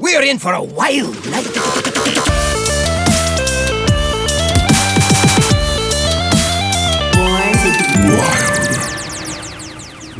We're 0.00 0.22
in 0.22 0.38
for 0.38 0.54
a 0.54 0.62
wild 0.62 1.14
night. 1.30 2.49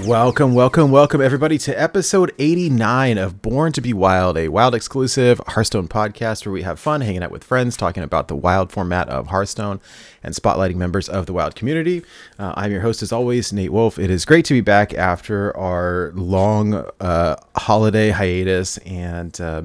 Welcome, 0.07 0.55
welcome, 0.55 0.91
welcome, 0.91 1.21
everybody, 1.21 1.59
to 1.59 1.79
episode 1.81 2.33
89 2.39 3.19
of 3.19 3.43
Born 3.43 3.73
to 3.73 3.81
Be 3.83 3.93
Wild, 3.93 4.39
a 4.39 4.49
wild 4.49 4.75
exclusive 4.75 5.41
Hearthstone 5.47 5.89
podcast 5.89 6.47
where 6.47 6.53
we 6.53 6.63
have 6.63 6.81
fun 6.81 7.03
hanging 7.03 7.23
out 7.23 7.31
with 7.31 7.45
friends, 7.45 7.77
talking 7.77 8.03
about 8.03 8.29
the 8.29 8.35
wild 8.35 8.73
format 8.73 9.09
of 9.11 9.29
Hearthstone 9.29 9.79
and 10.23 10.35
spotlighting 10.35 10.77
members 10.77 11.09
of 11.09 11.27
the 11.27 11.33
wild 11.33 11.55
community. 11.55 12.03
Uh, 12.39 12.55
I'm 12.57 12.73
your 12.73 12.81
host, 12.81 13.03
as 13.03 13.13
always, 13.13 13.53
Nate 13.53 13.73
Wolf. 13.73 13.99
It 13.99 14.11
is 14.11 14.25
great 14.25 14.47
to 14.47 14.55
be 14.55 14.63
back 14.63 14.95
after 14.95 15.55
our 15.57 16.13
long 16.15 16.75
uh, 16.99 17.37
holiday 17.57 18.11
hiatus, 18.11 18.79
and 18.79 19.39
uh, 19.41 19.63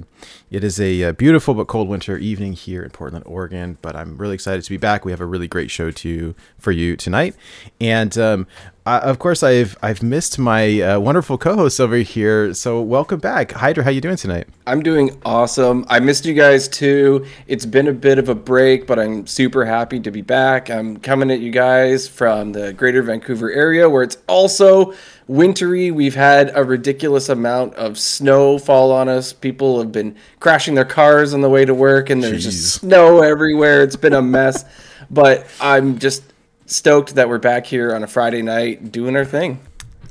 it 0.51 0.63
is 0.63 0.79
a, 0.79 1.03
uh 1.05 1.11
beautiful 1.13 1.53
but 1.53 1.67
cold 1.67 1.87
winter 1.87 2.17
evening 2.17 2.53
here 2.53 2.83
in 2.83 2.89
Portland, 2.91 3.23
Oregon. 3.25 3.77
But 3.81 3.95
I'm 3.95 4.17
really 4.17 4.35
excited 4.35 4.63
to 4.63 4.69
be 4.69 4.77
back. 4.77 5.05
We 5.05 5.11
have 5.11 5.21
a 5.21 5.25
really 5.25 5.47
great 5.47 5.71
show 5.71 5.91
to 5.91 6.35
for 6.59 6.71
you 6.71 6.97
tonight, 6.97 7.35
and 7.79 8.17
um, 8.17 8.47
uh, 8.85 8.99
of 9.03 9.17
course, 9.17 9.41
I've 9.41 9.75
I've 9.81 10.03
missed 10.03 10.37
my 10.37 10.79
uh, 10.79 10.99
wonderful 10.99 11.39
co-hosts 11.39 11.79
over 11.79 11.97
here. 11.97 12.53
So 12.53 12.81
welcome 12.81 13.19
back, 13.19 13.51
Hydra. 13.53 13.83
How 13.83 13.89
you 13.89 13.99
doing 13.99 14.15
tonight? 14.15 14.47
I'm 14.67 14.83
doing 14.83 15.19
awesome. 15.25 15.85
I 15.89 15.99
missed 15.99 16.23
you 16.25 16.35
guys 16.35 16.67
too. 16.67 17.25
It's 17.47 17.65
been 17.65 17.87
a 17.87 17.93
bit 17.93 18.19
of 18.19 18.29
a 18.29 18.35
break, 18.35 18.85
but 18.85 18.99
I'm 18.99 19.25
super 19.25 19.65
happy 19.65 19.99
to 20.01 20.11
be 20.11 20.21
back. 20.21 20.69
I'm 20.69 20.97
coming 20.97 21.31
at 21.31 21.39
you 21.39 21.49
guys 21.49 22.07
from 22.07 22.51
the 22.51 22.73
greater 22.73 23.01
Vancouver 23.01 23.51
area 23.51 23.89
where 23.89 24.03
it's 24.03 24.17
also 24.27 24.93
wintry. 25.27 25.89
We've 25.89 26.15
had 26.15 26.51
a 26.55 26.63
ridiculous 26.63 27.29
amount 27.29 27.73
of 27.75 27.97
snow 27.97 28.59
fall 28.59 28.91
on 28.91 29.09
us. 29.09 29.33
People 29.33 29.79
have 29.79 29.91
been 29.91 30.15
crashing 30.39 30.75
their 30.75 30.85
cars 30.85 31.33
on 31.33 31.41
the 31.41 31.49
way 31.49 31.65
to 31.65 31.73
work, 31.73 32.11
and 32.11 32.23
there's 32.23 32.45
Jeez. 32.45 32.51
just 32.51 32.73
snow 32.81 33.23
everywhere. 33.23 33.81
It's 33.81 33.95
been 33.95 34.13
a 34.13 34.21
mess. 34.21 34.63
but 35.09 35.47
I'm 35.59 35.99
just 35.99 36.23
stoked 36.65 37.15
that 37.15 37.29
we're 37.29 37.37
back 37.37 37.65
here 37.65 37.93
on 37.93 38.03
a 38.03 38.07
Friday 38.07 38.41
night 38.41 38.91
doing 38.91 39.15
our 39.15 39.25
thing. 39.25 39.59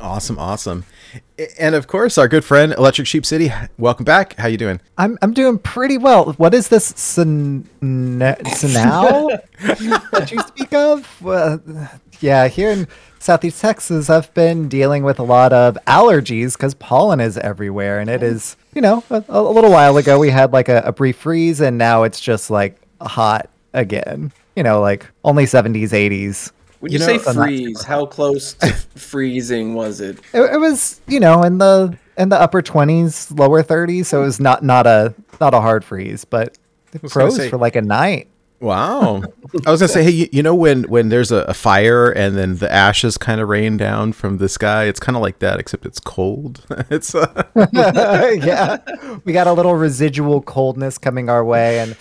Awesome, 0.00 0.38
awesome. 0.38 0.84
And 1.58 1.74
of 1.74 1.86
course, 1.86 2.18
our 2.18 2.28
good 2.28 2.44
friend 2.44 2.74
Electric 2.76 3.06
Sheep 3.06 3.24
City. 3.24 3.52
Welcome 3.78 4.04
back. 4.04 4.34
How 4.34 4.48
you 4.48 4.56
doing? 4.56 4.80
I'm 4.98 5.16
I'm 5.22 5.32
doing 5.32 5.58
pretty 5.58 5.98
well. 5.98 6.32
What 6.32 6.54
is 6.54 6.68
this 6.68 6.86
sen- 6.86 7.68
ne- 7.80 8.36
Senal 8.52 9.28
that 9.62 10.30
you 10.32 10.40
speak 10.40 10.72
of? 10.72 11.22
Well, 11.22 11.60
yeah, 12.20 12.48
here 12.48 12.70
in 12.70 12.88
Southeast 13.20 13.60
Texas, 13.60 14.10
I've 14.10 14.32
been 14.34 14.68
dealing 14.68 15.04
with 15.04 15.18
a 15.18 15.22
lot 15.22 15.52
of 15.52 15.78
allergies 15.86 16.54
because 16.54 16.74
pollen 16.74 17.20
is 17.20 17.38
everywhere, 17.38 18.00
and 18.00 18.10
it 18.10 18.22
oh. 18.22 18.26
is 18.26 18.56
you 18.74 18.80
know 18.80 19.04
a, 19.10 19.24
a 19.28 19.42
little 19.42 19.70
while 19.70 19.96
ago 19.96 20.18
we 20.18 20.30
had 20.30 20.52
like 20.52 20.68
a, 20.68 20.82
a 20.84 20.92
brief 20.92 21.18
freeze, 21.18 21.60
and 21.60 21.78
now 21.78 22.02
it's 22.02 22.20
just 22.20 22.50
like 22.50 22.76
hot 23.00 23.48
again. 23.72 24.32
You 24.56 24.62
know, 24.62 24.80
like 24.80 25.06
only 25.24 25.44
70s, 25.44 25.90
80s. 25.90 26.52
When 26.80 26.92
You 26.92 26.98
you, 26.98 27.06
know- 27.06 27.18
say 27.18 27.32
freeze, 27.32 27.82
how 27.82 28.06
close 28.06 28.54
to 28.54 28.72
freezing 28.72 29.74
was 29.74 30.00
it? 30.00 30.18
It, 30.34 30.42
it 30.54 30.58
was 30.60 31.00
you 31.06 31.20
know 31.20 31.42
in 31.42 31.58
the 31.58 31.96
in 32.16 32.28
the 32.28 32.40
upper 32.40 32.62
20s, 32.62 33.36
lower 33.38 33.62
30s, 33.62 34.06
so 34.06 34.22
it 34.22 34.24
was 34.26 34.38
not 34.40 34.62
not 34.62 34.86
a 34.86 35.14
not 35.40 35.54
a 35.54 35.60
hard 35.60 35.84
freeze, 35.84 36.24
but 36.24 36.56
it 36.92 37.10
froze 37.10 37.36
say- 37.36 37.48
for 37.50 37.56
like 37.56 37.74
a 37.76 37.82
night. 37.82 38.28
Wow. 38.60 39.22
I 39.66 39.70
was 39.70 39.80
gonna 39.80 39.88
say, 39.88 40.04
hey, 40.04 40.10
you, 40.10 40.28
you 40.32 40.42
know 40.42 40.54
when 40.54 40.84
when 40.84 41.10
there's 41.10 41.30
a, 41.32 41.38
a 41.48 41.52
fire 41.54 42.10
and 42.10 42.34
then 42.38 42.56
the 42.56 42.72
ashes 42.72 43.18
kind 43.18 43.38
of 43.40 43.48
rain 43.48 43.76
down 43.76 44.12
from 44.14 44.38
the 44.38 44.48
sky, 44.48 44.84
it's 44.84 45.00
kind 45.00 45.16
of 45.16 45.22
like 45.22 45.40
that, 45.40 45.60
except 45.60 45.84
it's 45.84 46.00
cold. 46.00 46.64
it's 46.90 47.14
uh, 47.14 47.42
yeah, 47.72 48.78
we 49.24 49.32
got 49.34 49.46
a 49.46 49.52
little 49.52 49.74
residual 49.74 50.40
coldness 50.40 50.96
coming 50.96 51.28
our 51.28 51.44
way, 51.44 51.80
and 51.80 51.94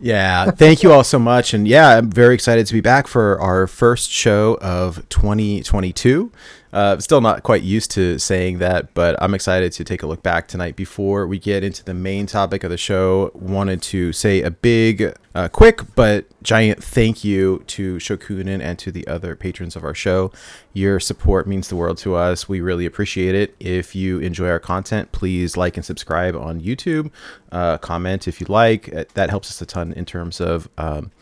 Yeah, 0.00 0.52
thank 0.52 0.84
you 0.84 0.92
all 0.92 1.02
so 1.02 1.18
much. 1.18 1.52
And 1.52 1.66
yeah, 1.66 1.98
I'm 1.98 2.08
very 2.08 2.32
excited 2.32 2.68
to 2.68 2.72
be 2.72 2.80
back 2.80 3.08
for 3.08 3.40
our 3.40 3.66
first 3.66 4.12
show 4.12 4.56
of 4.60 5.08
2022. 5.08 6.30
Uh, 6.72 6.98
still 6.98 7.20
not 7.20 7.42
quite 7.42 7.62
used 7.62 7.90
to 7.92 8.18
saying 8.18 8.58
that, 8.58 8.92
but 8.92 9.20
I'm 9.22 9.32
excited 9.34 9.72
to 9.72 9.84
take 9.84 10.02
a 10.02 10.06
look 10.06 10.22
back 10.22 10.48
tonight. 10.48 10.76
Before 10.76 11.26
we 11.26 11.38
get 11.38 11.64
into 11.64 11.82
the 11.82 11.94
main 11.94 12.26
topic 12.26 12.62
of 12.62 12.70
the 12.70 12.76
show, 12.76 13.30
wanted 13.34 13.80
to 13.82 14.12
say 14.12 14.42
a 14.42 14.50
big, 14.50 15.14
uh, 15.34 15.48
quick 15.48 15.80
but 15.94 16.26
giant 16.42 16.84
thank 16.84 17.24
you 17.24 17.64
to 17.68 17.96
Shokunin 17.96 18.60
and 18.60 18.78
to 18.80 18.92
the 18.92 19.06
other 19.06 19.34
patrons 19.34 19.76
of 19.76 19.84
our 19.84 19.94
show. 19.94 20.30
Your 20.74 21.00
support 21.00 21.46
means 21.46 21.68
the 21.68 21.76
world 21.76 21.96
to 21.98 22.14
us. 22.14 22.48
We 22.48 22.60
really 22.60 22.84
appreciate 22.84 23.34
it. 23.34 23.56
If 23.58 23.94
you 23.94 24.18
enjoy 24.18 24.48
our 24.48 24.60
content, 24.60 25.10
please 25.12 25.56
like 25.56 25.76
and 25.76 25.86
subscribe 25.86 26.36
on 26.36 26.60
YouTube. 26.60 27.10
Uh, 27.50 27.78
comment 27.78 28.28
if 28.28 28.40
you 28.40 28.46
like. 28.48 28.94
Uh, 28.94 29.04
That 29.14 29.30
helps 29.30 29.50
us 29.50 29.62
a 29.62 29.66
ton 29.66 29.92
in 29.94 30.04
terms 30.04 30.40
of 30.40 30.68
um, 30.76 31.12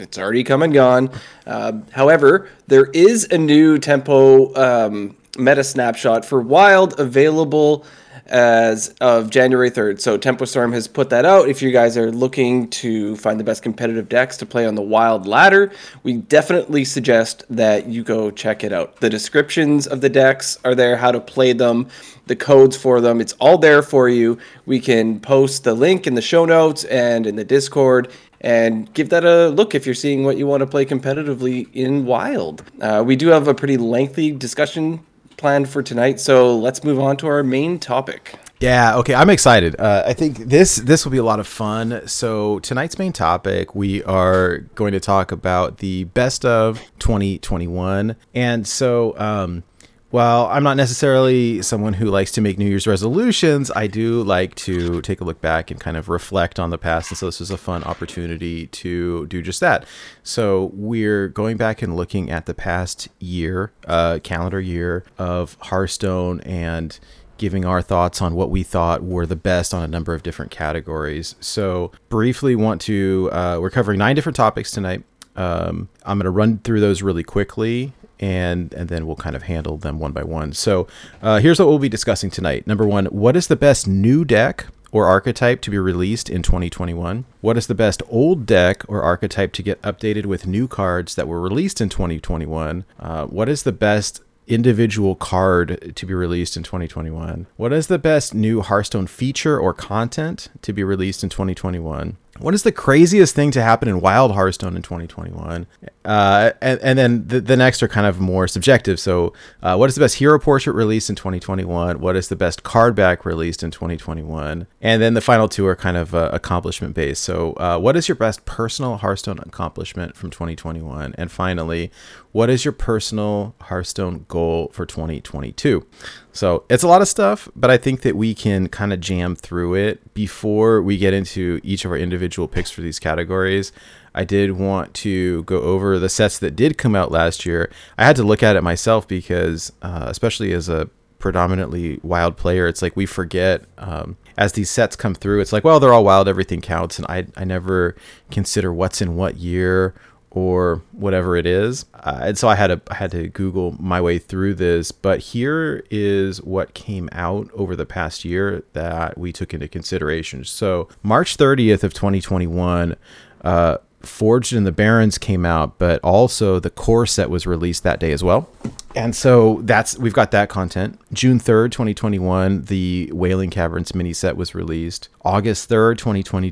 it's 0.00 0.18
already 0.18 0.42
come 0.42 0.62
and 0.62 0.74
gone. 0.74 1.10
Um, 1.46 1.86
however, 1.92 2.48
there 2.66 2.86
is 2.86 3.28
a 3.30 3.38
new 3.38 3.78
tempo 3.78 4.52
um, 4.56 5.16
meta 5.38 5.62
snapshot 5.62 6.24
for 6.24 6.40
Wild 6.40 6.98
available 6.98 7.86
as 8.30 8.94
of 9.00 9.30
January 9.30 9.70
3rd. 9.70 10.00
So 10.00 10.16
Tempo 10.16 10.44
Storm 10.44 10.72
has 10.72 10.88
put 10.88 11.10
that 11.10 11.24
out. 11.24 11.48
If 11.48 11.60
you 11.60 11.70
guys 11.70 11.96
are 11.96 12.10
looking 12.10 12.68
to 12.70 13.16
find 13.16 13.38
the 13.38 13.44
best 13.44 13.62
competitive 13.62 14.08
decks 14.08 14.36
to 14.38 14.46
play 14.46 14.66
on 14.66 14.74
the 14.74 14.82
Wild 14.82 15.26
ladder, 15.26 15.72
we 16.02 16.14
definitely 16.14 16.84
suggest 16.84 17.44
that 17.50 17.86
you 17.86 18.02
go 18.02 18.30
check 18.30 18.64
it 18.64 18.72
out. 18.72 18.96
The 18.96 19.10
descriptions 19.10 19.86
of 19.86 20.00
the 20.00 20.08
decks 20.08 20.56
are 20.64 20.74
there, 20.74 20.96
how 20.96 21.12
to 21.12 21.20
play 21.20 21.52
them, 21.52 21.88
the 22.26 22.36
codes 22.36 22.76
for 22.76 23.00
them. 23.00 23.20
It's 23.20 23.34
all 23.34 23.58
there 23.58 23.82
for 23.82 24.08
you. 24.08 24.38
We 24.64 24.80
can 24.80 25.20
post 25.20 25.64
the 25.64 25.74
link 25.74 26.06
in 26.06 26.14
the 26.14 26.22
show 26.22 26.44
notes 26.44 26.84
and 26.84 27.26
in 27.26 27.36
the 27.36 27.44
Discord 27.44 28.10
and 28.40 28.92
give 28.94 29.10
that 29.10 29.24
a 29.24 29.48
look 29.48 29.74
if 29.74 29.84
you're 29.84 29.94
seeing 29.94 30.24
what 30.24 30.38
you 30.38 30.46
want 30.46 30.60
to 30.60 30.66
play 30.66 30.86
competitively 30.86 31.68
in 31.74 32.06
Wild. 32.06 32.64
Uh, 32.80 33.02
we 33.04 33.16
do 33.16 33.28
have 33.28 33.48
a 33.48 33.54
pretty 33.54 33.76
lengthy 33.76 34.32
discussion 34.32 35.04
planned 35.40 35.68
for 35.68 35.82
tonight, 35.82 36.20
so 36.20 36.56
let's 36.56 36.84
move 36.84 37.00
on 37.00 37.16
to 37.16 37.26
our 37.26 37.42
main 37.42 37.78
topic. 37.78 38.36
Yeah, 38.60 38.98
okay, 38.98 39.14
I'm 39.14 39.30
excited. 39.30 39.74
Uh, 39.80 40.02
I 40.06 40.12
think 40.12 40.36
this 40.36 40.76
this 40.76 41.04
will 41.04 41.12
be 41.12 41.18
a 41.18 41.24
lot 41.24 41.40
of 41.40 41.46
fun. 41.46 42.02
So 42.06 42.58
tonight's 42.58 42.98
main 42.98 43.14
topic, 43.14 43.74
we 43.74 44.04
are 44.04 44.58
going 44.74 44.92
to 44.92 45.00
talk 45.00 45.32
about 45.32 45.78
the 45.78 46.04
best 46.04 46.44
of 46.44 46.78
2021, 46.98 48.16
and 48.34 48.68
so 48.68 49.18
um, 49.18 49.64
while 50.10 50.46
I'm 50.46 50.64
not 50.64 50.76
necessarily 50.76 51.62
someone 51.62 51.94
who 51.94 52.06
likes 52.06 52.32
to 52.32 52.40
make 52.40 52.58
New 52.58 52.66
Year's 52.66 52.86
resolutions, 52.86 53.70
I 53.70 53.86
do 53.86 54.22
like 54.22 54.56
to 54.56 55.00
take 55.02 55.20
a 55.20 55.24
look 55.24 55.40
back 55.40 55.70
and 55.70 55.78
kind 55.78 55.96
of 55.96 56.08
reflect 56.08 56.58
on 56.58 56.70
the 56.70 56.78
past. 56.78 57.10
And 57.10 57.18
so 57.18 57.26
this 57.26 57.38
was 57.38 57.50
a 57.50 57.56
fun 57.56 57.84
opportunity 57.84 58.66
to 58.66 59.26
do 59.28 59.40
just 59.40 59.60
that. 59.60 59.86
So 60.24 60.72
we're 60.74 61.28
going 61.28 61.56
back 61.56 61.80
and 61.80 61.96
looking 61.96 62.28
at 62.28 62.46
the 62.46 62.54
past 62.54 63.08
year, 63.20 63.72
uh, 63.86 64.18
calendar 64.22 64.60
year 64.60 65.04
of 65.16 65.56
Hearthstone 65.60 66.40
and 66.40 66.98
giving 67.38 67.64
our 67.64 67.80
thoughts 67.80 68.20
on 68.20 68.34
what 68.34 68.50
we 68.50 68.64
thought 68.64 69.02
were 69.02 69.26
the 69.26 69.36
best 69.36 69.72
on 69.72 69.82
a 69.82 69.88
number 69.88 70.12
of 70.12 70.22
different 70.24 70.50
categories. 70.50 71.36
So 71.40 71.92
briefly 72.08 72.56
want 72.56 72.80
to, 72.82 73.30
uh, 73.32 73.58
we're 73.60 73.70
covering 73.70 73.98
nine 73.98 74.16
different 74.16 74.36
topics 74.36 74.72
tonight. 74.72 75.04
Um, 75.36 75.88
I'm 76.04 76.18
going 76.18 76.24
to 76.24 76.30
run 76.30 76.58
through 76.58 76.80
those 76.80 77.00
really 77.00 77.22
quickly 77.22 77.92
and 78.20 78.72
and 78.74 78.88
then 78.88 79.06
we'll 79.06 79.16
kind 79.16 79.34
of 79.34 79.44
handle 79.44 79.76
them 79.76 79.98
one 79.98 80.12
by 80.12 80.22
one. 80.22 80.52
So 80.52 80.86
uh, 81.22 81.40
here's 81.40 81.58
what 81.58 81.68
we'll 81.68 81.78
be 81.78 81.88
discussing 81.88 82.30
tonight. 82.30 82.66
Number 82.66 82.86
one, 82.86 83.06
what 83.06 83.36
is 83.36 83.48
the 83.48 83.56
best 83.56 83.88
new 83.88 84.24
deck 84.24 84.66
or 84.92 85.06
archetype 85.06 85.60
to 85.62 85.70
be 85.70 85.78
released 85.78 86.28
in 86.28 86.42
2021? 86.42 87.24
What 87.40 87.56
is 87.56 87.66
the 87.66 87.74
best 87.74 88.02
old 88.08 88.46
deck 88.46 88.84
or 88.88 89.02
archetype 89.02 89.52
to 89.54 89.62
get 89.62 89.80
updated 89.82 90.26
with 90.26 90.46
new 90.46 90.68
cards 90.68 91.14
that 91.14 91.26
were 91.26 91.40
released 91.40 91.80
in 91.80 91.88
2021? 91.88 92.84
Uh, 92.98 93.26
what 93.26 93.48
is 93.48 93.62
the 93.62 93.72
best 93.72 94.22
individual 94.46 95.14
card 95.14 95.92
to 95.94 96.06
be 96.06 96.12
released 96.12 96.56
in 96.56 96.62
2021? 96.62 97.46
What 97.56 97.72
is 97.72 97.86
the 97.86 97.98
best 97.98 98.34
new 98.34 98.62
Hearthstone 98.62 99.06
feature 99.06 99.58
or 99.58 99.72
content 99.72 100.48
to 100.62 100.72
be 100.72 100.82
released 100.82 101.22
in 101.22 101.30
2021? 101.30 102.16
What 102.40 102.54
is 102.54 102.62
the 102.62 102.72
craziest 102.72 103.34
thing 103.34 103.50
to 103.50 103.62
happen 103.62 103.86
in 103.86 104.00
Wild 104.00 104.32
Hearthstone 104.32 104.74
in 104.74 104.80
2021? 104.80 105.66
Uh, 106.06 106.52
and, 106.62 106.80
and 106.80 106.98
then 106.98 107.28
the, 107.28 107.38
the 107.38 107.56
next 107.56 107.82
are 107.82 107.88
kind 107.88 108.06
of 108.06 108.18
more 108.18 108.48
subjective. 108.48 108.98
So, 108.98 109.34
uh, 109.62 109.76
what 109.76 109.90
is 109.90 109.94
the 109.94 110.00
best 110.00 110.16
hero 110.16 110.38
portrait 110.38 110.72
released 110.72 111.10
in 111.10 111.16
2021? 111.16 112.00
What 112.00 112.16
is 112.16 112.28
the 112.28 112.36
best 112.36 112.62
card 112.62 112.94
back 112.94 113.26
released 113.26 113.62
in 113.62 113.70
2021? 113.70 114.66
And 114.80 115.02
then 115.02 115.12
the 115.12 115.20
final 115.20 115.48
two 115.50 115.66
are 115.66 115.76
kind 115.76 115.98
of 115.98 116.14
uh, 116.14 116.30
accomplishment 116.32 116.94
based. 116.94 117.22
So, 117.22 117.52
uh, 117.54 117.78
what 117.78 117.94
is 117.94 118.08
your 118.08 118.16
best 118.16 118.46
personal 118.46 118.96
Hearthstone 118.96 119.38
accomplishment 119.40 120.16
from 120.16 120.30
2021? 120.30 121.14
And 121.18 121.30
finally, 121.30 121.90
what 122.32 122.48
is 122.48 122.64
your 122.64 122.72
personal 122.72 123.54
Hearthstone 123.62 124.24
goal 124.28 124.70
for 124.72 124.86
2022? 124.86 125.86
So 126.32 126.64
it's 126.68 126.82
a 126.82 126.88
lot 126.88 127.02
of 127.02 127.08
stuff, 127.08 127.48
but 127.56 127.70
I 127.70 127.76
think 127.76 128.02
that 128.02 128.16
we 128.16 128.34
can 128.34 128.68
kind 128.68 128.92
of 128.92 129.00
jam 129.00 129.34
through 129.34 129.74
it 129.74 130.14
before 130.14 130.80
we 130.80 130.96
get 130.96 131.12
into 131.12 131.60
each 131.62 131.84
of 131.84 131.90
our 131.90 131.96
individual 131.96 132.46
picks 132.46 132.70
for 132.70 132.82
these 132.82 132.98
categories. 132.98 133.72
I 134.14 134.24
did 134.24 134.52
want 134.52 134.94
to 134.94 135.42
go 135.44 135.60
over 135.60 135.98
the 135.98 136.08
sets 136.08 136.38
that 136.40 136.56
did 136.56 136.78
come 136.78 136.94
out 136.94 137.10
last 137.10 137.46
year. 137.46 137.70
I 137.98 138.04
had 138.04 138.16
to 138.16 138.22
look 138.22 138.42
at 138.42 138.56
it 138.56 138.62
myself 138.62 139.06
because, 139.06 139.72
uh, 139.82 140.06
especially 140.08 140.52
as 140.52 140.68
a 140.68 140.88
predominantly 141.18 142.00
wild 142.02 142.36
player, 142.36 142.66
it's 142.66 142.82
like 142.82 142.96
we 142.96 143.06
forget 143.06 143.62
um, 143.78 144.16
as 144.36 144.52
these 144.54 144.70
sets 144.70 144.96
come 144.96 145.14
through. 145.14 145.40
It's 145.40 145.52
like, 145.52 145.64
well, 145.64 145.78
they're 145.78 145.92
all 145.92 146.04
wild, 146.04 146.28
everything 146.28 146.60
counts, 146.60 146.98
and 146.98 147.06
I 147.08 147.26
I 147.36 147.44
never 147.44 147.94
consider 148.30 148.72
what's 148.72 149.00
in 149.00 149.16
what 149.16 149.36
year 149.36 149.94
or 150.30 150.82
whatever 150.92 151.36
it 151.36 151.46
is. 151.46 151.84
Uh, 151.94 152.20
and 152.22 152.38
so 152.38 152.48
I 152.48 152.54
had 152.54 152.68
to 152.68 152.80
I 152.90 152.94
had 152.94 153.10
to 153.12 153.28
Google 153.28 153.76
my 153.80 154.00
way 154.00 154.18
through 154.18 154.54
this. 154.54 154.92
But 154.92 155.20
here 155.20 155.84
is 155.90 156.42
what 156.42 156.74
came 156.74 157.08
out 157.12 157.50
over 157.54 157.74
the 157.74 157.86
past 157.86 158.24
year 158.24 158.62
that 158.72 159.18
we 159.18 159.32
took 159.32 159.52
into 159.52 159.68
consideration. 159.68 160.44
So 160.44 160.88
March 161.02 161.36
30th 161.36 161.82
of 161.82 161.94
2021. 161.94 162.96
Uh, 163.42 163.78
Forged 164.02 164.54
in 164.54 164.64
the 164.64 164.72
Barrens 164.72 165.18
came 165.18 165.44
out, 165.44 165.78
but 165.78 166.00
also 166.02 166.58
the 166.58 166.70
core 166.70 167.04
set 167.04 167.28
was 167.28 167.46
released 167.46 167.82
that 167.82 168.00
day 168.00 168.12
as 168.12 168.24
well. 168.24 168.48
And 168.96 169.14
so 169.14 169.60
that's 169.64 169.98
we've 169.98 170.14
got 170.14 170.30
that 170.30 170.48
content. 170.48 170.98
June 171.12 171.38
3rd, 171.38 171.70
2021, 171.72 172.62
the 172.62 173.10
Wailing 173.12 173.50
Caverns 173.50 173.94
mini 173.94 174.14
set 174.14 174.38
was 174.38 174.54
released. 174.54 175.10
August 175.22 175.68
3rd, 175.68 175.98
2020, 175.98 176.50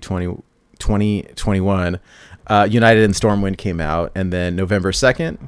2021, 0.78 2.00
uh, 2.48 2.66
United 2.70 3.02
in 3.02 3.12
Stormwind 3.12 3.58
came 3.58 3.80
out, 3.80 4.10
and 4.14 4.32
then 4.32 4.56
November 4.56 4.90
2nd, 4.90 5.38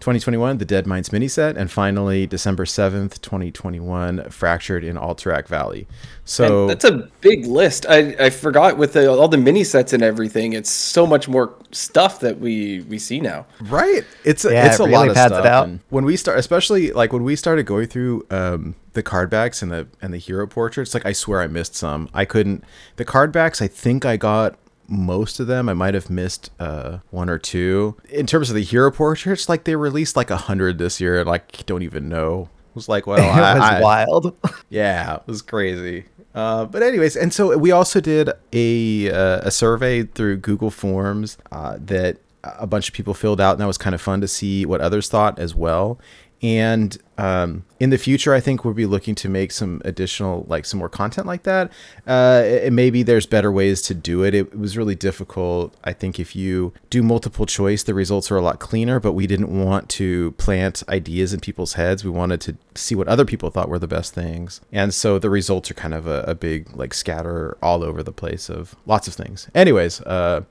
2021, 0.00 0.58
the 0.58 0.64
Deadmines 0.64 1.12
mini 1.12 1.28
set, 1.28 1.56
and 1.56 1.70
finally 1.70 2.26
December 2.26 2.64
7th, 2.64 3.20
2021, 3.20 4.30
Fractured 4.30 4.84
in 4.84 4.96
Alterac 4.96 5.48
Valley. 5.48 5.86
So 6.24 6.62
and 6.62 6.70
that's 6.70 6.84
a 6.84 7.10
big 7.20 7.44
list. 7.46 7.86
I, 7.88 8.14
I 8.18 8.30
forgot 8.30 8.78
with 8.78 8.94
the, 8.94 9.10
all 9.10 9.28
the 9.28 9.36
mini 9.36 9.64
sets 9.64 9.92
and 9.92 10.02
everything. 10.02 10.52
It's 10.54 10.70
so 10.70 11.06
much 11.06 11.28
more 11.28 11.54
stuff 11.72 12.20
that 12.20 12.38
we 12.38 12.82
we 12.88 12.98
see 12.98 13.20
now. 13.20 13.46
Right. 13.60 14.04
It's 14.24 14.44
a, 14.44 14.52
Yeah, 14.52 14.66
it's 14.66 14.80
it 14.80 14.82
a 14.82 14.84
really 14.84 14.96
lot 14.96 15.08
of 15.08 15.14
pads 15.14 15.32
it 15.32 15.36
stuff. 15.36 15.46
out. 15.46 15.68
And 15.68 15.80
when 15.90 16.04
we 16.04 16.16
start, 16.16 16.38
especially 16.38 16.92
like 16.92 17.12
when 17.12 17.22
we 17.24 17.36
started 17.36 17.66
going 17.66 17.88
through 17.88 18.26
um, 18.30 18.76
the 18.94 19.02
card 19.02 19.28
backs 19.28 19.60
and 19.60 19.70
the 19.70 19.88
and 20.00 20.14
the 20.14 20.18
hero 20.18 20.46
portraits, 20.46 20.94
like 20.94 21.04
I 21.04 21.12
swear 21.12 21.42
I 21.42 21.48
missed 21.48 21.74
some. 21.74 22.08
I 22.14 22.24
couldn't. 22.24 22.64
The 22.96 23.04
card 23.04 23.30
backs, 23.32 23.60
I 23.60 23.66
think 23.68 24.04
I 24.06 24.16
got 24.16 24.56
most 24.88 25.40
of 25.40 25.46
them. 25.46 25.68
I 25.68 25.74
might 25.74 25.94
have 25.94 26.10
missed 26.10 26.50
uh, 26.58 26.98
one 27.10 27.28
or 27.28 27.38
two. 27.38 27.96
In 28.08 28.26
terms 28.26 28.50
of 28.50 28.56
the 28.56 28.62
hero 28.62 28.90
portraits, 28.90 29.48
like 29.48 29.64
they 29.64 29.76
released 29.76 30.16
like 30.16 30.30
a 30.30 30.36
hundred 30.36 30.78
this 30.78 31.00
year, 31.00 31.20
and 31.20 31.28
like 31.28 31.64
don't 31.66 31.82
even 31.82 32.08
know. 32.08 32.48
It 32.70 32.74
was 32.74 32.88
like, 32.88 33.06
well, 33.06 33.18
it 33.22 33.58
was 33.58 33.62
I, 33.62 33.78
I, 33.78 33.80
wild. 33.80 34.36
yeah, 34.68 35.16
it 35.16 35.26
was 35.26 35.42
crazy. 35.42 36.04
Uh, 36.34 36.66
but 36.66 36.82
anyways, 36.82 37.16
and 37.16 37.32
so 37.32 37.56
we 37.56 37.70
also 37.72 38.00
did 38.00 38.30
a 38.52 39.10
uh, 39.10 39.40
a 39.42 39.50
survey 39.50 40.02
through 40.02 40.36
Google 40.38 40.70
Forms 40.70 41.38
uh, 41.50 41.78
that 41.80 42.18
a 42.44 42.66
bunch 42.66 42.88
of 42.88 42.94
people 42.94 43.14
filled 43.14 43.40
out, 43.40 43.52
and 43.52 43.60
that 43.60 43.66
was 43.66 43.78
kind 43.78 43.94
of 43.94 44.00
fun 44.00 44.20
to 44.20 44.28
see 44.28 44.66
what 44.66 44.80
others 44.80 45.08
thought 45.08 45.38
as 45.38 45.54
well. 45.54 45.98
And 46.42 46.98
um, 47.16 47.64
in 47.80 47.88
the 47.88 47.96
future, 47.96 48.34
I 48.34 48.40
think 48.40 48.62
we'll 48.62 48.74
be 48.74 48.84
looking 48.84 49.14
to 49.16 49.28
make 49.28 49.50
some 49.52 49.80
additional, 49.86 50.44
like 50.48 50.66
some 50.66 50.78
more 50.78 50.90
content 50.90 51.26
like 51.26 51.44
that. 51.44 51.72
Uh, 52.06 52.42
and 52.44 52.76
maybe 52.76 53.02
there's 53.02 53.24
better 53.24 53.50
ways 53.50 53.80
to 53.82 53.94
do 53.94 54.22
it. 54.22 54.34
It 54.34 54.56
was 54.56 54.76
really 54.76 54.94
difficult. 54.94 55.74
I 55.82 55.94
think 55.94 56.20
if 56.20 56.36
you 56.36 56.74
do 56.90 57.02
multiple 57.02 57.46
choice, 57.46 57.82
the 57.82 57.94
results 57.94 58.30
are 58.30 58.36
a 58.36 58.42
lot 58.42 58.58
cleaner. 58.58 59.00
But 59.00 59.12
we 59.12 59.26
didn't 59.26 59.48
want 59.48 59.88
to 59.90 60.32
plant 60.32 60.82
ideas 60.90 61.32
in 61.32 61.40
people's 61.40 61.72
heads. 61.72 62.04
We 62.04 62.10
wanted 62.10 62.42
to 62.42 62.56
see 62.74 62.94
what 62.94 63.08
other 63.08 63.24
people 63.24 63.50
thought 63.50 63.70
were 63.70 63.78
the 63.78 63.88
best 63.88 64.12
things. 64.12 64.60
And 64.70 64.92
so 64.92 65.18
the 65.18 65.30
results 65.30 65.70
are 65.70 65.74
kind 65.74 65.94
of 65.94 66.06
a, 66.06 66.22
a 66.28 66.34
big 66.34 66.76
like 66.76 66.92
scatter 66.92 67.56
all 67.62 67.82
over 67.82 68.02
the 68.02 68.12
place 68.12 68.50
of 68.50 68.76
lots 68.84 69.08
of 69.08 69.14
things. 69.14 69.48
Anyways, 69.54 70.02
uh, 70.02 70.42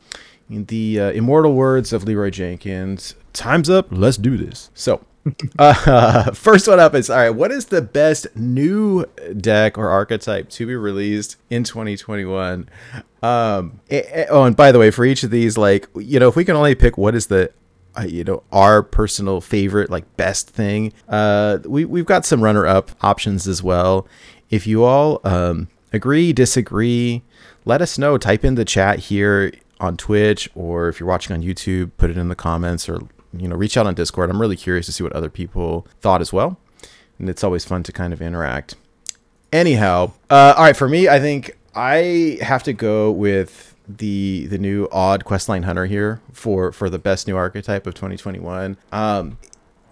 in 0.49 0.65
the 0.65 0.99
uh, 0.99 1.11
immortal 1.11 1.53
words 1.53 1.93
of 1.93 2.05
Leroy 2.05 2.31
Jenkins, 2.31 3.15
time's 3.33 3.69
up. 3.69 3.87
Let's 3.91 4.17
do 4.17 4.35
this. 4.35 4.71
So. 4.73 5.05
Uh, 5.59 6.31
first 6.33 6.67
one 6.67 6.79
up 6.79 6.95
is 6.95 7.09
all 7.09 7.17
right. 7.17 7.29
What 7.29 7.51
is 7.51 7.65
the 7.65 7.81
best 7.81 8.27
new 8.35 9.05
deck 9.37 9.77
or 9.77 9.89
archetype 9.89 10.49
to 10.51 10.67
be 10.67 10.75
released 10.75 11.37
in 11.49 11.63
2021? 11.63 12.69
Um, 13.23 13.79
oh, 14.29 14.43
and 14.43 14.55
by 14.55 14.71
the 14.71 14.79
way, 14.79 14.91
for 14.91 15.05
each 15.05 15.23
of 15.23 15.31
these, 15.31 15.57
like 15.57 15.87
you 15.95 16.19
know, 16.19 16.27
if 16.27 16.35
we 16.35 16.45
can 16.45 16.55
only 16.55 16.75
pick 16.75 16.97
what 16.97 17.15
is 17.15 17.27
the 17.27 17.51
uh, 17.97 18.03
you 18.03 18.23
know 18.23 18.43
our 18.51 18.83
personal 18.83 19.39
favorite 19.39 19.89
like 19.89 20.17
best 20.17 20.49
thing 20.49 20.91
uh 21.07 21.59
we, 21.65 21.85
we've 21.85 22.05
got 22.05 22.25
some 22.25 22.43
runner-up 22.43 22.91
options 23.01 23.47
as 23.47 23.63
well 23.63 24.05
if 24.49 24.67
you 24.67 24.83
all 24.83 25.21
um 25.23 25.69
agree 25.93 26.33
disagree 26.33 27.23
let 27.63 27.81
us 27.81 27.97
know 27.97 28.17
type 28.17 28.43
in 28.43 28.55
the 28.55 28.65
chat 28.65 28.99
here 28.99 29.53
on 29.79 29.95
twitch 29.95 30.49
or 30.55 30.89
if 30.89 30.99
you're 30.99 31.07
watching 31.07 31.33
on 31.33 31.41
youtube 31.41 31.89
put 31.95 32.09
it 32.09 32.17
in 32.17 32.27
the 32.27 32.35
comments 32.35 32.89
or 32.89 32.99
you 33.39 33.47
know 33.47 33.55
reach 33.55 33.77
out 33.77 33.85
on 33.87 33.93
discord 33.93 34.29
i'm 34.29 34.39
really 34.41 34.55
curious 34.55 34.85
to 34.85 34.91
see 34.91 35.03
what 35.03 35.13
other 35.13 35.29
people 35.29 35.87
thought 36.01 36.21
as 36.21 36.31
well 36.33 36.57
and 37.19 37.29
it's 37.29 37.43
always 37.43 37.63
fun 37.65 37.83
to 37.83 37.91
kind 37.91 38.13
of 38.13 38.21
interact 38.21 38.75
anyhow 39.53 40.11
uh 40.29 40.53
all 40.57 40.63
right 40.63 40.77
for 40.77 40.87
me 40.89 41.07
i 41.07 41.19
think 41.19 41.57
i 41.75 42.37
have 42.41 42.63
to 42.63 42.73
go 42.73 43.11
with 43.11 43.75
the 43.87 44.47
the 44.47 44.57
new 44.57 44.87
odd 44.91 45.23
questline 45.25 45.63
hunter 45.63 45.85
here 45.85 46.19
for 46.31 46.71
for 46.71 46.89
the 46.89 46.99
best 46.99 47.27
new 47.27 47.35
archetype 47.37 47.85
of 47.85 47.93
2021 47.93 48.77
um 48.91 49.37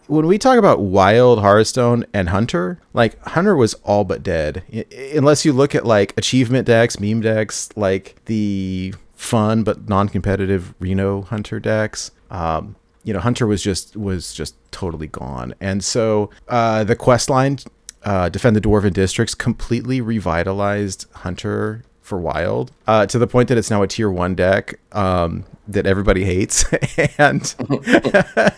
when 0.08 0.28
we 0.28 0.38
talk 0.38 0.58
about 0.58 0.82
wild 0.82 1.40
Hearthstone 1.40 2.06
and 2.14 2.28
Hunter, 2.28 2.78
like 2.94 3.18
Hunter 3.26 3.56
was 3.56 3.74
all 3.86 4.04
but 4.04 4.22
dead. 4.22 4.62
I- 4.74 4.86
unless 5.16 5.46
you 5.46 5.54
look 5.54 5.74
at 5.74 5.86
like 5.86 6.14
achievement 6.18 6.68
decks, 6.68 7.00
meme 7.00 7.22
decks, 7.22 7.70
like 7.78 8.16
the 8.26 8.94
fun 9.16 9.64
but 9.64 9.88
non-competitive 9.88 10.74
Reno 10.78 11.22
Hunter 11.22 11.58
decks. 11.58 12.12
Um, 12.30 12.76
you 13.04 13.14
know, 13.14 13.20
Hunter 13.20 13.48
was 13.48 13.62
just 13.62 13.96
was 13.96 14.34
just 14.34 14.56
totally 14.72 15.08
gone. 15.08 15.54
And 15.60 15.84
so 15.84 16.30
uh, 16.48 16.84
the 16.84 16.96
quest 16.96 17.30
line, 17.30 17.60
uh, 18.04 18.30
defend 18.30 18.56
the 18.56 18.62
Dwarven 18.62 18.94
districts, 18.94 19.36
completely 19.36 20.02
revitalized 20.02 21.06
Hunter 21.12 21.84
for 22.02 22.20
Wild 22.20 22.72
uh, 22.86 23.06
to 23.06 23.18
the 23.18 23.28
point 23.28 23.50
that 23.50 23.58
it's 23.58 23.72
now 23.72 23.82
a 23.82 23.88
tier 23.88 24.10
one 24.12 24.36
deck 24.36 24.80
um, 24.92 25.46
that 25.68 25.86
everybody 25.86 26.26
hates, 26.26 26.66
and 27.18 27.56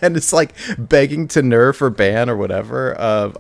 and 0.02 0.18
it's 0.18 0.34
like 0.34 0.54
begging 0.78 1.28
to 1.30 1.42
nerf 1.42 1.82
or 1.82 1.90
ban 1.90 2.30
or 2.30 2.36
whatever. 2.36 3.00
Uh, 3.00 3.34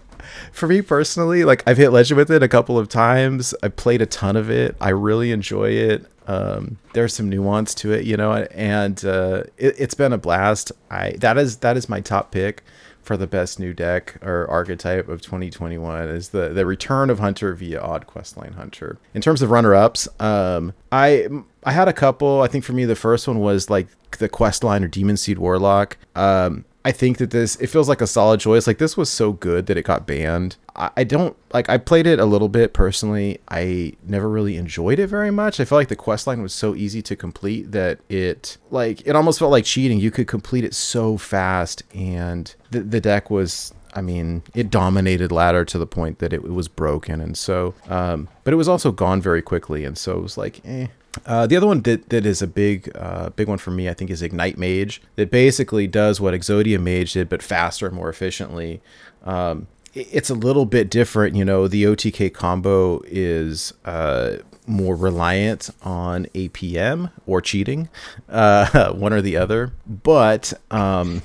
for 0.51 0.67
me 0.67 0.81
personally, 0.81 1.43
like 1.43 1.63
I've 1.67 1.77
hit 1.77 1.89
legend 1.89 2.17
with 2.17 2.31
it 2.31 2.43
a 2.43 2.47
couple 2.47 2.77
of 2.77 2.89
times. 2.89 3.53
I 3.62 3.67
played 3.67 4.01
a 4.01 4.05
ton 4.05 4.35
of 4.35 4.50
it. 4.50 4.75
I 4.79 4.89
really 4.89 5.31
enjoy 5.31 5.69
it. 5.69 6.05
Um, 6.27 6.77
there's 6.94 7.13
some 7.13 7.29
nuance 7.29 7.75
to 7.75 7.91
it, 7.91 8.05
you 8.05 8.17
know, 8.17 8.34
and 8.34 9.03
uh, 9.05 9.44
it, 9.58 9.75
it's 9.77 9.94
been 9.94 10.13
a 10.13 10.17
blast. 10.17 10.72
I 10.89 11.12
that 11.20 11.38
is 11.38 11.58
that 11.58 11.77
is 11.77 11.88
my 11.88 12.01
top 12.01 12.32
pick 12.32 12.63
for 13.05 13.15
the 13.15 13.27
best 13.27 13.60
new 13.60 13.72
deck 13.72 14.17
or 14.24 14.48
archetype 14.50 15.08
of 15.08 15.22
2021 15.22 16.10
is 16.10 16.29
the 16.29 16.50
the 16.50 16.65
return 16.65 17.12
of 17.12 17.20
Hunter 17.20 17.53
via 17.53 17.79
Odd 17.79 18.08
Questline 18.08 18.55
Hunter. 18.55 18.98
In 19.13 19.22
terms 19.22 19.44
of 19.44 19.51
runner 19.51 19.75
ups, 19.75 20.08
um, 20.20 20.74
I 20.91 21.27
I 21.63 21.72
had 21.72 21.88
a 21.88 21.94
couple. 21.94 22.41
I 22.41 22.48
think 22.48 22.63
for 22.63 22.74
me 22.74 22.86
the 22.86 22.96
first 22.96 23.27
one 23.27 23.39
was 23.39 23.70
like 23.70 23.88
the 24.17 24.27
Questline 24.27 24.84
or 24.84 24.88
Demon 24.88 25.17
Seed 25.17 25.38
Warlock. 25.38 25.98
Um, 26.15 26.65
I 26.86 26.92
think 26.92 27.18
that 27.18 27.32
this 27.32 27.56
it 27.56 27.68
feels 27.68 27.89
like 27.89 28.00
a 28.00 28.08
solid 28.08 28.39
choice. 28.39 28.68
Like 28.68 28.77
this 28.77 28.96
was 28.96 29.10
so 29.10 29.34
good 29.34 29.65
that 29.65 29.75
it 29.75 29.82
got 29.82 30.06
banned. 30.06 30.58
I, 30.75 30.92
I 30.98 31.04
don't 31.04 31.36
like 31.51 31.68
I 31.68 31.80
played 31.80 32.06
it 32.06 32.20
a 32.20 32.25
little 32.25 32.48
bit 32.48 32.74
personally. 32.74 33.39
I 33.50 33.94
never 34.04 34.30
really 34.30 34.56
enjoyed 34.56 35.00
it 35.00 35.08
very 35.08 35.32
much. 35.32 35.60
I 35.60 35.65
felt 35.65 35.80
like 35.80 35.88
the 35.88 35.96
quest 35.96 36.27
line 36.27 36.44
was 36.44 36.54
so 36.54 36.75
easy 36.75 37.01
to 37.01 37.15
complete 37.15 37.72
that 37.72 38.01
it 38.08 38.58
like 38.70 39.01
it 39.08 39.15
almost 39.15 39.39
felt 39.39 39.50
like 39.50 39.65
cheating. 39.65 40.00
You 40.00 40.12
could 40.12 40.27
complete 40.27 40.63
it 40.63 40.75
so 40.75 41.18
fast 41.18 41.82
and 41.96 42.54
the 42.70 42.82
the 42.82 43.01
deck 43.01 43.32
was 43.32 43.74
I 43.96 44.01
mean, 44.01 44.44
it 44.54 44.70
dominated 44.70 45.32
ladder 45.32 45.63
to 45.65 45.77
the 45.80 45.88
point 45.88 46.20
that 46.20 46.34
it, 46.34 46.44
it 46.44 46.51
was 46.51 46.68
broken, 46.68 47.22
and 47.22 47.38
so, 47.38 47.74
um, 47.88 48.27
but 48.44 48.54
it 48.54 48.58
was 48.58 48.68
also 48.68 48.92
gone 48.92 49.22
very 49.22 49.42
quickly, 49.42 49.86
and 49.86 49.98
so 49.98 50.18
it 50.18 50.22
was 50.22 50.38
like, 50.38 50.60
eh. 50.65 50.88
Uh, 51.25 51.48
the 51.48 51.55
other 51.55 51.67
one 51.67 51.81
that, 51.81 52.10
that 52.10 52.25
is 52.25 52.41
a 52.41 52.48
big 52.48 52.91
uh, 52.95 53.29
big 53.31 53.48
one 53.48 53.57
for 53.57 53.72
me, 53.72 53.88
I 53.89 53.93
think, 53.93 54.10
is 54.12 54.22
Ignite 54.22 54.57
Mage. 54.57 55.01
That 55.15 55.31
basically 55.31 55.88
does 55.88 56.19
what 56.19 56.34
Exodia 56.34 56.79
Mage 56.79 57.13
did, 57.13 57.29
but 57.29 57.41
faster 57.43 57.88
and 57.88 57.95
more 57.95 58.10
efficiently. 58.10 58.81
Um, 59.24 59.67
it- 59.93 60.07
it's 60.12 60.29
a 60.29 60.34
little 60.36 60.65
bit 60.65 60.89
different, 60.89 61.36
you 61.36 61.45
know. 61.45 61.67
The 61.67 61.84
OTK 61.86 62.34
combo 62.34 63.01
is 63.05 63.74
uh, 63.86 64.38
more 64.67 64.95
reliant 64.95 65.69
on 65.84 66.25
APM 66.34 67.12
or 67.25 67.39
cheating, 67.39 67.88
uh, 68.29 68.91
one 68.93 69.13
or 69.13 69.22
the 69.22 69.38
other. 69.38 69.72
But 69.88 70.53
um, 70.72 71.22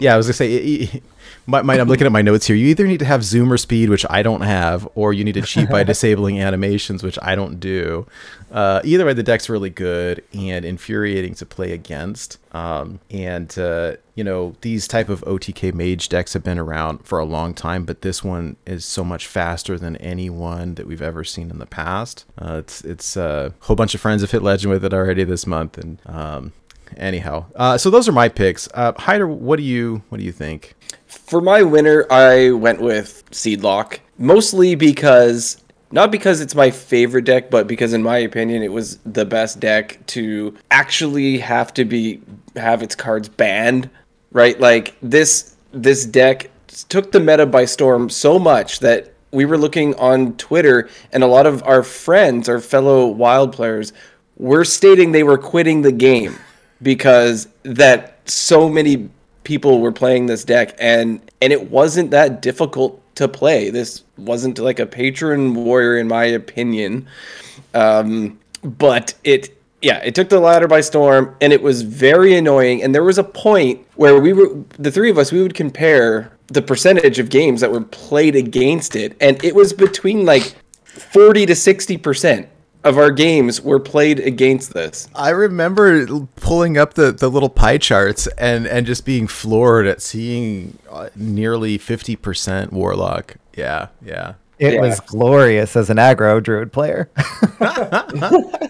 yeah, 0.00 0.14
I 0.14 0.16
was 0.16 0.26
gonna 0.26 0.34
say. 0.34 0.52
It, 0.52 0.94
it, 0.94 1.02
my, 1.46 1.62
my, 1.62 1.78
I'm 1.78 1.88
looking 1.88 2.06
at 2.06 2.12
my 2.12 2.22
notes 2.22 2.46
here. 2.46 2.56
You 2.56 2.66
either 2.68 2.86
need 2.86 3.00
to 3.00 3.04
have 3.04 3.20
zoomer 3.20 3.58
speed, 3.58 3.88
which 3.88 4.06
I 4.08 4.22
don't 4.22 4.42
have, 4.42 4.88
or 4.94 5.12
you 5.12 5.24
need 5.24 5.34
to 5.34 5.42
cheat 5.42 5.68
by 5.68 5.82
disabling 5.84 6.40
animations, 6.40 7.02
which 7.02 7.18
I 7.20 7.34
don't 7.34 7.58
do. 7.58 8.06
Uh, 8.50 8.80
either 8.84 9.06
way, 9.06 9.14
the 9.14 9.22
deck's 9.22 9.48
really 9.48 9.70
good 9.70 10.22
and 10.34 10.64
infuriating 10.64 11.34
to 11.36 11.46
play 11.46 11.72
against. 11.72 12.38
Um, 12.54 13.00
and 13.10 13.56
uh, 13.58 13.96
you 14.14 14.22
know 14.22 14.54
these 14.60 14.86
type 14.86 15.08
of 15.08 15.22
OTK 15.22 15.72
mage 15.72 16.08
decks 16.08 16.34
have 16.34 16.44
been 16.44 16.58
around 16.58 17.04
for 17.04 17.18
a 17.18 17.24
long 17.24 17.54
time, 17.54 17.84
but 17.84 18.02
this 18.02 18.22
one 18.22 18.56
is 18.66 18.84
so 18.84 19.02
much 19.04 19.26
faster 19.26 19.78
than 19.78 19.96
any 19.96 20.28
one 20.28 20.74
that 20.74 20.86
we've 20.86 21.02
ever 21.02 21.24
seen 21.24 21.50
in 21.50 21.58
the 21.58 21.66
past. 21.66 22.26
Uh, 22.40 22.56
it's 22.58 22.82
it's 22.82 23.16
uh, 23.16 23.50
a 23.58 23.64
whole 23.64 23.76
bunch 23.76 23.94
of 23.94 24.00
friends 24.00 24.20
have 24.20 24.30
hit 24.30 24.42
legend 24.42 24.70
with 24.70 24.84
it 24.84 24.92
already 24.92 25.24
this 25.24 25.46
month, 25.46 25.78
and 25.78 25.98
um, 26.06 26.52
anyhow, 26.96 27.46
uh, 27.56 27.78
so 27.78 27.90
those 27.90 28.08
are 28.08 28.12
my 28.12 28.28
picks. 28.28 28.68
Uh, 28.74 28.92
Hydra, 28.96 29.28
what 29.28 29.56
do 29.56 29.62
you 29.62 30.02
what 30.08 30.18
do 30.18 30.24
you 30.24 30.32
think? 30.32 30.74
For 31.06 31.40
my 31.40 31.62
winner, 31.62 32.06
I 32.10 32.50
went 32.50 32.80
with 32.80 33.24
Seedlock, 33.30 33.98
mostly 34.18 34.74
because 34.74 35.62
not 35.92 36.10
because 36.10 36.40
it's 36.40 36.54
my 36.54 36.70
favorite 36.70 37.26
deck, 37.26 37.50
but 37.50 37.66
because 37.66 37.92
in 37.92 38.02
my 38.02 38.18
opinion 38.18 38.62
it 38.62 38.72
was 38.72 38.98
the 39.04 39.26
best 39.26 39.60
deck 39.60 39.98
to 40.06 40.56
actually 40.70 41.38
have 41.38 41.72
to 41.74 41.84
be 41.84 42.20
have 42.56 42.82
its 42.82 42.94
cards 42.94 43.28
banned, 43.28 43.90
right? 44.32 44.58
Like 44.58 44.96
this 45.02 45.54
this 45.72 46.06
deck 46.06 46.50
took 46.88 47.12
the 47.12 47.20
meta 47.20 47.46
by 47.46 47.66
storm 47.66 48.08
so 48.08 48.38
much 48.38 48.80
that 48.80 49.12
we 49.32 49.44
were 49.44 49.58
looking 49.58 49.94
on 49.96 50.34
Twitter 50.36 50.88
and 51.12 51.22
a 51.22 51.26
lot 51.26 51.46
of 51.46 51.62
our 51.64 51.82
friends, 51.82 52.48
our 52.48 52.60
fellow 52.60 53.06
wild 53.06 53.52
players, 53.52 53.92
were 54.36 54.64
stating 54.64 55.12
they 55.12 55.22
were 55.22 55.38
quitting 55.38 55.82
the 55.82 55.92
game 55.92 56.36
because 56.82 57.48
that 57.62 58.18
so 58.28 58.68
many 58.68 59.08
people 59.44 59.80
were 59.80 59.92
playing 59.92 60.26
this 60.26 60.44
deck 60.44 60.74
and 60.78 61.20
and 61.40 61.52
it 61.52 61.70
wasn't 61.70 62.10
that 62.10 62.42
difficult 62.42 63.00
to 63.16 63.28
play. 63.28 63.70
This 63.70 64.04
wasn't 64.16 64.58
like 64.58 64.78
a 64.78 64.86
patron 64.86 65.54
warrior 65.54 65.98
in 65.98 66.08
my 66.08 66.24
opinion. 66.24 67.06
Um 67.74 68.38
but 68.62 69.14
it 69.24 69.56
yeah 69.80 69.98
it 69.98 70.14
took 70.14 70.28
the 70.28 70.40
ladder 70.40 70.68
by 70.68 70.80
storm 70.80 71.34
and 71.40 71.52
it 71.52 71.62
was 71.62 71.82
very 71.82 72.34
annoying. 72.36 72.82
And 72.82 72.94
there 72.94 73.04
was 73.04 73.18
a 73.18 73.24
point 73.24 73.84
where 73.96 74.20
we 74.20 74.32
were 74.32 74.48
the 74.78 74.90
three 74.90 75.10
of 75.10 75.18
us 75.18 75.32
we 75.32 75.42
would 75.42 75.54
compare 75.54 76.32
the 76.48 76.62
percentage 76.62 77.18
of 77.18 77.30
games 77.30 77.60
that 77.60 77.72
were 77.72 77.80
played 77.80 78.36
against 78.36 78.94
it 78.94 79.16
and 79.20 79.42
it 79.42 79.54
was 79.54 79.72
between 79.72 80.24
like 80.24 80.54
40 80.84 81.46
to 81.46 81.56
60 81.56 81.96
percent 81.98 82.48
of 82.84 82.98
our 82.98 83.10
games 83.10 83.60
were 83.60 83.78
played 83.80 84.18
against 84.20 84.72
this 84.74 85.08
I 85.14 85.30
remember 85.30 86.06
pulling 86.36 86.78
up 86.78 86.94
the, 86.94 87.12
the 87.12 87.28
little 87.30 87.48
pie 87.48 87.78
charts 87.78 88.26
and, 88.38 88.66
and 88.66 88.86
just 88.86 89.04
being 89.04 89.26
floored 89.26 89.86
at 89.86 90.02
seeing 90.02 90.78
uh, 90.90 91.08
nearly 91.14 91.78
50% 91.78 92.72
Warlock. 92.72 93.36
Yeah, 93.56 93.88
yeah. 94.04 94.34
It 94.58 94.74
Yeah. 94.74 94.80
was 94.80 95.00
glorious 95.00 95.76
as 95.76 95.90
an 95.90 95.96
aggro 95.96 96.42
druid 96.42 96.72
player. 96.72 97.08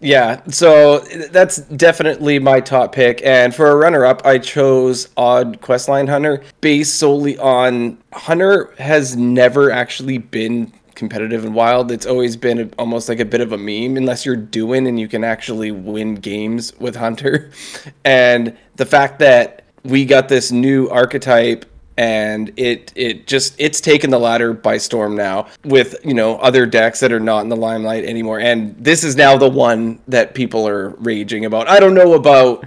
Yeah, 0.00 0.40
so 0.48 1.00
that's 1.30 1.58
definitely 1.58 2.38
my 2.38 2.60
top 2.60 2.92
pick. 2.94 3.20
And 3.22 3.54
for 3.54 3.70
a 3.70 3.76
runner 3.76 4.06
up, 4.06 4.24
I 4.24 4.38
chose 4.38 5.10
Odd 5.18 5.60
Questline 5.60 6.08
Hunter 6.08 6.42
based 6.62 6.96
solely 6.98 7.36
on 7.36 7.98
Hunter 8.14 8.72
has 8.78 9.16
never 9.18 9.70
actually 9.70 10.16
been 10.16 10.72
competitive 11.00 11.44
and 11.46 11.54
wild. 11.54 11.90
It's 11.90 12.06
always 12.06 12.36
been 12.36 12.58
a, 12.60 12.68
almost 12.78 13.08
like 13.08 13.18
a 13.20 13.24
bit 13.24 13.40
of 13.40 13.52
a 13.52 13.58
meme 13.58 13.96
unless 13.96 14.24
you're 14.26 14.36
doing 14.36 14.86
and 14.86 15.00
you 15.00 15.08
can 15.08 15.24
actually 15.24 15.72
win 15.72 16.14
games 16.14 16.72
with 16.78 16.94
Hunter. 16.94 17.50
And 18.04 18.56
the 18.76 18.86
fact 18.86 19.18
that 19.20 19.64
we 19.84 20.04
got 20.04 20.28
this 20.28 20.52
new 20.52 20.88
archetype 20.88 21.64
and 21.96 22.52
it 22.56 22.92
it 22.94 23.26
just 23.26 23.54
it's 23.58 23.80
taken 23.80 24.10
the 24.10 24.18
ladder 24.18 24.52
by 24.52 24.76
storm 24.76 25.16
now 25.16 25.46
with 25.64 25.96
you 26.04 26.14
know 26.14 26.36
other 26.36 26.66
decks 26.66 27.00
that 27.00 27.12
are 27.12 27.20
not 27.20 27.42
in 27.42 27.48
the 27.48 27.56
limelight 27.56 28.04
anymore 28.04 28.40
and 28.40 28.74
this 28.82 29.04
is 29.04 29.16
now 29.16 29.36
the 29.36 29.48
one 29.48 29.98
that 30.08 30.34
people 30.34 30.66
are 30.66 30.90
raging 30.98 31.44
about 31.44 31.68
i 31.68 31.78
don't 31.78 31.94
know 31.94 32.14
about 32.14 32.64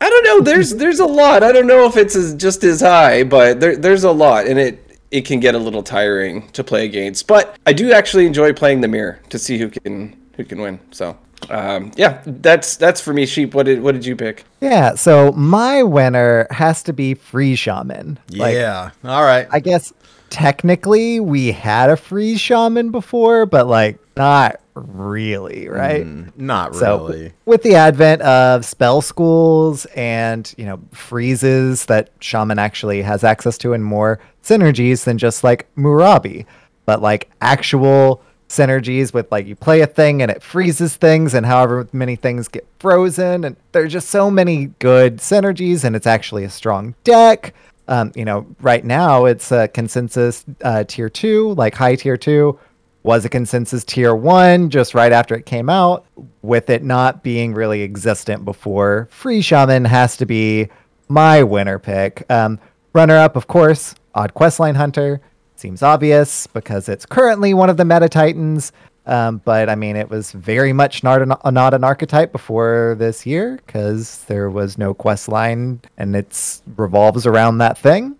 i 0.00 0.10
don't 0.10 0.24
know 0.24 0.40
there's 0.40 0.74
there's 0.74 1.00
a 1.00 1.06
lot 1.06 1.42
i 1.42 1.50
don't 1.50 1.66
know 1.66 1.86
if 1.86 1.96
it's 1.96 2.14
as, 2.14 2.34
just 2.34 2.62
as 2.62 2.80
high 2.80 3.24
but 3.24 3.58
there, 3.58 3.76
there's 3.76 4.04
a 4.04 4.12
lot 4.12 4.46
and 4.46 4.58
it 4.58 4.83
it 5.14 5.24
can 5.24 5.40
get 5.40 5.54
a 5.54 5.58
little 5.58 5.82
tiring 5.82 6.48
to 6.50 6.64
play 6.64 6.84
against 6.84 7.26
but 7.26 7.56
i 7.66 7.72
do 7.72 7.92
actually 7.92 8.26
enjoy 8.26 8.52
playing 8.52 8.80
the 8.80 8.88
mirror 8.88 9.20
to 9.28 9.38
see 9.38 9.58
who 9.58 9.68
can 9.70 10.16
who 10.36 10.44
can 10.44 10.60
win 10.60 10.78
so 10.90 11.16
um, 11.50 11.92
yeah 11.96 12.22
that's 12.26 12.76
that's 12.76 13.00
for 13.00 13.12
me 13.12 13.26
sheep 13.26 13.54
what 13.54 13.66
did 13.66 13.82
what 13.82 13.92
did 13.92 14.06
you 14.06 14.16
pick 14.16 14.44
yeah, 14.64 14.94
so 14.94 15.30
my 15.32 15.82
winner 15.82 16.46
has 16.50 16.82
to 16.84 16.94
be 16.94 17.12
Freeze 17.12 17.58
Shaman. 17.58 18.18
Like, 18.30 18.54
yeah. 18.54 18.92
All 19.04 19.22
right. 19.22 19.46
I 19.50 19.60
guess 19.60 19.92
technically 20.30 21.20
we 21.20 21.52
had 21.52 21.90
a 21.90 21.98
Freeze 21.98 22.40
Shaman 22.40 22.90
before, 22.90 23.44
but 23.44 23.66
like 23.66 23.98
not 24.16 24.58
really, 24.74 25.68
right? 25.68 26.06
Not 26.36 26.74
So 26.74 27.06
really. 27.08 27.32
with 27.44 27.62
the 27.62 27.74
advent 27.76 28.22
of 28.22 28.64
spell 28.64 29.00
schools 29.02 29.86
and 29.94 30.52
you 30.56 30.64
know 30.64 30.80
freezes 30.92 31.86
that 31.86 32.10
shaman 32.20 32.58
actually 32.58 33.02
has 33.02 33.24
access 33.24 33.56
to 33.58 33.72
and 33.72 33.84
more 33.84 34.20
synergies 34.42 35.04
than 35.04 35.18
just 35.18 35.44
like 35.44 35.66
Moorabi, 35.76 36.46
but 36.86 37.00
like 37.00 37.30
actual 37.40 38.22
synergies 38.48 39.12
with 39.14 39.30
like 39.32 39.46
you 39.46 39.56
play 39.56 39.80
a 39.80 39.86
thing 39.86 40.22
and 40.22 40.30
it 40.30 40.42
freezes 40.42 40.96
things 40.96 41.34
and 41.34 41.46
however 41.46 41.88
many 41.92 42.14
things 42.14 42.46
get 42.46 42.66
frozen 42.78 43.42
and 43.44 43.56
there's 43.72 43.92
just 43.92 44.10
so 44.10 44.30
many 44.30 44.66
good 44.78 45.16
synergies 45.16 45.82
and 45.82 45.96
it's 45.96 46.06
actually 46.06 46.44
a 46.44 46.50
strong 46.50 46.94
deck. 47.04 47.54
Um, 47.88 48.12
you 48.14 48.24
know, 48.24 48.46
right 48.60 48.84
now 48.84 49.24
it's 49.26 49.50
a 49.52 49.68
consensus 49.68 50.44
uh, 50.62 50.84
tier 50.84 51.08
two, 51.10 51.52
like 51.54 51.74
high 51.74 51.96
tier 51.96 52.16
two 52.16 52.58
was 53.04 53.24
a 53.24 53.28
consensus 53.28 53.84
tier 53.84 54.14
one 54.14 54.68
just 54.68 54.94
right 54.94 55.12
after 55.12 55.36
it 55.36 55.46
came 55.46 55.70
out, 55.70 56.04
with 56.42 56.68
it 56.68 56.82
not 56.82 57.22
being 57.22 57.54
really 57.54 57.82
existent 57.82 58.44
before. 58.44 59.08
Freeze 59.12 59.44
Shaman 59.44 59.84
has 59.84 60.16
to 60.16 60.26
be 60.26 60.68
my 61.08 61.42
winner 61.42 61.78
pick. 61.78 62.28
Um, 62.28 62.58
Runner 62.94 63.16
up, 63.16 63.34
of 63.34 63.48
course, 63.48 63.96
Odd 64.14 64.34
Questline 64.34 64.76
Hunter. 64.76 65.20
Seems 65.56 65.82
obvious 65.82 66.46
because 66.46 66.88
it's 66.88 67.04
currently 67.04 67.52
one 67.52 67.68
of 67.68 67.76
the 67.76 67.84
meta 67.84 68.08
titans. 68.08 68.70
Um, 69.04 69.38
but 69.44 69.68
I 69.68 69.74
mean, 69.74 69.96
it 69.96 70.08
was 70.08 70.30
very 70.30 70.72
much 70.72 71.02
not 71.02 71.20
an, 71.20 71.34
not 71.52 71.74
an 71.74 71.82
archetype 71.82 72.30
before 72.30 72.94
this 72.96 73.26
year 73.26 73.58
because 73.66 74.24
there 74.26 74.48
was 74.48 74.78
no 74.78 74.94
quest 74.94 75.28
line 75.28 75.80
and 75.98 76.14
it 76.14 76.60
revolves 76.76 77.26
around 77.26 77.58
that 77.58 77.76
thing. 77.76 78.16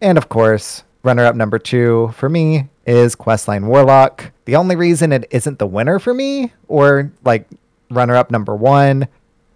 And 0.00 0.18
of 0.18 0.28
course, 0.28 0.82
runner 1.04 1.24
up 1.24 1.36
number 1.36 1.60
two 1.60 2.12
for 2.16 2.28
me 2.28 2.68
is 2.88 3.14
Questline 3.14 3.66
Warlock. 3.66 4.32
The 4.46 4.56
only 4.56 4.74
reason 4.74 5.12
it 5.12 5.26
isn't 5.30 5.58
the 5.58 5.66
winner 5.66 5.98
for 5.98 6.14
me, 6.14 6.52
or 6.68 7.12
like 7.22 7.46
runner 7.90 8.16
up 8.16 8.30
number 8.30 8.56
one, 8.56 9.06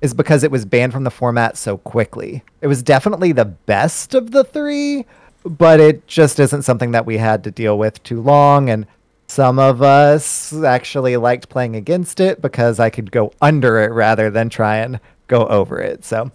is 0.03 0.13
because 0.13 0.45
it 0.45 0.51
was 0.51 0.67
banned 0.67 0.93
from 0.93 1.05
the 1.05 1.11
format 1.11 1.57
so 1.57 1.79
quickly. 1.79 2.43
It 2.61 2.67
was 2.67 2.83
definitely 2.83 3.33
the 3.33 3.47
best 3.47 4.15
of 4.15 4.33
the 4.33 4.45
three, 4.45 5.07
but 5.45 5.81
it 5.81 6.07
just 6.07 6.39
isn't 6.39 6.63
something 6.63 6.91
that 6.91 7.07
we 7.07 7.17
had 7.17 7.43
to 7.45 7.51
deal 7.51 7.79
with 7.79 8.03
too 8.03 8.21
long. 8.21 8.69
And 8.69 8.87
some 9.27 9.59
of 9.59 9.81
us 9.81 10.53
actually 10.53 11.17
liked 11.17 11.49
playing 11.49 11.75
against 11.75 12.21
it 12.21 12.43
because 12.43 12.79
I 12.79 12.91
could 12.91 13.11
go 13.11 13.33
under 13.41 13.81
it 13.81 13.93
rather 13.93 14.29
than 14.29 14.51
try 14.51 14.77
and 14.77 15.01
go 15.27 15.47
over 15.47 15.81
it. 15.81 16.05
So 16.05 16.31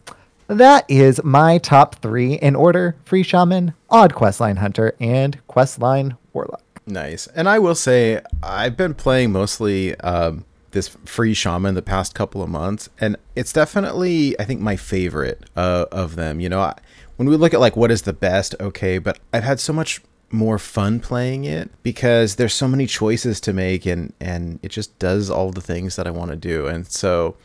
that 0.48 0.84
is 0.88 1.24
my 1.24 1.60
top 1.60 1.96
three 1.96 2.34
in 2.34 2.56
order 2.56 2.96
Freeze 3.06 3.28
Shaman, 3.28 3.74
Odd 3.92 4.16
Questline 4.16 4.58
Hunter, 4.58 4.96
and 5.00 5.38
Questline 5.48 6.18
Warlock. 6.34 6.64
Nice. 6.88 7.28
And 7.28 7.50
I 7.50 7.60
will 7.60 7.76
say, 7.76 8.22
I've 8.42 8.78
been 8.78 8.94
playing 8.94 9.34
mostly 9.34 10.00
um, 10.00 10.46
this 10.72 10.88
freeze 11.04 11.38
shaman 11.38 11.76
the 11.76 11.82
past 11.82 12.16
couple 12.16 12.42
of 12.42 12.50
months, 12.50 12.90
and 12.98 13.18
it's 13.36 13.52
definitely, 13.52 14.40
I 14.40 14.46
think, 14.46 14.62
my 14.62 14.78
favorite 14.78 15.44
uh, 15.56 15.86
of 15.92 16.16
them. 16.16 16.40
You 16.40 16.48
know, 16.48 16.62
I, 16.62 16.78
when 17.18 17.28
we 17.28 17.36
look 17.36 17.54
at 17.54 17.60
like 17.60 17.76
what 17.76 17.92
is 17.92 18.04
the 18.04 18.14
best, 18.14 18.56
okay, 18.62 19.00
but 19.00 19.20
I've 19.34 19.44
had 19.44 19.60
so 19.60 19.74
much 19.74 20.02
more 20.30 20.58
fun 20.58 21.00
playing 21.00 21.46
it 21.46 21.72
because 21.84 22.36
there's 22.36 22.54
so 22.54 22.68
many 22.68 22.88
choices 22.88 23.42
to 23.42 23.54
make, 23.54 23.86
and 23.86 24.14
and 24.22 24.60
it 24.64 24.70
just 24.70 24.98
does 24.98 25.30
all 25.30 25.52
the 25.52 25.62
things 25.62 25.98
that 25.98 26.08
I 26.08 26.12
want 26.12 26.32
to 26.32 26.38
do, 26.38 26.68
and 26.68 26.88
so, 26.88 27.36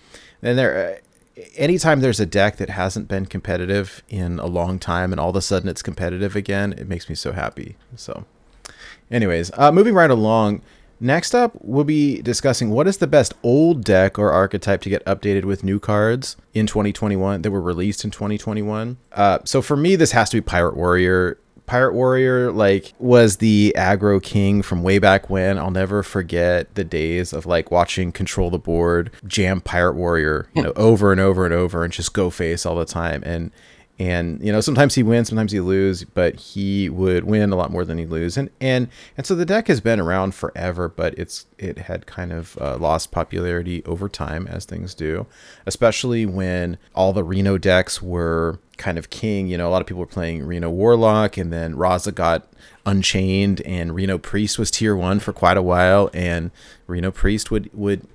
and 0.41 0.57
there. 0.57 1.01
Anytime 1.57 2.01
there's 2.01 2.21
a 2.21 2.27
deck 2.27 2.59
that 2.59 2.69
hasn't 2.69 3.09
been 3.09 3.25
competitive 3.25 4.03
in 4.11 4.39
a 4.39 4.45
long 4.45 4.79
time 4.79 5.13
and 5.13 5.19
all 5.19 5.31
of 5.31 5.37
a 5.37 5.41
sudden 5.41 5.67
it's 5.67 5.81
competitive 5.81 6.37
again, 6.37 6.75
it 6.75 6.87
makes 6.87 7.09
me 7.09 7.15
so 7.15 7.33
happy. 7.33 7.77
So 7.97 8.27
Anyways, 9.13 9.51
uh, 9.55 9.71
moving 9.71 9.95
right 9.95 10.11
along. 10.11 10.63
Next 10.99 11.35
up, 11.35 11.57
we'll 11.61 11.83
be 11.83 12.23
discussing 12.23 12.71
what 12.71 12.87
is 12.87 12.99
the 12.99 13.09
best 13.09 13.35
old 13.43 13.85
deck 13.85 14.21
or 14.21 14.31
archetype 14.31 14.83
to 14.83 14.89
get 14.89 15.05
updated 15.05 15.45
with 15.45 15.65
new 15.65 15.81
cards 15.81 16.37
in 16.55 16.67
2021 16.69 17.43
that 17.43 17.51
were 17.51 17.61
released 17.61 18.05
in 18.05 18.13
2021. 18.13 18.97
Uh, 19.11 19.41
so 19.45 19.61
for 19.61 19.77
me, 19.77 19.97
this 19.97 20.13
has 20.13 20.31
to 20.31 20.37
be 20.37 20.41
Pirate 20.41 20.77
Warrior. 20.77 21.39
Pirate 21.67 21.95
Warrior 21.95 22.53
like 22.53 22.93
was 23.01 23.39
the 23.39 23.75
aggro 23.77 24.23
king 24.23 24.63
from 24.63 24.85
way 24.85 25.01
back 25.01 25.29
when. 25.29 25.59
I'll 25.59 25.73
never 25.73 26.05
forget 26.05 26.73
the 26.77 26.85
days 26.85 27.33
of 27.33 27.47
like 27.47 27.73
watching 27.73 28.13
Control 28.13 28.51
the 28.51 28.59
Board 28.59 29.11
jam 29.27 29.61
Pirate 29.61 29.95
Warrior, 29.95 30.49
you 30.55 30.63
know, 30.63 30.73
over 30.77 31.11
and 31.11 31.21
over 31.21 31.45
and 31.45 31.55
over 31.55 31.83
and 31.83 31.93
just 31.93 32.13
go 32.13 32.31
face 32.31 32.65
all 32.65 32.77
the 32.77 32.85
time. 32.85 33.25
And 33.27 33.51
and 33.99 34.43
you 34.43 34.51
know 34.51 34.61
sometimes 34.61 34.95
he 34.95 35.03
wins 35.03 35.29
sometimes 35.29 35.53
he 35.53 35.61
lose 35.61 36.05
but 36.05 36.35
he 36.37 36.89
would 36.89 37.25
win 37.25 37.53
a 37.53 37.57
lot 37.57 37.71
more 37.71 37.85
than 37.85 37.99
he 37.99 38.07
lose. 38.07 38.37
And 38.37 38.51
and 38.61 38.89
and 39.17 39.27
so 39.27 39.35
the 39.35 39.45
deck 39.45 39.69
has 39.69 39.81
been 39.81 40.01
around 40.01 40.35
forever 40.35 40.89
but 40.89 41.17
it's 41.19 41.47
it 41.59 41.79
had 41.79 42.07
kind 42.07 42.33
of 42.33 42.59
uh, 42.61 42.77
lost 42.79 43.11
popularity 43.11 43.85
over 43.85 44.09
time 44.09 44.47
as 44.47 44.65
things 44.65 44.95
do 44.95 45.27
especially 45.67 46.27
when 46.27 46.79
all 46.95 47.13
the 47.13 47.25
reno 47.25 47.59
decks 47.59 48.01
were 48.01 48.59
kind 48.79 48.99
of 48.99 49.11
king. 49.11 49.47
You 49.47 49.59
know 49.59 49.69
a 49.69 49.71
lot 49.71 49.81
of 49.81 49.87
people 49.87 50.01
were 50.01 50.07
playing 50.07 50.45
reno 50.45 50.71
warlock 50.71 51.37
and 51.37 51.53
then 51.53 51.75
raza 51.75 52.15
got 52.15 52.49
unchained 52.85 53.61
and 53.63 53.95
reno 53.95 54.19
priest 54.19 54.59
was 54.59 54.71
tier 54.71 54.97
one 54.97 55.21
for 55.21 55.33
quite 55.33 55.57
a 55.57 55.63
while 55.63 56.11
and 56.13 56.51
reno 56.87 57.11
priest 57.11 57.51
would 57.51 57.71
would 57.73 58.07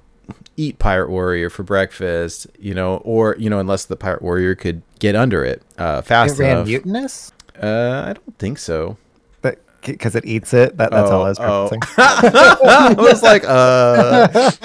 eat 0.55 0.79
pirate 0.79 1.09
warrior 1.09 1.49
for 1.49 1.63
breakfast 1.63 2.47
you 2.59 2.73
know 2.73 2.97
or 2.97 3.35
you 3.37 3.49
know 3.49 3.59
unless 3.59 3.85
the 3.85 3.95
pirate 3.95 4.21
warrior 4.21 4.55
could 4.55 4.81
get 4.99 5.15
under 5.15 5.43
it 5.43 5.61
uh, 5.77 6.01
fast 6.01 6.39
it 6.39 6.43
ran 6.43 6.51
enough. 6.57 6.67
mutinous 6.67 7.31
Uh, 7.61 8.03
I 8.09 8.13
don't 8.13 8.37
think 8.37 8.57
so. 8.57 8.97
but 9.41 9.59
because 9.83 10.15
it 10.15 10.25
eats 10.25 10.53
it 10.53 10.77
that, 10.77 10.91
that's 10.91 11.09
all 11.11 11.25
i 11.25 11.29
was 11.29 11.39
Oh, 11.39 11.69
oh. 11.71 11.79
I 11.97 12.93
was 12.97 13.23
like, 13.23 13.43
uh, 13.45 14.27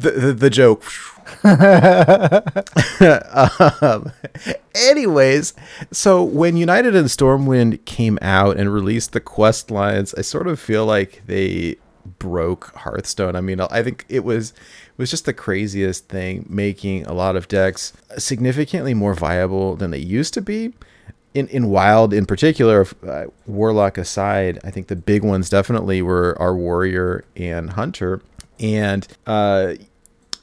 the, 0.00 0.10
the, 0.16 0.32
the 0.34 0.50
joke. 0.50 0.84
um, 3.82 4.12
anyways, 4.74 5.54
so 5.92 6.22
when 6.22 6.56
United 6.56 6.94
in 6.94 7.04
Stormwind 7.04 7.84
came 7.84 8.18
out 8.22 8.56
and 8.56 8.72
released 8.72 9.12
the 9.12 9.20
quest 9.20 9.70
lines, 9.70 10.14
I 10.14 10.22
sort 10.22 10.46
of 10.48 10.58
feel 10.60 10.86
like 10.86 11.22
they 11.26 11.76
broke 12.18 12.74
Hearthstone. 12.76 13.36
I 13.36 13.40
mean, 13.40 13.60
I 13.60 13.82
think 13.82 14.04
it 14.08 14.24
was 14.24 14.50
it 14.50 14.98
was 14.98 15.10
just 15.10 15.24
the 15.24 15.32
craziest 15.32 16.08
thing, 16.08 16.46
making 16.48 17.06
a 17.06 17.12
lot 17.12 17.36
of 17.36 17.48
decks 17.48 17.92
significantly 18.16 18.94
more 18.94 19.14
viable 19.14 19.76
than 19.76 19.90
they 19.90 19.98
used 19.98 20.34
to 20.34 20.40
be 20.40 20.72
in 21.34 21.46
in 21.48 21.68
wild 21.68 22.12
in 22.12 22.26
particular 22.26 22.86
uh, 23.06 23.24
warlock 23.46 23.98
aside 23.98 24.58
i 24.64 24.70
think 24.70 24.86
the 24.88 24.96
big 24.96 25.22
ones 25.22 25.50
definitely 25.50 26.00
were 26.00 26.36
our 26.40 26.54
warrior 26.56 27.24
and 27.36 27.70
hunter 27.70 28.20
and 28.58 29.06
uh 29.26 29.74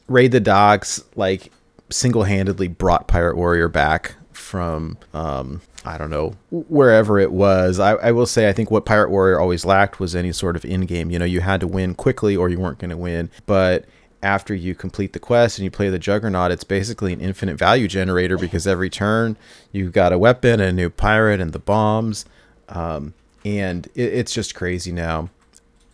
raid 0.08 0.32
the 0.32 0.40
docks 0.40 1.04
like 1.16 1.52
single-handedly 1.90 2.68
brought 2.68 3.08
pirate 3.08 3.36
warrior 3.36 3.68
back 3.68 4.16
from 4.56 4.98
um 5.14 5.62
I 5.84 5.98
don't 5.98 6.10
know 6.10 6.34
wherever 6.50 7.20
it 7.20 7.32
was. 7.32 7.78
I, 7.78 7.92
I 7.96 8.12
will 8.14 8.26
say 8.26 8.48
I 8.48 8.54
think 8.54 8.72
what 8.72 8.86
Pirate 8.86 9.12
Warrior 9.12 9.38
always 9.38 9.66
lacked 9.66 10.00
was 10.00 10.16
any 10.16 10.32
sort 10.32 10.56
of 10.56 10.64
in 10.64 10.86
game. 10.86 11.12
You 11.12 11.20
know, 11.20 11.26
you 11.26 11.42
had 11.42 11.60
to 11.60 11.68
win 11.68 11.94
quickly 11.94 12.38
or 12.38 12.50
you 12.50 12.58
weren't 12.58 12.80
going 12.80 12.90
to 12.90 12.98
win. 12.98 13.30
But 13.46 13.86
after 14.24 14.56
you 14.56 14.74
complete 14.74 15.14
the 15.14 15.20
quest 15.20 15.60
and 15.60 15.64
you 15.64 15.70
play 15.70 15.90
the 15.90 16.00
Juggernaut, 16.00 16.52
it's 16.52 16.64
basically 16.64 17.14
an 17.14 17.20
infinite 17.20 17.58
value 17.58 17.88
generator 17.88 18.38
because 18.38 18.66
every 18.66 18.90
turn 18.90 19.38
you've 19.74 19.92
got 19.92 20.14
a 20.14 20.18
weapon, 20.18 20.60
a 20.60 20.72
new 20.72 20.90
pirate, 20.90 21.40
and 21.42 21.52
the 21.52 21.60
bombs, 21.60 22.26
um, 22.70 23.14
and 23.44 23.88
it, 23.94 24.14
it's 24.14 24.34
just 24.34 24.56
crazy 24.56 24.92
now. 24.92 25.30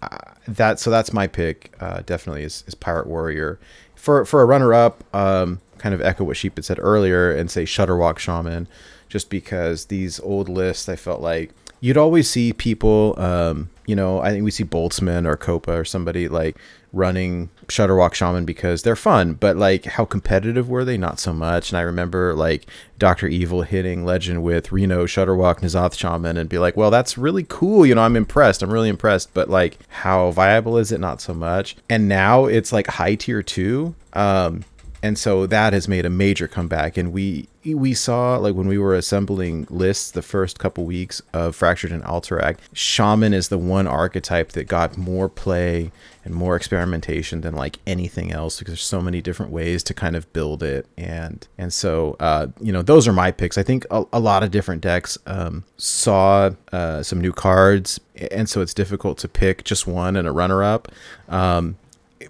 Uh, 0.02 0.17
that 0.47 0.80
so 0.80 0.89
that's 0.89 1.12
my 1.12 1.28
pick. 1.28 1.74
Uh, 1.80 2.02
definitely 2.06 2.43
is, 2.43 2.63
is 2.67 2.76
Pirate 2.76 3.08
Warrior. 3.08 3.60
For 3.95 4.24
for 4.24 4.41
a 4.41 4.45
runner 4.45 4.74
up, 4.74 5.04
um, 5.13 5.60
kind 5.82 5.96
of 5.96 6.02
echo 6.02 6.24
what 6.24 6.38
Sheep 6.38 6.56
had 6.56 6.65
said 6.65 6.80
earlier 6.80 7.32
and 7.32 7.50
say 7.50 7.63
Shudderwock 7.63 8.20
Shaman, 8.20 8.67
just 9.10 9.30
because 9.30 9.86
these 9.86 10.20
old 10.20 10.48
lists 10.48 10.88
I 10.88 10.96
felt 10.96 11.22
like 11.22 11.52
you'd 11.82 11.98
always 11.98 12.30
see 12.30 12.54
people. 12.54 13.15
Um, 13.17 13.70
you 13.86 13.96
know, 13.96 14.22
I 14.22 14.30
think 14.30 14.46
we 14.46 14.52
see 14.52 14.63
Boltzmann 14.63 15.26
or 15.26 15.36
Copa 15.36 15.74
or 15.74 15.84
somebody 15.84 16.30
like 16.30 16.56
running 16.94 17.50
Shudderwock 17.67 18.13
Shaman 18.13 18.46
because 18.46 18.84
they're 18.84 18.96
fun, 18.96 19.34
but 19.34 19.58
like 19.58 19.86
how 19.86 20.06
competitive 20.06 20.70
were 20.70 20.86
they? 20.86 20.98
Not 20.98 21.20
so 21.20 21.34
much. 21.34 21.72
And 21.72 21.78
I 21.78 21.82
remember 21.82 22.34
like 22.34 22.67
Dr. 23.00 23.28
Evil 23.28 23.63
hitting 23.63 24.06
Legend 24.06 24.44
with 24.44 24.72
Reno 24.72 25.06
Shudderwock 25.06 25.60
N'Zoth 25.60 25.98
Shaman 25.98 26.38
and 26.38 26.50
be 26.50 26.60
like, 26.60 26.78
well, 26.78 26.91
that's 26.91 27.17
really 27.17 27.46
cool. 27.48 27.86
You 27.86 27.96
know, 27.96 28.04
I'm 28.04 28.15
impressed. 28.15 28.62
I'm 28.62 28.72
really 28.72 28.89
impressed. 28.89 29.34
But 29.34 29.50
like, 29.50 29.80
how 29.89 30.32
viable 30.32 30.78
is 30.78 30.91
it? 30.91 31.00
Not 31.00 31.20
so 31.20 31.34
much. 31.34 31.76
And 31.89 32.08
now 32.08 32.46
it's 32.46 32.72
like 32.72 32.88
high 32.88 33.15
tier 33.15 33.41
two. 33.41 33.96
Um, 34.13 34.63
and 35.04 35.18
so 35.18 35.48
that 35.48 35.74
has 35.74 35.88
made 35.88 36.06
a 36.06 36.10
major 36.10 36.48
comeback. 36.48 36.96
And 36.96 37.12
we 37.12 37.48
we 37.64 37.94
saw 37.94 38.38
like 38.38 38.56
when 38.56 38.68
we 38.68 38.78
were 38.78 38.96
assembling 38.96 39.68
lists 39.70 40.12
the 40.12 40.22
first 40.22 40.58
couple 40.60 40.86
weeks 40.86 41.22
of 41.34 41.56
fractured 41.56 41.92
in 41.92 42.02
alterac 42.02 42.58
shaman 42.74 43.34
is 43.34 43.50
the 43.50 43.58
one 43.58 43.86
archetype 43.86 44.52
that 44.54 44.64
got 44.64 44.98
more 44.98 45.30
play 45.30 45.92
and 46.26 46.34
more 46.34 46.56
experimentation 46.56 47.42
than 47.42 47.54
like 47.54 47.78
anything 47.86 48.32
else 48.32 48.58
because 48.58 48.72
there's 48.74 48.84
so 48.84 49.02
many 49.02 49.22
different 49.22 49.52
ways 49.52 49.84
to 49.84 49.94
kind 49.94 50.16
of 50.16 50.32
build 50.34 50.64
it. 50.64 50.88
And 50.98 51.48
and 51.58 51.72
so 51.74 52.16
uh 52.20 52.48
you 52.60 52.72
know 52.72 52.82
those 52.82 53.08
are 53.08 53.14
my 53.14 53.32
picks. 53.32 53.58
I 53.58 53.64
think 53.64 53.86
a, 53.92 54.04
a 54.14 54.20
lot 54.20 54.44
of 54.44 54.52
different 54.52 54.82
decks 54.82 55.18
um 55.26 55.64
saw 55.78 56.52
uh 56.72 57.02
some 57.04 57.22
new 57.22 57.32
cards. 57.32 58.00
And 58.32 58.48
so 58.50 58.62
it's 58.62 58.74
difficult 58.74 59.18
to 59.20 59.28
pick 59.28 59.64
just 59.64 59.88
one 59.88 60.16
and 60.16 60.28
a 60.28 60.32
runner 60.32 60.64
up 60.64 60.92
um 61.30 61.78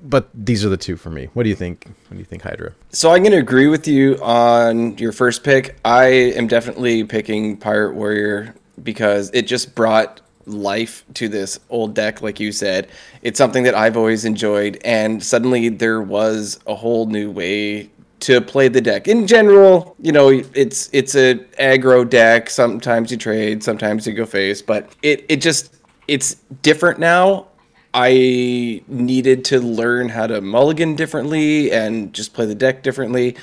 but 0.02 0.30
these 0.34 0.66
are 0.66 0.70
the 0.70 0.78
two 0.78 0.96
for 0.96 1.10
me. 1.10 1.30
What 1.34 1.44
do 1.44 1.50
you 1.50 1.56
think? 1.56 1.86
What 1.86 2.12
do 2.12 2.18
you 2.18 2.26
think, 2.26 2.42
Hydra? 2.42 2.74
So 2.92 3.12
I'm 3.12 3.22
going 3.22 3.32
to 3.32 3.38
agree 3.38 3.68
with 3.68 3.88
you 3.88 4.18
on 4.22 4.98
your 4.98 5.12
first 5.12 5.44
pick. 5.44 5.78
I 5.86 6.06
am 6.06 6.48
definitely 6.48 7.04
picking 7.04 7.58
Pirate 7.58 7.94
Warrior 7.94 8.56
because 8.84 9.30
it 9.34 9.48
just 9.48 9.76
brought 9.76 10.22
life 10.46 11.06
to 11.16 11.28
this 11.28 11.60
old 11.70 11.94
deck, 11.94 12.22
like 12.22 12.40
you 12.40 12.52
said. 12.52 12.88
It's 13.22 13.38
something 13.38 13.64
that 13.64 13.76
I've 13.76 13.98
always 13.98 14.26
enjoyed, 14.26 14.80
and 14.84 15.24
suddenly 15.24 15.70
there 15.70 16.02
was 16.02 16.60
a 16.68 16.76
whole 16.76 17.06
new 17.06 17.30
way 17.32 17.90
to 18.22 18.40
play 18.40 18.68
the 18.68 18.82
deck. 18.82 19.08
In 19.08 19.28
general, 19.28 19.96
you 20.00 20.12
know, 20.12 20.30
it's 20.30 20.90
it's 20.94 21.16
a 21.16 21.36
aggro 21.60 22.08
deck. 22.08 22.50
Sometimes 22.50 23.12
you 23.12 23.18
trade, 23.18 23.64
sometimes 23.64 24.08
you 24.08 24.14
go 24.14 24.26
face, 24.26 24.62
but 24.62 24.92
it 25.02 25.26
it 25.30 25.42
just 25.42 25.76
it's 26.08 26.36
different 26.62 27.00
now. 27.00 27.48
I 27.94 28.82
needed 28.88 29.44
to 29.46 29.60
learn 29.60 30.10
how 30.10 30.28
to 30.28 30.42
mulligan 30.42 30.96
differently 30.96 31.72
and 31.72 32.14
just 32.14 32.34
play 32.34 32.46
the 32.46 32.56
deck 32.56 32.84
differently. 32.84 33.36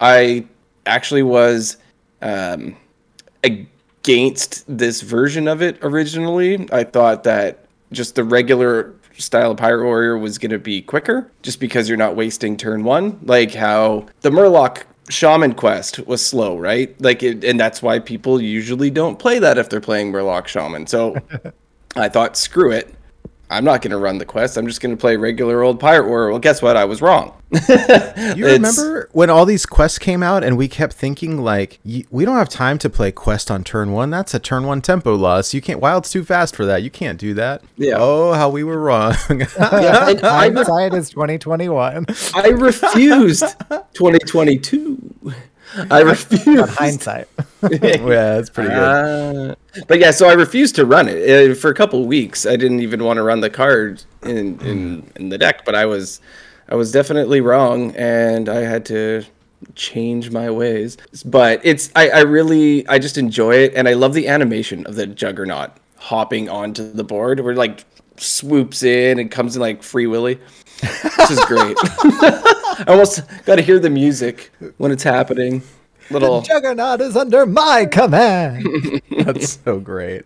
I 0.00 0.46
actually 0.84 1.22
was 1.22 1.76
um, 2.22 2.76
against 3.42 4.64
this 4.68 5.00
version 5.00 5.48
of 5.48 5.62
it 5.62 5.78
originally. 5.82 6.68
I 6.72 6.84
thought 6.84 7.24
that 7.24 7.66
just 7.92 8.14
the 8.14 8.24
regular 8.24 8.94
style 9.18 9.52
of 9.52 9.56
Pirate 9.56 9.84
Warrior 9.84 10.18
was 10.18 10.38
going 10.38 10.50
to 10.50 10.58
be 10.58 10.82
quicker 10.82 11.30
just 11.42 11.58
because 11.58 11.88
you're 11.88 11.98
not 11.98 12.16
wasting 12.16 12.56
turn 12.56 12.84
one. 12.84 13.18
Like 13.22 13.54
how 13.54 14.06
the 14.20 14.30
Murloc 14.30 14.82
Shaman 15.08 15.54
quest 15.54 16.00
was 16.06 16.24
slow, 16.24 16.58
right? 16.58 17.00
Like, 17.00 17.22
it, 17.22 17.44
and 17.44 17.58
that's 17.58 17.82
why 17.82 17.98
people 17.98 18.40
usually 18.40 18.90
don't 18.90 19.18
play 19.18 19.38
that 19.38 19.58
if 19.58 19.68
they're 19.68 19.80
playing 19.80 20.12
Murloc 20.12 20.46
Shaman. 20.46 20.86
So 20.86 21.16
I 21.96 22.08
thought, 22.08 22.36
screw 22.36 22.72
it. 22.72 22.94
I'm 23.48 23.64
not 23.64 23.80
going 23.80 23.92
to 23.92 23.96
run 23.98 24.18
the 24.18 24.24
quest. 24.24 24.56
I'm 24.56 24.66
just 24.66 24.80
going 24.80 24.94
to 24.94 25.00
play 25.00 25.16
regular 25.16 25.62
old 25.62 25.78
Pirate 25.78 26.08
Warrior. 26.08 26.30
Well, 26.30 26.38
guess 26.40 26.60
what? 26.60 26.76
I 26.76 26.84
was 26.84 27.00
wrong. 27.00 27.32
You 28.36 28.44
remember 28.46 29.08
when 29.12 29.30
all 29.30 29.46
these 29.46 29.64
quests 29.66 29.98
came 30.00 30.22
out 30.22 30.42
and 30.42 30.58
we 30.58 30.66
kept 30.68 30.92
thinking 30.94 31.38
like 31.40 31.78
y- 31.84 32.04
we 32.10 32.24
don't 32.24 32.36
have 32.36 32.48
time 32.48 32.76
to 32.78 32.90
play 32.90 33.12
quest 33.12 33.50
on 33.50 33.62
turn 33.62 33.92
1. 33.92 34.10
That's 34.10 34.34
a 34.34 34.38
turn 34.40 34.66
1 34.66 34.82
tempo 34.82 35.14
loss. 35.14 35.54
You 35.54 35.60
can't 35.62 35.80
wild's 35.80 36.10
too 36.10 36.24
fast 36.24 36.56
for 36.56 36.66
that. 36.66 36.82
You 36.82 36.90
can't 36.90 37.18
do 37.20 37.34
that. 37.34 37.62
Yeah. 37.76 37.96
Oh, 37.98 38.32
how 38.32 38.50
we 38.50 38.64
were 38.64 38.78
wrong. 38.80 39.14
Yeah, 39.30 40.10
and 40.10 40.20
I, 40.24 40.48
Hindsight 40.50 40.92
is 40.94 41.08
2021. 41.10 42.06
I 42.34 42.48
refused 42.48 43.44
2022. 43.94 45.32
I 45.90 46.00
refused. 46.00 46.76
Hindsight. 46.76 47.28
yeah, 47.70 47.98
that's 47.98 48.50
pretty 48.50 48.70
good. 48.70 48.78
Uh, 48.78 49.54
but 49.88 49.98
yeah, 49.98 50.10
so 50.10 50.28
I 50.28 50.32
refused 50.32 50.74
to 50.76 50.86
run 50.86 51.08
it 51.08 51.50
uh, 51.50 51.54
for 51.54 51.70
a 51.70 51.74
couple 51.74 52.04
weeks. 52.06 52.46
I 52.46 52.56
didn't 52.56 52.80
even 52.80 53.04
want 53.04 53.18
to 53.18 53.22
run 53.22 53.40
the 53.40 53.50
card 53.50 54.02
in, 54.22 54.60
in 54.60 55.10
in 55.16 55.28
the 55.28 55.38
deck, 55.38 55.64
but 55.64 55.74
I 55.74 55.86
was 55.86 56.20
I 56.68 56.74
was 56.74 56.92
definitely 56.92 57.40
wrong, 57.40 57.94
and 57.96 58.48
I 58.48 58.60
had 58.60 58.84
to 58.86 59.24
change 59.74 60.30
my 60.30 60.50
ways. 60.50 60.96
But 61.24 61.60
it's 61.64 61.90
I, 61.94 62.08
I 62.10 62.20
really 62.20 62.86
I 62.88 62.98
just 62.98 63.18
enjoy 63.18 63.56
it, 63.56 63.74
and 63.74 63.88
I 63.88 63.94
love 63.94 64.14
the 64.14 64.28
animation 64.28 64.86
of 64.86 64.94
the 64.94 65.06
Juggernaut 65.06 65.70
hopping 65.96 66.48
onto 66.48 66.90
the 66.92 67.04
board, 67.04 67.40
where 67.40 67.52
it, 67.52 67.58
like 67.58 67.84
swoops 68.18 68.82
in 68.82 69.18
and 69.18 69.30
comes 69.30 69.56
in 69.56 69.62
like 69.62 69.82
Free 69.82 70.06
Willy. 70.06 70.38
This 70.80 71.30
is 71.30 71.40
great. 71.46 71.76
I 71.80 72.84
almost 72.88 73.22
got 73.44 73.56
to 73.56 73.62
hear 73.62 73.78
the 73.78 73.90
music 73.90 74.52
when 74.76 74.90
it's 74.90 75.02
happening. 75.02 75.62
Little 76.10 76.42
Juggernaut 76.42 77.00
is 77.00 77.16
under 77.16 77.46
my 77.46 77.86
command. 77.86 79.02
That's 79.10 79.58
so 79.64 79.80
great. 79.80 80.24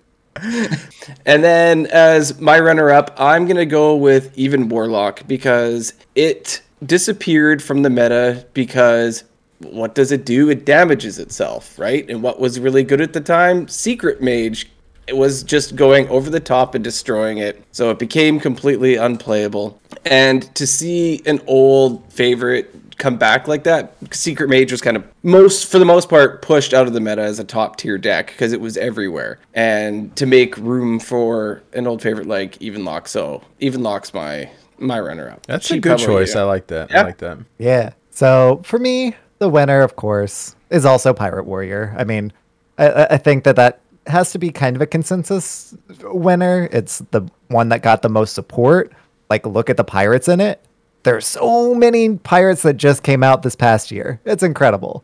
And 1.26 1.42
then 1.44 1.86
as 1.86 2.40
my 2.40 2.58
runner 2.60 2.90
up, 2.90 3.14
I'm 3.18 3.46
going 3.46 3.56
to 3.56 3.66
go 3.66 3.96
with 3.96 4.36
Even 4.36 4.68
Warlock 4.68 5.26
because 5.26 5.94
it 6.14 6.62
disappeared 6.84 7.62
from 7.62 7.82
the 7.82 7.90
meta 7.90 8.46
because 8.52 9.24
what 9.58 9.94
does 9.94 10.12
it 10.12 10.24
do? 10.24 10.48
It 10.48 10.64
damages 10.64 11.18
itself, 11.18 11.78
right? 11.78 12.08
And 12.08 12.22
what 12.22 12.40
was 12.40 12.58
really 12.58 12.82
good 12.82 13.00
at 13.00 13.12
the 13.12 13.20
time? 13.20 13.68
Secret 13.68 14.22
Mage. 14.22 14.70
It 15.10 15.16
was 15.16 15.42
just 15.42 15.74
going 15.74 16.08
over 16.08 16.30
the 16.30 16.38
top 16.38 16.76
and 16.76 16.84
destroying 16.84 17.38
it. 17.38 17.60
So 17.72 17.90
it 17.90 17.98
became 17.98 18.38
completely 18.38 18.94
unplayable. 18.94 19.80
And 20.04 20.42
to 20.54 20.68
see 20.68 21.20
an 21.26 21.40
old 21.48 22.04
favorite 22.12 22.72
come 22.96 23.16
back 23.16 23.48
like 23.48 23.64
that, 23.64 23.94
Secret 24.12 24.48
Mage 24.48 24.70
was 24.70 24.80
kind 24.80 24.96
of 24.96 25.04
most 25.24 25.68
for 25.68 25.80
the 25.80 25.84
most 25.84 26.08
part 26.08 26.42
pushed 26.42 26.72
out 26.72 26.86
of 26.86 26.92
the 26.92 27.00
meta 27.00 27.22
as 27.22 27.40
a 27.40 27.44
top 27.44 27.74
tier 27.76 27.98
deck 27.98 28.28
because 28.28 28.52
it 28.52 28.60
was 28.60 28.76
everywhere. 28.76 29.40
And 29.52 30.14
to 30.14 30.26
make 30.26 30.56
room 30.58 31.00
for 31.00 31.60
an 31.72 31.88
old 31.88 32.02
favorite 32.02 32.28
like 32.28 32.62
Even 32.62 32.84
Lock, 32.84 33.08
so 33.08 33.42
Even 33.58 33.82
Lock's 33.82 34.14
my 34.14 34.48
my 34.78 35.00
runner 35.00 35.28
up. 35.28 35.44
That's 35.46 35.66
She 35.66 35.78
a 35.78 35.80
good 35.80 35.98
choice. 35.98 36.36
I 36.36 36.44
like 36.44 36.68
that. 36.68 36.94
I 36.94 37.02
like 37.02 37.18
that. 37.18 37.38
Yeah. 37.58 37.94
So 38.10 38.60
for 38.64 38.78
me, 38.78 39.16
the 39.40 39.48
winner, 39.48 39.80
of 39.80 39.96
course, 39.96 40.54
is 40.70 40.84
also 40.84 41.12
Pirate 41.12 41.46
Warrior. 41.46 41.94
I 41.98 42.04
mean, 42.04 42.32
I- 42.78 42.88
I, 42.90 43.06
I 43.14 43.16
think 43.18 43.42
that 43.44 43.56
that 43.56 43.80
has 44.06 44.32
to 44.32 44.38
be 44.38 44.50
kind 44.50 44.76
of 44.76 44.82
a 44.82 44.86
consensus 44.86 45.74
winner. 46.02 46.68
It's 46.72 46.98
the 47.10 47.28
one 47.48 47.68
that 47.70 47.82
got 47.82 48.02
the 48.02 48.08
most 48.08 48.34
support. 48.34 48.92
Like, 49.28 49.46
look 49.46 49.70
at 49.70 49.76
the 49.76 49.84
pirates 49.84 50.28
in 50.28 50.40
it. 50.40 50.64
There's 51.02 51.26
so 51.26 51.74
many 51.74 52.16
pirates 52.18 52.62
that 52.62 52.76
just 52.76 53.02
came 53.02 53.22
out 53.22 53.42
this 53.42 53.56
past 53.56 53.90
year. 53.90 54.20
It's 54.26 54.42
incredible. 54.42 55.02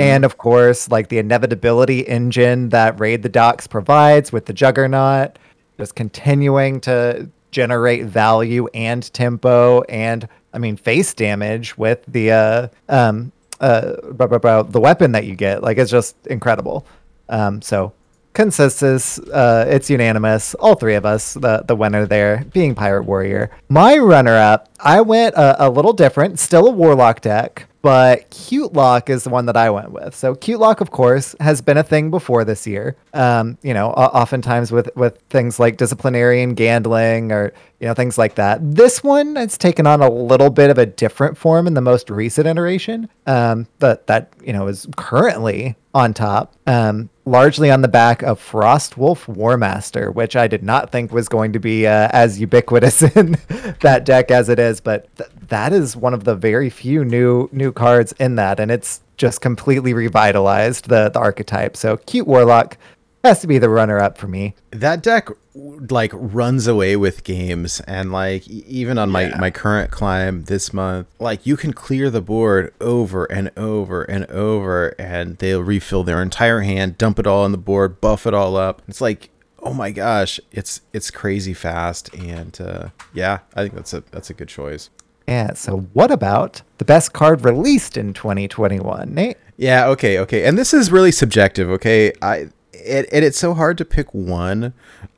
And 0.00 0.24
of 0.24 0.38
course, 0.38 0.90
like 0.90 1.08
the 1.08 1.18
inevitability 1.18 2.00
engine 2.08 2.70
that 2.70 2.98
Raid 2.98 3.22
the 3.22 3.28
Docks 3.28 3.66
provides 3.66 4.32
with 4.32 4.46
the 4.46 4.54
Juggernaut, 4.54 5.38
just 5.78 5.94
continuing 5.94 6.80
to 6.82 7.28
generate 7.50 8.04
value 8.04 8.66
and 8.74 9.12
tempo 9.12 9.82
and 9.82 10.28
I 10.52 10.58
mean 10.58 10.76
face 10.76 11.14
damage 11.14 11.76
with 11.78 12.02
the 12.08 12.30
uh 12.30 12.68
um 12.88 13.32
uh 13.60 13.92
the 14.12 14.80
weapon 14.80 15.12
that 15.12 15.24
you 15.26 15.34
get. 15.34 15.62
Like 15.62 15.76
it's 15.78 15.90
just 15.90 16.16
incredible. 16.26 16.86
Um 17.28 17.60
so 17.62 17.92
consensus 18.36 19.18
uh 19.18 19.64
it's 19.66 19.88
unanimous. 19.88 20.54
All 20.56 20.74
three 20.74 20.94
of 20.94 21.06
us 21.06 21.34
the 21.34 21.64
the 21.66 21.74
winner 21.74 22.04
there 22.04 22.44
being 22.52 22.74
pirate 22.74 23.04
warrior. 23.04 23.50
My 23.70 23.96
runner 23.96 24.36
up 24.36 24.68
i 24.78 25.00
went 25.00 25.34
a, 25.34 25.66
a 25.66 25.68
little 25.70 25.94
different 25.94 26.38
still 26.38 26.66
a 26.66 26.70
warlock 26.70 27.22
deck 27.22 27.66
but 27.80 28.28
cube 28.28 28.76
lock 28.76 29.08
is 29.08 29.24
the 29.24 29.30
one 29.30 29.46
that 29.46 29.56
i 29.56 29.70
went 29.70 29.90
with. 29.90 30.14
So 30.14 30.34
cube 30.34 30.60
lock 30.60 30.82
of 30.82 30.90
course 30.90 31.34
has 31.40 31.62
been 31.62 31.78
a 31.78 31.82
thing 31.82 32.10
before 32.10 32.44
this 32.44 32.66
year. 32.66 32.94
Um 33.14 33.56
you 33.62 33.72
know 33.72 33.88
oftentimes 33.90 34.70
with 34.70 34.90
with 34.96 35.16
things 35.30 35.58
like 35.58 35.78
disciplinarian 35.78 36.52
gandling 36.52 37.32
or 37.32 37.54
you 37.80 37.86
know 37.88 37.94
things 37.94 38.18
like 38.18 38.34
that. 38.34 38.58
This 38.60 39.02
one 39.02 39.36
has 39.36 39.56
taken 39.56 39.86
on 39.86 40.02
a 40.02 40.10
little 40.10 40.50
bit 40.50 40.68
of 40.68 40.76
a 40.76 40.84
different 40.84 41.38
form 41.38 41.66
in 41.66 41.72
the 41.72 41.80
most 41.80 42.10
recent 42.10 42.46
iteration. 42.46 43.08
Um 43.26 43.66
that 43.78 44.06
that 44.08 44.34
you 44.44 44.52
know 44.52 44.66
is 44.66 44.86
currently 44.96 45.74
on 45.94 46.12
top. 46.12 46.54
Um 46.66 47.08
largely 47.26 47.70
on 47.70 47.82
the 47.82 47.88
back 47.88 48.22
of 48.22 48.40
Frostwolf 48.40 49.26
Warmaster, 49.26 50.14
which 50.14 50.36
I 50.36 50.46
did 50.46 50.62
not 50.62 50.90
think 50.90 51.12
was 51.12 51.28
going 51.28 51.52
to 51.52 51.58
be 51.58 51.86
uh, 51.86 52.08
as 52.12 52.40
ubiquitous 52.40 53.02
in 53.16 53.36
that 53.80 54.04
deck 54.04 54.30
as 54.30 54.48
it 54.48 54.58
is, 54.58 54.80
but 54.80 55.14
th- 55.16 55.28
that 55.48 55.72
is 55.72 55.96
one 55.96 56.14
of 56.14 56.24
the 56.24 56.34
very 56.34 56.70
few 56.70 57.04
new 57.04 57.48
new 57.52 57.72
cards 57.72 58.12
in 58.12 58.36
that, 58.36 58.60
and 58.60 58.70
it's 58.70 59.00
just 59.16 59.40
completely 59.40 59.92
revitalized 59.92 60.88
the 60.88 61.10
the 61.10 61.18
archetype. 61.18 61.76
So 61.76 61.96
cube 61.98 62.26
Warlock 62.26 62.78
has 63.26 63.40
to 63.40 63.46
be 63.46 63.58
the 63.58 63.68
runner 63.68 63.98
up 63.98 64.16
for 64.18 64.28
me. 64.28 64.54
that 64.70 65.02
deck 65.02 65.28
like 65.54 66.10
runs 66.14 66.66
away 66.66 66.96
with 66.96 67.24
games 67.24 67.80
and 67.86 68.12
like 68.12 68.46
even 68.48 68.98
on 68.98 69.08
my 69.10 69.28
my 69.38 69.50
current 69.50 69.90
climb 69.90 70.44
this 70.44 70.72
month 70.74 71.06
like 71.18 71.46
you 71.46 71.56
can 71.56 71.72
clear 71.72 72.10
the 72.10 72.20
board 72.20 72.74
over 72.78 73.24
and 73.24 73.50
over 73.56 74.02
and 74.02 74.26
over 74.26 74.88
and 74.98 75.38
they'll 75.38 75.62
refill 75.62 76.04
their 76.04 76.20
entire 76.20 76.60
hand 76.60 76.98
dump 76.98 77.18
it 77.18 77.26
all 77.26 77.42
on 77.44 77.52
the 77.52 77.58
board 77.58 78.00
buff 78.02 78.26
it 78.26 78.34
all 78.34 78.54
up 78.54 78.82
it's 78.86 79.00
like 79.00 79.30
oh 79.62 79.72
my 79.72 79.90
gosh 79.90 80.38
it's 80.52 80.82
it's 80.92 81.10
crazy 81.10 81.54
fast 81.54 82.12
and 82.14 82.60
uh 82.60 82.88
yeah 83.14 83.38
i 83.54 83.62
think 83.62 83.74
that's 83.74 83.94
a 83.94 84.02
that's 84.10 84.28
a 84.28 84.34
good 84.34 84.48
choice 84.48 84.90
Yeah. 85.26 85.54
So 85.54 85.78
what 85.94 86.10
about 86.10 86.60
the 86.78 86.84
best 86.84 87.12
card 87.14 87.44
released 87.44 87.96
in 87.96 88.12
2021, 88.12 89.12
Nate? 89.12 89.38
Yeah, 89.56 89.88
okay, 89.88 90.20
okay. 90.20 90.44
And 90.46 90.56
this 90.56 90.72
is 90.72 90.92
really 90.92 91.10
subjective, 91.10 91.68
okay? 91.70 92.12
I 92.22 92.48
it, 92.86 93.08
and 93.12 93.24
it's 93.24 93.38
so 93.38 93.54
hard 93.54 93.78
to 93.78 93.84
pick 93.84 94.12
one. 94.14 94.72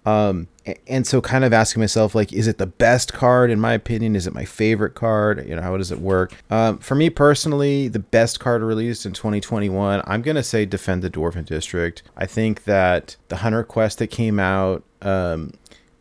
Um 0.07 0.49
and 0.87 1.07
so 1.07 1.21
kind 1.23 1.45
of 1.45 1.53
asking 1.53 1.81
myself 1.81 2.15
like 2.15 2.33
is 2.33 2.47
it 2.47 2.59
the 2.59 2.67
best 2.67 3.13
card 3.13 3.51
in 3.51 3.59
my 3.61 3.73
opinion? 3.73 4.15
Is 4.17 4.27
it 4.27 4.35
my 4.35 4.45
favorite 4.45 4.95
card? 4.95 5.47
You 5.49 5.57
know, 5.57 5.63
how 5.63 5.77
does 5.77 5.91
it 5.93 5.99
work? 6.01 6.33
Um 6.51 6.79
for 6.79 6.95
me 6.95 7.11
personally, 7.11 7.89
the 7.89 7.99
best 7.99 8.41
card 8.41 8.63
released 8.63 9.07
in 9.07 9.13
2021, 9.13 10.03
I'm 10.07 10.23
going 10.23 10.37
to 10.37 10.43
say 10.43 10.65
Defend 10.67 11.03
the 11.03 11.11
Dwarven 11.11 11.45
District. 11.47 12.03
I 12.17 12.27
think 12.27 12.65
that 12.65 13.17
the 13.29 13.37
Hunter 13.37 13.65
Quest 13.65 13.99
that 13.99 14.09
came 14.09 14.39
out 14.41 14.83
um 15.03 15.53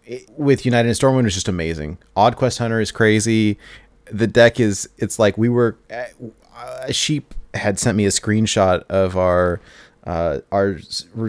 it- 0.06 0.30
with 0.38 0.66
United 0.66 0.90
in 0.90 0.96
Stormwind 0.96 1.24
was 1.26 1.34
just 1.34 1.48
amazing. 1.50 1.98
Odd 2.16 2.36
Quest 2.38 2.58
Hunter 2.60 2.80
is 2.80 2.92
crazy. 2.92 3.58
The 4.12 4.28
deck 4.28 4.60
is 4.60 4.90
it's 4.98 5.20
like 5.20 5.38
we 5.38 5.50
were 5.50 5.78
a 6.86 6.94
sheep 6.94 7.34
had 7.54 7.80
sent 7.80 7.98
me 7.98 8.06
a 8.06 8.10
screenshot 8.10 8.84
of 8.90 9.18
our 9.18 9.60
uh, 10.08 10.40
our 10.54 10.80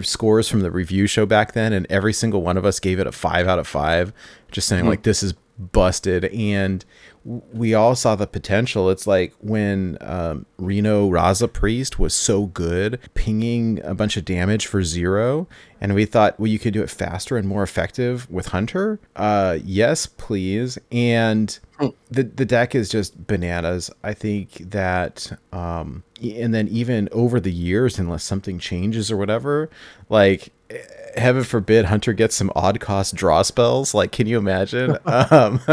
scores 0.01 0.47
from 0.47 0.61
the 0.61 0.71
review 0.71 1.05
show 1.05 1.25
back 1.25 1.51
then, 1.51 1.73
and 1.73 1.85
every 1.89 2.13
single 2.13 2.41
one 2.41 2.55
of 2.57 2.65
us 2.65 2.79
gave 2.79 2.97
it 2.97 3.05
a 3.05 3.11
five 3.11 3.45
out 3.45 3.59
of 3.59 3.67
five, 3.67 4.13
just 4.51 4.69
saying 4.69 4.87
like 4.87 5.03
this 5.03 5.21
is 5.21 5.33
busted. 5.57 6.25
And 6.25 6.85
we 7.29 7.75
all 7.75 7.95
saw 7.95 8.15
the 8.15 8.25
potential. 8.25 8.89
It's 8.89 9.05
like 9.05 9.33
when 9.39 9.97
um, 10.01 10.47
Reno 10.57 11.09
Raza 11.09 11.51
Priest 11.51 11.99
was 11.99 12.13
so 12.13 12.47
good, 12.47 12.99
pinging 13.13 13.79
a 13.83 13.93
bunch 13.93 14.17
of 14.17 14.25
damage 14.25 14.65
for 14.65 14.83
zero, 14.83 15.47
and 15.79 15.93
we 15.93 16.05
thought, 16.05 16.39
well, 16.39 16.47
you 16.47 16.57
could 16.57 16.73
do 16.73 16.81
it 16.81 16.89
faster 16.89 17.37
and 17.37 17.47
more 17.47 17.61
effective 17.61 18.29
with 18.31 18.47
Hunter. 18.47 18.99
Uh, 19.15 19.59
yes, 19.63 20.07
please. 20.07 20.79
And 20.91 21.57
the 22.09 22.23
the 22.23 22.45
deck 22.45 22.73
is 22.73 22.89
just 22.89 23.27
bananas. 23.27 23.89
I 24.03 24.13
think 24.13 24.57
that 24.71 25.39
um 25.53 26.03
and 26.21 26.53
then 26.53 26.67
even 26.67 27.07
over 27.11 27.39
the 27.39 27.51
years 27.51 27.97
unless 27.97 28.23
something 28.23 28.59
changes 28.59 29.11
or 29.11 29.17
whatever, 29.17 29.69
like 30.09 30.51
heaven 31.15 31.43
forbid 31.43 31.85
hunter 31.85 32.13
gets 32.13 32.35
some 32.35 32.51
odd 32.55 32.79
cost 32.79 33.15
draw 33.15 33.41
spells 33.41 33.93
like 33.93 34.11
can 34.11 34.27
you 34.27 34.37
imagine 34.37 34.97
um 35.05 35.59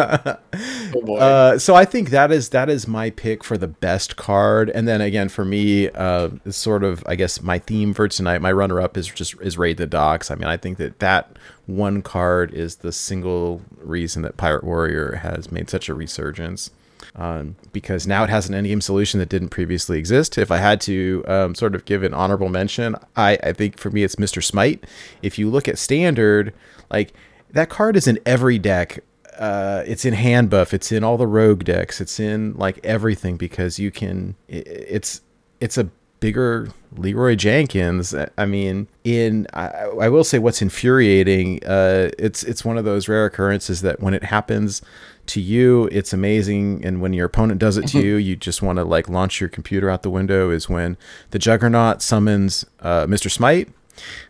Oh 1.09 1.17
uh, 1.17 1.59
so 1.59 1.75
I 1.75 1.85
think 1.85 2.11
that 2.11 2.31
is 2.31 2.51
that 2.51 2.69
is 2.69 2.87
my 2.87 3.11
pick 3.11 3.45
for 3.45 3.57
the 3.59 3.67
best 3.67 4.17
card, 4.17 4.71
and 4.71 4.87
then 4.87 5.01
again 5.01 5.29
for 5.29 5.45
me, 5.45 5.89
uh, 5.91 6.31
sort 6.49 6.85
of 6.85 7.03
I 7.07 7.15
guess 7.15 7.43
my 7.43 7.59
theme 7.59 7.95
for 7.95 8.09
tonight. 8.09 8.41
My 8.41 8.53
runner 8.53 8.81
up 8.81 8.97
is 8.97 9.07
just 9.07 9.41
is 9.41 9.59
raid 9.59 9.77
the 9.77 9.87
docks. 9.87 10.31
I 10.31 10.35
mean, 10.35 10.49
I 10.49 10.57
think 10.57 10.79
that 10.79 10.99
that 11.01 11.37
one 11.67 12.03
card 12.03 12.53
is 12.53 12.77
the 12.77 12.93
single 12.93 13.63
reason 13.79 14.23
that 14.23 14.37
Pirate 14.37 14.65
Warrior 14.65 15.21
has 15.23 15.51
made 15.51 15.71
such 15.71 15.89
a 15.89 15.95
resurgence. 15.95 16.71
Um, 17.19 17.57
because 17.73 18.07
now 18.07 18.25
it 18.25 18.31
has 18.31 18.47
an 18.49 18.55
endgame 18.55 18.83
solution 18.83 19.19
that 19.21 19.31
didn't 19.31 19.49
previously 19.49 19.99
exist. 19.99 20.37
If 20.37 20.51
I 20.51 20.59
had 20.59 20.83
to 20.83 21.25
um, 21.27 21.55
sort 21.55 21.75
of 21.75 21.87
give 21.87 22.03
an 22.03 22.13
honorable 22.13 22.51
mention, 22.51 22.95
I, 23.17 23.39
I 23.43 23.53
think 23.55 23.79
for 23.79 23.91
me 23.91 24.03
it's 24.03 24.17
Mr. 24.17 24.45
Smite. 24.45 24.85
If 25.23 25.39
you 25.39 25.49
look 25.49 25.67
at 25.67 25.79
standard, 25.79 26.53
like 26.91 27.15
that 27.51 27.71
card 27.71 27.97
is 27.97 28.07
in 28.07 28.19
every 28.27 28.59
deck 28.59 29.01
uh, 29.39 29.83
it's 29.87 30.05
in 30.07 30.15
hand 30.15 30.49
buff. 30.51 30.73
It's 30.73 30.91
in 30.93 31.05
all 31.05 31.17
the 31.19 31.27
rogue 31.27 31.65
decks. 31.65 32.01
It's 32.01 32.19
in 32.21 32.55
like 32.55 32.79
everything 32.85 33.37
because 33.37 33.79
you 33.79 33.91
can. 33.91 34.35
i- 34.49 34.53
It's 34.67 35.21
it's 35.61 35.77
a 35.79 35.89
bigger 36.27 36.69
Leroy 36.97 37.37
Jenkins. 37.37 38.13
I 38.37 38.47
mean, 38.47 38.89
in 39.05 39.47
I, 39.55 39.69
I 40.01 40.09
will 40.09 40.25
say 40.25 40.41
what's 40.41 40.61
infuriating. 40.61 41.65
Uh, 41.65 42.11
it's 42.19 42.43
it's 42.43 42.65
one 42.65 42.77
of 42.77 42.85
those 42.85 43.07
rare 43.07 43.27
occurrences 43.27 43.81
that 43.83 44.01
when 44.01 44.13
it 44.13 44.25
happens 44.25 44.83
to 45.27 45.41
you, 45.41 45.89
it's 45.93 46.13
amazing, 46.13 46.85
and 46.85 47.01
when 47.01 47.13
your 47.13 47.27
opponent 47.27 47.61
does 47.61 47.77
it 47.77 47.87
to 47.91 48.01
you, 48.01 48.17
you 48.29 48.35
just 48.35 48.61
want 48.61 48.79
to 48.79 48.85
like 48.85 49.09
launch 49.09 49.41
your 49.41 49.49
computer 49.49 49.89
out 49.89 50.03
the 50.03 50.11
window. 50.11 50.51
Is 50.51 50.69
when 50.69 50.97
the 51.31 51.39
Juggernaut 51.39 52.03
summons 52.03 52.67
uh, 52.81 53.07
Mr. 53.07 53.31
Smite. 53.31 53.69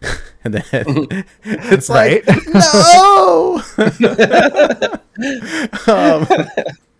and 0.45 0.53
then 0.53 0.65
it's 1.43 1.89
like 1.89 2.25
no 2.55 3.63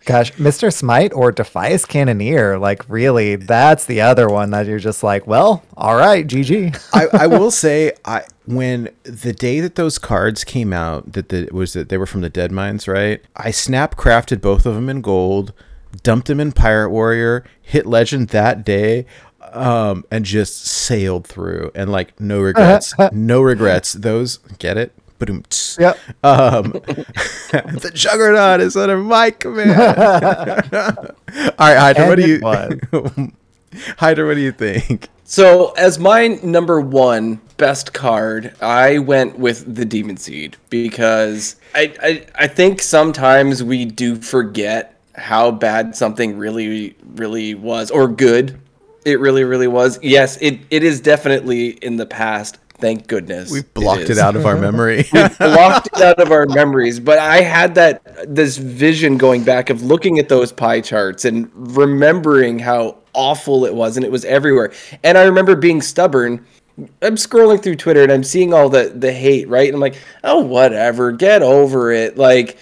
Gosh, 0.07 0.33
Mr. 0.35 0.73
Smite 0.73 1.13
or 1.13 1.33
Defias 1.33 1.87
Cannoneer, 1.87 2.61
like 2.61 2.89
really, 2.89 3.35
that's 3.35 3.87
the 3.87 4.03
other 4.03 4.29
one 4.29 4.51
that 4.51 4.67
you're 4.67 4.79
just 4.79 5.03
like, 5.03 5.27
well, 5.27 5.65
all 5.77 5.97
right, 5.97 6.25
GG. 6.25 6.81
I, 6.95 7.25
I 7.25 7.27
will 7.27 7.51
say 7.51 7.93
I 8.05 8.23
when 8.47 8.91
the 9.03 9.33
day 9.33 9.59
that 9.59 9.75
those 9.75 9.99
cards 9.99 10.45
came 10.45 10.73
out 10.73 11.15
that 11.15 11.31
the 11.31 11.49
was 11.51 11.73
that 11.73 11.89
they 11.89 11.99
were 11.99 12.07
from 12.07 12.21
the 12.21 12.31
Dead 12.31 12.53
Mines, 12.53 12.87
right? 12.87 13.21
I 13.35 13.51
snap 13.51 13.97
crafted 13.97 14.41
both 14.41 14.65
of 14.65 14.77
them 14.77 14.89
in 14.89 15.01
gold, 15.01 15.53
dumped 16.05 16.29
them 16.29 16.39
in 16.39 16.53
Pirate 16.53 16.91
Warrior, 16.91 17.45
hit 17.61 17.85
Legend 17.85 18.29
that 18.29 18.65
day, 18.65 19.07
um, 19.53 20.05
and 20.13 20.25
just 20.25 20.65
sailed 20.65 21.27
through 21.27 21.73
and 21.75 21.91
like 21.91 22.21
no 22.21 22.41
regrets, 22.41 22.95
no 23.13 23.43
regrets. 23.43 23.93
Those 23.93 24.39
get 24.59 24.77
it. 24.77 24.93
Ba-doom. 25.19 25.45
Yep. 25.79 25.99
Um, 26.23 26.73
the 26.73 27.91
Juggernaut 27.95 28.61
is 28.61 28.77
under 28.77 28.99
my 28.99 29.31
command. 29.31 29.79
All 30.73 31.15
right, 31.59 31.95
Hydra, 31.95 32.07
what 32.07 32.19
And 32.19 32.81
do 32.83 32.87
it 32.93 33.17
you? 33.17 33.33
Hydra, 33.99 34.27
what 34.27 34.35
do 34.35 34.41
you 34.41 34.53
think? 34.53 35.09
So, 35.25 35.73
as 35.73 35.99
my 35.99 36.29
number 36.43 36.81
one 36.81 37.41
best 37.57 37.93
card, 37.93 38.55
I 38.63 38.99
went 38.99 39.39
with 39.39 39.75
the 39.75 39.85
Demon 39.85 40.17
Seed 40.17 40.57
because 40.71 41.57
I, 41.75 41.93
I 42.03 42.27
I 42.45 42.47
think 42.47 42.81
sometimes 42.81 43.63
we 43.65 43.85
do 43.85 44.17
forget 44.17 45.01
how 45.15 45.51
bad 45.51 45.97
something 45.97 46.37
really 46.37 46.95
really 47.15 47.55
was 47.55 47.91
or 47.91 48.07
good 48.07 48.61
it 49.07 49.21
really 49.21 49.45
really 49.45 49.69
was. 49.69 50.01
Yes, 50.03 50.37
it, 50.39 50.59
it 50.69 50.83
is 50.83 51.01
definitely 51.01 51.69
in 51.69 51.97
the 51.97 52.07
past. 52.07 52.59
Thank 52.79 53.07
goodness. 53.07 53.51
We 53.51 53.63
blocked 53.63 54.11
it 54.11 54.19
out 54.19 54.37
of 54.37 54.45
our 54.45 54.57
memory. 54.57 55.05
blocked 55.39 55.89
it 55.89 56.03
out 56.03 56.21
of 56.21 56.31
our 56.31 56.47
memories. 56.47 57.01
But 57.01 57.19
I 57.19 57.41
had 57.41 57.75
that 57.77 58.35
this 58.35 58.59
vision 58.59 59.17
going 59.17 59.45
back 59.45 59.71
of 59.71 59.83
looking 59.83 60.19
at 60.19 60.29
those 60.29 60.53
pie 60.53 60.83
charts 60.83 61.25
and 61.25 61.51
remembering 61.55 62.59
how 62.59 62.99
awful 63.15 63.65
it 63.65 63.75
was, 63.75 63.97
and 63.97 64.05
it 64.05 64.13
was 64.13 64.25
everywhere. 64.27 64.73
And 65.03 65.17
I 65.17 65.25
remember 65.25 65.57
being 65.57 65.81
stubborn. 65.81 66.45
I'm 67.01 67.17
scrolling 67.17 67.63
through 67.63 67.77
Twitter 67.77 68.03
and 68.03 68.13
I'm 68.13 68.25
seeing 68.25 68.53
all 68.53 68.69
the 68.69 68.93
the 68.95 69.13
hate, 69.13 69.49
right? 69.49 69.67
And 69.67 69.77
I'm 69.77 69.81
like, 69.81 69.97
oh 70.23 70.41
whatever, 70.41 71.13
get 71.13 71.43
over 71.43 71.93
it. 71.93 72.19
Like, 72.19 72.59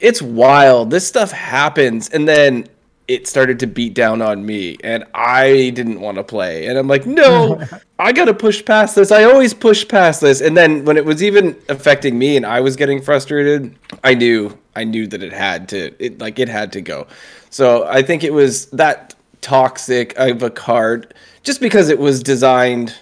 it's 0.00 0.22
wild. 0.22 0.90
This 0.90 1.08
stuff 1.08 1.32
happens, 1.32 2.08
and 2.10 2.28
then 2.28 2.68
it 3.08 3.26
started 3.28 3.60
to 3.60 3.66
beat 3.66 3.94
down 3.94 4.20
on 4.20 4.44
me 4.44 4.76
and 4.82 5.04
I 5.14 5.70
didn't 5.74 6.00
want 6.00 6.16
to 6.16 6.24
play. 6.24 6.66
And 6.66 6.76
I'm 6.76 6.88
like, 6.88 7.06
no, 7.06 7.60
I 7.98 8.12
got 8.12 8.24
to 8.26 8.34
push 8.34 8.64
past 8.64 8.96
this. 8.96 9.12
I 9.12 9.24
always 9.24 9.54
push 9.54 9.86
past 9.86 10.20
this. 10.20 10.40
And 10.40 10.56
then 10.56 10.84
when 10.84 10.96
it 10.96 11.04
was 11.04 11.22
even 11.22 11.56
affecting 11.68 12.18
me 12.18 12.36
and 12.36 12.44
I 12.44 12.60
was 12.60 12.74
getting 12.76 13.00
frustrated, 13.00 13.76
I 14.02 14.14
knew, 14.14 14.58
I 14.74 14.84
knew 14.84 15.06
that 15.06 15.22
it 15.22 15.32
had 15.32 15.68
to, 15.70 15.94
it 16.04 16.18
like 16.18 16.38
it 16.38 16.48
had 16.48 16.72
to 16.72 16.80
go. 16.80 17.06
So 17.50 17.86
I 17.86 18.02
think 18.02 18.24
it 18.24 18.32
was 18.32 18.66
that 18.66 19.14
toxic 19.40 20.12
of 20.18 20.42
a 20.42 20.50
card 20.50 21.14
just 21.44 21.60
because 21.60 21.88
it 21.88 21.98
was 21.98 22.22
designed 22.22 22.94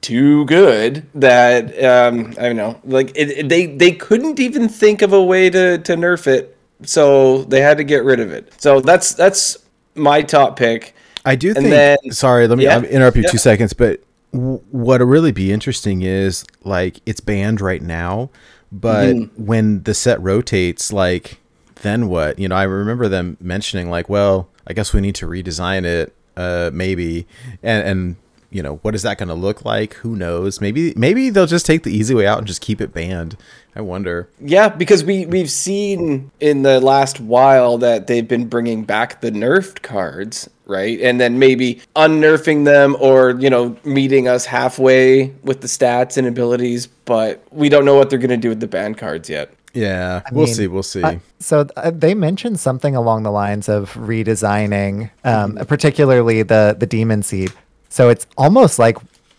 too 0.00 0.44
good 0.46 1.06
that 1.14 1.80
um 1.84 2.34
I 2.36 2.42
don't 2.48 2.56
know 2.56 2.80
like 2.82 3.12
it, 3.14 3.30
it- 3.30 3.48
they 3.48 3.66
they 3.66 3.92
couldn't 3.92 4.40
even 4.40 4.68
think 4.68 5.00
of 5.00 5.12
a 5.12 5.22
way 5.22 5.48
to 5.48 5.78
to 5.78 5.94
nerf 5.94 6.26
it 6.26 6.56
so 6.84 7.42
they 7.44 7.60
had 7.60 7.76
to 7.78 7.84
get 7.84 8.04
rid 8.04 8.20
of 8.20 8.30
it 8.32 8.52
so 8.58 8.80
that's 8.80 9.14
that's 9.14 9.56
my 9.94 10.22
top 10.22 10.56
pick 10.56 10.94
I 11.24 11.36
do 11.36 11.48
And 11.50 11.58
think. 11.58 11.70
then- 11.70 11.98
sorry, 12.10 12.48
let 12.48 12.58
me 12.58 12.64
Yeah, 12.64 12.80
interrupt 12.82 13.16
you 13.16 13.22
yeah. 13.22 13.30
two 13.30 13.38
seconds. 13.38 13.72
But 13.74 14.00
w- 14.32 14.60
what 14.72 14.98
would 15.00 15.08
really 15.08 15.30
be 15.30 15.52
interesting 15.52 16.02
is 16.02 16.44
like 16.64 16.98
it's 17.06 17.20
banned 17.20 17.60
right 17.60 17.80
now, 17.80 18.28
but 18.72 19.14
Mm-hmm. 19.14 19.44
when 19.46 19.84
the 19.84 19.94
set 19.94 20.20
rotates, 20.20 20.92
like 20.92 21.38
then 21.82 22.08
what? 22.08 22.40
You 22.40 22.48
know, 22.48 22.56
I 22.56 22.64
remember 22.64 23.08
them 23.08 23.36
mentioning 23.40 23.88
like, 23.88 24.08
well, 24.08 24.48
I 24.66 24.72
guess 24.72 24.92
we 24.92 25.00
need 25.00 25.14
to 25.16 25.26
redesign 25.28 25.84
it, 25.84 26.12
uh, 26.36 26.70
maybe, 26.74 27.28
and 27.62 27.86
and 27.86 28.16
you 28.52 28.62
know, 28.62 28.76
what 28.76 28.94
is 28.94 29.02
that 29.02 29.18
going 29.18 29.28
to 29.28 29.34
look 29.34 29.64
like? 29.64 29.94
Who 29.94 30.14
knows? 30.14 30.60
Maybe 30.60 30.92
maybe 30.96 31.30
they'll 31.30 31.46
just 31.46 31.66
take 31.66 31.82
the 31.82 31.90
easy 31.90 32.14
way 32.14 32.26
out 32.26 32.38
and 32.38 32.46
just 32.46 32.60
keep 32.60 32.80
it 32.80 32.92
banned. 32.92 33.36
I 33.74 33.80
wonder. 33.80 34.28
yeah 34.38 34.68
because 34.68 35.02
we 35.02 35.24
we've 35.24 35.50
seen 35.50 36.30
in 36.40 36.62
the 36.62 36.78
last 36.80 37.20
while 37.20 37.78
that 37.78 38.06
they've 38.06 38.28
been 38.28 38.46
bringing 38.46 38.84
back 38.84 39.22
the 39.22 39.30
nerfed 39.30 39.80
cards 39.80 40.50
right 40.66 41.00
and 41.00 41.18
then 41.18 41.38
maybe 41.38 41.80
unnerfing 41.96 42.66
them 42.66 42.96
or 43.00 43.30
you 43.40 43.48
know 43.48 43.74
meeting 43.84 44.28
us 44.28 44.44
halfway 44.44 45.28
with 45.42 45.62
the 45.62 45.66
stats 45.66 46.18
and 46.18 46.26
abilities 46.26 46.86
but 46.86 47.42
we 47.50 47.70
don't 47.70 47.86
know 47.86 47.94
what 47.94 48.10
they're 48.10 48.18
going 48.18 48.28
to 48.28 48.36
do 48.36 48.50
with 48.50 48.60
the 48.60 48.68
banned 48.68 48.98
cards 48.98 49.30
yet 49.30 49.50
Yeah, 49.74 50.20
we'll 50.32 50.44
mean, 50.44 50.54
see. 50.54 50.66
We'll 50.66 50.82
see. 50.82 51.02
Uh, 51.02 51.16
so 51.38 51.66
uh, 51.76 51.90
they 51.90 52.14
mentioned 52.14 52.60
something 52.60 52.94
along 52.94 53.22
the 53.22 53.30
lines 53.30 53.70
of 53.70 53.94
redesigning, 53.94 55.10
um, 55.24 55.56
particularly 55.66 56.42
the 56.42 56.76
the 56.78 56.86
demon 56.86 57.22
seed. 57.22 57.52
So 57.92 58.08
it's 58.08 58.26
almost 58.38 58.78
like 58.78 58.96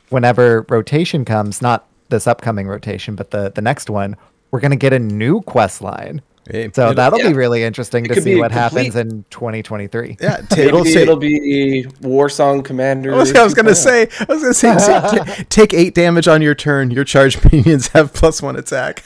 whenever 0.09 0.63
rotation 0.69 1.25
comes, 1.25 1.59
not 1.59 1.87
this 2.09 2.27
upcoming 2.27 2.67
rotation, 2.67 3.15
but 3.15 3.31
the 3.31 3.49
the 3.49 3.63
next 3.63 3.89
one, 3.89 4.15
we're 4.51 4.59
gonna 4.59 4.75
get 4.75 4.93
a 4.93 4.99
new 4.99 5.41
quest 5.41 5.81
line. 5.81 6.21
Hey, 6.47 6.69
So 6.71 6.93
that'll 6.93 7.17
yeah. 7.19 7.29
be 7.29 7.33
really 7.33 7.63
interesting 7.63 8.03
to 8.03 8.15
see 8.15 8.33
be 8.33 8.37
a 8.37 8.39
what 8.41 8.51
happens 8.51 8.95
in 8.97 9.23
2023. 9.31 10.17
yeah, 10.21 10.37
t- 10.51 10.61
it'll 10.61 10.85
it'll, 10.85 11.15
say 11.15 11.15
be 11.15 11.85
Warsong 12.01 12.63
Commander. 12.63 13.15
I 13.15 13.17
was, 13.17 13.33
I 13.33 13.43
was 13.43 13.55
gonna 13.55 13.73
say, 13.73 14.07
I 14.19 14.25
was 14.31 14.41
gonna 14.43 14.53
say, 14.53 14.73
take, 14.77 15.25
ta- 15.25 15.43
take 15.49 15.73
eight 15.73 15.95
damage 15.95 16.27
on 16.27 16.43
your 16.43 16.53
turn. 16.53 16.91
Your 16.91 17.05
charged 17.05 17.43
minions 17.51 17.87
have 17.87 18.13
plus 18.13 18.39
one 18.39 18.55
attack. 18.55 19.03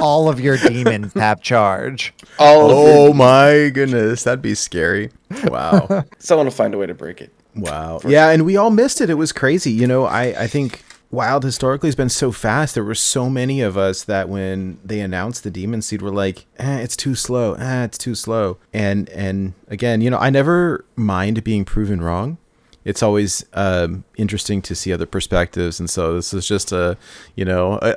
All 0.00 0.28
of 0.28 0.40
your 0.40 0.56
demons 0.56 1.12
have 1.14 1.42
charge. 1.42 2.12
all 2.40 2.70
of 2.70 2.76
oh 2.76 3.12
my 3.12 3.70
goodness, 3.72 4.24
that'd 4.24 4.42
be 4.42 4.56
scary. 4.56 5.10
Wow. 5.44 6.04
Someone 6.18 6.46
will 6.46 6.50
find 6.52 6.74
a 6.74 6.78
way 6.78 6.86
to 6.86 6.94
break 6.94 7.20
it. 7.20 7.32
Wow. 7.58 8.00
Yeah, 8.06 8.30
and 8.30 8.44
we 8.44 8.56
all 8.56 8.70
missed 8.70 9.00
it. 9.00 9.10
It 9.10 9.14
was 9.14 9.32
crazy. 9.32 9.70
You 9.70 9.86
know, 9.86 10.04
I 10.04 10.44
I 10.44 10.46
think 10.46 10.82
Wild 11.10 11.42
historically 11.42 11.88
has 11.88 11.96
been 11.96 12.10
so 12.10 12.32
fast. 12.32 12.74
There 12.74 12.84
were 12.84 12.94
so 12.94 13.30
many 13.30 13.62
of 13.62 13.78
us 13.78 14.04
that 14.04 14.28
when 14.28 14.78
they 14.84 15.00
announced 15.00 15.42
the 15.42 15.50
Demon 15.50 15.80
Seed, 15.80 16.02
were 16.02 16.10
like, 16.10 16.44
eh, 16.58 16.80
it's 16.80 16.96
too 16.96 17.14
slow. 17.14 17.54
Eh, 17.54 17.84
it's 17.84 17.96
too 17.96 18.14
slow. 18.14 18.58
And 18.74 19.08
and 19.10 19.54
again, 19.68 20.02
you 20.02 20.10
know, 20.10 20.18
I 20.18 20.28
never 20.28 20.84
mind 20.96 21.42
being 21.44 21.64
proven 21.64 22.02
wrong. 22.02 22.36
It's 22.84 23.02
always 23.02 23.44
um, 23.54 24.04
interesting 24.16 24.62
to 24.62 24.74
see 24.74 24.92
other 24.92 25.06
perspectives, 25.06 25.80
and 25.80 25.88
so 25.88 26.14
this 26.14 26.32
is 26.32 26.46
just 26.46 26.72
a, 26.72 26.96
you 27.34 27.44
know, 27.44 27.78
a, 27.82 27.96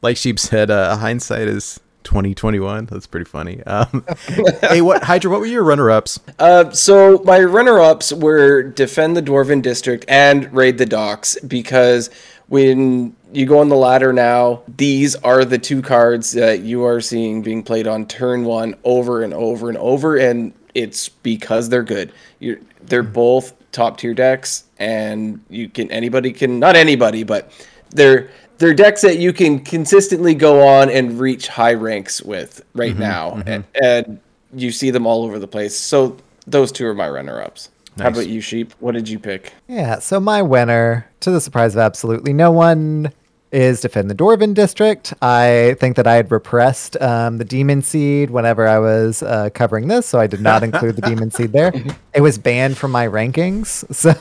like 0.00 0.16
Sheep 0.16 0.38
said, 0.38 0.70
uh, 0.70 0.96
hindsight 0.96 1.48
is 1.48 1.80
twenty 2.04 2.34
twenty 2.34 2.60
one. 2.60 2.86
That's 2.86 3.06
pretty 3.06 3.24
funny. 3.24 3.62
Um, 3.64 4.04
hey, 4.60 4.80
what 4.80 5.04
Hydra? 5.04 5.30
What 5.30 5.40
were 5.40 5.46
your 5.46 5.64
runner 5.64 5.90
ups? 5.90 6.20
Uh, 6.38 6.70
so 6.70 7.22
my 7.24 7.40
runner-ups 7.40 8.12
were 8.12 8.62
defend 8.62 9.16
the 9.16 9.22
Dwarven 9.22 9.62
District 9.62 10.04
and 10.08 10.52
raid 10.52 10.78
the 10.78 10.86
docks 10.86 11.38
because 11.40 12.10
when 12.48 13.16
you 13.32 13.46
go 13.46 13.60
on 13.60 13.68
the 13.68 13.76
ladder 13.76 14.12
now, 14.12 14.62
these 14.76 15.14
are 15.16 15.44
the 15.44 15.58
two 15.58 15.80
cards 15.80 16.32
that 16.32 16.60
you 16.60 16.84
are 16.84 17.00
seeing 17.00 17.42
being 17.42 17.62
played 17.62 17.86
on 17.86 18.06
turn 18.06 18.44
one 18.44 18.74
over 18.84 19.22
and 19.22 19.32
over 19.32 19.68
and 19.68 19.78
over, 19.78 20.16
and 20.16 20.52
it's 20.74 21.08
because 21.08 21.68
they're 21.68 21.82
good. 21.82 22.12
You're, 22.40 22.58
they're 22.82 23.02
both 23.02 23.54
top 23.72 23.96
tier 23.96 24.12
decks, 24.12 24.64
and 24.78 25.40
you 25.48 25.68
can 25.68 25.90
anybody 25.90 26.32
can 26.32 26.58
not 26.58 26.76
anybody, 26.76 27.24
but 27.24 27.50
they're 27.90 28.30
they're 28.62 28.72
decks 28.72 29.02
that 29.02 29.18
you 29.18 29.32
can 29.32 29.58
consistently 29.58 30.36
go 30.36 30.64
on 30.64 30.88
and 30.88 31.18
reach 31.18 31.48
high 31.48 31.74
ranks 31.74 32.22
with 32.22 32.64
right 32.74 32.96
now, 32.96 33.42
And, 33.44 33.64
and 33.82 34.20
you 34.54 34.70
see 34.70 34.92
them 34.92 35.04
all 35.04 35.24
over 35.24 35.40
the 35.40 35.48
place. 35.48 35.76
So 35.76 36.16
those 36.46 36.70
two 36.70 36.86
are 36.86 36.94
my 36.94 37.08
runner-ups. 37.08 37.70
How 37.98 38.06
about 38.06 38.28
you, 38.28 38.40
Sheep? 38.40 38.72
What 38.78 38.92
did 38.92 39.08
you 39.08 39.18
pick? 39.18 39.52
Yeah, 39.66 39.98
so 39.98 40.20
my 40.20 40.42
winner, 40.42 41.10
to 41.20 41.32
the 41.32 41.40
surprise 41.40 41.74
of 41.74 41.80
absolutely 41.80 42.32
no 42.32 42.52
one, 42.52 43.12
is 43.50 43.80
Defend 43.80 44.08
the 44.08 44.14
Dwarven 44.14 44.54
District. 44.54 45.12
I 45.20 45.74
think 45.80 45.96
that 45.96 46.06
I 46.06 46.14
had 46.14 46.30
repressed 46.30 46.96
um, 47.02 47.38
the 47.38 47.44
Demon 47.44 47.82
Seed 47.82 48.30
whenever 48.30 48.68
I 48.68 48.78
was 48.78 49.24
uh, 49.24 49.50
covering 49.50 49.88
this, 49.88 50.06
so 50.06 50.20
I 50.20 50.28
did 50.28 50.40
not 50.40 50.62
include 50.62 50.94
the 50.94 51.02
Demon 51.02 51.32
Seed 51.32 51.52
there. 51.52 51.72
It 52.14 52.20
was 52.20 52.38
banned 52.38 52.78
from 52.78 52.92
my 52.92 53.08
rankings. 53.08 53.84
So 53.92 54.12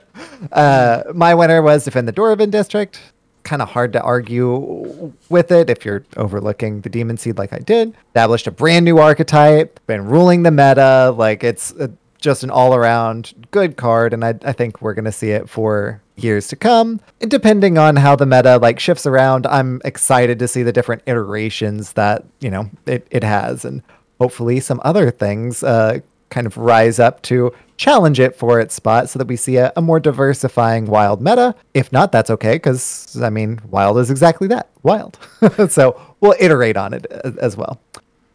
uh, 0.52 1.02
my 1.14 1.34
winner 1.34 1.62
was 1.62 1.84
Defend 1.84 2.08
the 2.08 2.12
Dwarven 2.12 2.50
District. 2.50 3.00
Kind 3.44 3.62
of 3.62 3.68
hard 3.68 3.92
to 3.94 4.02
argue 4.02 5.12
with 5.28 5.50
it 5.52 5.70
if 5.70 5.84
you're 5.84 6.04
overlooking 6.16 6.82
the 6.82 6.90
Demon 6.90 7.16
Seed 7.16 7.38
like 7.38 7.52
I 7.52 7.58
did. 7.58 7.94
Established 8.08 8.46
a 8.46 8.50
brand 8.50 8.84
new 8.84 8.98
archetype, 8.98 9.80
been 9.86 10.04
ruling 10.04 10.42
the 10.42 10.50
meta. 10.50 11.14
Like 11.16 11.44
it's 11.44 11.72
uh 11.72 11.88
just 12.20 12.42
an 12.42 12.50
all 12.50 12.74
around 12.74 13.32
good 13.52 13.76
card, 13.76 14.12
and 14.12 14.24
I, 14.24 14.34
I 14.42 14.52
think 14.52 14.82
we're 14.82 14.94
going 14.94 15.04
to 15.04 15.12
see 15.12 15.30
it 15.30 15.48
for 15.48 16.02
years 16.16 16.48
to 16.48 16.56
come. 16.56 17.00
And 17.20 17.30
depending 17.30 17.78
on 17.78 17.94
how 17.96 18.16
the 18.16 18.26
meta 18.26 18.58
like 18.58 18.80
shifts 18.80 19.06
around, 19.06 19.46
I'm 19.46 19.80
excited 19.84 20.38
to 20.40 20.48
see 20.48 20.64
the 20.64 20.72
different 20.72 21.02
iterations 21.06 21.92
that, 21.92 22.24
you 22.40 22.50
know, 22.50 22.70
it, 22.86 23.06
it 23.12 23.22
has. 23.22 23.64
And 23.64 23.82
hopefully 24.20 24.58
some 24.58 24.80
other 24.84 25.12
things 25.12 25.62
uh, 25.62 26.00
kind 26.30 26.46
of 26.46 26.56
rise 26.56 26.98
up 26.98 27.22
to 27.22 27.52
challenge 27.76 28.18
it 28.20 28.34
for 28.34 28.60
its 28.60 28.74
spot 28.74 29.08
so 29.08 29.18
that 29.18 29.28
we 29.28 29.36
see 29.36 29.56
a, 29.56 29.72
a 29.76 29.80
more 29.80 30.00
diversifying 30.00 30.86
wild 30.86 31.22
meta. 31.22 31.54
If 31.74 31.92
not, 31.92 32.12
that's 32.12 32.30
okay 32.30 32.54
because 32.54 33.20
I 33.22 33.30
mean, 33.30 33.60
wild 33.70 33.98
is 33.98 34.10
exactly 34.10 34.48
that 34.48 34.68
wild. 34.82 35.18
so 35.68 36.00
we'll 36.20 36.34
iterate 36.38 36.76
on 36.76 36.92
it 36.92 37.06
uh, 37.10 37.32
as 37.40 37.56
well. 37.56 37.80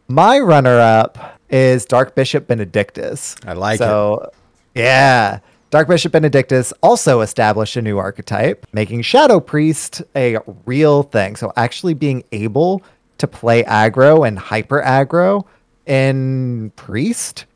My 0.08 0.38
runner 0.38 0.78
up 0.80 1.38
is 1.48 1.84
Dark 1.84 2.14
Bishop 2.14 2.46
Benedictus. 2.46 3.36
I 3.46 3.52
like 3.52 3.76
it. 3.76 3.84
so, 3.84 4.30
yeah. 4.74 5.38
Dark 5.70 5.88
Bishop 5.88 6.12
Benedictus 6.12 6.72
also 6.82 7.20
established 7.20 7.76
a 7.76 7.82
new 7.82 7.98
archetype, 7.98 8.66
making 8.72 9.02
Shadow 9.02 9.40
Priest 9.40 10.02
a 10.14 10.38
real 10.66 11.04
thing. 11.04 11.36
So, 11.36 11.52
actually 11.56 11.94
being 11.94 12.22
able 12.32 12.82
to 13.18 13.26
play 13.26 13.62
aggro 13.64 14.26
and 14.26 14.38
hyper 14.38 14.82
aggro 14.82 15.46
in 15.86 16.70
Priest. 16.76 17.46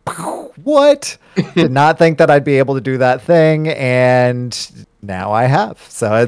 What? 0.64 1.18
Did 1.54 1.70
not 1.70 1.98
think 1.98 2.18
that 2.18 2.30
I'd 2.30 2.44
be 2.44 2.58
able 2.58 2.74
to 2.74 2.80
do 2.80 2.98
that 2.98 3.22
thing, 3.22 3.68
and 3.68 4.86
now 5.02 5.32
I 5.32 5.44
have. 5.44 5.80
So, 5.88 6.12
uh, 6.12 6.26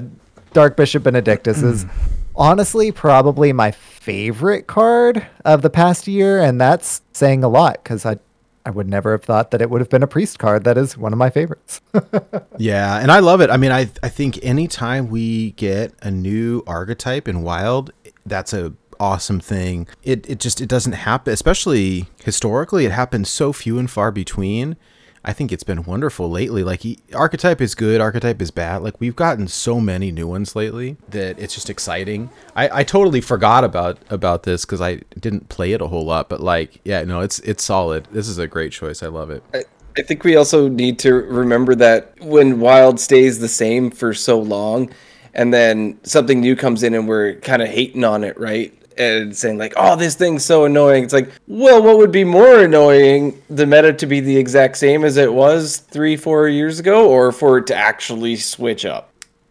Dark 0.53 0.77
Bishop 0.77 1.03
Benedictus 1.03 1.63
is 1.63 1.87
honestly 2.37 2.93
probably 2.93 3.53
my 3.53 3.71
favorite 3.71 4.67
card 4.67 5.27
of 5.45 5.63
the 5.63 5.71
past 5.71 6.07
year, 6.07 6.41
and 6.41 6.61
that's 6.61 7.03
saying 7.13 7.45
a 7.45 7.49
lot 7.49 7.83
because 7.83 8.07
I. 8.07 8.19
I 8.67 8.69
would 8.69 8.89
never 8.91 9.13
have 9.13 9.25
thought 9.25 9.53
that 9.53 9.63
it 9.63 9.71
would 9.71 9.81
have 9.81 9.89
been 9.89 10.03
a 10.03 10.07
priest 10.07 10.39
card. 10.39 10.65
That 10.65 10.77
is 10.77 10.95
one 10.97 11.15
of 11.15 11.19
my 11.19 11.31
favorites. 11.31 11.81
Yeah, 12.59 12.99
and 12.99 13.11
I 13.11 13.21
love 13.21 13.41
it. 13.41 13.49
I 13.49 13.57
mean, 13.57 13.73
I 13.73 13.89
I 14.03 14.11
think 14.11 14.39
anytime 14.43 15.09
we 15.09 15.53
get 15.53 15.95
a 16.03 16.11
new 16.11 16.63
archetype 16.67 17.27
in 17.27 17.41
Wild, 17.41 17.91
that's 18.27 18.53
a 18.53 18.75
awesome 19.01 19.41
thing. 19.41 19.89
It 20.05 20.29
it 20.29 20.39
just 20.39 20.61
it 20.61 20.69
doesn't 20.69 20.93
happen, 20.93 21.33
especially 21.33 22.09
historically. 22.25 22.85
It 22.85 22.93
happens 22.93 23.29
so 23.29 23.53
few 23.53 23.79
and 23.79 23.91
far 23.91 24.13
between. 24.13 24.77
I 25.23 25.35
think 25.35 25.53
it's 25.53 25.65
been 25.65 25.83
wonderful 25.83 26.31
lately. 26.31 26.63
Like 26.65 26.83
archetype 27.15 27.61
is 27.61 27.75
good, 27.75 28.01
archetype 28.01 28.41
is 28.41 28.51
bad. 28.51 28.79
Like 28.83 28.99
we've 29.01 29.17
gotten 29.17 29.49
so 29.49 29.79
many 29.79 30.11
new 30.11 30.27
ones 30.27 30.57
lately 30.57 30.97
that 31.11 31.39
it's 31.39 31.55
just 31.55 31.69
exciting. 31.69 32.31
I, 32.57 32.81
I 32.81 32.85
totally 32.85 33.21
forgot 33.21 33.65
about 33.65 33.99
about 34.09 34.45
this 34.45 34.65
because 34.65 34.81
I 34.81 35.03
didn't 35.19 35.49
play 35.49 35.73
it 35.73 35.83
a 35.83 35.89
whole 35.89 36.05
lot. 36.05 36.29
But 36.29 36.41
like, 36.41 36.81
yeah, 36.85 37.03
no, 37.05 37.21
it's 37.21 37.39
it's 37.41 37.65
solid. 37.65 38.07
This 38.13 38.29
is 38.29 38.39
a 38.39 38.47
great 38.47 38.73
choice. 38.73 39.03
I 39.03 39.09
love 39.09 39.31
it. 39.31 39.43
I, 39.53 39.65
I 39.99 40.03
think 40.03 40.25
we 40.25 40.37
also 40.37 40.69
need 40.69 40.99
to 41.01 41.13
remember 41.13 41.75
that 41.75 42.15
when 42.21 42.61
Wild 42.61 42.99
stays 42.99 43.41
the 43.41 43.49
same 43.49 43.91
for 43.91 44.15
so 44.15 44.41
long, 44.41 44.91
and 45.35 45.53
then 45.53 45.99
something 46.03 46.41
new 46.41 46.57
comes 46.57 46.83
in 46.83 46.95
and 46.95 47.07
we're 47.07 47.35
kind 47.41 47.61
of 47.61 47.69
hating 47.69 48.05
on 48.05 48.25
it, 48.25 48.39
right? 48.39 48.73
And 48.97 49.35
saying 49.37 49.59
like, 49.59 49.73
"Oh, 49.77 49.97
this 49.97 50.15
thing's 50.15 50.45
so 50.45 50.65
annoying." 50.65 51.05
It's 51.05 51.13
like, 51.13 51.31
well, 51.47 51.83
what 51.83 51.97
would 51.99 52.13
be 52.13 52.25
more 52.25 52.61
annoying? 52.65 53.41
The 53.49 53.65
meta 53.67 53.93
to 53.93 54.07
be 54.07 54.21
the 54.21 54.37
exact 54.37 54.77
same 54.77 55.05
as 55.05 55.17
it 55.17 55.33
was 55.33 55.79
three, 55.79 56.17
four 56.17 56.49
years 56.49 56.79
ago, 56.81 57.09
or 57.09 57.33
for 57.33 57.59
it 57.59 57.67
to 57.69 57.75
actually 57.75 58.37
switch 58.37 58.85
up? 58.85 59.11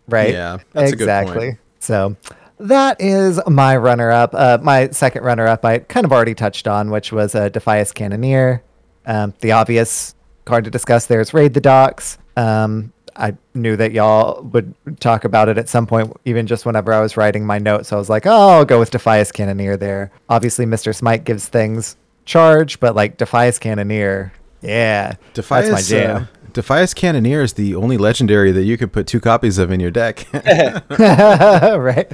right? 0.10 0.34
Yeah, 0.34 0.58
that's 0.73 0.91
a 0.91 0.95
good 0.95 1.08
point. 1.08 1.30
exactly. 1.30 1.58
So 1.80 2.15
that 2.60 2.99
is 2.99 3.39
my 3.47 3.78
runner-up. 3.78 4.34
Uh, 4.34 4.58
my 4.62 4.89
second 4.89 5.23
runner-up, 5.23 5.63
I 5.63 5.80
kind 5.80 6.06
of 6.06 6.12
already 6.12 6.36
touched 6.36 6.67
on, 6.67 6.89
which 6.91 7.12
was 7.12 7.36
uh, 7.36 7.49
Defias 7.49 7.93
Cannoneer. 7.93 8.63
Um, 9.06 9.34
the 9.39 9.54
obvious 9.54 10.15
card 10.45 10.65
to 10.65 10.71
discuss 10.71 11.06
there 11.06 11.21
is 11.21 11.34
Raid 11.34 11.54
the 11.54 11.62
Docks. 11.62 12.17
Um, 12.36 12.91
I 13.19 13.36
knew 13.53 13.75
that 13.75 13.91
y'all 13.91 14.41
would 14.43 14.73
talk 14.99 15.25
about 15.25 15.49
it 15.49 15.58
at 15.58 15.67
some 15.67 15.86
point, 15.86 16.15
even 16.25 16.47
just 16.47 16.65
whenever 16.65 16.93
I 16.93 17.01
was 17.01 17.17
writing 17.17 17.45
my 17.45 17.60
notes. 17.60 17.89
So 17.89 17.97
I 17.97 17.99
was 17.99 18.10
like, 18.10 18.25
oh, 18.25 18.49
I'll 18.49 18.65
go 18.65 18.79
with 18.79 18.91
Defias 18.91 19.32
Cannoneer 19.34 19.75
there. 19.77 20.12
Obviously, 20.29 20.65
Mr. 20.65 20.95
Smite 20.95 21.25
gives 21.25 21.47
things 21.47 21.97
charge, 22.25 22.79
but 22.79 22.95
like 22.95 23.17
Defias 23.17 23.60
Cannoneer, 23.60 24.32
yeah, 24.62 25.15
Defias, 25.34 25.69
that's 25.69 25.71
my 25.71 25.82
jam. 25.82 26.17
Uh, 26.23 26.38
Defias 26.53 26.93
Cannoneer 26.95 27.41
is 27.41 27.53
the 27.53 27.75
only 27.75 27.97
legendary 27.97 28.51
that 28.51 28.63
you 28.63 28.77
could 28.77 28.91
put 28.91 29.07
two 29.07 29.19
copies 29.19 29.57
of 29.57 29.71
in 29.71 29.79
your 29.79 29.91
deck. 29.91 30.27
right. 30.33 32.07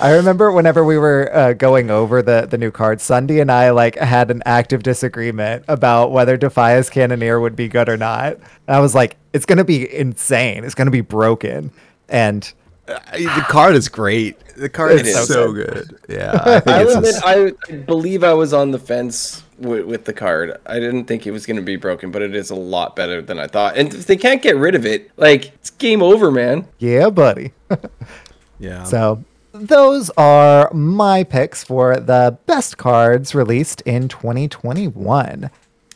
I 0.00 0.12
remember 0.14 0.50
whenever 0.52 0.84
we 0.84 0.98
were 0.98 1.30
uh, 1.34 1.52
going 1.52 1.90
over 1.90 2.22
the 2.22 2.46
the 2.50 2.58
new 2.58 2.70
cards, 2.70 3.02
Sunday 3.02 3.40
and 3.40 3.50
I 3.50 3.70
like 3.70 3.96
had 3.96 4.30
an 4.30 4.42
active 4.46 4.82
disagreement 4.82 5.64
about 5.68 6.12
whether 6.12 6.36
Defias 6.38 6.90
Cannoneer 6.90 7.40
would 7.40 7.56
be 7.56 7.68
good 7.68 7.88
or 7.88 7.96
not. 7.96 8.34
And 8.66 8.76
I 8.76 8.80
was 8.80 8.94
like, 8.94 9.16
it's 9.32 9.46
gonna 9.46 9.64
be 9.64 9.92
insane. 9.94 10.64
It's 10.64 10.74
gonna 10.74 10.90
be 10.90 11.00
broken. 11.02 11.70
And 12.08 12.52
the 12.86 13.44
card 13.48 13.74
is 13.74 13.88
great. 13.88 14.38
The 14.56 14.68
card 14.68 14.92
It 14.92 15.06
is 15.06 15.16
is. 15.16 15.28
so 15.28 15.52
good. 15.52 15.98
Yeah, 16.08 16.32
I 16.44 16.60
think 16.60 16.76
I, 16.76 16.82
it's 16.82 16.94
admit, 16.94 17.14
a- 17.70 17.72
I 17.72 17.76
believe 17.78 18.22
I 18.22 18.34
was 18.34 18.52
on 18.52 18.70
the 18.70 18.78
fence 18.78 19.42
with, 19.62 19.86
with 19.86 20.04
the 20.04 20.12
card. 20.12 20.56
I 20.66 20.78
didn't 20.78 21.04
think 21.06 21.26
it 21.26 21.30
was 21.30 21.46
going 21.46 21.56
to 21.56 21.62
be 21.62 21.76
broken, 21.76 22.10
but 22.10 22.22
it 22.22 22.34
is 22.34 22.50
a 22.50 22.54
lot 22.54 22.94
better 22.96 23.22
than 23.22 23.38
I 23.38 23.46
thought. 23.46 23.76
And 23.76 23.92
if 23.92 24.06
they 24.06 24.16
can't 24.16 24.42
get 24.42 24.56
rid 24.56 24.74
of 24.74 24.84
it, 24.86 25.10
like 25.16 25.46
it's 25.54 25.70
game 25.70 26.02
over, 26.02 26.30
man. 26.30 26.66
yeah, 26.78 27.10
buddy. 27.10 27.52
yeah. 28.58 28.84
So 28.84 29.24
those 29.52 30.10
are 30.16 30.70
my 30.72 31.24
picks 31.24 31.62
for 31.64 31.98
the 31.98 32.38
best 32.46 32.78
cards 32.78 33.34
released 33.34 33.80
in 33.82 34.08
2021. 34.08 35.50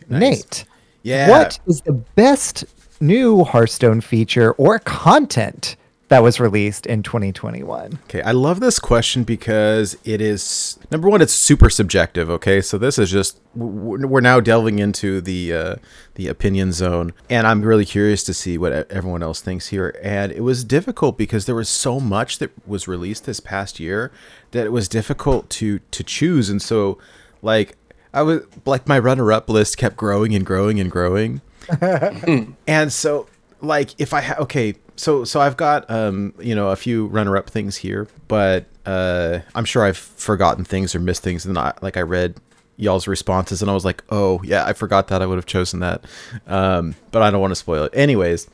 Nate, 0.09 0.65
Yeah. 1.03 1.29
what 1.29 1.59
is 1.67 1.81
the 1.83 1.93
best 1.93 2.65
new 3.01 3.45
Hearthstone 3.45 4.01
feature 4.01 4.53
or 4.53 4.79
content 4.81 5.77
that 6.09 6.23
was 6.23 6.39
released 6.39 6.87
in 6.87 7.03
2021? 7.03 7.99
Okay, 8.05 8.23
I 8.23 8.31
love 8.31 8.61
this 8.61 8.79
question 8.79 9.25
because 9.25 9.97
it 10.05 10.21
is 10.21 10.79
number 10.91 11.09
one. 11.09 11.21
It's 11.21 11.33
super 11.33 11.69
subjective. 11.69 12.31
Okay, 12.31 12.61
so 12.61 12.79
this 12.79 12.99
is 12.99 13.11
just 13.11 13.41
we're 13.55 14.21
now 14.21 14.41
delving 14.41 14.79
into 14.79 15.21
the 15.21 15.53
uh, 15.53 15.77
the 16.15 16.29
opinion 16.29 16.73
zone, 16.73 17.13
and 17.29 17.47
I'm 17.47 17.63
really 17.63 17.85
curious 17.85 18.23
to 18.25 18.35
see 18.35 18.57
what 18.57 18.73
everyone 18.91 19.23
else 19.23 19.41
thinks 19.41 19.69
here. 19.69 19.99
And 20.03 20.31
it 20.31 20.43
was 20.43 20.63
difficult 20.63 21.19
because 21.19 21.47
there 21.47 21.55
was 21.55 21.69
so 21.69 21.99
much 21.99 22.39
that 22.39 22.51
was 22.67 22.87
released 22.87 23.25
this 23.25 23.41
past 23.41 23.81
year 23.81 24.13
that 24.53 24.67
it 24.67 24.71
was 24.71 24.89
difficult 24.89 25.51
to 25.51 25.81
to 25.91 26.05
choose. 26.05 26.49
And 26.49 26.63
so, 26.63 26.99
like, 27.43 27.77
I 28.15 28.23
was 28.23 28.43
like 28.65 28.87
my 28.87 28.99
runner 28.99 29.33
up 29.33 29.49
list 29.49 29.77
kept 29.77 29.97
growing 29.97 30.35
and 30.35 30.47
growing 30.47 30.79
and 30.79 30.91
growing. 30.91 31.41
and 32.69 32.93
so 32.93 33.27
like 33.61 33.91
if 33.99 34.13
i 34.13 34.21
ha- 34.21 34.37
okay 34.39 34.75
so 34.97 35.25
so 35.25 35.41
i've 35.41 35.57
got 35.57 35.89
um 35.91 36.35
you 36.41 36.55
know 36.55 36.71
a 36.71 36.77
few 36.77 37.07
runner 37.07 37.37
up 37.37 37.49
things 37.51 37.77
here 37.77 38.09
but 38.29 38.65
uh 38.87 39.41
i'm 39.55 39.65
sure 39.65 39.85
i've 39.85 39.97
forgotten 39.97 40.65
things 40.65 40.95
or 40.95 40.99
missed 40.99 41.23
things. 41.23 41.45
And 41.45 41.59
I, 41.59 41.73
like 41.83 41.97
i 41.97 42.01
read 42.01 42.37
y'all's 42.79 43.07
responses 43.07 43.63
and 43.63 43.71
i 43.71 43.75
was 43.75 43.85
like 43.85 44.03
oh 44.11 44.41
yeah 44.43 44.65
i 44.67 44.73
forgot 44.73 45.09
that 45.09 45.23
i 45.23 45.27
would 45.27 45.37
have 45.37 45.47
chosen 45.47 45.81
that. 45.81 46.05
Um 46.47 46.95
but 47.11 47.23
i 47.23 47.31
don't 47.31 47.41
want 47.41 47.53
to 47.53 47.57
spoil 47.57 47.85
it. 47.85 47.93
Anyways 47.95 48.49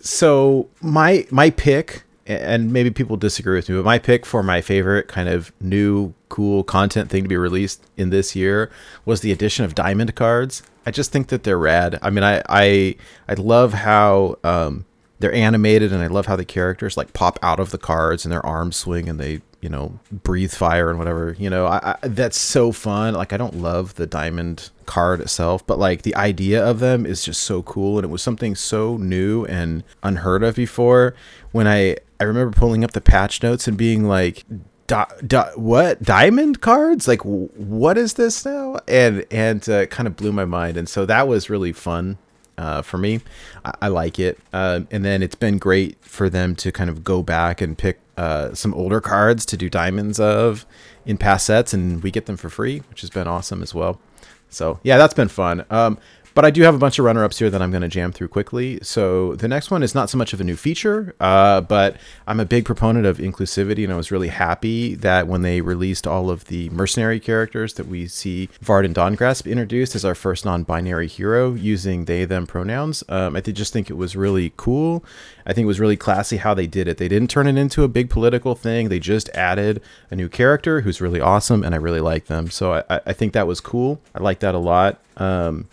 so 0.00 0.68
my 0.80 1.26
my 1.30 1.50
pick 1.50 2.04
and 2.26 2.72
maybe 2.72 2.90
people 2.90 3.16
disagree 3.16 3.56
with 3.56 3.68
me 3.68 3.76
but 3.76 3.84
my 3.84 3.98
pick 3.98 4.26
for 4.26 4.42
my 4.42 4.60
favorite 4.60 5.08
kind 5.08 5.28
of 5.28 5.52
new 5.60 6.12
cool 6.28 6.64
content 6.64 7.08
thing 7.10 7.22
to 7.22 7.28
be 7.28 7.36
released 7.36 7.86
in 7.96 8.10
this 8.10 8.34
year 8.34 8.70
was 9.04 9.20
the 9.20 9.30
addition 9.30 9.64
of 9.64 9.74
diamond 9.76 10.14
cards. 10.16 10.62
I 10.84 10.90
just 10.90 11.12
think 11.12 11.28
that 11.28 11.44
they're 11.44 11.58
rad. 11.58 11.98
I 12.02 12.10
mean 12.10 12.24
i 12.24 12.42
i 12.48 12.96
i 13.28 13.34
love 13.34 13.72
how 13.72 14.38
um 14.42 14.84
they're 15.18 15.32
animated 15.32 15.92
and 15.92 16.02
i 16.02 16.06
love 16.06 16.26
how 16.26 16.36
the 16.36 16.44
characters 16.44 16.96
like 16.96 17.12
pop 17.12 17.38
out 17.42 17.60
of 17.60 17.70
the 17.70 17.78
cards 17.78 18.24
and 18.24 18.32
their 18.32 18.44
arms 18.44 18.76
swing 18.76 19.08
and 19.08 19.18
they 19.18 19.40
you 19.60 19.68
know 19.68 19.98
breathe 20.12 20.52
fire 20.52 20.90
and 20.90 20.98
whatever 20.98 21.34
you 21.38 21.48
know 21.48 21.66
I, 21.66 21.96
I 22.02 22.08
that's 22.08 22.38
so 22.38 22.72
fun 22.72 23.14
like 23.14 23.32
i 23.32 23.36
don't 23.36 23.56
love 23.56 23.94
the 23.94 24.06
diamond 24.06 24.70
card 24.84 25.20
itself 25.20 25.66
but 25.66 25.78
like 25.78 26.02
the 26.02 26.14
idea 26.14 26.64
of 26.64 26.78
them 26.78 27.06
is 27.06 27.24
just 27.24 27.42
so 27.42 27.62
cool 27.62 27.98
and 27.98 28.04
it 28.04 28.10
was 28.10 28.22
something 28.22 28.54
so 28.54 28.96
new 28.96 29.44
and 29.46 29.82
unheard 30.02 30.42
of 30.42 30.56
before 30.56 31.14
when 31.52 31.66
i 31.66 31.96
I 32.20 32.24
remember 32.24 32.56
pulling 32.56 32.84
up 32.84 32.92
the 32.92 33.00
patch 33.00 33.42
notes 33.42 33.68
and 33.68 33.76
being 33.76 34.04
like, 34.04 34.44
di- 34.86 35.06
di- 35.26 35.52
"What 35.54 36.02
diamond 36.02 36.60
cards? 36.60 37.06
Like, 37.06 37.22
what 37.24 37.98
is 37.98 38.14
this 38.14 38.44
now?" 38.44 38.78
And 38.88 39.24
and 39.30 39.68
uh, 39.68 39.86
kind 39.86 40.06
of 40.06 40.16
blew 40.16 40.32
my 40.32 40.44
mind. 40.44 40.76
And 40.76 40.88
so 40.88 41.04
that 41.06 41.28
was 41.28 41.50
really 41.50 41.72
fun 41.72 42.18
uh, 42.58 42.82
for 42.82 42.98
me. 42.98 43.20
I, 43.64 43.72
I 43.82 43.88
like 43.88 44.18
it. 44.18 44.38
Um, 44.52 44.88
and 44.90 45.04
then 45.04 45.22
it's 45.22 45.34
been 45.34 45.58
great 45.58 45.96
for 46.02 46.28
them 46.28 46.54
to 46.56 46.72
kind 46.72 46.90
of 46.90 47.04
go 47.04 47.22
back 47.22 47.60
and 47.60 47.76
pick 47.76 48.00
uh, 48.16 48.54
some 48.54 48.72
older 48.74 49.00
cards 49.00 49.44
to 49.46 49.56
do 49.56 49.68
diamonds 49.68 50.18
of 50.18 50.66
in 51.04 51.16
past 51.18 51.46
sets, 51.46 51.74
and 51.74 52.02
we 52.02 52.10
get 52.10 52.26
them 52.26 52.36
for 52.36 52.48
free, 52.48 52.78
which 52.90 53.02
has 53.02 53.10
been 53.10 53.28
awesome 53.28 53.62
as 53.62 53.74
well. 53.74 54.00
So 54.48 54.80
yeah, 54.82 54.96
that's 54.96 55.14
been 55.14 55.28
fun. 55.28 55.64
Um, 55.70 55.98
but 56.36 56.44
I 56.44 56.50
do 56.50 56.62
have 56.62 56.74
a 56.74 56.78
bunch 56.78 56.98
of 56.98 57.06
runner-ups 57.06 57.38
here 57.38 57.48
that 57.48 57.62
I'm 57.62 57.70
going 57.70 57.82
to 57.82 57.88
jam 57.88 58.12
through 58.12 58.28
quickly. 58.28 58.78
So 58.82 59.34
the 59.36 59.48
next 59.48 59.70
one 59.70 59.82
is 59.82 59.94
not 59.94 60.10
so 60.10 60.18
much 60.18 60.34
of 60.34 60.40
a 60.40 60.44
new 60.44 60.54
feature, 60.54 61.16
uh, 61.18 61.62
but 61.62 61.96
I'm 62.26 62.38
a 62.40 62.44
big 62.44 62.66
proponent 62.66 63.06
of 63.06 63.16
inclusivity, 63.16 63.84
and 63.84 63.92
I 63.92 63.96
was 63.96 64.12
really 64.12 64.28
happy 64.28 64.94
that 64.96 65.26
when 65.26 65.40
they 65.40 65.62
released 65.62 66.06
all 66.06 66.28
of 66.28 66.44
the 66.44 66.68
mercenary 66.68 67.20
characters 67.20 67.72
that 67.74 67.88
we 67.88 68.06
see 68.06 68.50
Varden 68.60 68.92
Dawngrasp 68.92 69.50
introduced 69.50 69.94
as 69.94 70.04
our 70.04 70.14
first 70.14 70.44
non-binary 70.44 71.08
hero 71.08 71.54
using 71.54 72.04
they/them 72.04 72.46
pronouns. 72.46 73.02
Um, 73.08 73.34
I 73.34 73.40
did 73.40 73.56
just 73.56 73.72
think 73.72 73.88
it 73.88 73.96
was 73.96 74.14
really 74.14 74.52
cool. 74.58 75.02
I 75.46 75.54
think 75.54 75.64
it 75.64 75.68
was 75.68 75.80
really 75.80 75.96
classy 75.96 76.36
how 76.36 76.52
they 76.52 76.66
did 76.66 76.86
it. 76.86 76.98
They 76.98 77.08
didn't 77.08 77.30
turn 77.30 77.46
it 77.46 77.56
into 77.56 77.82
a 77.82 77.88
big 77.88 78.10
political 78.10 78.54
thing. 78.54 78.90
They 78.90 78.98
just 79.00 79.30
added 79.30 79.80
a 80.10 80.16
new 80.16 80.28
character 80.28 80.82
who's 80.82 81.00
really 81.00 81.20
awesome, 81.20 81.64
and 81.64 81.74
I 81.74 81.78
really 81.78 82.00
like 82.00 82.26
them. 82.26 82.50
So 82.50 82.84
I, 82.90 83.00
I 83.06 83.14
think 83.14 83.32
that 83.32 83.46
was 83.46 83.60
cool. 83.60 84.02
I 84.14 84.22
like 84.22 84.40
that 84.40 84.54
a 84.54 84.58
lot. 84.58 85.00
Um, 85.16 85.68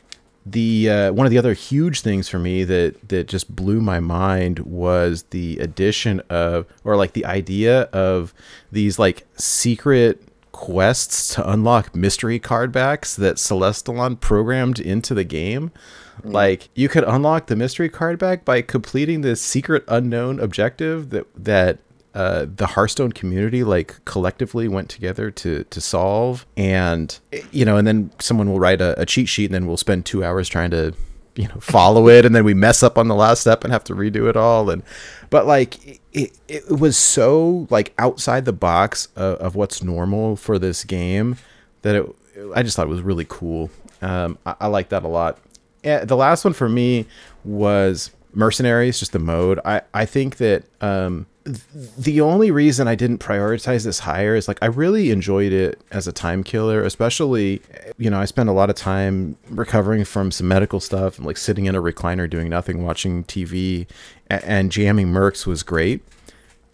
the 0.45 0.89
uh, 0.89 1.13
one 1.13 1.25
of 1.25 1.31
the 1.31 1.37
other 1.37 1.53
huge 1.53 2.01
things 2.01 2.27
for 2.27 2.39
me 2.39 2.63
that 2.63 3.09
that 3.09 3.27
just 3.27 3.55
blew 3.55 3.79
my 3.81 3.99
mind 3.99 4.59
was 4.59 5.23
the 5.29 5.57
addition 5.59 6.19
of 6.29 6.65
or 6.83 6.95
like 6.97 7.13
the 7.13 7.25
idea 7.25 7.83
of 7.93 8.33
these 8.71 8.99
like 8.99 9.25
secret 9.35 10.21
quests 10.51 11.33
to 11.35 11.49
unlock 11.49 11.95
mystery 11.95 12.39
card 12.39 12.71
backs 12.71 13.15
that 13.15 13.35
Celestalon 13.37 14.19
programmed 14.19 14.79
into 14.79 15.13
the 15.13 15.23
game. 15.23 15.71
Like 16.23 16.69
you 16.75 16.89
could 16.89 17.03
unlock 17.03 17.47
the 17.47 17.55
mystery 17.55 17.89
card 17.89 18.19
back 18.19 18.45
by 18.45 18.61
completing 18.61 19.21
this 19.21 19.41
secret 19.41 19.83
unknown 19.87 20.39
objective 20.39 21.09
that 21.09 21.25
that 21.35 21.79
uh, 22.13 22.45
the 22.55 22.67
Hearthstone 22.67 23.11
community 23.11 23.63
like 23.63 24.03
collectively 24.05 24.67
went 24.67 24.89
together 24.89 25.31
to 25.31 25.63
to 25.65 25.81
solve, 25.81 26.45
and 26.55 27.19
you 27.51 27.65
know, 27.65 27.77
and 27.77 27.87
then 27.87 28.11
someone 28.19 28.49
will 28.49 28.59
write 28.59 28.81
a, 28.81 28.99
a 29.01 29.05
cheat 29.05 29.27
sheet, 29.27 29.45
and 29.45 29.55
then 29.55 29.67
we'll 29.67 29.77
spend 29.77 30.05
two 30.05 30.23
hours 30.23 30.47
trying 30.47 30.71
to 30.71 30.93
you 31.35 31.47
know 31.47 31.59
follow 31.59 32.07
it, 32.07 32.25
and 32.25 32.35
then 32.35 32.43
we 32.43 32.53
mess 32.53 32.83
up 32.83 32.97
on 32.97 33.07
the 33.07 33.15
last 33.15 33.41
step 33.41 33.63
and 33.63 33.73
have 33.73 33.83
to 33.85 33.95
redo 33.95 34.29
it 34.29 34.37
all, 34.37 34.69
and 34.69 34.83
but 35.29 35.47
like 35.47 35.99
it, 36.13 36.37
it 36.47 36.69
was 36.69 36.95
so 36.95 37.67
like 37.69 37.93
outside 37.97 38.45
the 38.45 38.53
box 38.53 39.07
of, 39.15 39.37
of 39.37 39.55
what's 39.55 39.81
normal 39.81 40.35
for 40.35 40.59
this 40.59 40.83
game 40.83 41.37
that 41.81 41.95
it 41.95 42.15
I 42.55 42.63
just 42.63 42.75
thought 42.75 42.87
it 42.87 42.89
was 42.89 43.01
really 43.01 43.25
cool. 43.27 43.69
Um, 44.01 44.37
I, 44.45 44.55
I 44.61 44.67
like 44.67 44.89
that 44.89 45.03
a 45.03 45.07
lot. 45.07 45.39
And 45.83 46.07
the 46.07 46.15
last 46.15 46.45
one 46.45 46.53
for 46.53 46.69
me 46.69 47.05
was 47.43 48.11
mercenaries, 48.33 48.99
just 48.99 49.11
the 49.11 49.19
mode. 49.19 49.59
I 49.65 49.81
I 49.93 50.05
think 50.05 50.37
that 50.37 50.63
um, 50.81 51.25
the 51.45 52.21
only 52.21 52.51
reason 52.51 52.87
I 52.87 52.95
didn't 52.95 53.17
prioritize 53.17 53.83
this 53.83 53.99
higher 53.99 54.35
is 54.35 54.47
like 54.47 54.59
I 54.61 54.67
really 54.67 55.11
enjoyed 55.11 55.51
it 55.51 55.81
as 55.91 56.07
a 56.07 56.13
time 56.13 56.43
killer, 56.43 56.83
especially 56.83 57.61
you 57.97 58.09
know 58.09 58.19
I 58.19 58.25
spent 58.25 58.49
a 58.49 58.53
lot 58.53 58.69
of 58.69 58.75
time 58.75 59.37
recovering 59.49 60.05
from 60.05 60.31
some 60.31 60.47
medical 60.47 60.79
stuff 60.79 61.17
and 61.17 61.25
like 61.25 61.37
sitting 61.37 61.65
in 61.65 61.75
a 61.75 61.81
recliner 61.81 62.29
doing 62.29 62.49
nothing, 62.49 62.83
watching 62.83 63.25
TV, 63.25 63.87
and, 64.29 64.71
jamming 64.71 65.07
mercs 65.07 65.45
was 65.45 65.63
great. 65.63 66.01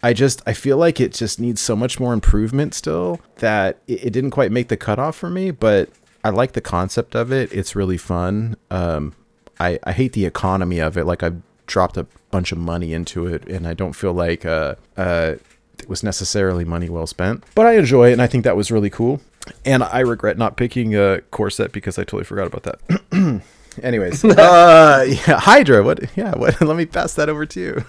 I 0.02 0.12
just 0.12 0.40
I 0.46 0.52
feel 0.52 0.76
like 0.76 1.00
it 1.00 1.12
just 1.12 1.40
needs 1.40 1.60
so 1.60 1.74
much 1.74 1.98
more 1.98 2.12
improvement 2.12 2.72
still 2.72 3.20
that 3.36 3.78
it, 3.88 4.04
it 4.04 4.10
didn't 4.10 4.30
quite 4.30 4.52
make 4.52 4.68
the 4.68 4.76
cutoff 4.76 5.16
for 5.16 5.30
me, 5.30 5.50
but 5.50 5.90
I 6.22 6.30
like 6.30 6.52
the 6.52 6.60
concept 6.60 7.16
of 7.16 7.32
it. 7.32 7.52
It's 7.52 7.74
really 7.74 7.98
fun. 7.98 8.56
Um, 8.70 9.14
I 9.58 9.80
I 9.82 9.92
hate 9.92 10.12
the 10.12 10.26
economy 10.26 10.78
of 10.78 10.96
it. 10.96 11.06
Like 11.06 11.24
I've 11.24 11.42
dropped 11.70 11.96
a 11.96 12.06
bunch 12.30 12.52
of 12.52 12.58
money 12.58 12.92
into 12.92 13.26
it, 13.26 13.46
and 13.48 13.66
I 13.66 13.74
don't 13.74 13.94
feel 13.94 14.12
like 14.12 14.44
uh 14.44 14.74
uh 14.96 15.36
it 15.78 15.88
was 15.88 16.02
necessarily 16.02 16.64
money 16.64 16.90
well 16.90 17.06
spent. 17.06 17.44
But 17.54 17.66
I 17.66 17.78
enjoy 17.78 18.10
it, 18.10 18.12
and 18.12 18.22
I 18.22 18.26
think 18.26 18.44
that 18.44 18.56
was 18.56 18.70
really 18.70 18.90
cool. 18.90 19.20
And 19.64 19.82
I 19.82 20.00
regret 20.00 20.36
not 20.36 20.56
picking 20.56 20.94
a 20.94 21.22
core 21.30 21.48
set 21.48 21.72
because 21.72 21.98
I 21.98 22.02
totally 22.02 22.24
forgot 22.24 22.46
about 22.46 22.64
that. 22.64 23.42
Anyways, 23.82 24.24
uh, 24.24 25.04
yeah, 25.06 25.38
Hydra. 25.38 25.82
What? 25.82 26.16
Yeah, 26.16 26.36
what? 26.36 26.60
Let 26.62 26.76
me 26.76 26.86
pass 26.86 27.14
that 27.14 27.28
over 27.28 27.46
to 27.46 27.60
you. 27.60 27.84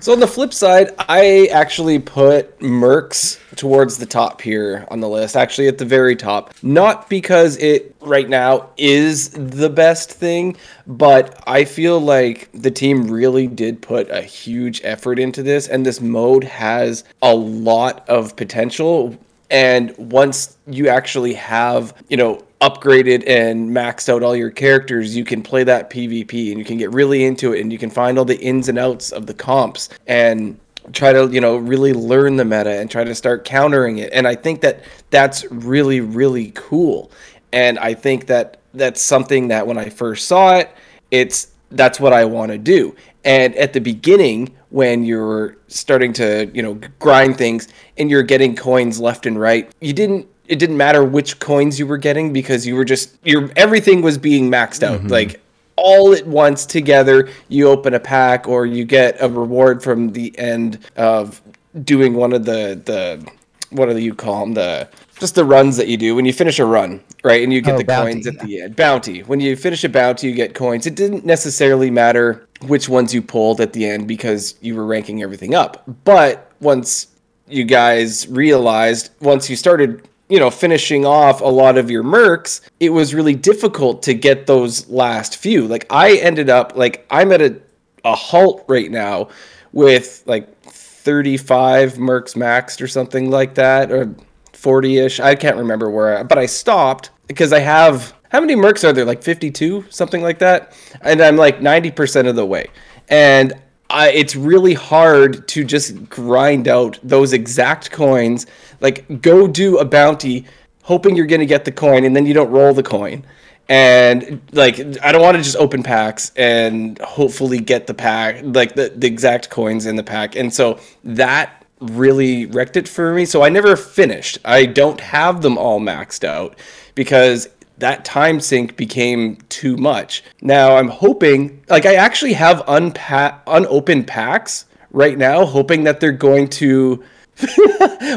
So 0.00 0.12
on 0.12 0.20
the 0.20 0.26
flip 0.26 0.54
side, 0.54 0.94
I 0.98 1.48
actually 1.50 1.98
put 1.98 2.58
Mercs 2.60 3.38
towards 3.56 3.98
the 3.98 4.06
top 4.06 4.40
here 4.40 4.86
on 4.90 5.00
the 5.00 5.08
list, 5.08 5.36
actually 5.36 5.66
at 5.66 5.78
the 5.78 5.84
very 5.84 6.14
top. 6.14 6.54
Not 6.62 7.08
because 7.08 7.56
it 7.56 7.96
right 8.00 8.28
now 8.28 8.70
is 8.76 9.30
the 9.30 9.68
best 9.68 10.12
thing, 10.12 10.56
but 10.86 11.42
I 11.46 11.64
feel 11.64 11.98
like 11.98 12.48
the 12.52 12.70
team 12.70 13.10
really 13.10 13.48
did 13.48 13.82
put 13.82 14.08
a 14.10 14.22
huge 14.22 14.80
effort 14.84 15.18
into 15.18 15.42
this, 15.42 15.66
and 15.66 15.84
this 15.84 16.00
mode 16.00 16.44
has 16.44 17.02
a 17.22 17.34
lot 17.34 18.08
of 18.08 18.36
potential. 18.36 19.16
And 19.50 19.96
once 19.96 20.56
you 20.66 20.88
actually 20.88 21.34
have, 21.34 21.94
you 22.08 22.16
know, 22.16 22.42
upgraded 22.60 23.24
and 23.26 23.70
maxed 23.70 24.08
out 24.08 24.22
all 24.22 24.34
your 24.34 24.50
characters, 24.50 25.16
you 25.16 25.24
can 25.24 25.42
play 25.42 25.64
that 25.64 25.90
PvP 25.90 26.50
and 26.50 26.58
you 26.58 26.64
can 26.64 26.76
get 26.76 26.92
really 26.92 27.24
into 27.24 27.52
it 27.52 27.60
and 27.60 27.72
you 27.72 27.78
can 27.78 27.90
find 27.90 28.18
all 28.18 28.24
the 28.24 28.38
ins 28.40 28.68
and 28.68 28.78
outs 28.78 29.12
of 29.12 29.26
the 29.26 29.34
comps 29.34 29.88
and 30.06 30.58
try 30.92 31.12
to, 31.12 31.28
you 31.28 31.40
know, 31.40 31.56
really 31.56 31.92
learn 31.92 32.36
the 32.36 32.44
meta 32.44 32.80
and 32.80 32.90
try 32.90 33.04
to 33.04 33.14
start 33.14 33.44
countering 33.44 33.98
it. 33.98 34.12
And 34.12 34.26
I 34.26 34.34
think 34.34 34.60
that 34.62 34.82
that's 35.10 35.44
really 35.50 36.00
really 36.00 36.52
cool. 36.54 37.10
And 37.52 37.78
I 37.78 37.94
think 37.94 38.26
that 38.26 38.58
that's 38.74 39.00
something 39.00 39.48
that 39.48 39.66
when 39.66 39.78
I 39.78 39.88
first 39.88 40.26
saw 40.26 40.56
it, 40.56 40.70
it's 41.10 41.48
that's 41.70 42.00
what 42.00 42.12
I 42.12 42.24
want 42.24 42.50
to 42.52 42.58
do. 42.58 42.94
And 43.24 43.54
at 43.56 43.72
the 43.72 43.80
beginning, 43.80 44.54
when 44.70 45.04
you're 45.04 45.58
starting 45.68 46.12
to, 46.14 46.50
you 46.54 46.62
know, 46.62 46.80
grind 46.98 47.36
things 47.36 47.68
and 47.96 48.10
you're 48.10 48.22
getting 48.22 48.54
coins 48.56 48.98
left 48.98 49.26
and 49.26 49.38
right, 49.38 49.70
you 49.80 49.92
didn't 49.92 50.26
it 50.48 50.58
didn't 50.58 50.76
matter 50.76 51.04
which 51.04 51.38
coins 51.38 51.78
you 51.78 51.86
were 51.86 51.98
getting 51.98 52.32
because 52.32 52.66
you 52.66 52.74
were 52.74 52.84
just 52.84 53.16
your 53.24 53.50
everything 53.56 54.02
was 54.02 54.18
being 54.18 54.50
maxed 54.50 54.82
out. 54.82 54.98
Mm-hmm. 55.00 55.08
Like 55.08 55.40
all 55.76 56.12
at 56.12 56.26
once 56.26 56.66
together, 56.66 57.28
you 57.48 57.68
open 57.68 57.94
a 57.94 58.00
pack 58.00 58.48
or 58.48 58.66
you 58.66 58.84
get 58.84 59.16
a 59.22 59.28
reward 59.28 59.82
from 59.82 60.12
the 60.12 60.36
end 60.38 60.78
of 60.96 61.40
doing 61.84 62.14
one 62.14 62.32
of 62.32 62.44
the 62.44 62.80
the 62.84 63.30
what 63.70 63.86
do 63.86 63.98
you 63.98 64.14
call 64.14 64.40
them 64.40 64.54
the 64.54 64.88
just 65.20 65.34
the 65.34 65.44
runs 65.44 65.76
that 65.76 65.88
you 65.88 65.96
do 65.96 66.14
when 66.14 66.24
you 66.24 66.32
finish 66.32 66.58
a 66.58 66.64
run, 66.64 67.02
right? 67.24 67.42
And 67.42 67.52
you 67.52 67.60
get 67.60 67.74
Oh, 67.74 67.78
the 67.78 67.84
bounty, 67.84 68.12
coins 68.12 68.26
at 68.26 68.38
the 68.40 68.62
end. 68.62 68.76
Bounty. 68.76 69.20
When 69.22 69.40
you 69.40 69.56
finish 69.56 69.84
a 69.84 69.88
bounty, 69.88 70.28
you 70.28 70.34
get 70.34 70.54
coins. 70.54 70.86
It 70.86 70.94
didn't 70.94 71.24
necessarily 71.26 71.90
matter 71.90 72.46
which 72.66 72.88
ones 72.88 73.12
you 73.12 73.20
pulled 73.20 73.60
at 73.60 73.72
the 73.72 73.84
end 73.84 74.08
because 74.08 74.54
you 74.60 74.74
were 74.74 74.86
ranking 74.86 75.22
everything 75.22 75.54
up. 75.54 75.82
But 76.04 76.50
once 76.60 77.08
you 77.48 77.64
guys 77.64 78.26
realized, 78.28 79.10
once 79.20 79.50
you 79.50 79.56
started, 79.56 80.08
you 80.28 80.38
know, 80.38 80.50
finishing 80.50 81.06
off 81.06 81.40
a 81.40 81.44
lot 81.44 81.78
of 81.78 81.90
your 81.90 82.04
mercs, 82.04 82.60
it 82.80 82.90
was 82.90 83.14
really 83.14 83.34
difficult 83.34 84.02
to 84.02 84.14
get 84.14 84.46
those 84.46 84.88
last 84.88 85.36
few. 85.36 85.66
Like 85.66 85.86
I 85.90 86.16
ended 86.16 86.50
up 86.50 86.76
like 86.76 87.06
I'm 87.10 87.32
at 87.32 87.40
a 87.40 87.60
a 88.04 88.14
halt 88.14 88.64
right 88.68 88.90
now 88.90 89.28
with 89.72 90.22
like 90.26 90.62
35 90.62 91.94
mercs 91.94 92.34
maxed 92.34 92.80
or 92.80 92.86
something 92.86 93.30
like 93.30 93.54
that 93.54 93.90
or 93.90 94.14
40ish. 94.52 95.22
I 95.22 95.34
can't 95.34 95.56
remember 95.56 95.90
where, 95.90 96.18
I, 96.18 96.22
but 96.22 96.38
I 96.38 96.46
stopped 96.46 97.10
because 97.26 97.52
I 97.52 97.60
have 97.60 98.14
how 98.30 98.40
many 98.40 98.54
mercs 98.56 98.86
are 98.86 98.92
there? 98.92 99.04
Like 99.04 99.22
52, 99.22 99.86
something 99.88 100.22
like 100.22 100.38
that. 100.40 100.76
And 101.00 101.20
I'm 101.20 101.36
like 101.36 101.60
90% 101.60 102.28
of 102.28 102.36
the 102.36 102.44
way. 102.44 102.68
And 103.08 103.54
I, 103.90 104.10
it's 104.10 104.36
really 104.36 104.74
hard 104.74 105.48
to 105.48 105.64
just 105.64 106.08
grind 106.10 106.68
out 106.68 106.98
those 107.02 107.32
exact 107.32 107.90
coins. 107.90 108.46
Like 108.80 109.22
go 109.22 109.46
do 109.46 109.78
a 109.78 109.84
bounty 109.84 110.44
hoping 110.82 111.16
you're 111.16 111.26
going 111.26 111.40
to 111.40 111.46
get 111.46 111.64
the 111.64 111.72
coin 111.72 112.04
and 112.04 112.16
then 112.16 112.26
you 112.26 112.32
don't 112.34 112.50
roll 112.50 112.72
the 112.72 112.82
coin 112.82 113.22
and 113.68 114.40
like 114.52 114.78
I 115.02 115.12
don't 115.12 115.20
want 115.20 115.36
to 115.36 115.42
just 115.42 115.56
open 115.56 115.82
packs 115.82 116.32
and 116.36 116.98
hopefully 117.00 117.60
get 117.60 117.86
the 117.86 117.94
pack 117.94 118.40
like 118.42 118.74
the, 118.74 118.92
the 118.96 119.06
exact 119.06 119.50
coins 119.50 119.86
in 119.86 119.96
the 119.96 120.02
pack. 120.02 120.36
And 120.36 120.52
so 120.52 120.78
that 121.04 121.66
really 121.80 122.46
wrecked 122.46 122.76
it 122.76 122.88
for 122.88 123.14
me. 123.14 123.24
So 123.24 123.42
I 123.42 123.50
never 123.50 123.76
finished. 123.76 124.38
I 124.44 124.66
don't 124.66 125.00
have 125.00 125.42
them 125.42 125.58
all 125.58 125.80
maxed 125.80 126.24
out 126.24 126.58
because 126.94 127.48
that 127.78 128.04
time 128.04 128.40
sink 128.40 128.76
became 128.76 129.36
too 129.48 129.76
much. 129.76 130.22
Now 130.42 130.76
I'm 130.76 130.88
hoping 130.88 131.62
like 131.68 131.86
I 131.86 131.94
actually 131.94 132.32
have 132.34 132.58
unpa- 132.66 133.40
unopened 133.46 134.06
packs 134.06 134.66
right 134.90 135.18
now 135.18 135.44
hoping 135.44 135.84
that 135.84 136.00
they're 136.00 136.12
going 136.12 136.48
to 136.48 137.02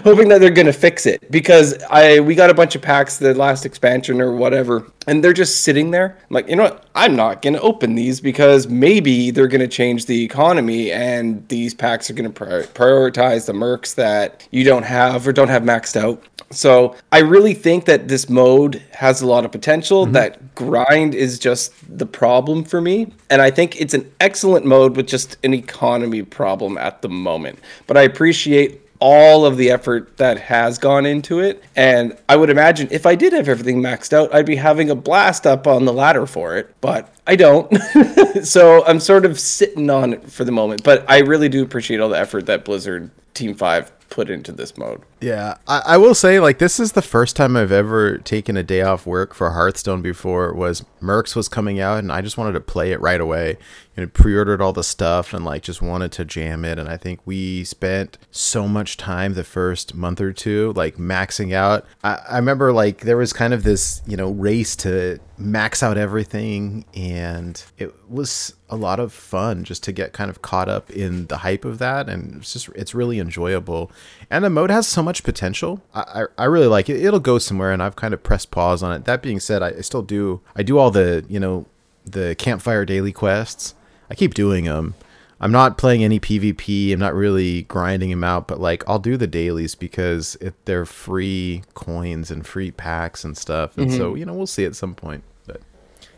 hoping 0.04 0.30
that 0.30 0.40
they're 0.42 0.50
gonna 0.50 0.74
fix 0.74 1.06
it 1.06 1.30
because 1.30 1.78
I 1.92 2.22
we 2.22 2.34
got 2.34 2.50
a 2.50 2.56
bunch 2.56 2.76
of 2.76 2.82
packs 2.82 3.18
the 3.18 3.36
last 3.36 3.68
expansion 3.68 4.20
or 4.20 4.34
whatever, 4.36 4.92
and 5.06 5.24
they're 5.24 5.32
just 5.32 5.62
sitting 5.62 5.92
there. 5.92 6.18
I'm 6.20 6.34
like, 6.34 6.48
you 6.50 6.56
know 6.56 6.64
what? 6.64 6.88
I'm 6.96 7.16
not 7.16 7.44
gonna 7.44 7.60
open 7.60 7.94
these 7.94 8.20
because 8.20 8.68
maybe 8.68 9.30
they're 9.30 9.48
gonna 9.48 9.68
change 9.68 10.08
the 10.08 10.24
economy, 10.24 10.92
and 10.92 11.48
these 11.50 11.76
packs 11.76 12.10
are 12.10 12.14
gonna 12.14 12.32
prior- 12.32 12.64
prioritize 12.64 13.46
the 13.46 13.54
mercs 13.54 13.94
that 13.94 14.48
you 14.50 14.64
don't 14.64 14.84
have 14.84 15.28
or 15.28 15.34
don't 15.34 15.50
have 15.50 15.62
maxed 15.62 15.96
out. 15.96 16.24
So 16.52 16.96
I 17.12 17.20
really 17.20 17.54
think 17.54 17.86
that 17.86 18.08
this 18.08 18.30
mode 18.30 18.82
has 18.94 19.22
a 19.22 19.28
lot 19.28 19.46
of 19.46 19.52
potential. 19.52 20.04
Mm-hmm. 20.04 20.14
That 20.14 20.56
grind 20.56 21.16
is 21.16 21.40
just 21.40 21.74
the 21.98 22.06
problem 22.06 22.64
for 22.64 22.82
me, 22.82 23.14
and 23.30 23.42
I 23.42 23.52
think 23.52 23.80
it's 23.80 23.94
an 23.94 24.12
excellent 24.20 24.66
mode 24.66 24.96
with 24.96 25.08
just 25.08 25.38
an 25.44 25.54
economy 25.54 26.24
problem 26.24 26.78
at 26.78 27.02
the 27.02 27.10
moment. 27.10 27.60
But 27.88 27.98
I 27.98 28.04
appreciate 28.04 28.82
all 29.02 29.48
of 29.48 29.58
the 29.58 29.72
effort 29.72 30.16
that 30.18 30.40
has 30.40 30.78
gone 30.78 31.08
into 31.08 31.40
it. 31.40 31.62
And 31.76 32.16
I 32.30 32.36
would 32.36 32.52
imagine 32.52 32.88
if 32.92 33.08
I 33.08 33.16
did 33.16 33.34
have 33.34 33.50
everything 33.50 33.82
maxed 33.82 34.14
out, 34.14 34.34
I'd 34.34 34.46
be 34.46 34.56
having 34.56 34.92
a 34.92 34.96
blast 34.96 35.48
up 35.48 35.66
on 35.66 35.86
the 35.86 35.92
ladder 35.92 36.28
for 36.28 36.56
it, 36.56 36.74
but 36.82 37.14
I 37.26 37.36
don't. 37.36 37.76
so 38.44 38.86
I'm 38.86 39.00
sort 39.00 39.26
of 39.26 39.40
sitting 39.40 39.90
on 39.90 40.14
it 40.14 40.32
for 40.32 40.46
the 40.46 40.52
moment. 40.52 40.84
But 40.84 41.04
I 41.10 41.20
really 41.20 41.50
do 41.50 41.64
appreciate 41.64 42.00
all 42.00 42.10
the 42.10 42.20
effort 42.20 42.46
that 42.46 42.64
Blizzard 42.64 43.10
Team 43.34 43.56
5 43.56 44.10
put 44.10 44.30
into 44.30 44.52
this 44.52 44.78
mode. 44.78 45.02
Yeah, 45.22 45.58
I, 45.68 45.82
I 45.86 45.98
will 45.98 46.16
say 46.16 46.40
like 46.40 46.58
this 46.58 46.80
is 46.80 46.94
the 46.94 47.02
first 47.04 47.36
time 47.36 47.56
I've 47.56 47.72
ever 47.72 48.18
taken 48.18 48.58
a 48.58 48.64
day 48.64 48.82
off 48.82 49.06
work 49.06 49.36
for 49.36 49.52
Hearthstone 49.52 50.02
before. 50.02 50.52
Was 50.52 50.84
Mercs 51.00 51.36
was 51.36 51.48
coming 51.48 51.80
out 51.80 52.00
and 52.00 52.12
I 52.12 52.22
just 52.22 52.40
wanted 52.40 52.54
to 52.54 52.60
play 52.60 52.92
it 52.92 53.00
right 53.00 53.22
away. 53.22 53.58
You 53.96 54.04
know, 54.04 54.10
pre-ordered 54.10 54.62
all 54.62 54.74
the 54.74 54.84
stuff 54.84 55.32
and 55.34 55.46
like 55.46 55.62
just 55.62 55.82
wanted 55.82 56.12
to 56.14 56.26
jam 56.26 56.66
it. 56.66 56.80
And 56.80 56.90
I 56.90 56.98
think 56.98 57.20
we 57.26 57.64
spent 57.66 58.18
so 58.32 58.68
much 58.68 58.98
time 58.98 59.36
the 59.36 59.44
first 59.44 59.94
month 59.94 60.22
or 60.22 60.34
two 60.34 60.74
like 60.76 60.96
maxing 60.96 61.54
out. 61.54 61.86
I, 62.04 62.20
I 62.28 62.36
remember 62.38 62.74
like 62.74 63.02
there 63.02 63.18
was 63.18 63.32
kind 63.32 63.54
of 63.54 63.62
this 63.62 64.02
you 64.08 64.18
know 64.18 64.32
race 64.32 64.76
to 64.78 65.20
max 65.38 65.84
out 65.84 65.98
everything 65.98 66.86
and 66.94 67.64
it 67.78 67.94
was 68.10 68.56
a 68.70 68.76
lot 68.76 69.00
of 69.00 69.12
fun 69.12 69.64
just 69.64 69.84
to 69.84 69.92
get 69.92 70.14
kind 70.14 70.30
of 70.30 70.42
caught 70.42 70.70
up 70.70 70.90
in 70.92 71.26
the 71.28 71.38
hype 71.38 71.66
of 71.66 71.80
that 71.80 72.08
and 72.08 72.38
it's 72.38 72.54
just 72.54 72.70
it's 72.70 72.94
really 72.94 73.20
enjoyable 73.20 73.92
and 74.32 74.44
the 74.44 74.50
mode 74.50 74.72
has 74.72 74.88
so 74.88 75.04
much 75.04 75.24
potential 75.24 75.82
i 75.94 76.26
i, 76.38 76.44
I 76.44 76.46
really 76.46 76.68
like 76.68 76.90
it 76.90 77.04
it'll 77.04 77.20
go 77.20 77.38
somewhere 77.38 77.72
and 77.72 77.84
i've 77.84 77.96
kind 77.96 78.14
of 78.14 78.24
pressed 78.24 78.50
pause 78.50 78.82
on 78.82 78.92
it 78.94 79.06
that 79.06 79.22
being 79.22 79.40
said 79.40 79.62
I, 79.62 79.70
I 79.70 79.82
still 79.82 80.02
do 80.02 80.42
i 80.56 80.64
do 80.64 80.78
all 80.78 80.90
the 80.90 81.26
you 81.30 81.40
know 81.40 81.68
the 82.06 82.36
campfire 82.36 82.86
daily 82.86 83.12
quests 83.12 83.76
i 84.10 84.16
keep 84.16 84.34
doing 84.34 84.66
them 84.66 84.96
I'm 85.42 85.52
not 85.52 85.76
playing 85.76 86.04
any 86.04 86.20
PvP. 86.20 86.94
I'm 86.94 87.00
not 87.00 87.16
really 87.16 87.64
grinding 87.64 88.12
them 88.12 88.24
out, 88.24 88.48
but 88.48 88.60
like 88.60 88.88
I'll 88.88 89.00
do 89.00 89.18
the 89.18 89.26
dailies 89.26 89.74
because 89.74 90.36
it, 90.40 90.54
they're 90.66 90.86
free 90.86 91.64
coins 91.74 92.30
and 92.30 92.46
free 92.46 92.70
packs 92.70 93.24
and 93.24 93.36
stuff. 93.36 93.76
And 93.76 93.92
so, 93.92 94.14
you 94.14 94.24
know, 94.24 94.36
we'll 94.36 94.46
see 94.46 94.66
at 94.66 94.76
some 94.76 94.94
point. 94.94 95.24
But 95.48 95.62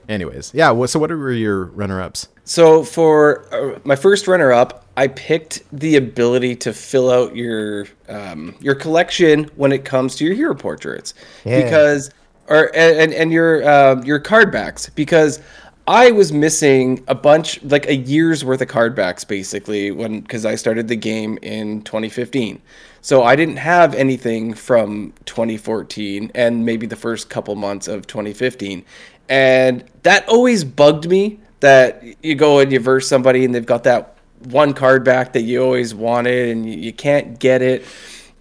anyways, 0.10 0.52
yeah, 0.54 0.72
what 0.72 0.90
so 0.90 1.00
what 1.00 1.10
were 1.10 1.32
your 1.32 1.66
runner-ups? 1.68 2.28
So 2.44 2.84
for 2.84 3.46
uh, 3.54 3.80
my 3.86 3.96
first 3.96 4.28
runner-up, 4.28 4.83
I 4.96 5.08
picked 5.08 5.64
the 5.72 5.96
ability 5.96 6.56
to 6.58 6.74
fill 6.74 7.12
out 7.12 7.36
your 7.36 7.88
um, 8.10 8.56
your 8.60 8.76
collection 8.76 9.46
when 9.56 9.72
it 9.72 9.86
comes 9.86 10.16
to 10.18 10.26
your 10.26 10.36
hero 10.36 10.56
portraits, 10.56 11.14
Yeah. 11.46 11.64
because 11.64 12.12
or 12.48 12.72
and 12.76 13.14
and 13.14 13.32
your 13.32 13.64
uh, 13.64 14.02
your 14.04 14.20
card 14.20 14.52
backs 14.52 14.90
because 14.90 15.40
I 15.88 16.12
was 16.12 16.32
missing 16.32 17.04
a 17.08 17.16
bunch 17.16 17.62
like 17.64 17.88
a 17.88 17.96
year's 17.96 18.46
worth 18.46 18.62
of 18.62 18.68
card 18.70 18.96
backs 18.96 19.24
basically 19.24 19.92
when 19.92 20.22
because 20.22 20.46
I 20.46 20.56
started 20.56 20.88
the 20.88 20.96
game 20.96 21.38
in 21.42 21.82
2015. 21.84 22.62
So 23.02 23.24
I 23.24 23.36
didn't 23.36 23.58
have 23.58 23.94
anything 23.96 24.54
from 24.54 25.14
2014 25.26 26.32
and 26.36 26.66
maybe 26.66 26.88
the 26.88 26.96
first 26.96 27.30
couple 27.30 27.56
months 27.56 27.88
of 27.90 28.08
2015. 28.08 28.86
And 29.28 29.84
that 30.04 30.28
always 30.30 30.64
bugged 30.64 31.10
me 31.10 31.40
that 31.60 32.04
you 32.24 32.36
go 32.36 32.60
and 32.60 32.72
you 32.72 32.80
verse 32.80 33.08
somebody 33.08 33.44
and 33.44 33.54
they've 33.54 33.66
got 33.66 33.84
that 33.84 34.13
one 34.48 34.74
card 34.74 35.04
back 35.04 35.34
that 35.34 35.42
you 35.42 35.64
always 35.64 35.94
wanted 35.94 36.50
and 36.50 36.66
you, 36.70 36.78
you 36.78 36.94
can't 36.94 37.40
get 37.40 37.62
it. 37.62 37.86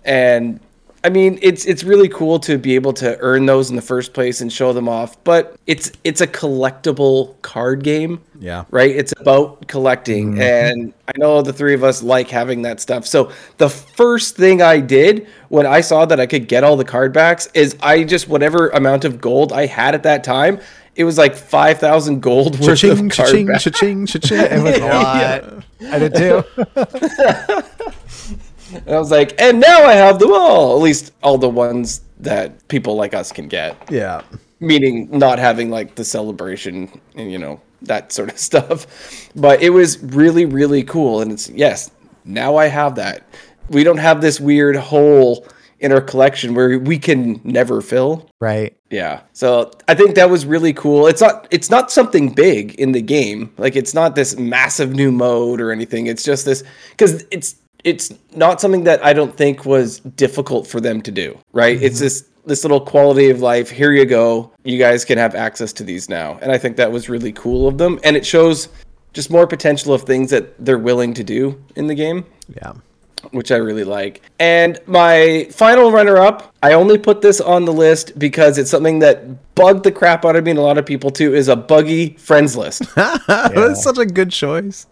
And 0.04 0.60
I 1.04 1.08
mean, 1.08 1.40
it's 1.42 1.64
it's 1.64 1.82
really 1.82 2.08
cool 2.08 2.38
to 2.40 2.56
be 2.56 2.76
able 2.76 2.92
to 2.94 3.18
earn 3.18 3.44
those 3.46 3.70
in 3.70 3.76
the 3.76 3.82
first 3.82 4.14
place 4.14 4.40
and 4.40 4.52
show 4.52 4.72
them 4.72 4.88
off, 4.88 5.22
but 5.24 5.56
it's 5.66 5.90
it's 6.04 6.20
a 6.20 6.28
collectible 6.28 7.40
card 7.42 7.82
game. 7.82 8.20
Yeah. 8.38 8.64
Right? 8.70 8.94
It's 8.94 9.12
about 9.18 9.66
collecting 9.66 10.32
mm-hmm. 10.32 10.40
and 10.40 10.94
I 11.08 11.12
know 11.16 11.42
the 11.42 11.52
three 11.52 11.74
of 11.74 11.82
us 11.82 12.04
like 12.04 12.28
having 12.28 12.62
that 12.62 12.80
stuff. 12.80 13.04
So 13.06 13.32
the 13.58 13.68
first 13.68 14.36
thing 14.36 14.62
I 14.62 14.78
did 14.78 15.26
when 15.48 15.66
I 15.66 15.80
saw 15.80 16.04
that 16.06 16.20
I 16.20 16.26
could 16.26 16.46
get 16.46 16.62
all 16.62 16.76
the 16.76 16.84
card 16.84 17.12
backs 17.12 17.48
is 17.52 17.76
I 17.82 18.04
just 18.04 18.28
whatever 18.28 18.68
amount 18.68 19.04
of 19.04 19.20
gold 19.20 19.52
I 19.52 19.66
had 19.66 19.96
at 19.96 20.04
that 20.04 20.22
time, 20.22 20.60
it 20.94 21.04
was 21.04 21.16
like 21.18 21.34
5000 21.34 22.20
gold 22.20 22.58
worth 22.60 22.78
Cha-ching, 22.80 22.90
of 22.92 22.98
card 22.98 23.28
cha-ching, 23.28 23.46
backs. 23.46 23.64
cha-ching, 23.64 24.06
cha-ching. 24.06 24.38
It 24.40 24.62
was 24.62 24.76
a 24.78 24.86
lot. 24.86 25.64
I 25.92 25.98
did 25.98 26.14
too. 26.14 26.44
And 28.74 28.88
I 28.94 28.98
was 28.98 29.10
like, 29.10 29.38
and 29.40 29.60
now 29.60 29.84
I 29.84 29.92
have 29.92 30.18
them 30.18 30.32
all. 30.32 30.76
At 30.76 30.82
least 30.82 31.12
all 31.22 31.36
the 31.36 31.48
ones 31.48 32.00
that 32.20 32.66
people 32.68 32.96
like 32.96 33.12
us 33.12 33.30
can 33.30 33.46
get. 33.48 33.76
yeah. 33.90 34.22
Meaning 34.60 35.08
not 35.18 35.38
having 35.38 35.70
like 35.70 35.94
the 35.96 36.04
celebration 36.04 36.88
and 37.16 37.30
you 37.32 37.36
know 37.38 37.60
that 37.82 38.12
sort 38.12 38.30
of 38.30 38.38
stuff. 38.50 38.86
But 39.34 39.60
it 39.60 39.70
was 39.70 39.98
really 40.02 40.46
really 40.46 40.84
cool, 40.84 41.20
and 41.20 41.32
it's 41.32 41.50
yes, 41.50 41.90
now 42.24 42.56
I 42.56 42.66
have 42.68 42.94
that. 42.94 43.24
We 43.68 43.82
don't 43.84 43.98
have 43.98 44.20
this 44.22 44.38
weird 44.40 44.76
hole 44.76 45.46
in 45.82 45.92
our 45.92 46.00
collection 46.00 46.54
where 46.54 46.78
we 46.78 46.98
can 46.98 47.40
never 47.44 47.82
fill. 47.82 48.30
right. 48.40 48.76
Yeah. 48.90 49.22
So 49.32 49.70
I 49.88 49.94
think 49.94 50.14
that 50.14 50.30
was 50.30 50.46
really 50.46 50.72
cool. 50.72 51.06
It's 51.06 51.20
not 51.20 51.48
it's 51.50 51.70
not 51.70 51.90
something 51.90 52.32
big 52.32 52.74
in 52.76 52.92
the 52.92 53.02
game. 53.02 53.52
Like 53.58 53.74
it's 53.74 53.94
not 53.94 54.14
this 54.14 54.38
massive 54.38 54.94
new 54.94 55.10
mode 55.10 55.60
or 55.60 55.72
anything. 55.72 56.06
It's 56.06 56.22
just 56.22 56.44
this 56.44 56.62
cuz 56.98 57.24
it's 57.30 57.56
it's 57.84 58.12
not 58.36 58.60
something 58.60 58.84
that 58.84 59.04
I 59.04 59.12
don't 59.12 59.36
think 59.36 59.64
was 59.64 60.00
difficult 60.00 60.66
for 60.66 60.80
them 60.80 61.02
to 61.02 61.10
do, 61.10 61.36
right? 61.52 61.82
It's 61.82 61.96
mm-hmm. 61.96 62.04
this 62.04 62.24
this 62.44 62.64
little 62.64 62.80
quality 62.80 63.30
of 63.30 63.40
life. 63.40 63.70
Here 63.70 63.92
you 63.92 64.04
go. 64.04 64.52
You 64.62 64.78
guys 64.78 65.04
can 65.04 65.16
have 65.16 65.34
access 65.34 65.72
to 65.74 65.84
these 65.84 66.08
now. 66.08 66.38
And 66.42 66.52
I 66.52 66.58
think 66.58 66.76
that 66.76 66.92
was 66.92 67.08
really 67.08 67.32
cool 67.32 67.66
of 67.66 67.78
them 67.78 67.98
and 68.04 68.14
it 68.16 68.26
shows 68.26 68.68
just 69.14 69.30
more 69.30 69.46
potential 69.46 69.92
of 69.94 70.02
things 70.02 70.30
that 70.30 70.64
they're 70.64 70.78
willing 70.78 71.12
to 71.14 71.24
do 71.24 71.62
in 71.76 71.86
the 71.86 71.94
game 71.94 72.24
Yeah. 72.56 72.72
Which 73.30 73.50
I 73.50 73.56
really 73.56 73.84
like. 73.84 74.22
And 74.38 74.78
my 74.86 75.48
final 75.50 75.92
runner 75.92 76.16
up, 76.16 76.54
I 76.62 76.72
only 76.74 76.98
put 76.98 77.20
this 77.20 77.40
on 77.40 77.64
the 77.64 77.72
list 77.72 78.18
because 78.18 78.58
it's 78.58 78.70
something 78.70 78.98
that 79.00 79.54
bugged 79.54 79.84
the 79.84 79.92
crap 79.92 80.24
out 80.24 80.36
of 80.36 80.44
me 80.44 80.50
and 80.50 80.58
a 80.58 80.62
lot 80.62 80.78
of 80.78 80.86
people 80.86 81.10
too, 81.10 81.34
is 81.34 81.48
a 81.48 81.56
buggy 81.56 82.14
friends 82.16 82.56
list. 82.56 82.82
That's 82.94 83.82
such 83.82 83.98
a 83.98 84.06
good 84.06 84.30
choice. 84.30 84.86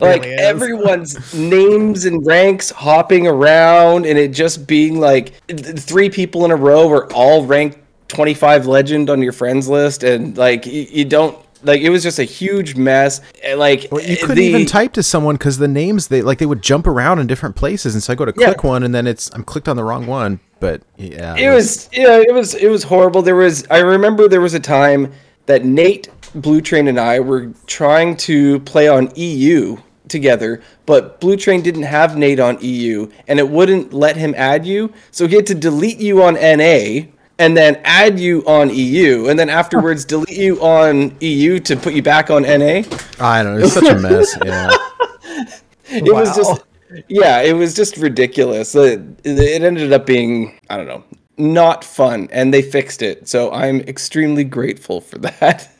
like 0.00 0.24
is. 0.24 0.40
everyone's 0.40 1.34
names 1.34 2.04
and 2.04 2.26
ranks 2.26 2.70
hopping 2.70 3.28
around 3.28 4.06
and 4.06 4.18
it 4.18 4.32
just 4.32 4.66
being 4.66 4.98
like 4.98 5.46
th- 5.46 5.78
three 5.78 6.10
people 6.10 6.44
in 6.44 6.50
a 6.50 6.56
row 6.56 6.90
are 6.90 7.12
all 7.12 7.44
ranked 7.46 7.78
25 8.08 8.66
legend 8.66 9.08
on 9.08 9.22
your 9.22 9.32
friends 9.32 9.68
list 9.68 10.02
and 10.02 10.36
like 10.36 10.66
you, 10.66 10.82
you 10.90 11.04
don't 11.04 11.38
like 11.64 11.80
it 11.80 11.90
was 11.90 12.02
just 12.02 12.18
a 12.18 12.24
huge 12.24 12.76
mess 12.76 13.20
like 13.56 13.84
You 13.84 14.16
couldn't 14.18 14.36
the- 14.36 14.44
even 14.44 14.66
type 14.66 14.92
to 14.94 15.02
someone 15.02 15.36
because 15.36 15.58
the 15.58 15.68
names 15.68 16.08
they 16.08 16.22
like 16.22 16.38
they 16.38 16.46
would 16.46 16.62
jump 16.62 16.86
around 16.86 17.18
in 17.18 17.26
different 17.26 17.56
places, 17.56 17.94
and 17.94 18.02
so 18.02 18.12
I 18.12 18.16
go 18.16 18.24
to 18.24 18.32
Yeah. 18.36 18.46
click 18.46 18.64
one, 18.64 18.82
and 18.82 18.94
then 18.94 19.06
it's 19.06 19.30
I'm 19.34 19.44
clicked 19.44 19.68
on 19.68 19.76
the 19.76 19.84
wrong 19.84 20.06
one. 20.06 20.40
But 20.60 20.82
yeah, 20.96 21.34
it 21.36 21.52
was 21.52 21.88
yeah 21.92 22.18
it 22.18 22.32
was 22.32 22.54
it 22.54 22.68
was 22.68 22.84
horrible 22.84 23.20
there 23.22 23.34
was 23.34 23.66
i 23.68 23.78
remember 23.78 24.28
there 24.28 24.40
was 24.40 24.54
a 24.54 24.60
time 24.60 25.10
that 25.46 25.64
nate 25.64 26.08
blue 26.36 26.60
train 26.60 26.86
and 26.86 27.00
i 27.00 27.18
were 27.18 27.48
trying 27.66 28.16
to 28.28 28.60
play 28.60 28.86
on 28.86 29.10
eu 29.16 29.78
together 30.06 30.60
but 30.86 31.20
blue 31.20 31.36
train 31.36 31.62
didn't 31.62 31.82
have 31.82 32.16
nate 32.16 32.38
on 32.38 32.56
eu 32.60 33.08
and 33.26 33.40
it 33.40 33.48
wouldn't 33.48 33.92
let 33.92 34.16
him 34.16 34.34
add 34.36 34.64
you 34.64 34.92
so 35.10 35.26
he 35.26 35.34
had 35.34 35.46
to 35.46 35.54
delete 35.54 35.98
you 35.98 36.22
on 36.22 36.34
na 36.34 37.00
and 37.38 37.56
then 37.56 37.80
add 37.84 38.18
you 38.20 38.42
on 38.46 38.70
eu 38.74 39.28
and 39.28 39.38
then 39.38 39.48
afterwards 39.48 40.04
delete 40.12 40.36
you 40.36 40.60
on 40.60 41.16
eu 41.20 41.58
to 41.58 41.76
put 41.76 41.94
you 41.94 42.02
back 42.02 42.30
on 42.30 42.42
na 42.42 42.82
I 43.20 43.42
don't 43.42 43.58
know. 43.58 43.64
It's 43.64 43.74
such 43.74 43.88
a 43.88 43.98
mess. 43.98 44.36
Yeah. 44.44 44.70
it 45.86 46.12
was 46.12 46.36
just 46.36 46.64
yeah 47.08 47.40
it 47.40 47.54
was 47.54 47.74
just 47.74 47.96
ridiculous 47.96 48.74
it, 48.74 49.00
it 49.24 49.62
ended 49.62 49.92
up 49.92 50.04
being 50.06 50.58
i 50.68 50.76
don't 50.76 50.86
know 50.86 51.02
not 51.38 51.82
fun 51.82 52.28
and 52.30 52.52
they 52.52 52.60
fixed 52.60 53.00
it 53.00 53.26
so 53.26 53.50
i'm 53.52 53.80
extremely 53.80 54.44
grateful 54.44 55.00
for 55.00 55.18
that 55.18 55.70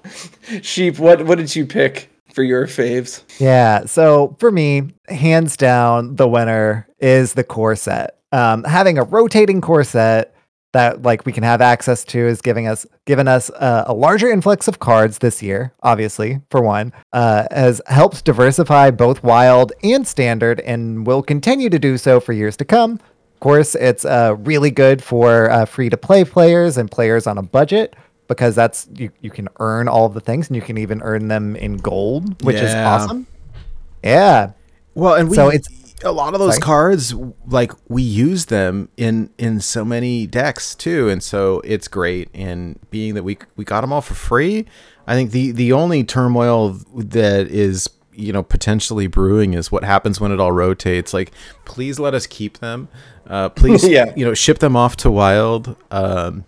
sheep 0.62 0.98
what 0.98 1.26
what 1.26 1.36
did 1.36 1.54
you 1.54 1.66
pick 1.66 2.08
for 2.32 2.42
your 2.42 2.66
faves 2.66 3.22
Yeah. 3.38 3.84
So 3.84 4.36
for 4.38 4.50
me, 4.50 4.94
hands 5.08 5.56
down, 5.56 6.16
the 6.16 6.26
winner 6.26 6.88
is 6.98 7.34
the 7.34 7.44
core 7.44 7.76
set. 7.76 8.18
Um, 8.32 8.64
having 8.64 8.96
a 8.96 9.04
rotating 9.04 9.60
core 9.60 9.84
set 9.84 10.34
that 10.72 11.02
like 11.02 11.24
we 11.26 11.32
can 11.32 11.42
have 11.42 11.60
access 11.60 12.02
to 12.04 12.18
is 12.18 12.40
giving 12.40 12.66
us 12.66 12.86
given 13.04 13.28
us 13.28 13.50
uh, 13.50 13.84
a 13.86 13.92
larger 13.94 14.30
influx 14.30 14.68
of 14.68 14.78
cards 14.78 15.18
this 15.18 15.42
year. 15.42 15.72
Obviously, 15.82 16.40
for 16.50 16.62
one, 16.62 16.92
uh, 17.12 17.44
has 17.50 17.80
helped 17.86 18.24
diversify 18.24 18.90
both 18.90 19.22
wild 19.22 19.72
and 19.82 20.06
standard, 20.06 20.60
and 20.60 21.06
will 21.06 21.22
continue 21.22 21.68
to 21.70 21.78
do 21.78 21.96
so 21.98 22.20
for 22.20 22.32
years 22.32 22.56
to 22.56 22.64
come. 22.64 22.92
Of 23.34 23.40
course, 23.40 23.74
it's 23.74 24.04
uh, 24.04 24.36
really 24.38 24.70
good 24.70 25.02
for 25.02 25.50
uh, 25.50 25.64
free 25.64 25.90
to 25.90 25.96
play 25.96 26.24
players 26.24 26.76
and 26.78 26.90
players 26.90 27.26
on 27.26 27.38
a 27.38 27.42
budget 27.42 27.94
because 28.28 28.54
that's 28.54 28.88
you, 28.94 29.10
you 29.20 29.30
can 29.30 29.48
earn 29.58 29.88
all 29.88 30.06
of 30.06 30.14
the 30.14 30.20
things 30.20 30.48
and 30.48 30.56
you 30.56 30.62
can 30.62 30.78
even 30.78 31.02
earn 31.02 31.28
them 31.28 31.54
in 31.56 31.76
gold, 31.76 32.42
which 32.44 32.56
is 32.56 32.72
awesome. 32.74 33.26
Yeah. 34.02 34.52
Well, 34.94 35.14
and 35.14 35.28
we, 35.28 35.36
So 35.36 35.48
it's- 35.48 35.81
a 36.04 36.12
lot 36.12 36.34
of 36.34 36.40
those 36.40 36.58
cards, 36.58 37.14
like 37.46 37.72
we 37.88 38.02
use 38.02 38.46
them 38.46 38.88
in 38.96 39.30
in 39.38 39.60
so 39.60 39.84
many 39.84 40.26
decks 40.26 40.74
too, 40.74 41.08
and 41.08 41.22
so 41.22 41.60
it's 41.64 41.88
great. 41.88 42.28
And 42.34 42.78
being 42.90 43.14
that 43.14 43.22
we 43.22 43.38
we 43.56 43.64
got 43.64 43.80
them 43.82 43.92
all 43.92 44.00
for 44.00 44.14
free, 44.14 44.66
I 45.06 45.14
think 45.14 45.30
the 45.30 45.52
the 45.52 45.72
only 45.72 46.04
turmoil 46.04 46.78
that 46.94 47.48
is 47.48 47.88
you 48.12 48.32
know 48.32 48.42
potentially 48.42 49.06
brewing 49.06 49.54
is 49.54 49.72
what 49.72 49.84
happens 49.84 50.20
when 50.20 50.32
it 50.32 50.40
all 50.40 50.52
rotates. 50.52 51.14
Like, 51.14 51.32
please 51.64 51.98
let 51.98 52.14
us 52.14 52.26
keep 52.26 52.58
them. 52.58 52.88
Uh, 53.26 53.48
please, 53.60 53.86
Yeah. 53.86 54.12
you 54.16 54.24
know, 54.24 54.34
ship 54.34 54.58
them 54.58 54.76
off 54.76 54.96
to 54.98 55.10
Wild. 55.10 55.76
Um, 55.90 56.44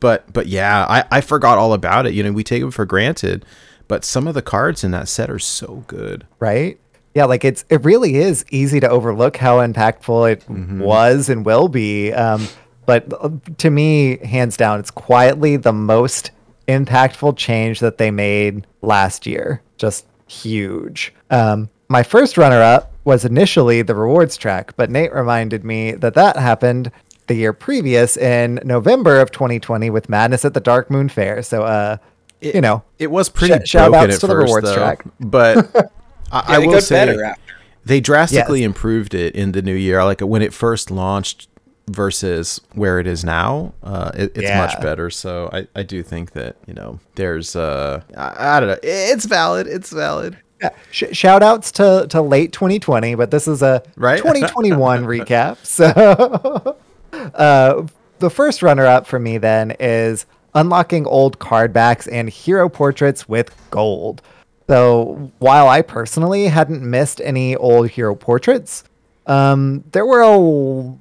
but 0.00 0.32
but 0.32 0.46
yeah, 0.46 0.84
I 0.88 1.04
I 1.10 1.20
forgot 1.20 1.58
all 1.58 1.72
about 1.72 2.06
it. 2.06 2.14
You 2.14 2.22
know, 2.22 2.32
we 2.32 2.44
take 2.44 2.60
them 2.60 2.70
for 2.70 2.84
granted, 2.84 3.44
but 3.88 4.04
some 4.04 4.28
of 4.28 4.34
the 4.34 4.42
cards 4.42 4.84
in 4.84 4.90
that 4.92 5.08
set 5.08 5.30
are 5.30 5.38
so 5.38 5.84
good. 5.86 6.26
right 6.38 6.78
yeah 7.14 7.24
like 7.24 7.44
it's 7.44 7.64
it 7.70 7.82
really 7.84 8.16
is 8.16 8.44
easy 8.50 8.80
to 8.80 8.88
overlook 8.88 9.36
how 9.36 9.58
impactful 9.58 10.30
it 10.32 10.44
was 10.48 11.28
and 11.28 11.44
will 11.46 11.68
be 11.68 12.12
um 12.12 12.46
but 12.86 13.04
uh, 13.20 13.30
to 13.58 13.70
me 13.70 14.18
hands 14.26 14.56
down 14.56 14.78
it's 14.80 14.90
quietly 14.90 15.56
the 15.56 15.72
most 15.72 16.30
impactful 16.68 17.36
change 17.36 17.80
that 17.80 17.98
they 17.98 18.10
made 18.10 18.66
last 18.82 19.26
year 19.26 19.62
just 19.76 20.06
huge 20.26 21.12
um 21.30 21.68
my 21.88 22.02
first 22.02 22.36
runner 22.38 22.60
up 22.62 22.92
was 23.04 23.24
initially 23.24 23.82
the 23.82 23.94
rewards 23.94 24.36
track 24.36 24.74
but 24.76 24.90
nate 24.90 25.12
reminded 25.12 25.64
me 25.64 25.92
that 25.92 26.14
that 26.14 26.36
happened 26.36 26.90
the 27.26 27.34
year 27.34 27.52
previous 27.52 28.16
in 28.16 28.58
november 28.64 29.20
of 29.20 29.30
2020 29.30 29.90
with 29.90 30.08
madness 30.08 30.44
at 30.44 30.54
the 30.54 30.60
darkmoon 30.60 31.10
faire 31.10 31.42
so 31.42 31.62
uh 31.62 31.96
you 32.40 32.60
know 32.60 32.82
It 32.98 33.10
was 33.10 33.28
pretty 33.30 33.64
Sh- 33.64 33.68
shout 33.70 33.90
broken 33.90 34.10
outs 34.10 34.16
at 34.16 34.20
to 34.22 34.26
the 34.26 34.32
first, 34.34 34.44
rewards 34.46 34.66
though. 34.68 34.74
track. 34.76 35.02
But 35.20 35.92
I, 36.34 36.44
Yeah, 36.52 36.56
I 36.56 36.58
will 36.66 36.72
got 36.72 36.82
say 36.82 36.94
better 37.06 37.24
after. 37.24 37.40
they 37.84 38.00
drastically 38.00 38.60
Yes. 38.60 38.66
improved 38.66 39.14
it 39.14 39.34
in 39.34 39.52
the 39.52 39.62
new 39.62 39.74
year. 39.74 40.02
Like 40.04 40.20
when 40.20 40.42
it 40.42 40.52
first 40.52 40.90
launched 40.90 41.48
versus 41.88 42.60
where 42.72 42.98
it 42.98 43.06
is 43.06 43.24
now, 43.24 43.74
uh, 43.82 44.10
it, 44.14 44.32
it's 44.34 44.42
Yeah. 44.42 44.58
much 44.58 44.80
better. 44.80 45.10
So 45.10 45.50
I, 45.52 45.66
I 45.76 45.82
do 45.82 46.02
think 46.02 46.32
that 46.32 46.56
you 46.66 46.74
know 46.74 46.98
there's 47.14 47.54
uh 47.56 48.00
I, 48.16 48.56
I 48.56 48.60
don't 48.60 48.68
know 48.70 48.78
it's 48.82 49.24
valid. 49.26 49.66
It's 49.66 49.90
valid. 49.90 50.36
Yeah. 50.62 50.70
Sh- 50.90 51.12
shout 51.12 51.42
outs 51.42 51.72
to, 51.72 52.06
to 52.10 52.22
late 52.22 52.52
2020, 52.52 53.16
but 53.16 53.30
this 53.30 53.46
is 53.48 53.60
a 53.60 53.82
Right. 53.96 54.18
2021 54.22 55.04
recap. 55.04 55.58
So, 55.64 56.76
uh, 57.34 57.86
the 58.20 58.30
first 58.30 58.62
runner 58.62 58.86
up 58.86 59.06
for 59.06 59.18
me 59.18 59.36
then 59.38 59.72
is 59.80 60.26
unlocking 60.54 61.06
old 61.06 61.38
card 61.38 61.72
backs 61.72 62.06
and 62.06 62.28
hero 62.30 62.68
portraits 62.68 63.28
with 63.28 63.54
gold. 63.70 64.22
So, 64.68 65.30
while 65.38 65.68
I 65.68 65.82
personally 65.82 66.46
hadn't 66.46 66.82
missed 66.82 67.20
any 67.20 67.54
old 67.56 67.90
hero 67.90 68.14
portraits, 68.14 68.84
um, 69.26 69.84
there 69.92 70.06
were 70.06 70.22
a 70.22 70.36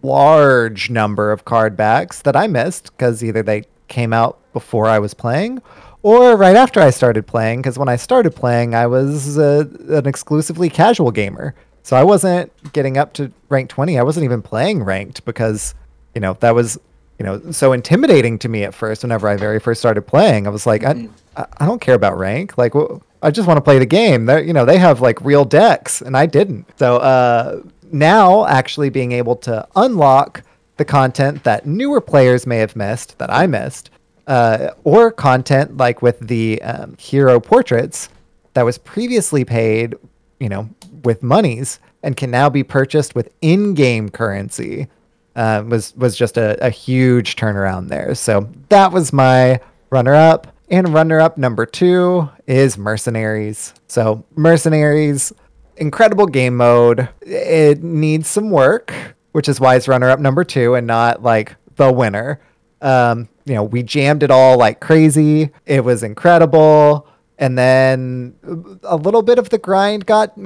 large 0.05 0.89
number 0.89 1.32
of 1.32 1.45
card 1.45 1.78
backs 1.78 2.22
that 2.24 2.36
I 2.36 2.47
missed 2.47 2.91
because 2.91 3.24
either 3.24 3.41
they 3.41 3.64
came 3.88 4.14
out 4.14 4.39
before 4.53 4.88
I 4.88 4.99
was 4.99 5.14
playing 5.14 5.61
or 6.01 6.36
right 6.36 6.55
after 6.55 6.80
I 6.80 6.89
started 6.89 7.26
playing. 7.26 7.61
Because 7.61 7.78
when 7.78 7.89
I 7.89 7.95
started 7.95 8.36
playing, 8.36 8.76
I 8.76 8.88
was 8.88 9.38
uh, 9.38 9.66
an 9.89 10.07
exclusively 10.07 10.70
casual 10.70 11.11
gamer. 11.11 11.55
So 11.84 11.97
I 11.97 12.03
wasn't 12.03 12.51
getting 12.74 12.97
up 12.97 13.14
to 13.14 13.32
rank 13.49 13.70
20. 13.70 13.97
I 13.97 14.03
wasn't 14.03 14.24
even 14.24 14.41
playing 14.41 14.84
ranked 14.84 15.26
because, 15.26 15.76
you 16.16 16.22
know, 16.22 16.34
that 16.39 16.55
was, 16.55 16.80
you 17.20 17.26
know, 17.26 17.51
so 17.51 17.74
intimidating 17.74 18.39
to 18.39 18.49
me 18.49 18.64
at 18.64 18.74
first 18.74 19.03
whenever 19.03 19.28
I 19.28 19.36
very 19.36 19.59
first 19.59 19.82
started 19.82 20.03
playing. 20.03 20.47
I 20.47 20.49
was 20.49 20.66
like, 20.66 20.84
I, 20.84 21.09
I 21.36 21.45
I 21.57 21.66
don't 21.66 21.82
care 21.82 21.95
about 21.95 22.18
rank. 22.18 22.57
Like, 22.57 22.74
wh- 22.74 22.99
I 23.24 23.32
just 23.32 23.47
want 23.47 23.57
to 23.57 23.61
play 23.61 23.80
the 23.80 23.86
game. 23.86 24.26
They, 24.26 24.45
you 24.45 24.53
know, 24.53 24.65
they 24.65 24.78
have 24.78 25.01
like 25.01 25.19
real 25.21 25.45
decks, 25.45 26.01
and 26.01 26.15
I 26.15 26.26
didn't. 26.26 26.67
So 26.78 26.97
uh, 26.97 27.61
now, 27.91 28.45
actually 28.45 28.89
being 28.89 29.13
able 29.13 29.36
to 29.38 29.67
unlock 29.76 30.43
the 30.78 30.86
content 30.86 31.43
that 31.43 31.65
newer 31.65 32.01
players 32.01 32.45
may 32.45 32.57
have 32.57 32.76
missed, 32.76 33.17
that 33.19 33.32
I 33.32 33.47
missed, 33.47 33.91
uh, 34.28 34.71
or 34.84 35.11
content 35.11 35.78
like 35.78 36.01
with 36.01 36.19
the 36.19 36.61
um, 36.61 36.97
hero 36.97 37.39
portraits 37.39 38.09
that 38.53 38.63
was 38.63 38.78
previously 38.78 39.45
paid, 39.45 39.95
you 40.39 40.49
know, 40.49 40.69
with 41.03 41.24
monies 41.24 41.80
and 42.03 42.17
can 42.17 42.30
now 42.30 42.49
be 42.49 42.63
purchased 42.63 43.15
with 43.15 43.30
in-game 43.41 44.09
currency, 44.09 44.88
uh, 45.36 45.63
was 45.65 45.95
was 45.95 46.15
just 46.15 46.38
a, 46.38 46.63
a 46.63 46.69
huge 46.69 47.36
turnaround 47.36 47.88
there. 47.88 48.13
So 48.15 48.49
that 48.69 48.91
was 48.91 49.13
my 49.13 49.59
runner-up. 49.89 50.53
And 50.70 50.93
runner-up 50.93 51.38
number 51.38 51.66
two 51.66 52.30
is 52.47 52.78
Mercenaries. 52.78 53.74
So 53.88 54.26
Mercenaries, 54.36 55.32
incredible 55.78 56.26
game 56.26 56.57
mode. 56.57 57.09
It 57.22 57.84
needs 57.84 58.28
some 58.28 58.49
work, 58.49 58.93
which 59.34 59.47
is 59.47 59.59
why 59.59 59.76
it's 59.76 59.88
runner-up 59.88 60.20
number 60.20 60.43
two 60.43 60.76
and 60.76 60.88
not 60.88 61.22
like 61.22 61.55
the 61.76 61.91
winner. 61.91 62.39
Um, 62.82 63.30
you 63.45 63.53
know, 63.53 63.64
we 63.64 63.84
jammed 63.84 64.24
it 64.24 64.32
all 64.32 64.57
like 64.57 64.80
crazy. 64.80 65.51
It 65.66 65.84
was 65.84 66.01
incredible. 66.01 67.07
And 67.38 67.57
then 67.57 68.36
a 68.84 68.95
little 68.95 69.22
bit 69.22 69.38
of 69.38 69.49
the 69.49 69.57
grind 69.57 70.05
got, 70.05 70.38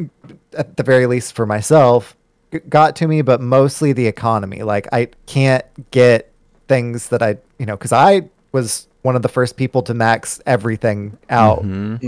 at 0.53 0.77
the 0.77 0.83
very 0.83 1.05
least 1.05 1.35
for 1.35 1.45
myself, 1.45 2.15
got 2.69 2.95
to 2.97 3.07
me, 3.07 3.21
but 3.21 3.39
mostly 3.39 3.93
the 3.93 4.07
economy. 4.07 4.63
Like 4.63 4.87
I 4.91 5.09
can't 5.25 5.65
get 5.91 6.31
things 6.67 7.09
that 7.09 7.21
I, 7.21 7.37
you 7.59 7.65
know, 7.65 7.77
because 7.77 7.91
I 7.91 8.29
was 8.51 8.86
one 9.01 9.15
of 9.15 9.21
the 9.21 9.29
first 9.29 9.57
people 9.57 9.81
to 9.83 9.93
max 9.93 10.41
everything 10.45 11.17
out. 11.29 11.63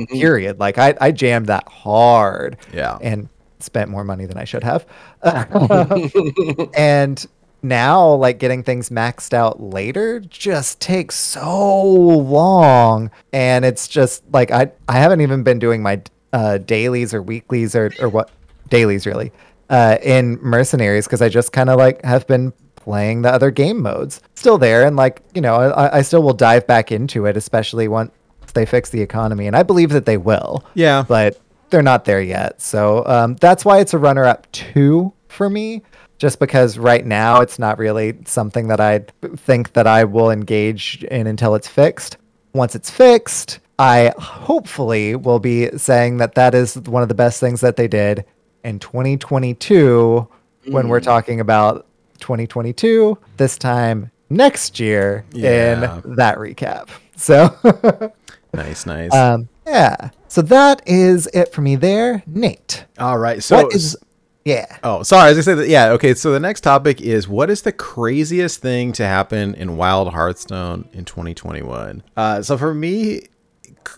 Period. 0.10 0.60
Like 0.60 0.78
I, 0.78 0.96
I 1.00 1.12
jammed 1.12 1.48
that 1.48 1.68
hard. 1.68 2.58
Yeah. 2.74 2.98
And 3.02 3.30
spent 3.60 3.90
more 3.90 4.04
money 4.04 4.26
than 4.26 4.38
I 4.38 4.46
should 4.46 4.64
have. 4.64 4.86
and 6.76 7.26
now 7.62 8.14
like 8.14 8.40
getting 8.40 8.64
things 8.64 8.90
maxed 8.90 9.34
out 9.34 9.62
later 9.62 10.20
just 10.22 10.80
takes 10.80 11.16
so 11.16 11.84
long 11.92 13.12
and 13.34 13.66
it's 13.66 13.86
just 13.86 14.24
like 14.32 14.50
i 14.52 14.72
i 14.88 14.94
haven't 14.94 15.20
even 15.20 15.44
been 15.44 15.60
doing 15.60 15.82
my 15.82 16.02
uh 16.32 16.58
dailies 16.60 17.14
or 17.14 17.22
weeklies 17.22 17.76
or 17.76 17.92
or 18.00 18.08
what 18.08 18.32
dailies 18.70 19.06
really 19.06 19.32
uh 19.70 19.98
in 20.02 20.40
mercenaries 20.42 21.06
because 21.06 21.22
i 21.22 21.28
just 21.28 21.52
kind 21.52 21.70
of 21.70 21.78
like 21.78 22.02
have 22.06 22.26
been 22.28 22.54
playing 22.78 23.24
the 23.24 23.30
other 23.30 23.52
game 23.52 23.82
modes 23.82 24.22
still 24.40 24.58
there 24.58 24.86
and 24.86 24.96
like 24.96 25.22
you 25.36 25.42
know 25.42 25.56
I, 25.56 25.98
I 25.98 26.02
still 26.02 26.24
will 26.24 26.34
dive 26.34 26.66
back 26.66 26.92
into 26.92 27.26
it 27.26 27.36
especially 27.38 27.88
once 27.88 28.12
they 28.54 28.66
fix 28.66 28.90
the 28.90 29.02
economy 29.02 29.46
and 29.48 29.56
i 29.56 29.62
believe 29.64 29.90
that 29.92 30.06
they 30.06 30.18
will 30.18 30.64
Yeah. 30.74 31.04
but 31.08 31.40
they're 31.70 31.84
not 31.84 32.04
there 32.06 32.20
yet. 32.22 32.60
So 32.62 33.06
um, 33.06 33.36
that's 33.36 33.64
why 33.64 33.78
it's 33.80 33.94
a 33.94 34.00
runner 34.00 34.26
up 34.26 34.52
two 34.52 35.14
for 35.28 35.52
me, 35.52 35.84
just 36.18 36.40
because 36.40 36.80
right 36.80 37.06
now 37.06 37.42
it's 37.42 37.60
not 37.60 37.78
really 37.78 38.18
something 38.26 38.70
that 38.70 38.80
I 38.80 39.06
think 39.38 39.74
that 39.74 39.86
I 39.86 40.04
will 40.06 40.32
engage 40.32 41.04
in 41.12 41.28
until 41.28 41.54
it's 41.54 41.68
fixed. 41.68 42.18
Once 42.54 42.74
it's 42.74 42.90
fixed, 42.90 43.60
I 43.78 44.12
hopefully 44.18 45.16
will 45.16 45.38
be 45.40 45.70
saying 45.78 46.18
that 46.18 46.34
that 46.34 46.56
is 46.56 46.76
one 46.76 47.04
of 47.04 47.08
the 47.08 47.14
best 47.14 47.40
things 47.40 47.62
that 47.62 47.76
they 47.76 47.88
did 47.88 48.26
in 48.64 48.80
2022 48.80 50.28
when 50.70 50.88
we're 50.88 51.00
talking 51.00 51.40
about 51.40 51.86
2022 52.18 53.16
this 53.38 53.60
time 53.60 54.10
next 54.30 54.80
year 54.80 55.26
Yeah. 55.34 56.02
in 56.04 56.16
that 56.16 56.38
recap. 56.38 56.90
So 57.16 57.54
Nice, 58.54 58.86
nice. 58.86 59.14
Um, 59.14 59.48
yeah. 59.68 60.10
So 60.28 60.42
that 60.44 60.82
is 60.88 61.28
it 61.34 61.54
for 61.54 61.62
me 61.62 61.76
there, 61.76 62.24
Nate. 62.26 62.86
All 62.98 63.18
right. 63.18 63.44
So 63.44 63.58
what 63.64 63.76
is? 63.76 63.96
Yeah. 64.44 64.78
Oh, 64.84 65.04
sorry. 65.04 65.30
As 65.30 65.38
I 65.38 65.42
gonna 65.42 65.58
that. 65.58 65.68
Yeah. 65.70 65.90
Okay. 65.92 66.16
So 66.16 66.32
the 66.32 66.40
next 66.40 66.62
topic 66.62 67.00
is 67.02 67.28
what 67.28 67.52
is 67.52 67.62
the 67.62 67.72
craziest 67.72 68.60
thing 68.62 68.92
to 68.94 69.06
happen 69.06 69.54
in 69.54 69.78
Wild 69.78 70.12
Hearthstone 70.14 70.90
in 70.94 71.06
2021? 71.06 72.02
Uh, 72.18 72.42
so 72.42 72.58
for 72.58 72.74
me, 72.74 73.28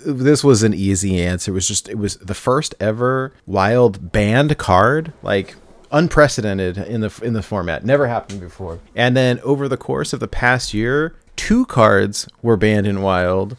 this 0.06 0.44
was 0.44 0.64
an 0.64 0.74
easy 0.74 1.22
answer. 1.22 1.52
It 1.52 1.54
was 1.54 1.68
just 1.68 1.88
it 1.88 1.98
was 1.98 2.18
the 2.18 2.34
first 2.34 2.76
ever 2.82 3.34
Wild 3.46 4.12
banned 4.12 4.58
card, 4.58 5.14
like 5.24 5.56
unprecedented 5.92 6.78
in 6.78 7.02
the 7.02 7.20
in 7.24 7.34
the 7.34 7.44
format. 7.44 7.84
Never 7.86 8.08
happened 8.08 8.40
before. 8.40 8.80
And 8.96 9.16
then 9.16 9.40
over 9.42 9.68
the 9.68 9.78
course 9.78 10.14
of 10.14 10.20
the 10.20 10.28
past 10.28 10.74
year, 10.74 11.16
two 11.36 11.66
cards 11.66 12.28
were 12.42 12.58
banned 12.58 12.88
in 12.88 13.02
Wild. 13.02 13.58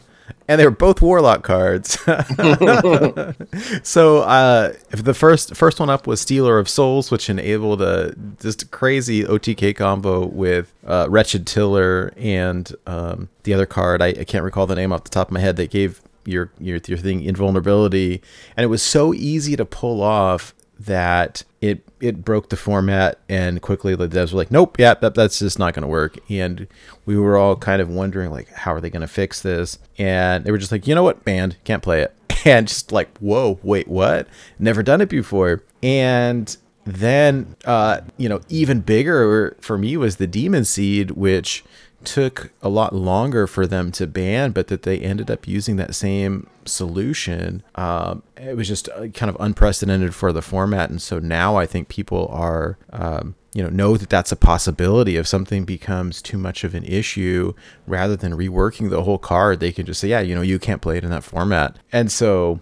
and 0.48 0.60
they 0.60 0.64
were 0.64 0.70
both 0.70 1.00
warlock 1.02 1.42
cards. 1.42 1.98
so 3.82 4.18
uh, 4.20 4.72
if 4.90 5.04
the 5.04 5.14
first 5.14 5.54
first 5.56 5.80
one 5.80 5.90
up 5.90 6.06
was 6.06 6.20
Stealer 6.20 6.58
of 6.58 6.68
Souls, 6.68 7.10
which 7.10 7.28
enabled 7.30 7.82
a 7.82 8.14
just 8.40 8.70
crazy 8.70 9.24
OTK 9.24 9.76
combo 9.76 10.26
with 10.26 10.72
uh, 10.86 11.06
Wretched 11.08 11.46
Tiller 11.46 12.12
and 12.16 12.74
um, 12.86 13.28
the 13.44 13.54
other 13.54 13.66
card 13.66 14.00
I, 14.02 14.08
I 14.08 14.24
can't 14.24 14.44
recall 14.44 14.66
the 14.66 14.74
name 14.74 14.92
off 14.92 15.04
the 15.04 15.10
top 15.10 15.28
of 15.28 15.32
my 15.32 15.40
head 15.40 15.56
that 15.56 15.70
gave 15.70 16.00
your 16.24 16.50
your 16.58 16.78
your 16.86 16.98
thing 16.98 17.22
invulnerability, 17.22 18.22
and 18.56 18.64
it 18.64 18.68
was 18.68 18.82
so 18.82 19.12
easy 19.14 19.56
to 19.56 19.64
pull 19.64 20.02
off 20.02 20.54
that 20.78 21.44
it 21.62 21.88
it 22.00 22.24
broke 22.24 22.48
the 22.48 22.56
format 22.56 23.20
and 23.28 23.62
quickly 23.62 23.94
the 23.94 24.08
devs 24.08 24.32
were 24.32 24.38
like 24.38 24.50
nope 24.50 24.76
yeah 24.80 24.94
that, 24.94 25.14
that's 25.14 25.38
just 25.38 25.58
not 25.58 25.72
going 25.72 25.82
to 25.82 25.88
work. 25.88 26.18
And 26.28 26.66
we 27.06 27.16
were 27.16 27.38
all 27.38 27.56
kind 27.56 27.80
of 27.80 27.88
wondering 27.88 28.30
like 28.30 28.48
how 28.50 28.74
are 28.74 28.80
they 28.80 28.90
going 28.90 29.00
to 29.00 29.06
fix 29.06 29.40
this? 29.40 29.78
And 29.96 30.44
they 30.44 30.50
were 30.50 30.58
just 30.58 30.72
like 30.72 30.86
you 30.86 30.94
know 30.94 31.04
what 31.04 31.24
banned 31.24 31.56
can't 31.64 31.82
play 31.82 32.02
it. 32.02 32.14
And 32.44 32.66
just 32.66 32.90
like 32.90 33.16
whoa 33.18 33.60
wait 33.62 33.86
what? 33.86 34.26
Never 34.58 34.82
done 34.82 35.00
it 35.00 35.08
before. 35.08 35.62
And 35.82 36.54
then 36.84 37.54
uh 37.64 38.00
you 38.16 38.28
know 38.28 38.40
even 38.48 38.80
bigger 38.80 39.56
for 39.60 39.78
me 39.78 39.96
was 39.96 40.16
the 40.16 40.26
demon 40.26 40.64
seed 40.64 41.12
which 41.12 41.64
took 42.04 42.52
a 42.62 42.68
lot 42.68 42.94
longer 42.94 43.46
for 43.46 43.66
them 43.66 43.92
to 43.92 44.06
ban, 44.06 44.52
but 44.52 44.68
that 44.68 44.82
they 44.82 44.98
ended 44.98 45.30
up 45.30 45.46
using 45.46 45.76
that 45.76 45.94
same 45.94 46.48
solution. 46.64 47.62
Um, 47.74 48.22
it 48.36 48.56
was 48.56 48.68
just 48.68 48.88
uh, 48.90 49.08
kind 49.08 49.30
of 49.30 49.36
unprecedented 49.40 50.14
for 50.14 50.32
the 50.32 50.42
format, 50.42 50.90
and 50.90 51.00
so 51.00 51.18
now 51.18 51.56
I 51.56 51.66
think 51.66 51.88
people 51.88 52.28
are 52.28 52.78
um, 52.92 53.34
you 53.54 53.62
know 53.62 53.68
know 53.68 53.96
that 53.96 54.08
that's 54.08 54.32
a 54.32 54.36
possibility. 54.36 55.16
If 55.16 55.26
something 55.26 55.64
becomes 55.64 56.22
too 56.22 56.38
much 56.38 56.64
of 56.64 56.74
an 56.74 56.84
issue 56.84 57.54
rather 57.86 58.16
than 58.16 58.32
reworking 58.32 58.90
the 58.90 59.02
whole 59.02 59.18
card 59.18 59.60
they 59.60 59.72
can 59.72 59.84
just 59.86 60.00
say 60.00 60.08
yeah 60.08 60.20
you 60.20 60.34
know 60.34 60.42
you 60.42 60.58
can't 60.58 60.80
play 60.80 60.96
it 60.96 61.04
in 61.04 61.10
that 61.10 61.24
format. 61.24 61.76
And 61.92 62.10
so 62.10 62.60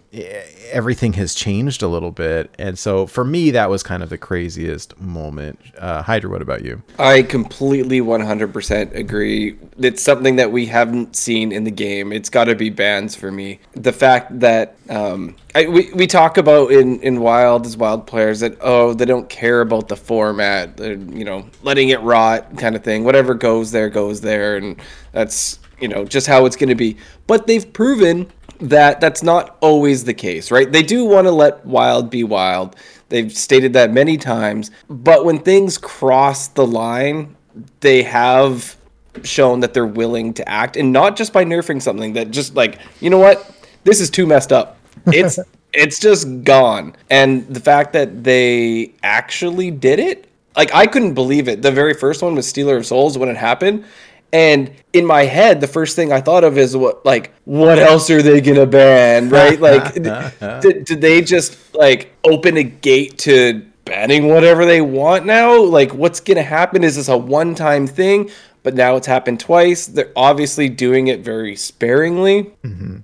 everything 0.71 1.13
has 1.13 1.33
changed 1.33 1.81
a 1.81 1.87
little 1.87 2.11
bit. 2.11 2.53
And 2.57 2.77
so 2.77 3.07
for 3.07 3.23
me 3.23 3.51
that 3.51 3.69
was 3.69 3.83
kind 3.83 4.03
of 4.03 4.09
the 4.09 4.17
craziest 4.17 4.99
moment. 4.99 5.59
Uh, 5.77 6.01
hydra 6.01 6.29
what 6.29 6.41
about 6.41 6.63
you? 6.63 6.81
I 6.99 7.23
completely 7.23 8.01
100% 8.01 8.95
agree. 8.95 9.57
It's 9.77 10.01
something 10.01 10.35
that 10.37 10.51
we 10.51 10.65
haven't 10.65 11.15
seen 11.15 11.51
in 11.51 11.63
the 11.63 11.71
game. 11.71 12.11
It's 12.11 12.29
got 12.29 12.45
to 12.45 12.55
be 12.55 12.69
bans 12.69 13.15
for 13.15 13.31
me. 13.31 13.59
The 13.73 13.91
fact 13.91 14.39
that 14.39 14.75
um, 14.89 15.35
I, 15.55 15.67
we, 15.67 15.91
we 15.93 16.07
talk 16.07 16.37
about 16.37 16.71
in, 16.71 16.99
in 17.01 17.21
wild 17.21 17.65
as 17.65 17.77
wild 17.77 18.07
players 18.07 18.41
that 18.41 18.57
oh 18.61 18.93
they 18.93 19.05
don't 19.05 19.29
care 19.29 19.61
about 19.61 19.87
the 19.87 19.95
format 19.95 20.80
you 20.89 21.25
know 21.25 21.45
letting 21.63 21.89
it 21.89 22.01
rot 22.01 22.57
kind 22.57 22.75
of 22.75 22.83
thing. 22.83 23.03
Whatever 23.03 23.33
goes 23.33 23.71
there 23.71 23.89
goes 23.89 24.21
there 24.21 24.57
and 24.57 24.79
that's 25.11 25.59
you 25.79 25.87
know 25.87 26.05
just 26.05 26.27
how 26.27 26.45
it's 26.45 26.55
going 26.55 26.69
to 26.69 26.75
be. 26.75 26.97
But 27.27 27.47
they've 27.47 27.71
proven 27.71 28.31
that 28.59 29.01
that's 29.01 29.23
not 29.23 29.57
always 29.61 30.03
the 30.03 30.13
case 30.13 30.51
right? 30.51 30.71
They 30.71 30.83
do 30.83 31.05
want 31.05 31.25
to 31.27 31.31
let 31.31 31.65
wild 31.65 32.09
be 32.09 32.23
wild. 32.23 32.75
They've 33.09 33.35
stated 33.35 33.73
that 33.73 33.91
many 33.91 34.17
times. 34.17 34.71
But 34.89 35.25
when 35.25 35.39
things 35.39 35.77
cross 35.77 36.47
the 36.49 36.65
line 36.65 37.35
they 37.81 38.03
have 38.03 38.77
shown 39.23 39.59
that 39.59 39.73
they're 39.73 39.85
willing 39.85 40.33
to 40.33 40.47
act 40.47 40.77
and 40.77 40.93
not 40.93 41.17
just 41.17 41.33
by 41.33 41.43
nerfing 41.43 41.81
something 41.81 42.13
that 42.13 42.31
just 42.31 42.55
like 42.55 42.79
you 42.99 43.09
know 43.09 43.19
what? 43.19 43.51
This 43.83 43.99
is 43.99 44.09
too 44.09 44.25
messed 44.25 44.51
up. 44.51 44.77
It's 45.07 45.39
it's 45.73 45.99
just 45.99 46.43
gone. 46.43 46.95
And 47.09 47.47
the 47.47 47.59
fact 47.59 47.93
that 47.93 48.23
they 48.23 48.93
actually 49.03 49.71
did 49.71 49.99
it 49.99 50.30
like 50.61 50.75
I 50.75 50.85
couldn't 50.85 51.15
believe 51.15 51.47
it. 51.47 51.63
The 51.63 51.71
very 51.71 51.95
first 51.95 52.21
one 52.21 52.35
was 52.35 52.47
Stealer 52.47 52.77
of 52.77 52.85
Souls 52.85 53.17
when 53.17 53.29
it 53.29 53.35
happened. 53.37 53.83
And 54.31 54.71
in 54.93 55.07
my 55.07 55.23
head, 55.23 55.59
the 55.59 55.67
first 55.67 55.95
thing 55.95 56.13
I 56.13 56.21
thought 56.21 56.43
of 56.43 56.55
is 56.55 56.77
what, 56.77 57.03
like, 57.03 57.33
what 57.45 57.79
else 57.79 58.11
are 58.11 58.21
they 58.21 58.41
gonna 58.41 58.67
ban, 58.67 59.29
right? 59.29 59.59
Like, 59.71 59.95
did, 59.95 60.85
did 60.85 61.01
they 61.01 61.23
just 61.23 61.57
like 61.73 62.13
open 62.23 62.57
a 62.57 62.63
gate 62.63 63.17
to 63.19 63.65
banning 63.85 64.27
whatever 64.27 64.63
they 64.65 64.81
want 64.81 65.25
now? 65.25 65.59
Like, 65.63 65.95
what's 65.95 66.19
gonna 66.19 66.43
happen? 66.43 66.83
Is 66.83 66.95
this 66.95 67.07
a 67.07 67.17
one-time 67.17 67.87
thing? 67.87 68.29
But 68.61 68.75
now 68.75 68.95
it's 68.97 69.07
happened 69.07 69.39
twice. 69.39 69.87
They're 69.87 70.11
obviously 70.15 70.69
doing 70.69 71.07
it 71.07 71.21
very 71.21 71.55
sparingly, 71.55 72.51
mm-hmm. 72.63 72.97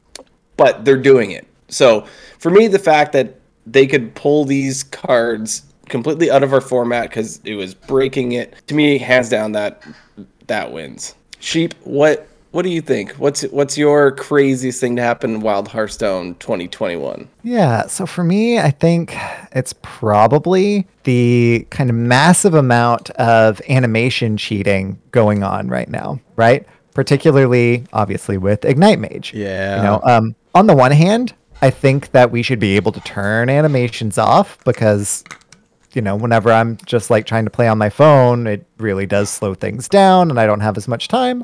but 0.58 0.86
they're 0.86 0.96
doing 0.96 1.32
it. 1.32 1.48
So 1.70 2.06
for 2.38 2.52
me, 2.52 2.68
the 2.68 2.78
fact 2.78 3.14
that 3.14 3.40
they 3.66 3.88
could 3.88 4.14
pull 4.14 4.46
these 4.46 4.84
cards 4.84 5.64
completely 5.90 6.32
out 6.32 6.44
of 6.44 6.54
our 6.54 6.62
format 6.62 7.10
because 7.10 7.42
it 7.44 7.56
was 7.56 7.74
breaking 7.74 8.34
it. 8.34 8.56
To 8.68 8.76
me, 8.76 8.98
hands 8.98 9.30
down, 9.30 9.54
that 9.54 9.84
that 10.48 10.72
wins. 10.72 11.16
Sheep, 11.40 11.74
what 11.84 12.28
what 12.52 12.64
do 12.64 12.70
you 12.70 12.82
think? 12.82 13.12
What's 13.14 13.44
what's 13.44 13.78
your 13.78 14.12
craziest 14.12 14.80
thing 14.80 14.96
to 14.96 15.02
happen 15.02 15.36
in 15.36 15.42
Wild 15.42 15.68
Hearthstone 15.68 16.36
2021? 16.36 17.28
Yeah, 17.44 17.88
so 17.88 18.06
for 18.06 18.24
me, 18.24 18.60
I 18.60 18.72
think 18.72 19.16
it's 19.52 19.74
probably 19.82 20.88
the 21.04 21.68
kind 21.70 21.90
of 21.90 21.96
massive 21.96 22.54
amount 22.54 23.10
of 23.12 23.62
animation 23.70 24.38
cheating 24.38 25.00
going 25.12 25.44
on 25.44 25.68
right 25.68 25.90
now, 25.90 26.20
right? 26.36 26.66
Particularly, 26.94 27.84
obviously, 27.94 28.38
with 28.38 28.66
Ignite 28.66 29.00
Mage. 29.00 29.34
Yeah. 29.34 29.78
You 29.78 29.84
know, 29.84 30.02
um, 30.04 30.36
on 30.56 30.66
the 30.68 30.76
one 30.76 30.92
hand, 30.92 31.34
I 31.62 31.70
think 31.70 32.12
that 32.12 32.32
we 32.32 32.42
should 32.42 32.60
be 32.60 32.76
able 32.76 32.92
to 32.94 33.00
turn 33.02 33.50
animations 33.50 34.18
off 34.18 34.58
because 34.64 35.24
you 35.98 36.02
know, 36.04 36.16
whenever 36.16 36.52
I'm 36.52 36.78
just 36.86 37.10
like 37.10 37.26
trying 37.26 37.46
to 37.46 37.50
play 37.50 37.68
on 37.68 37.80
my 37.80 37.90
phone, 37.90 38.46
it 38.46 38.64
really 38.78 39.08
does 39.08 39.32
slow 39.32 39.56
things 39.56 39.90
down 39.90 40.30
and 40.30 40.40
I 40.40 40.46
don't 40.46 40.60
have 40.60 40.78
as 40.78 40.88
much 40.88 41.08
time. 41.08 41.44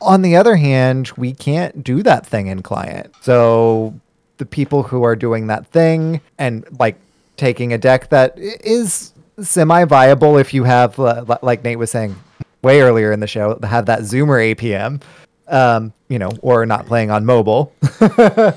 On 0.00 0.22
the 0.22 0.36
other 0.36 0.54
hand, 0.54 1.10
we 1.16 1.34
can't 1.34 1.82
do 1.82 2.04
that 2.04 2.24
thing 2.24 2.46
in 2.46 2.62
client. 2.62 3.12
So 3.22 3.92
the 4.36 4.46
people 4.46 4.84
who 4.84 5.02
are 5.02 5.16
doing 5.16 5.48
that 5.48 5.66
thing 5.66 6.20
and 6.38 6.64
like 6.78 6.96
taking 7.36 7.72
a 7.72 7.78
deck 7.78 8.08
that 8.10 8.38
is 8.38 9.12
semi 9.42 9.84
viable 9.84 10.38
if 10.38 10.54
you 10.54 10.62
have, 10.62 10.96
like 11.42 11.64
Nate 11.64 11.80
was 11.80 11.90
saying 11.90 12.14
way 12.62 12.80
earlier 12.80 13.10
in 13.10 13.18
the 13.18 13.26
show, 13.26 13.58
have 13.64 13.86
that 13.86 14.02
Zoomer 14.02 14.54
APM, 14.54 15.02
um, 15.48 15.92
you 16.08 16.20
know, 16.20 16.30
or 16.40 16.64
not 16.66 16.86
playing 16.86 17.10
on 17.10 17.26
mobile. 17.26 17.72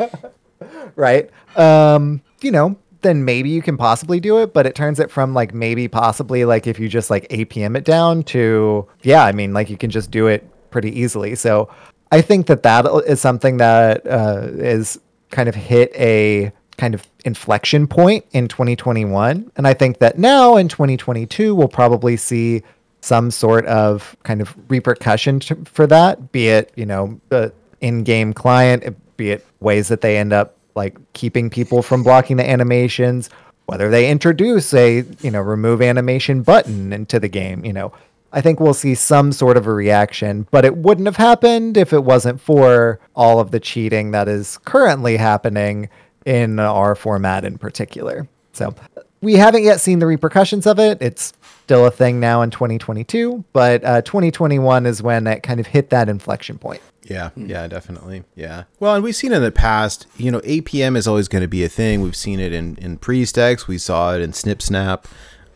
right? 0.96 1.32
Um, 1.56 2.22
you 2.42 2.52
know, 2.52 2.78
then 3.02 3.26
maybe 3.26 3.50
you 3.50 3.62
can 3.62 3.78
possibly 3.78 4.20
do 4.20 4.40
it, 4.40 4.54
but 4.54 4.66
it 4.66 4.76
turns 4.76 5.00
it 5.00 5.10
from 5.10 5.34
like 5.34 5.54
maybe 5.54 5.88
possibly 5.88 6.46
like 6.46 6.68
if 6.68 6.80
you 6.80 6.88
just 6.88 7.10
like 7.10 7.28
APM 7.30 7.78
it 7.78 7.84
down 7.84 8.24
to 8.24 8.88
yeah, 9.04 9.24
I 9.24 9.32
mean 9.32 9.54
like 9.54 9.70
you 9.70 9.78
can 9.78 9.90
just 9.90 10.12
do 10.12 10.28
it 10.28 10.48
pretty 10.72 10.98
easily. 11.00 11.36
So 11.36 11.70
I 12.12 12.22
think 12.22 12.48
that 12.48 12.64
that 12.64 12.86
is 13.08 13.22
something 13.22 13.58
that 13.58 14.06
uh, 14.06 14.48
is 14.54 15.00
kind 15.30 15.48
of 15.48 15.56
hit 15.56 15.92
a 15.96 16.52
kind 16.78 16.94
of 16.94 17.08
inflection 17.26 17.88
point 17.88 18.26
in 18.32 18.48
2021, 18.48 19.52
and 19.56 19.68
I 19.68 19.74
think 19.74 20.00
that 20.00 20.18
now 20.18 20.58
in 20.58 20.68
2022 20.68 21.54
we'll 21.54 21.68
probably 21.68 22.18
see 22.18 22.64
some 23.02 23.32
sort 23.32 23.66
of 23.66 24.16
kind 24.24 24.42
of 24.42 24.56
repercussion 24.70 25.40
to, 25.40 25.56
for 25.66 25.88
that, 25.88 26.32
be 26.32 26.50
it 26.50 26.72
you 26.76 26.86
know 26.86 27.20
the 27.30 27.54
in-game 27.82 28.34
client, 28.34 28.84
be 29.18 29.32
it 29.32 29.46
ways 29.60 29.88
that 29.88 30.02
they 30.02 30.18
end 30.18 30.34
up 30.34 30.56
like 30.76 30.98
keeping 31.14 31.50
people 31.50 31.82
from 31.82 32.04
blocking 32.04 32.38
the 32.38 32.50
animations, 32.50 33.30
whether 33.66 33.90
they 33.90 34.10
introduce 34.10 34.74
a, 34.74 35.06
you 35.22 35.32
know, 35.32 35.42
remove 35.42 35.82
animation 35.82 36.42
button 36.42 36.94
into 36.94 37.20
the 37.20 37.30
game, 37.30 37.64
you 37.66 37.74
know. 37.74 37.92
I 38.34 38.40
think 38.40 38.62
we'll 38.62 38.74
see 38.74 38.96
some 38.96 39.34
sort 39.34 39.58
of 39.58 39.68
a 39.68 39.74
reaction, 39.74 40.48
but 40.52 40.64
it 40.64 40.78
wouldn't 40.78 41.08
have 41.08 41.18
happened 41.18 41.76
if 41.76 41.92
it 41.92 42.06
wasn't 42.06 42.40
for 42.40 43.00
all 43.14 43.42
of 43.42 43.52
the 43.52 43.60
cheating 43.60 44.12
that 44.12 44.30
is 44.30 44.58
currently 44.60 45.18
happening 45.18 45.90
in 46.26 46.60
our 46.60 46.96
format 46.96 47.44
in 47.44 47.58
particular. 47.58 48.30
So 48.54 48.74
we 49.22 49.34
haven't 49.34 49.64
yet 49.64 49.82
seen 49.82 50.00
the 50.00 50.06
repercussions 50.06 50.66
of 50.66 50.80
it. 50.80 51.02
It's 51.02 51.34
still 51.64 51.86
a 51.86 51.92
thing 51.92 52.20
now 52.20 52.42
in 52.42 52.52
2022, 52.52 53.44
but 53.54 53.84
uh, 53.84 54.02
2021 54.02 54.86
is 54.86 55.02
when 55.02 55.28
it 55.28 55.44
kind 55.44 55.60
of 55.60 55.68
hit 55.68 55.90
that 55.90 56.10
inflection 56.10 56.58
point. 56.58 56.82
Yeah, 57.04 57.30
hmm. 57.30 57.48
yeah, 57.48 57.68
definitely. 57.68 58.24
Yeah. 58.36 58.64
Well, 58.80 58.96
and 58.96 59.04
we've 59.04 59.16
seen 59.16 59.34
in 59.34 59.42
the 59.42 59.52
past, 59.52 60.08
you 60.18 60.32
know, 60.32 60.40
APM 60.42 60.96
is 60.96 61.08
always 61.08 61.28
going 61.28 61.42
to 61.42 61.48
be 61.48 61.64
a 61.64 61.70
thing. 61.70 62.02
We've 62.02 62.16
seen 62.16 62.40
it 62.40 62.54
in 62.54 62.76
in 62.78 62.98
Priest 62.98 63.38
We 63.68 63.78
saw 63.78 64.14
it 64.16 64.22
in 64.22 64.34
Snip 64.34 64.62
Snap. 64.62 65.08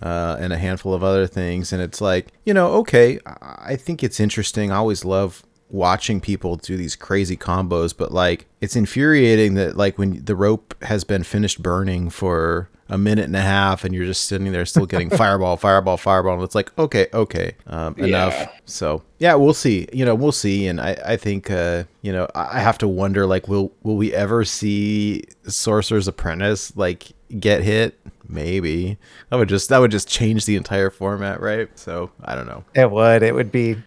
Uh, 0.02 0.36
and 0.40 0.52
a 0.52 0.58
handful 0.58 0.94
of 0.94 1.04
other 1.04 1.26
things. 1.26 1.72
And 1.72 1.82
it's 1.82 2.02
like, 2.02 2.28
you 2.44 2.54
know, 2.54 2.74
okay, 2.74 3.18
I 3.26 3.76
think 3.78 4.04
it's 4.04 4.20
interesting. 4.20 4.70
I 4.70 4.76
always 4.76 5.06
love 5.06 5.42
watching 5.70 6.20
people 6.20 6.58
do 6.58 6.78
these 6.78 6.96
crazy 6.96 7.38
combos, 7.38 7.96
but 7.96 8.12
like, 8.12 8.46
it's 8.62 8.76
infuriating 8.76 9.56
that, 9.56 9.78
like, 9.78 9.98
when 9.98 10.24
the 10.26 10.36
rope 10.36 10.76
has 10.84 11.06
been 11.06 11.24
finished 11.24 11.64
burning 11.64 12.10
for 12.10 12.70
a 12.90 12.98
minute 12.98 13.26
and 13.26 13.36
a 13.36 13.42
half 13.42 13.84
and 13.84 13.96
you're 13.96 14.06
just 14.06 14.26
sitting 14.26 14.52
there 14.52 14.66
still 14.66 14.86
getting 14.86 15.10
fireball, 15.18 15.58
fireball, 15.58 15.98
fireball. 15.98 16.36
And 16.36 16.44
it's 16.44 16.56
like, 16.56 16.78
okay, 16.78 17.08
okay, 17.14 17.56
um, 17.68 17.96
enough. 17.98 18.34
Yeah. 18.34 18.52
So 18.66 19.02
yeah, 19.20 19.36
we'll 19.36 19.54
see. 19.54 19.88
You 19.92 20.06
know, 20.06 20.14
we'll 20.14 20.32
see. 20.32 20.68
And 20.68 20.80
I, 20.80 20.98
I 21.06 21.18
think, 21.18 21.50
uh, 21.50 21.86
you 22.02 22.12
know, 22.12 22.28
I 22.36 22.60
have 22.60 22.78
to 22.80 22.88
wonder, 22.88 23.26
like, 23.26 23.48
will 23.48 23.72
will 23.84 23.98
we 23.98 24.14
ever 24.14 24.46
see 24.46 25.24
Sorcerer's 25.48 26.08
Apprentice 26.08 26.76
like 26.76 27.12
get 27.40 27.64
hit? 27.64 28.00
Maybe 28.28 28.98
that 29.30 29.38
would 29.38 29.50
just 29.50 29.70
that 29.70 29.80
would 29.80 29.92
just 29.92 30.08
change 30.08 30.46
the 30.46 30.56
entire 30.56 30.90
format, 30.90 31.42
right? 31.42 31.70
So 31.78 32.12
I 32.24 32.36
don't 32.36 32.48
know. 32.48 32.64
It 32.74 32.90
would. 32.90 33.24
It 33.24 33.34
would 33.34 33.52
be 33.52 33.78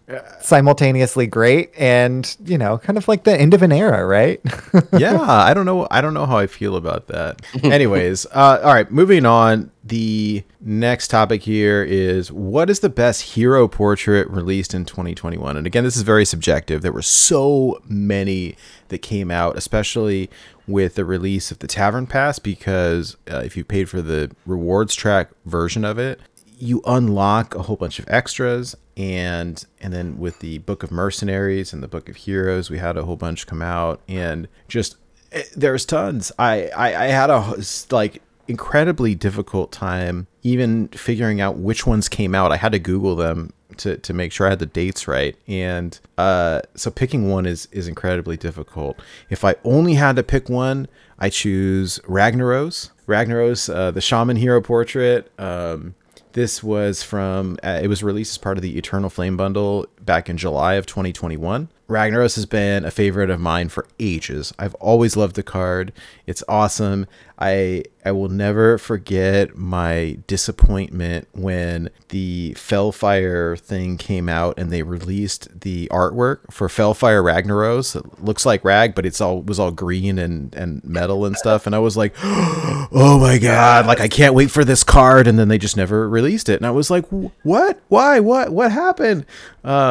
simultaneously 0.41 1.27
great 1.27 1.71
and, 1.77 2.35
you 2.45 2.57
know, 2.57 2.77
kind 2.77 2.97
of 2.97 3.07
like 3.07 3.23
the 3.23 3.39
end 3.39 3.53
of 3.53 3.61
an 3.61 3.71
era, 3.71 4.05
right? 4.05 4.41
yeah, 4.97 5.19
I 5.19 5.53
don't 5.53 5.65
know. 5.65 5.87
I 5.91 6.01
don't 6.01 6.13
know 6.13 6.25
how 6.25 6.37
I 6.37 6.47
feel 6.47 6.75
about 6.75 7.07
that. 7.07 7.41
Anyways, 7.63 8.25
uh, 8.27 8.59
all 8.63 8.73
right, 8.73 8.89
moving 8.91 9.25
on. 9.25 9.71
The 9.81 10.43
next 10.61 11.07
topic 11.07 11.41
here 11.43 11.83
is 11.83 12.31
what 12.31 12.69
is 12.69 12.81
the 12.81 12.89
best 12.89 13.21
hero 13.33 13.67
portrait 13.67 14.29
released 14.29 14.73
in 14.75 14.85
2021? 14.85 15.57
And 15.57 15.65
again, 15.65 15.83
this 15.83 15.95
is 15.95 16.03
very 16.03 16.25
subjective. 16.25 16.81
There 16.81 16.91
were 16.91 17.01
so 17.01 17.81
many 17.87 18.55
that 18.89 18.99
came 18.99 19.31
out, 19.31 19.57
especially 19.57 20.29
with 20.67 20.95
the 20.95 21.05
release 21.05 21.49
of 21.49 21.59
the 21.59 21.67
Tavern 21.67 22.05
Pass, 22.05 22.37
because 22.37 23.17
uh, 23.31 23.37
if 23.37 23.57
you 23.57 23.63
paid 23.63 23.89
for 23.89 24.01
the 24.01 24.28
rewards 24.45 24.95
track 24.95 25.29
version 25.45 25.85
of 25.85 25.97
it, 25.97 26.19
you 26.57 26.81
unlock 26.85 27.55
a 27.55 27.63
whole 27.63 27.75
bunch 27.75 27.99
of 27.99 28.05
extras 28.09 28.75
and 28.97 29.65
and 29.79 29.93
then 29.93 30.19
with 30.19 30.39
the 30.39 30.57
book 30.59 30.83
of 30.83 30.91
mercenaries 30.91 31.71
and 31.71 31.81
the 31.81 31.87
book 31.87 32.09
of 32.09 32.17
heroes 32.17 32.69
we 32.69 32.77
had 32.77 32.97
a 32.97 33.05
whole 33.05 33.15
bunch 33.15 33.47
come 33.47 33.61
out 33.61 34.01
and 34.09 34.47
just 34.67 34.97
eh, 35.31 35.43
there's 35.55 35.85
tons 35.85 36.33
i 36.37 36.67
i, 36.75 37.05
I 37.05 37.07
had 37.07 37.29
a 37.29 37.55
like 37.91 38.21
incredibly 38.49 39.15
difficult 39.15 39.71
time 39.71 40.27
even 40.43 40.89
figuring 40.89 41.39
out 41.39 41.57
which 41.57 41.87
ones 41.87 42.09
came 42.09 42.35
out 42.35 42.51
i 42.51 42.57
had 42.57 42.73
to 42.73 42.79
google 42.79 43.15
them 43.15 43.53
to, 43.79 43.97
to 43.97 44.13
make 44.13 44.31
sure 44.31 44.47
I 44.47 44.51
had 44.51 44.59
the 44.59 44.65
dates 44.65 45.07
right. 45.07 45.35
And 45.47 45.99
uh, 46.17 46.61
so 46.75 46.91
picking 46.91 47.29
one 47.29 47.45
is 47.45 47.67
is 47.71 47.87
incredibly 47.87 48.37
difficult. 48.37 49.01
If 49.29 49.43
I 49.43 49.55
only 49.63 49.95
had 49.95 50.15
to 50.17 50.23
pick 50.23 50.49
one, 50.49 50.87
I 51.17 51.29
choose 51.29 51.99
Ragnaros. 51.99 52.91
Ragnaros, 53.09 53.73
uh, 53.73 53.91
the 53.91 54.01
shaman 54.01 54.37
hero 54.37 54.61
portrait. 54.61 55.31
Um, 55.39 55.95
this 56.33 56.63
was 56.63 57.01
from, 57.01 57.57
uh, 57.63 57.79
it 57.81 57.87
was 57.87 58.03
released 58.03 58.31
as 58.33 58.37
part 58.37 58.57
of 58.57 58.61
the 58.61 58.77
Eternal 58.77 59.09
Flame 59.09 59.35
bundle 59.35 59.87
back 60.05 60.29
in 60.29 60.37
July 60.37 60.75
of 60.75 60.85
2021. 60.85 61.69
Ragnaros 61.89 62.35
has 62.35 62.45
been 62.45 62.85
a 62.85 62.91
favorite 62.91 63.31
of 63.31 63.39
mine 63.39 63.67
for 63.67 63.87
ages. 63.99 64.53
I've 64.59 64.75
always 64.75 65.17
loved 65.17 65.35
the 65.35 65.43
card. 65.43 65.91
It's 66.27 66.43
awesome. 66.47 67.07
I 67.39 67.85
I 68.05 68.11
will 68.11 68.29
never 68.29 68.77
forget 68.77 69.55
my 69.57 70.19
disappointment 70.27 71.27
when 71.33 71.89
the 72.09 72.53
Fellfire 72.57 73.55
thing 73.57 73.97
came 73.97 74.29
out 74.29 74.59
and 74.59 74.71
they 74.71 74.83
released 74.83 75.61
the 75.61 75.87
artwork 75.91 76.51
for 76.51 76.69
Fellfire 76.69 77.23
Ragnaros. 77.23 77.95
It 77.95 78.23
looks 78.23 78.45
like 78.45 78.63
rag, 78.63 78.93
but 78.93 79.05
it's 79.05 79.19
all 79.19 79.41
was 79.41 79.57
all 79.57 79.71
green 79.71 80.19
and 80.19 80.53
and 80.53 80.83
metal 80.83 81.25
and 81.25 81.35
stuff. 81.37 81.65
And 81.65 81.73
I 81.73 81.79
was 81.79 81.97
like, 81.97 82.13
oh 82.23 83.17
my 83.19 83.39
god! 83.39 83.87
Like 83.87 83.99
I 83.99 84.07
can't 84.07 84.35
wait 84.35 84.51
for 84.51 84.63
this 84.63 84.83
card. 84.83 85.25
And 85.25 85.39
then 85.39 85.47
they 85.47 85.57
just 85.57 85.77
never 85.77 86.07
released 86.07 86.49
it. 86.49 86.57
And 86.57 86.67
I 86.67 86.71
was 86.71 86.91
like, 86.91 87.05
what? 87.07 87.79
Why? 87.87 88.19
What? 88.19 88.51
What 88.51 88.71
happened? 88.71 89.25
Um, 89.63 89.88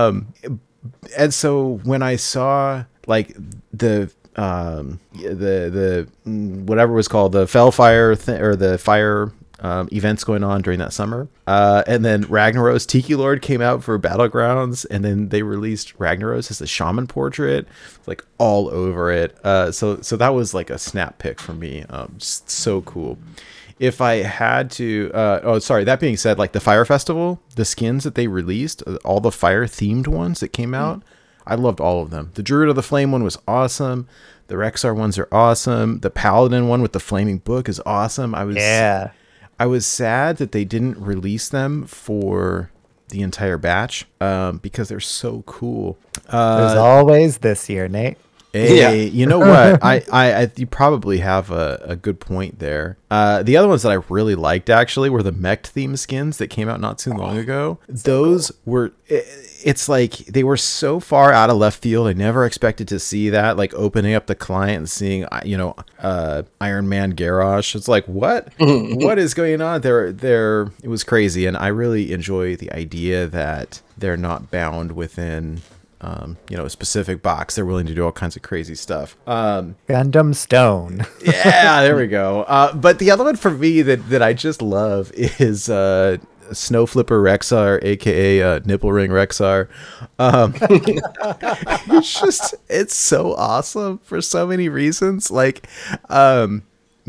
and 1.16 1.34
so 1.34 1.80
when 1.84 2.02
I 2.02 2.16
saw 2.16 2.84
like 3.06 3.36
the 3.72 4.10
um 4.36 5.00
the 5.14 6.06
the 6.24 6.30
whatever 6.30 6.92
was 6.92 7.08
called 7.08 7.32
the 7.32 7.46
Fellfire 7.46 8.14
th- 8.14 8.40
or 8.40 8.54
the 8.56 8.78
fire 8.78 9.32
um, 9.60 9.88
events 9.92 10.22
going 10.24 10.44
on 10.44 10.62
during 10.62 10.78
that 10.78 10.92
summer. 10.92 11.28
Uh, 11.46 11.82
and 11.86 12.04
then 12.04 12.24
Ragnaros 12.24 12.86
Tiki 12.86 13.14
Lord 13.14 13.42
came 13.42 13.60
out 13.60 13.82
for 13.82 13.98
Battlegrounds, 13.98 14.86
and 14.90 15.04
then 15.04 15.30
they 15.30 15.42
released 15.42 15.98
Ragnaros 15.98 16.50
as 16.50 16.60
a 16.60 16.66
shaman 16.66 17.06
portrait, 17.06 17.66
like 18.06 18.24
all 18.38 18.68
over 18.68 19.10
it. 19.10 19.36
Uh, 19.44 19.72
so 19.72 20.00
so 20.00 20.16
that 20.16 20.30
was 20.30 20.54
like 20.54 20.70
a 20.70 20.78
snap 20.78 21.18
pick 21.18 21.40
for 21.40 21.54
me. 21.54 21.84
Um, 21.90 22.14
so 22.20 22.82
cool. 22.82 23.18
If 23.78 24.00
I 24.00 24.16
had 24.16 24.70
to, 24.72 25.10
uh, 25.14 25.40
oh 25.42 25.58
sorry. 25.58 25.84
That 25.84 26.00
being 26.00 26.16
said, 26.16 26.38
like 26.38 26.52
the 26.52 26.60
Fire 26.60 26.84
Festival, 26.84 27.40
the 27.54 27.64
skins 27.64 28.04
that 28.04 28.14
they 28.14 28.26
released, 28.26 28.82
uh, 28.86 28.96
all 29.04 29.20
the 29.20 29.30
fire 29.30 29.66
themed 29.66 30.08
ones 30.08 30.40
that 30.40 30.48
came 30.48 30.74
out, 30.74 31.02
I 31.46 31.54
loved 31.54 31.80
all 31.80 32.02
of 32.02 32.10
them. 32.10 32.32
The 32.34 32.42
Druid 32.42 32.68
of 32.68 32.76
the 32.76 32.82
Flame 32.82 33.12
one 33.12 33.22
was 33.24 33.38
awesome. 33.46 34.08
The 34.48 34.56
Rexxar 34.56 34.96
ones 34.96 35.18
are 35.18 35.28
awesome. 35.30 36.00
The 36.00 36.10
Paladin 36.10 36.68
one 36.68 36.82
with 36.82 36.92
the 36.92 37.00
flaming 37.00 37.38
book 37.38 37.68
is 37.68 37.80
awesome. 37.86 38.34
I 38.34 38.44
was 38.44 38.56
yeah. 38.56 39.12
I 39.60 39.66
was 39.66 39.86
sad 39.86 40.36
that 40.36 40.52
they 40.52 40.64
didn't 40.64 41.00
release 41.00 41.48
them 41.48 41.86
for 41.86 42.70
the 43.08 43.22
entire 43.22 43.58
batch 43.58 44.06
um, 44.20 44.58
because 44.58 44.88
they're 44.88 45.00
so 45.00 45.42
cool. 45.46 45.98
Uh, 46.28 46.58
There's 46.60 46.78
always 46.78 47.38
this 47.38 47.68
year, 47.68 47.88
Nate. 47.88 48.18
Hey, 48.52 48.78
Yeah. 48.78 48.90
you 48.92 49.26
know 49.26 49.38
what? 49.40 49.84
I, 49.84 50.02
I, 50.10 50.32
I, 50.42 50.50
you 50.56 50.66
probably 50.66 51.18
have 51.18 51.50
a, 51.50 51.80
a 51.84 51.96
good 51.96 52.18
point 52.18 52.58
there. 52.58 52.96
Uh, 53.10 53.42
the 53.42 53.56
other 53.56 53.68
ones 53.68 53.82
that 53.82 53.92
I 53.92 54.00
really 54.08 54.34
liked 54.34 54.70
actually 54.70 55.10
were 55.10 55.22
the 55.22 55.32
mech 55.32 55.66
theme 55.66 55.96
skins 55.96 56.38
that 56.38 56.48
came 56.48 56.68
out 56.68 56.80
not 56.80 56.98
too 56.98 57.12
long 57.12 57.36
ago. 57.36 57.78
Those 57.88 58.50
were, 58.64 58.92
i- 59.10 59.22
it's 59.64 59.88
like 59.88 60.12
they 60.26 60.44
were 60.44 60.56
so 60.56 61.00
far 61.00 61.32
out 61.32 61.50
of 61.50 61.56
left 61.56 61.82
field. 61.82 62.06
I 62.06 62.12
never 62.12 62.46
expected 62.46 62.86
to 62.88 62.98
see 62.98 63.28
that. 63.30 63.56
Like 63.56 63.74
opening 63.74 64.14
up 64.14 64.26
the 64.26 64.34
client 64.36 64.76
and 64.78 64.88
seeing, 64.88 65.24
uh, 65.26 65.40
you 65.44 65.58
know, 65.58 65.74
uh, 65.98 66.42
Iron 66.60 66.88
Man 66.88 67.10
Garage. 67.10 67.74
It's 67.74 67.88
like 67.88 68.04
what? 68.06 68.52
what 68.58 69.18
is 69.18 69.34
going 69.34 69.60
on? 69.60 69.80
There, 69.80 70.12
there. 70.12 70.70
It 70.82 70.88
was 70.88 71.02
crazy, 71.04 71.44
and 71.44 71.56
I 71.56 71.68
really 71.68 72.12
enjoy 72.12 72.54
the 72.56 72.72
idea 72.72 73.26
that 73.26 73.82
they're 73.98 74.16
not 74.16 74.50
bound 74.50 74.92
within 74.92 75.60
um, 76.00 76.36
you 76.48 76.56
know, 76.56 76.64
a 76.64 76.70
specific 76.70 77.22
box. 77.22 77.56
They're 77.56 77.66
willing 77.66 77.86
to 77.86 77.94
do 77.94 78.04
all 78.04 78.12
kinds 78.12 78.36
of 78.36 78.42
crazy 78.42 78.74
stuff. 78.74 79.16
Um, 79.26 79.76
Gundam 79.88 80.34
Stone. 80.34 81.06
yeah, 81.24 81.82
there 81.82 81.96
we 81.96 82.06
go. 82.08 82.42
Uh, 82.42 82.74
but 82.74 82.98
the 82.98 83.10
other 83.10 83.24
one 83.24 83.36
for 83.36 83.50
me 83.50 83.82
that, 83.82 84.08
that 84.10 84.22
I 84.22 84.32
just 84.32 84.62
love 84.62 85.10
is 85.14 85.68
uh, 85.68 86.18
Snow 86.52 86.86
Flipper 86.86 87.20
Rexxar, 87.22 87.82
aka 87.82 88.42
uh, 88.42 88.60
Nipple 88.64 88.92
Ring 88.92 89.10
Rexxar. 89.10 89.68
Um, 90.18 90.54
it's 90.60 92.20
just 92.20 92.54
it's 92.68 92.94
so 92.94 93.34
awesome 93.34 93.98
for 93.98 94.20
so 94.20 94.46
many 94.46 94.68
reasons. 94.68 95.30
Like, 95.30 95.66
um, 96.08 96.62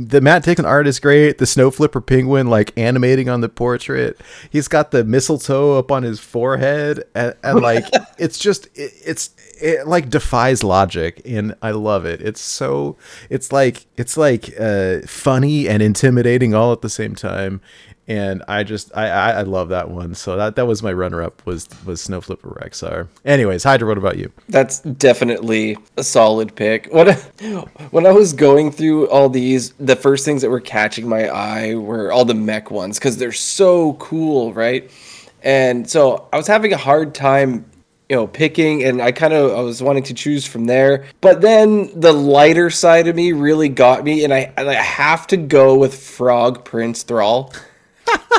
the 0.07 0.21
Matt 0.21 0.43
Dixon 0.43 0.65
art 0.65 0.87
is 0.87 0.99
great. 0.99 1.37
The 1.37 1.45
Snow 1.45 1.71
Flipper 1.71 2.01
Penguin 2.01 2.47
like 2.47 2.77
animating 2.77 3.29
on 3.29 3.41
the 3.41 3.49
portrait. 3.49 4.19
He's 4.49 4.67
got 4.67 4.91
the 4.91 5.03
mistletoe 5.03 5.77
up 5.77 5.91
on 5.91 6.03
his 6.03 6.19
forehead, 6.19 7.03
and, 7.13 7.35
and 7.43 7.59
like 7.61 7.85
it's 8.17 8.39
just 8.39 8.67
it, 8.75 8.93
it's 9.05 9.31
it 9.61 9.87
like 9.87 10.09
defies 10.09 10.63
logic, 10.63 11.21
and 11.25 11.55
I 11.61 11.71
love 11.71 12.05
it. 12.05 12.21
It's 12.21 12.41
so 12.41 12.97
it's 13.29 13.51
like 13.51 13.85
it's 13.97 14.15
like 14.17 14.53
uh, 14.59 14.99
funny 15.05 15.67
and 15.67 15.83
intimidating 15.83 16.53
all 16.53 16.71
at 16.71 16.81
the 16.81 16.89
same 16.89 17.15
time. 17.15 17.61
And 18.09 18.43
I 18.47 18.63
just 18.63 18.91
I, 18.97 19.07
I, 19.07 19.29
I 19.33 19.41
love 19.43 19.69
that 19.69 19.91
one. 19.91 20.15
So 20.15 20.35
that, 20.35 20.55
that 20.55 20.65
was 20.65 20.81
my 20.81 20.91
runner 20.91 21.21
up 21.21 21.45
was 21.45 21.69
was 21.85 22.01
Snow 22.01 22.21
Flipper 22.21 22.49
Rexxar. 22.49 23.07
Anyways, 23.23 23.63
Hydra, 23.63 23.87
what 23.87 23.99
about 23.99 24.17
you? 24.17 24.31
That's 24.49 24.79
definitely 24.79 25.77
a 25.95 26.03
solid 26.03 26.55
pick. 26.55 26.87
When 26.91 27.09
I, 27.09 27.13
when 27.91 28.07
I 28.07 28.11
was 28.11 28.33
going 28.33 28.71
through 28.71 29.09
all 29.09 29.29
these, 29.29 29.73
the 29.73 29.95
first 29.95 30.25
things 30.25 30.41
that 30.41 30.49
were 30.49 30.59
catching 30.59 31.07
my 31.07 31.27
eye 31.27 31.75
were 31.75 32.11
all 32.11 32.25
the 32.25 32.33
mech 32.33 32.71
ones 32.71 32.97
because 32.97 33.17
they're 33.17 33.31
so 33.31 33.93
cool, 33.93 34.53
right? 34.53 34.89
And 35.43 35.87
so 35.87 36.27
I 36.33 36.37
was 36.37 36.47
having 36.47 36.73
a 36.73 36.77
hard 36.77 37.13
time, 37.13 37.69
you 38.09 38.15
know, 38.15 38.25
picking, 38.25 38.83
and 38.83 39.03
I 39.03 39.11
kind 39.11 39.33
of 39.33 39.55
I 39.55 39.61
was 39.61 39.83
wanting 39.83 40.03
to 40.03 40.15
choose 40.15 40.47
from 40.47 40.65
there. 40.65 41.05
But 41.21 41.41
then 41.41 41.91
the 41.99 42.11
lighter 42.11 42.71
side 42.71 43.07
of 43.07 43.15
me 43.15 43.33
really 43.33 43.69
got 43.69 44.03
me, 44.03 44.23
and 44.23 44.33
I 44.33 44.51
I 44.57 44.73
have 44.73 45.27
to 45.27 45.37
go 45.37 45.77
with 45.77 45.93
Frog 45.93 46.65
Prince 46.65 47.03
Thrall 47.03 47.53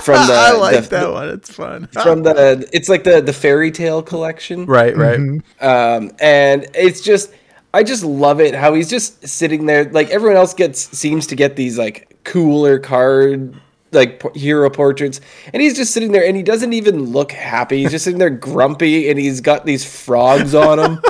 from 0.03 0.27
the 0.27 0.33
I 0.35 0.53
like 0.53 0.85
the- 0.85 0.91
that 0.91 1.11
one. 1.13 1.29
It's 1.29 1.51
fun. 1.55 1.87
from 2.03 2.23
the 2.23 2.69
it's 2.73 2.89
like 2.89 3.05
the 3.05 3.21
the 3.21 3.33
fairy 3.33 3.71
tale 3.71 4.03
collection 4.03 4.67
right, 4.67 4.97
right. 4.97 5.19
um, 5.61 6.11
and 6.21 6.67
it's 6.75 7.01
just 7.01 7.33
I 7.75 7.83
just 7.83 8.03
love 8.05 8.41
it 8.41 8.55
how 8.55 8.75
he's 8.75 8.91
just 8.91 9.27
sitting 9.27 9.67
there 9.67 9.85
like 9.85 10.11
everyone 10.11 10.37
else 10.37 10.55
gets 10.55 10.97
seems 10.97 11.27
to 11.29 11.37
get 11.37 11.57
these 11.57 11.79
like 11.79 12.19
cooler 12.25 12.79
card 12.79 13.55
like 13.93 14.21
po- 14.21 14.33
hero 14.35 14.71
portraits 14.71 15.21
and 15.53 15.61
he's 15.63 15.77
just 15.77 15.93
sitting 15.93 16.13
there 16.13 16.25
and 16.25 16.37
he 16.37 16.43
doesn't 16.43 16.73
even 16.73 17.07
look 17.07 17.33
happy 17.33 17.83
he's 17.83 17.91
just 17.91 18.05
sitting 18.05 18.19
there 18.19 18.31
grumpy 18.49 19.11
and 19.11 19.19
he's 19.19 19.41
got 19.41 19.67
these 19.67 19.85
frogs 19.85 20.55
on 20.55 20.79
him 20.79 21.03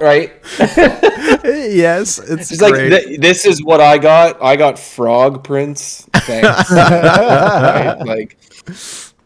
right 0.00 0.32
yes, 1.44 2.18
it's 2.18 2.48
He's 2.50 2.60
like, 2.62 2.74
"Th- 2.74 3.20
this 3.20 3.44
is 3.44 3.62
what 3.62 3.80
I 3.80 3.98
got. 3.98 4.42
I 4.42 4.56
got 4.56 4.78
Frog 4.78 5.44
Prince. 5.44 6.08
Thanks. 6.22 6.70
Right? 6.72 7.98
Like, 8.04 8.36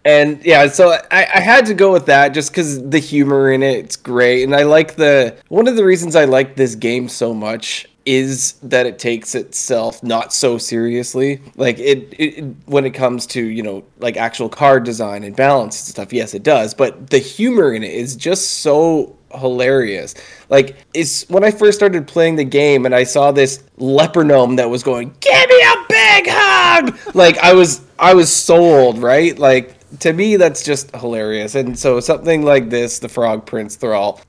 and 0.04 0.44
yeah, 0.44 0.68
so 0.68 0.90
I, 1.10 1.26
I 1.34 1.40
had 1.40 1.66
to 1.66 1.74
go 1.74 1.92
with 1.92 2.06
that 2.06 2.28
just 2.28 2.52
because 2.52 2.80
the 2.88 3.00
humor 3.00 3.50
in 3.50 3.62
it, 3.62 3.84
it's 3.84 3.96
great, 3.96 4.44
and 4.44 4.54
I 4.54 4.62
like 4.62 4.94
the 4.94 5.36
one 5.48 5.66
of 5.66 5.76
the 5.76 5.84
reasons 5.84 6.14
I 6.14 6.26
like 6.26 6.54
this 6.54 6.76
game 6.76 7.08
so 7.08 7.34
much 7.34 7.88
is 8.06 8.52
that 8.62 8.86
it 8.86 9.00
takes 9.00 9.34
itself 9.34 10.00
not 10.04 10.32
so 10.32 10.58
seriously. 10.58 11.42
Like 11.56 11.80
it, 11.80 12.14
it 12.20 12.44
when 12.66 12.86
it 12.86 12.92
comes 12.92 13.26
to 13.28 13.42
you 13.42 13.64
know 13.64 13.84
like 13.98 14.16
actual 14.16 14.48
card 14.48 14.84
design 14.84 15.24
and 15.24 15.34
balance 15.34 15.80
and 15.80 15.88
stuff. 15.88 16.12
Yes, 16.12 16.34
it 16.34 16.44
does, 16.44 16.72
but 16.72 17.10
the 17.10 17.18
humor 17.18 17.74
in 17.74 17.82
it 17.82 17.92
is 17.92 18.14
just 18.14 18.60
so 18.60 19.15
hilarious. 19.34 20.14
Like 20.48 20.76
it's 20.94 21.28
when 21.28 21.44
I 21.44 21.50
first 21.50 21.78
started 21.78 22.06
playing 22.06 22.36
the 22.36 22.44
game 22.44 22.86
and 22.86 22.94
I 22.94 23.04
saw 23.04 23.32
this 23.32 23.62
leper 23.78 24.24
gnome 24.24 24.56
that 24.56 24.68
was 24.70 24.82
going, 24.82 25.14
"Give 25.20 25.48
me 25.48 25.60
a 25.62 25.74
big 25.88 26.26
hug. 26.28 26.98
Like 27.14 27.38
I 27.38 27.52
was, 27.54 27.82
I 27.98 28.14
was 28.14 28.32
sold, 28.32 28.98
right? 28.98 29.38
Like 29.38 29.74
to 30.00 30.12
me, 30.12 30.36
that's 30.36 30.62
just 30.64 30.94
hilarious. 30.96 31.54
And 31.54 31.78
so 31.78 32.00
something 32.00 32.42
like 32.42 32.70
this, 32.70 32.98
the 32.98 33.08
Frog 33.08 33.46
Prince 33.46 33.76
Thrall, 33.76 34.20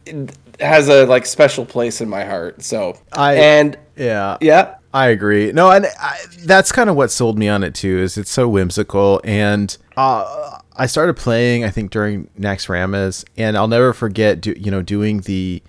has 0.59 0.87
a 0.89 1.05
like 1.05 1.25
special 1.25 1.65
place 1.65 2.01
in 2.01 2.09
my 2.09 2.23
heart. 2.23 2.63
So 2.63 2.97
I- 3.13 3.35
and 3.35 3.77
Yeah. 3.95 4.37
yeah, 4.41 4.75
I 4.93 5.07
agree. 5.07 5.51
No, 5.51 5.71
and 5.71 5.85
I, 5.99 6.17
that's 6.45 6.71
kind 6.71 6.89
of 6.89 6.95
what 6.95 7.11
sold 7.11 7.37
me 7.37 7.47
on 7.49 7.63
it 7.63 7.75
too. 7.75 7.99
Is 7.99 8.17
it's 8.17 8.31
so 8.31 8.47
whimsical, 8.47 9.21
and 9.23 9.75
uh, 9.97 10.59
I 10.77 10.85
started 10.85 11.17
playing. 11.17 11.63
I 11.63 11.69
think 11.69 11.91
during 11.91 12.29
Naxxramas, 12.39 13.25
and 13.35 13.57
I'll 13.57 13.67
never 13.67 13.93
forget. 13.93 14.41
Do, 14.41 14.53
you 14.57 14.71
know, 14.71 14.81
doing 14.81 15.21
the 15.21 15.61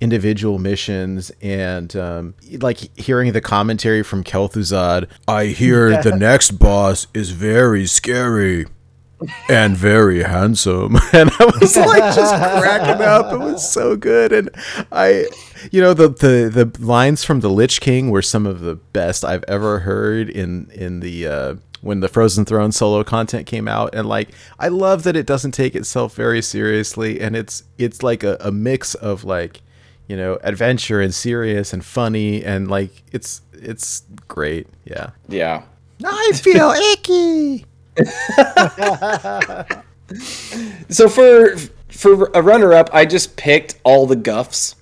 individual 0.00 0.58
missions 0.58 1.32
and 1.40 1.94
um, 1.96 2.34
like 2.60 2.78
hearing 2.98 3.32
the 3.32 3.40
commentary 3.40 4.02
from 4.02 4.22
Kel'Thuzad. 4.22 5.08
I 5.26 5.46
hear 5.46 6.02
the 6.02 6.16
next 6.16 6.52
boss 6.52 7.06
is 7.14 7.30
very 7.30 7.86
scary 7.86 8.66
and 9.48 9.76
very 9.76 10.22
handsome. 10.22 10.96
And 11.12 11.30
I 11.38 11.44
was 11.60 11.76
like 11.76 12.14
just 12.14 12.34
cracking 12.60 13.02
up. 13.02 13.32
It 13.32 13.38
was 13.38 13.66
so 13.66 13.96
good. 13.96 14.32
And 14.32 14.50
I, 14.92 15.26
you 15.72 15.80
know, 15.80 15.94
the, 15.94 16.08
the, 16.08 16.64
the 16.64 16.84
lines 16.84 17.24
from 17.24 17.40
the 17.40 17.48
Lich 17.48 17.80
King 17.80 18.10
were 18.10 18.22
some 18.22 18.44
of 18.44 18.60
the 18.60 18.74
best 18.74 19.24
I've 19.24 19.44
ever 19.48 19.80
heard 19.80 20.28
in, 20.28 20.70
in 20.72 21.00
the, 21.00 21.26
uh, 21.26 21.54
when 21.80 22.00
the 22.00 22.08
Frozen 22.08 22.44
Throne 22.44 22.72
solo 22.72 23.04
content 23.04 23.46
came 23.46 23.68
out. 23.68 23.94
And 23.94 24.08
like, 24.08 24.30
I 24.58 24.68
love 24.68 25.02
that 25.04 25.16
it 25.16 25.26
doesn't 25.26 25.52
take 25.52 25.74
itself 25.74 26.14
very 26.14 26.42
seriously. 26.42 27.20
And 27.20 27.36
it's, 27.36 27.62
it's 27.78 28.02
like 28.02 28.22
a, 28.22 28.36
a 28.40 28.50
mix 28.50 28.94
of 28.94 29.24
like, 29.24 29.62
you 30.08 30.16
know, 30.16 30.38
adventure 30.42 31.00
and 31.00 31.14
serious 31.14 31.72
and 31.72 31.84
funny. 31.84 32.44
And 32.44 32.68
like, 32.68 33.02
it's, 33.12 33.42
it's 33.52 34.02
great. 34.28 34.66
Yeah. 34.84 35.10
yeah. 35.28 35.64
I 36.04 36.32
feel 36.34 36.70
icky. 36.92 37.64
So 40.88 41.08
for 41.08 41.56
for 41.88 42.30
a 42.34 42.42
runner 42.42 42.72
up, 42.72 42.90
I 42.92 43.06
just 43.06 43.36
picked 43.36 43.78
all 43.84 44.06
the 44.06 44.16
guffs, 44.16 44.76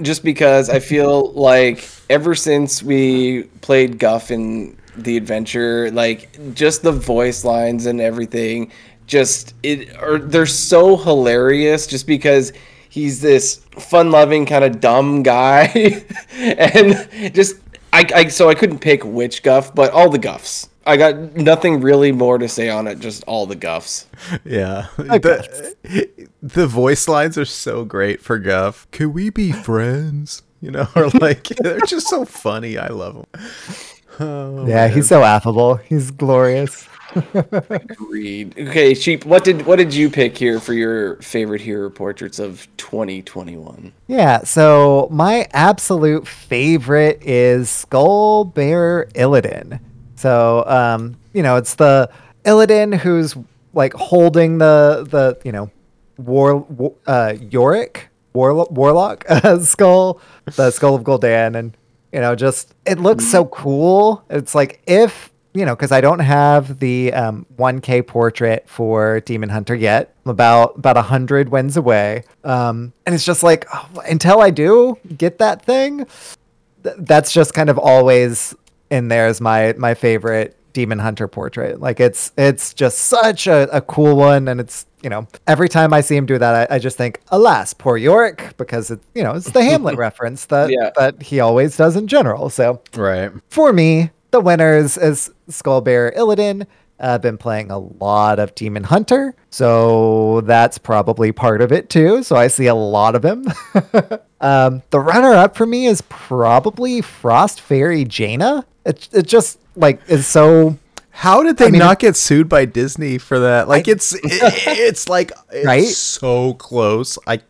just 0.00 0.24
because 0.24 0.70
I 0.70 0.78
feel 0.78 1.32
like 1.32 1.88
ever 2.08 2.34
since 2.34 2.82
we 2.82 3.44
played 3.60 3.98
Guff 3.98 4.30
in 4.30 4.76
the 5.04 5.16
adventure, 5.16 5.90
like 5.90 6.54
just 6.54 6.82
the 6.82 6.92
voice 6.92 7.44
lines 7.44 7.86
and 7.86 8.00
everything, 8.00 8.72
just 9.06 9.54
it 9.62 9.96
or 10.00 10.18
they're 10.18 10.46
so 10.46 10.96
hilarious. 10.96 11.86
Just 11.86 12.06
because 12.06 12.52
he's 12.88 13.20
this 13.20 13.56
fun-loving 13.78 14.46
kind 14.46 14.64
of 14.64 14.80
dumb 14.80 15.22
guy, 15.22 16.04
and 16.32 17.34
just 17.34 17.56
I, 17.92 18.04
I 18.14 18.28
so 18.28 18.48
I 18.48 18.54
couldn't 18.54 18.78
pick 18.78 19.04
which 19.04 19.42
Guff, 19.42 19.74
but 19.74 19.92
all 19.92 20.10
the 20.10 20.18
Guffs. 20.18 20.68
I 20.86 20.96
got 20.96 21.36
nothing 21.36 21.80
really 21.80 22.10
more 22.10 22.38
to 22.38 22.48
say 22.48 22.68
on 22.70 22.86
it, 22.86 23.00
just 23.00 23.22
all 23.24 23.46
the 23.46 23.56
Guffs. 23.56 24.06
Yeah. 24.44 24.86
The, 24.96 26.08
the 26.42 26.66
voice 26.66 27.06
lines 27.08 27.36
are 27.36 27.44
so 27.44 27.84
great 27.84 28.20
for 28.20 28.38
Guff. 28.38 28.90
Can 28.90 29.12
we 29.12 29.30
be 29.30 29.52
friends? 29.52 30.42
You 30.60 30.70
know, 30.70 30.88
or 30.96 31.08
like 31.10 31.44
they're 31.48 31.80
just 31.80 32.08
so 32.08 32.24
funny. 32.24 32.78
I 32.78 32.88
love 32.88 33.14
them. 33.14 33.42
Oh, 34.20 34.66
yeah, 34.66 34.88
he's 34.88 35.08
so 35.08 35.22
affable. 35.22 35.76
He's 35.76 36.10
glorious. 36.10 36.86
Agreed. 37.34 38.56
Okay, 38.58 38.94
sheep. 38.94 39.24
What 39.24 39.44
did 39.44 39.66
what 39.66 39.76
did 39.76 39.92
you 39.94 40.10
pick 40.10 40.36
here 40.36 40.60
for 40.60 40.74
your 40.74 41.16
favorite 41.16 41.60
hero 41.60 41.90
portraits 41.90 42.38
of 42.38 42.68
2021? 42.76 43.92
Yeah, 44.06 44.44
so 44.44 45.08
my 45.10 45.48
absolute 45.52 46.28
favorite 46.28 47.22
is 47.22 47.68
Skull 47.70 48.44
Bearer 48.44 49.08
Illidan. 49.14 49.80
So, 50.14 50.64
um, 50.66 51.16
you 51.32 51.42
know, 51.42 51.56
it's 51.56 51.74
the 51.74 52.10
Illidan 52.44 52.96
who's 52.96 53.34
like 53.72 53.94
holding 53.94 54.58
the 54.58 55.06
the 55.08 55.38
you 55.44 55.52
know 55.52 55.70
war, 56.18 56.56
war 56.56 56.94
uh 57.06 57.34
Yorick 57.50 58.10
Warlock, 58.32 58.70
Warlock 58.70 59.24
uh, 59.28 59.58
skull, 59.60 60.20
the 60.56 60.70
skull 60.70 60.94
of 60.94 61.02
Gul'dan, 61.02 61.56
and 61.56 61.76
you 62.12 62.20
know, 62.20 62.34
just 62.34 62.74
it 62.86 62.98
looks 62.98 63.26
so 63.26 63.44
cool. 63.46 64.24
It's 64.30 64.54
like 64.54 64.82
if 64.86 65.30
you 65.52 65.64
know, 65.64 65.74
because 65.74 65.90
I 65.90 66.00
don't 66.00 66.20
have 66.20 66.78
the 66.78 67.12
um, 67.12 67.44
1K 67.58 68.06
portrait 68.06 68.68
for 68.68 69.18
Demon 69.20 69.48
Hunter 69.48 69.74
yet. 69.74 70.14
I'm 70.24 70.30
about 70.30 70.76
about 70.76 70.96
a 70.96 71.02
hundred 71.02 71.48
wins 71.48 71.76
away, 71.76 72.24
um, 72.44 72.92
and 73.04 73.14
it's 73.14 73.24
just 73.24 73.42
like 73.42 73.66
oh, 73.72 73.88
until 74.08 74.40
I 74.40 74.50
do 74.50 74.96
get 75.16 75.38
that 75.38 75.64
thing, 75.64 76.06
th- 76.82 76.96
that's 76.98 77.32
just 77.32 77.54
kind 77.54 77.68
of 77.68 77.78
always 77.78 78.54
in 78.90 79.08
there 79.08 79.26
as 79.26 79.40
my 79.40 79.74
my 79.76 79.94
favorite 79.94 80.56
demon 80.72 81.00
hunter 81.00 81.26
portrait 81.26 81.80
like 81.80 81.98
it's 81.98 82.30
it's 82.38 82.72
just 82.72 82.98
such 82.98 83.48
a, 83.48 83.68
a 83.76 83.80
cool 83.80 84.14
one 84.14 84.46
and 84.46 84.60
it's 84.60 84.86
you 85.02 85.10
know 85.10 85.26
every 85.46 85.68
time 85.68 85.92
i 85.92 86.00
see 86.00 86.16
him 86.16 86.26
do 86.26 86.38
that 86.38 86.70
i, 86.70 86.76
I 86.76 86.78
just 86.78 86.96
think 86.96 87.20
alas 87.28 87.72
poor 87.74 87.96
yorick 87.96 88.54
because 88.56 88.90
it 88.90 89.00
you 89.14 89.22
know 89.22 89.32
it's 89.34 89.50
the 89.50 89.62
hamlet 89.64 89.96
reference 90.06 90.46
that 90.46 90.70
Yeah. 90.70 90.90
that 90.96 91.22
he 91.22 91.40
always 91.40 91.76
does 91.76 91.96
in 91.96 92.06
general. 92.06 92.50
So 92.50 92.82
Right. 92.94 93.30
for 93.48 93.72
me 93.72 94.10
the 94.30 94.40
winners 94.40 94.96
is 94.96 95.30
skullbearer 95.48 96.14
illidan. 96.16 96.66
I've 97.02 97.22
been 97.22 97.38
playing 97.38 97.70
a 97.70 97.78
lot 97.78 98.38
of 98.38 98.54
demon 98.54 98.84
hunter 98.84 99.34
so 99.48 100.42
that's 100.42 100.76
probably 100.78 101.32
part 101.32 101.62
of 101.62 101.72
it 101.72 101.88
too. 101.88 102.22
So 102.22 102.36
i 102.36 102.46
see 102.48 102.66
a 102.66 102.74
lot 102.74 103.14
of 103.14 103.24
him. 103.24 103.46
Um, 104.42 104.82
the 104.88 104.98
runner 105.00 105.34
up 105.34 105.54
for 105.54 105.66
me 105.66 105.84
is 105.84 106.00
probably 106.08 107.02
frost 107.02 107.60
fairy 107.60 108.06
jaina. 108.06 108.64
It, 108.86 109.06
it 109.12 109.26
just 109.26 109.58
like 109.76 110.00
is 110.08 110.26
so 110.26 110.78
How 111.12 111.42
did 111.42 111.56
they 111.58 111.66
I 111.66 111.70
mean, 111.70 111.80
not 111.80 111.98
get 111.98 112.16
sued 112.16 112.48
by 112.48 112.64
Disney 112.64 113.18
for 113.18 113.38
that? 113.40 113.68
Like 113.68 113.88
it's 113.88 114.14
it, 114.14 114.20
it's 114.24 115.08
like 115.08 115.32
it's 115.52 115.66
Right? 115.66 115.84
so 115.84 116.54
close. 116.54 117.18
I 117.26 117.40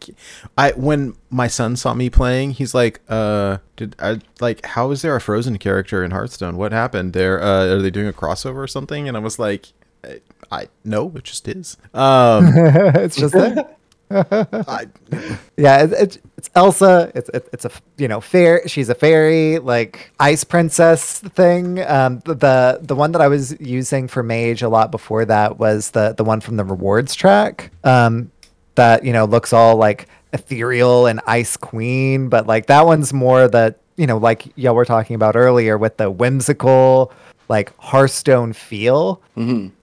I 0.59 0.73
when 0.73 1.15
my 1.29 1.47
son 1.47 1.77
saw 1.77 1.95
me 1.95 2.11
playing, 2.11 2.53
he's 2.53 2.75
like, 2.75 3.01
"Uh, 3.09 3.59
did 3.77 3.95
I 4.01 4.19
like 4.41 4.65
how 4.65 4.91
is 4.91 5.03
there 5.03 5.15
a 5.15 5.21
Frozen 5.21 5.59
character 5.59 6.03
in 6.03 6.11
Hearthstone? 6.11 6.57
What 6.57 6.73
happened 6.73 7.13
there? 7.13 7.41
Uh, 7.43 7.67
are 7.67 7.83
they 7.83 7.91
doing 7.91 8.09
a 8.09 8.13
crossover 8.13 8.57
or 8.57 8.67
something?" 8.67 9.07
And 9.07 9.17
I 9.17 9.21
was 9.21 9.39
like, 9.39 9.67
"I, 10.05 10.21
I 10.51 10.69
no, 10.85 11.13
it 11.15 11.25
just 11.25 11.47
is." 11.47 11.77
Um, 11.95 12.53
it's 12.57 13.17
just 13.17 13.35
that. 13.35 13.77
I, 14.69 14.87
Yeah, 15.57 15.85
it, 15.85 15.93
it, 15.93 16.19
it's 16.37 16.51
Elsa. 16.55 17.13
It's 17.15 17.29
it, 17.31 17.49
it's 17.53 17.65
a 17.65 17.71
you 17.99 18.09
know 18.09 18.21
fair. 18.21 18.67
She's 18.67 18.89
a 18.89 18.95
fairy, 18.95 19.59
like 19.59 20.13
ice 20.19 20.43
princess 20.43 21.21
thing. 21.21 21.81
Um, 21.83 22.21
the, 22.25 22.35
the 22.35 22.79
the 22.83 22.95
one 22.95 23.13
that 23.13 23.21
I 23.21 23.29
was 23.29 23.59
using 23.61 24.09
for 24.09 24.23
mage 24.23 24.63
a 24.63 24.69
lot 24.69 24.91
before 24.91 25.25
that 25.27 25.59
was 25.59 25.91
the 25.91 26.15
the 26.17 26.25
one 26.25 26.41
from 26.41 26.57
the 26.57 26.65
rewards 26.65 27.15
track. 27.15 27.71
Um, 27.85 28.33
that 28.75 29.05
you 29.05 29.13
know 29.13 29.27
looks 29.27 29.53
all 29.53 29.77
like 29.77 30.09
ethereal 30.33 31.07
and 31.07 31.21
ice 31.27 31.57
queen, 31.57 32.29
but 32.29 32.47
like 32.47 32.67
that 32.67 32.87
one's 32.87 33.13
more 33.13 33.49
the 33.49 33.75
you 33.97 34.07
know 34.07 34.17
like 34.17 34.47
y'all 34.57 34.75
were 34.75 34.85
talking 34.87 35.15
about 35.15 35.37
earlier 35.37 35.77
with 35.77 35.99
the 35.99 36.11
whimsical 36.11 37.13
like 37.49 37.77
Hearthstone 37.79 38.53
feel. 38.55 39.21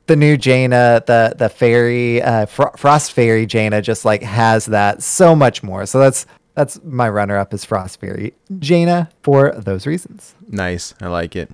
The 0.08 0.16
new 0.16 0.38
Jaina, 0.38 1.04
the 1.06 1.36
the 1.38 1.50
fairy, 1.50 2.22
uh, 2.22 2.46
Fro- 2.46 2.72
Frost 2.78 3.12
Fairy 3.14 3.46
Jaina, 3.46 3.82
just 3.82 4.06
like 4.06 4.24
has 4.24 4.66
that 4.68 5.04
so 5.04 5.36
much 5.36 5.64
more. 5.64 5.86
So 5.86 6.00
that's 6.00 6.26
that's 6.56 6.80
my 6.84 7.08
runner 7.08 7.38
up 7.38 7.54
is 7.54 7.64
Frost 7.64 8.00
Fairy 8.00 8.34
Jaina 8.60 9.10
for 9.22 9.52
those 9.52 9.86
reasons. 9.86 10.34
Nice. 10.48 10.94
I 11.02 11.08
like 11.08 11.36
it. 11.36 11.52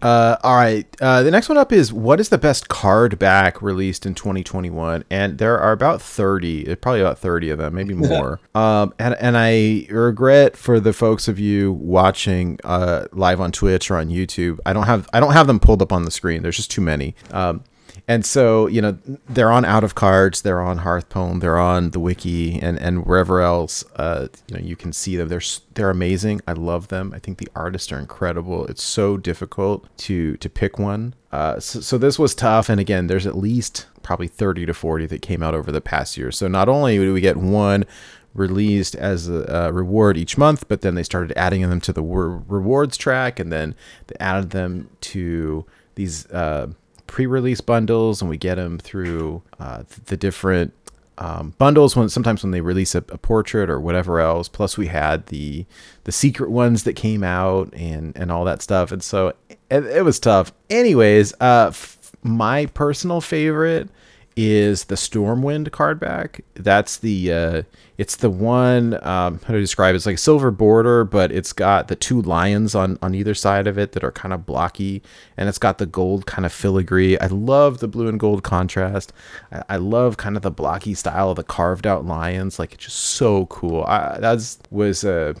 Uh, 0.00 0.36
all 0.44 0.54
right. 0.54 0.86
Uh, 1.00 1.22
the 1.22 1.30
next 1.30 1.48
one 1.48 1.56
up 1.56 1.72
is 1.72 1.92
what 1.92 2.20
is 2.20 2.28
the 2.28 2.36
best 2.38 2.68
card 2.68 3.18
back 3.18 3.62
released 3.62 4.04
in 4.04 4.14
2021? 4.14 5.02
And 5.10 5.38
there 5.38 5.58
are 5.58 5.72
about 5.72 6.02
30, 6.02 6.70
uh, 6.70 6.76
probably 6.76 7.00
about 7.00 7.18
30 7.18 7.50
of 7.50 7.58
them, 7.58 7.74
maybe 7.74 7.94
more. 8.12 8.38
um, 8.54 8.92
and, 8.98 9.14
and 9.14 9.34
I 9.36 9.86
regret 9.90 10.56
for 10.58 10.78
the 10.78 10.92
folks 10.92 11.26
of 11.26 11.40
you 11.40 11.72
watching 11.72 12.58
uh, 12.64 13.06
live 13.12 13.40
on 13.40 13.50
Twitch 13.50 13.90
or 13.90 13.96
on 13.96 14.08
YouTube, 14.08 14.58
I 14.66 14.72
don't 14.74 14.84
have 14.84 15.08
I 15.14 15.20
don't 15.20 15.32
have 15.32 15.46
them 15.46 15.58
pulled 15.58 15.80
up 15.80 15.90
on 15.92 16.04
the 16.04 16.10
screen. 16.10 16.42
There's 16.42 16.56
just 16.56 16.70
too 16.70 16.82
many. 16.82 17.14
Um, 17.32 17.64
and 18.06 18.26
so, 18.26 18.66
you 18.66 18.82
know, 18.82 18.98
they're 19.30 19.50
on 19.50 19.64
Out 19.64 19.82
of 19.82 19.94
Cards, 19.94 20.42
they're 20.42 20.60
on 20.60 20.78
Hearthstone, 20.78 21.38
they're 21.38 21.58
on 21.58 21.90
the 21.90 22.00
wiki, 22.00 22.60
and, 22.60 22.78
and 22.78 23.06
wherever 23.06 23.40
else, 23.40 23.82
uh, 23.96 24.28
you 24.46 24.56
know, 24.56 24.62
you 24.62 24.76
can 24.76 24.92
see 24.92 25.16
them. 25.16 25.28
They're 25.28 25.40
they're 25.72 25.88
amazing. 25.88 26.42
I 26.46 26.52
love 26.52 26.88
them. 26.88 27.12
I 27.14 27.18
think 27.18 27.38
the 27.38 27.48
artists 27.56 27.90
are 27.92 27.98
incredible. 27.98 28.66
It's 28.66 28.82
so 28.82 29.16
difficult 29.16 29.88
to 29.98 30.36
to 30.36 30.50
pick 30.50 30.78
one. 30.78 31.14
Uh, 31.32 31.58
so, 31.58 31.80
so 31.80 31.96
this 31.96 32.18
was 32.18 32.34
tough. 32.34 32.68
And 32.68 32.78
again, 32.78 33.06
there's 33.06 33.26
at 33.26 33.38
least 33.38 33.86
probably 34.02 34.28
30 34.28 34.66
to 34.66 34.74
40 34.74 35.06
that 35.06 35.22
came 35.22 35.42
out 35.42 35.54
over 35.54 35.72
the 35.72 35.80
past 35.80 36.18
year. 36.18 36.30
So 36.30 36.46
not 36.46 36.68
only 36.68 36.98
do 36.98 37.14
we 37.14 37.22
get 37.22 37.38
one 37.38 37.86
released 38.34 38.94
as 38.96 39.28
a, 39.28 39.66
uh 39.66 39.70
reward 39.70 40.18
each 40.18 40.36
month, 40.36 40.68
but 40.68 40.82
then 40.82 40.94
they 40.94 41.02
started 41.02 41.32
adding 41.38 41.62
them 41.62 41.80
to 41.80 41.92
the 41.92 42.02
rewards 42.02 42.98
track, 42.98 43.40
and 43.40 43.50
then 43.50 43.74
they 44.08 44.16
added 44.20 44.50
them 44.50 44.90
to 45.00 45.64
these 45.94 46.26
uh, 46.26 46.66
pre-release 47.06 47.60
bundles, 47.60 48.20
and 48.20 48.30
we 48.30 48.36
get 48.36 48.56
them 48.56 48.78
through 48.78 49.42
uh, 49.58 49.84
the 50.06 50.16
different 50.16 50.72
um, 51.18 51.54
bundles. 51.58 51.94
When 51.94 52.08
sometimes 52.08 52.42
when 52.42 52.50
they 52.50 52.60
release 52.60 52.94
a, 52.94 53.04
a 53.08 53.18
portrait 53.18 53.70
or 53.70 53.80
whatever 53.80 54.20
else. 54.20 54.48
Plus, 54.48 54.76
we 54.76 54.88
had 54.88 55.26
the 55.26 55.64
the 56.04 56.12
secret 56.12 56.50
ones 56.50 56.84
that 56.84 56.94
came 56.94 57.22
out 57.22 57.72
and 57.74 58.16
and 58.16 58.32
all 58.32 58.44
that 58.44 58.62
stuff. 58.62 58.92
And 58.92 59.02
so, 59.02 59.34
it, 59.70 59.84
it 59.84 60.04
was 60.04 60.18
tough. 60.18 60.52
Anyways, 60.70 61.32
uh, 61.40 61.66
f- 61.68 62.12
my 62.22 62.66
personal 62.66 63.20
favorite 63.20 63.88
is 64.36 64.84
the 64.84 64.94
Stormwind 64.96 65.70
card 65.70 66.00
back. 66.00 66.44
That's 66.54 66.96
the 66.98 67.32
uh, 67.32 67.62
it's 67.98 68.16
the 68.16 68.30
one 68.30 68.94
um, 69.06 69.40
how 69.44 69.54
to 69.54 69.60
describe 69.60 69.94
it? 69.94 69.96
It's 69.96 70.06
like 70.06 70.16
a 70.16 70.18
silver 70.18 70.50
border, 70.50 71.04
but 71.04 71.30
it's 71.30 71.52
got 71.52 71.88
the 71.88 71.96
two 71.96 72.20
lions 72.20 72.74
on 72.74 72.98
on 73.00 73.14
either 73.14 73.34
side 73.34 73.66
of 73.66 73.78
it 73.78 73.92
that 73.92 74.02
are 74.02 74.10
kind 74.10 74.34
of 74.34 74.44
blocky, 74.44 75.02
and 75.36 75.48
it's 75.48 75.58
got 75.58 75.78
the 75.78 75.86
gold 75.86 76.26
kind 76.26 76.44
of 76.44 76.52
filigree. 76.52 77.18
I 77.18 77.26
love 77.26 77.78
the 77.78 77.88
blue 77.88 78.08
and 78.08 78.18
gold 78.18 78.42
contrast. 78.42 79.12
I, 79.52 79.62
I 79.70 79.76
love 79.76 80.16
kind 80.16 80.36
of 80.36 80.42
the 80.42 80.50
blocky 80.50 80.94
style 80.94 81.30
of 81.30 81.36
the 81.36 81.44
carved 81.44 81.86
out 81.86 82.04
lions. 82.04 82.58
Like 82.58 82.74
it's 82.74 82.84
just 82.84 82.98
so 82.98 83.46
cool. 83.46 83.84
I, 83.84 84.18
that 84.18 84.56
was 84.70 85.04
a, 85.04 85.36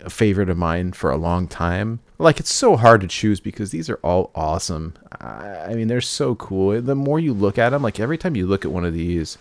a 0.00 0.10
favorite 0.10 0.50
of 0.50 0.58
mine 0.58 0.92
for 0.92 1.10
a 1.10 1.16
long 1.16 1.46
time 1.46 2.00
like 2.22 2.40
it's 2.40 2.52
so 2.52 2.76
hard 2.76 3.00
to 3.00 3.06
choose 3.06 3.40
because 3.40 3.70
these 3.70 3.90
are 3.90 3.98
all 4.02 4.30
awesome. 4.34 4.94
I, 5.20 5.74
mean, 5.74 5.88
they're 5.88 6.00
so 6.00 6.34
cool. 6.36 6.80
The 6.80 6.94
more 6.94 7.18
you 7.18 7.32
look 7.32 7.58
at 7.58 7.70
them, 7.70 7.82
like 7.82 8.00
every 8.00 8.18
time 8.18 8.36
you 8.36 8.46
look 8.46 8.64
at 8.64 8.70
one 8.70 8.84
of 8.84 8.94
these, 8.94 9.38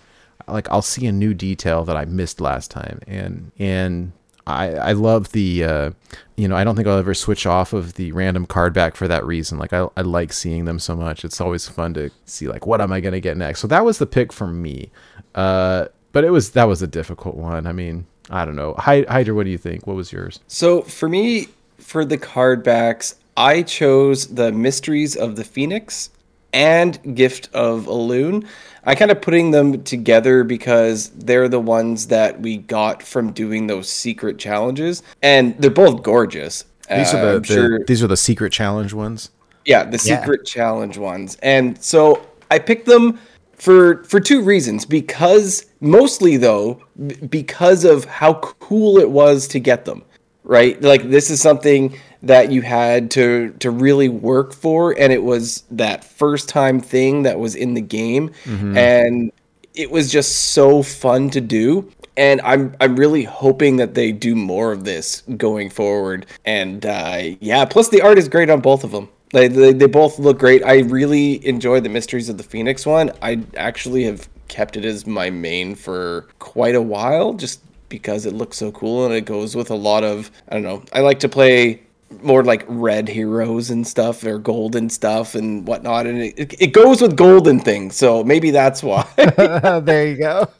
like 0.47 0.69
I'll 0.69 0.81
see 0.81 1.05
a 1.07 1.11
new 1.11 1.33
detail 1.33 1.83
that 1.85 1.95
I 1.95 2.05
missed 2.05 2.41
last 2.41 2.71
time, 2.71 2.99
and 3.07 3.51
and 3.59 4.11
I 4.47 4.69
I 4.75 4.91
love 4.93 5.31
the 5.31 5.63
uh, 5.63 5.91
you 6.35 6.47
know 6.47 6.55
I 6.55 6.63
don't 6.63 6.75
think 6.75 6.87
I'll 6.87 6.97
ever 6.97 7.13
switch 7.13 7.45
off 7.45 7.73
of 7.73 7.93
the 7.93 8.11
random 8.11 8.45
card 8.45 8.73
back 8.73 8.95
for 8.95 9.07
that 9.07 9.25
reason. 9.25 9.59
Like 9.59 9.73
I 9.73 9.87
I 9.95 10.01
like 10.01 10.33
seeing 10.33 10.65
them 10.65 10.79
so 10.79 10.95
much. 10.95 11.23
It's 11.23 11.39
always 11.39 11.67
fun 11.67 11.93
to 11.93 12.09
see 12.25 12.47
like 12.47 12.65
what 12.65 12.81
am 12.81 12.91
I 12.91 12.99
gonna 12.99 13.19
get 13.19 13.37
next. 13.37 13.59
So 13.59 13.67
that 13.67 13.85
was 13.85 13.99
the 13.99 14.07
pick 14.07 14.33
for 14.33 14.47
me. 14.47 14.89
Uh, 15.35 15.85
but 16.11 16.23
it 16.23 16.31
was 16.31 16.51
that 16.51 16.65
was 16.65 16.81
a 16.81 16.87
difficult 16.87 17.35
one. 17.35 17.67
I 17.67 17.71
mean. 17.71 18.07
I 18.29 18.45
don't 18.45 18.55
know. 18.55 18.75
Hydra, 18.77 19.35
what 19.35 19.43
do 19.43 19.49
you 19.49 19.57
think? 19.57 19.85
What 19.85 19.97
was 19.97 20.13
yours? 20.13 20.39
So 20.47 20.83
for 20.83 21.09
me, 21.09 21.49
for 21.91 22.05
the 22.05 22.17
card 22.17 22.63
backs, 22.63 23.15
I 23.35 23.63
chose 23.63 24.27
the 24.27 24.53
Mysteries 24.53 25.17
of 25.17 25.35
the 25.35 25.43
Phoenix 25.43 26.09
and 26.53 26.97
Gift 27.15 27.49
of 27.53 27.85
Elune. 27.85 28.47
I 28.85 28.95
kind 28.95 29.11
of 29.11 29.21
putting 29.21 29.51
them 29.51 29.83
together 29.83 30.45
because 30.45 31.09
they're 31.09 31.49
the 31.49 31.59
ones 31.59 32.07
that 32.07 32.39
we 32.39 32.57
got 32.57 33.03
from 33.03 33.33
doing 33.33 33.67
those 33.67 33.89
secret 33.89 34.39
challenges, 34.39 35.03
and 35.21 35.53
they're 35.61 35.69
both 35.69 36.01
gorgeous. 36.01 36.63
These 36.89 37.13
are 37.13 37.21
the, 37.21 37.35
uh, 37.35 37.39
the 37.39 37.45
sure, 37.45 37.85
these 37.85 38.01
are 38.01 38.07
the 38.07 38.17
secret 38.17 38.53
challenge 38.53 38.93
ones. 38.93 39.29
Yeah, 39.65 39.83
the 39.83 39.99
secret 39.99 40.41
yeah. 40.45 40.53
challenge 40.53 40.97
ones, 40.97 41.37
and 41.43 41.81
so 41.83 42.25
I 42.49 42.59
picked 42.59 42.85
them 42.85 43.19
for 43.53 44.05
for 44.05 44.21
two 44.21 44.41
reasons. 44.41 44.85
Because 44.85 45.65
mostly 45.81 46.37
though, 46.37 46.81
because 47.29 47.83
of 47.83 48.05
how 48.05 48.35
cool 48.35 48.97
it 48.97 49.09
was 49.09 49.47
to 49.49 49.59
get 49.59 49.83
them 49.83 50.03
right? 50.43 50.81
Like 50.81 51.09
this 51.09 51.29
is 51.29 51.41
something 51.41 51.97
that 52.23 52.51
you 52.51 52.61
had 52.61 53.11
to 53.11 53.51
to 53.59 53.71
really 53.71 54.09
work 54.09 54.53
for 54.53 54.97
and 54.97 55.11
it 55.11 55.23
was 55.23 55.63
that 55.71 56.03
first 56.03 56.47
time 56.49 56.79
thing 56.79 57.23
that 57.23 57.39
was 57.39 57.55
in 57.55 57.73
the 57.73 57.81
game. 57.81 58.29
Mm-hmm. 58.45 58.77
and 58.77 59.31
it 59.73 59.89
was 59.89 60.11
just 60.11 60.51
so 60.51 60.83
fun 60.83 61.29
to 61.29 61.41
do. 61.41 61.89
And 62.17 62.41
I'm 62.41 62.75
I'm 62.81 62.97
really 62.97 63.23
hoping 63.23 63.77
that 63.77 63.93
they 63.93 64.11
do 64.11 64.35
more 64.35 64.71
of 64.71 64.83
this 64.83 65.21
going 65.37 65.69
forward. 65.69 66.25
And 66.45 66.85
uh, 66.85 67.21
yeah 67.39 67.65
plus 67.65 67.89
the 67.89 68.01
art 68.01 68.17
is 68.17 68.27
great 68.29 68.49
on 68.49 68.61
both 68.61 68.83
of 68.83 68.91
them. 68.91 69.09
They, 69.33 69.47
they, 69.47 69.71
they 69.71 69.87
both 69.87 70.19
look 70.19 70.39
great. 70.39 70.61
I 70.63 70.79
really 70.79 71.45
enjoyed 71.47 71.85
the 71.85 71.89
Mysteries 71.89 72.27
of 72.27 72.37
the 72.37 72.43
Phoenix 72.43 72.85
one. 72.85 73.11
I 73.21 73.41
actually 73.55 74.03
have 74.03 74.27
kept 74.49 74.75
it 74.75 74.83
as 74.83 75.07
my 75.07 75.29
main 75.29 75.73
for 75.75 76.27
quite 76.39 76.75
a 76.75 76.81
while 76.81 77.33
just 77.33 77.61
because 77.91 78.25
it 78.25 78.33
looks 78.33 78.57
so 78.57 78.71
cool 78.71 79.05
and 79.05 79.13
it 79.13 79.25
goes 79.25 79.55
with 79.55 79.69
a 79.69 79.75
lot 79.75 80.03
of 80.03 80.31
I 80.49 80.55
don't 80.55 80.63
know. 80.63 80.83
I 80.91 81.01
like 81.01 81.19
to 81.19 81.29
play 81.29 81.83
more 82.21 82.43
like 82.43 82.65
red 82.67 83.07
heroes 83.07 83.69
and 83.69 83.87
stuff 83.87 84.23
or 84.25 84.37
golden 84.37 84.89
stuff 84.89 85.33
and 85.33 85.65
whatnot 85.65 86.05
and 86.05 86.21
it, 86.21 86.61
it 86.61 86.73
goes 86.73 87.01
with 87.01 87.15
golden 87.15 87.59
things 87.59 87.95
so 87.95 88.23
maybe 88.23 88.51
that's 88.51 88.83
why. 88.83 89.07
There 89.81 90.07
you 90.07 90.17
go. 90.17 90.47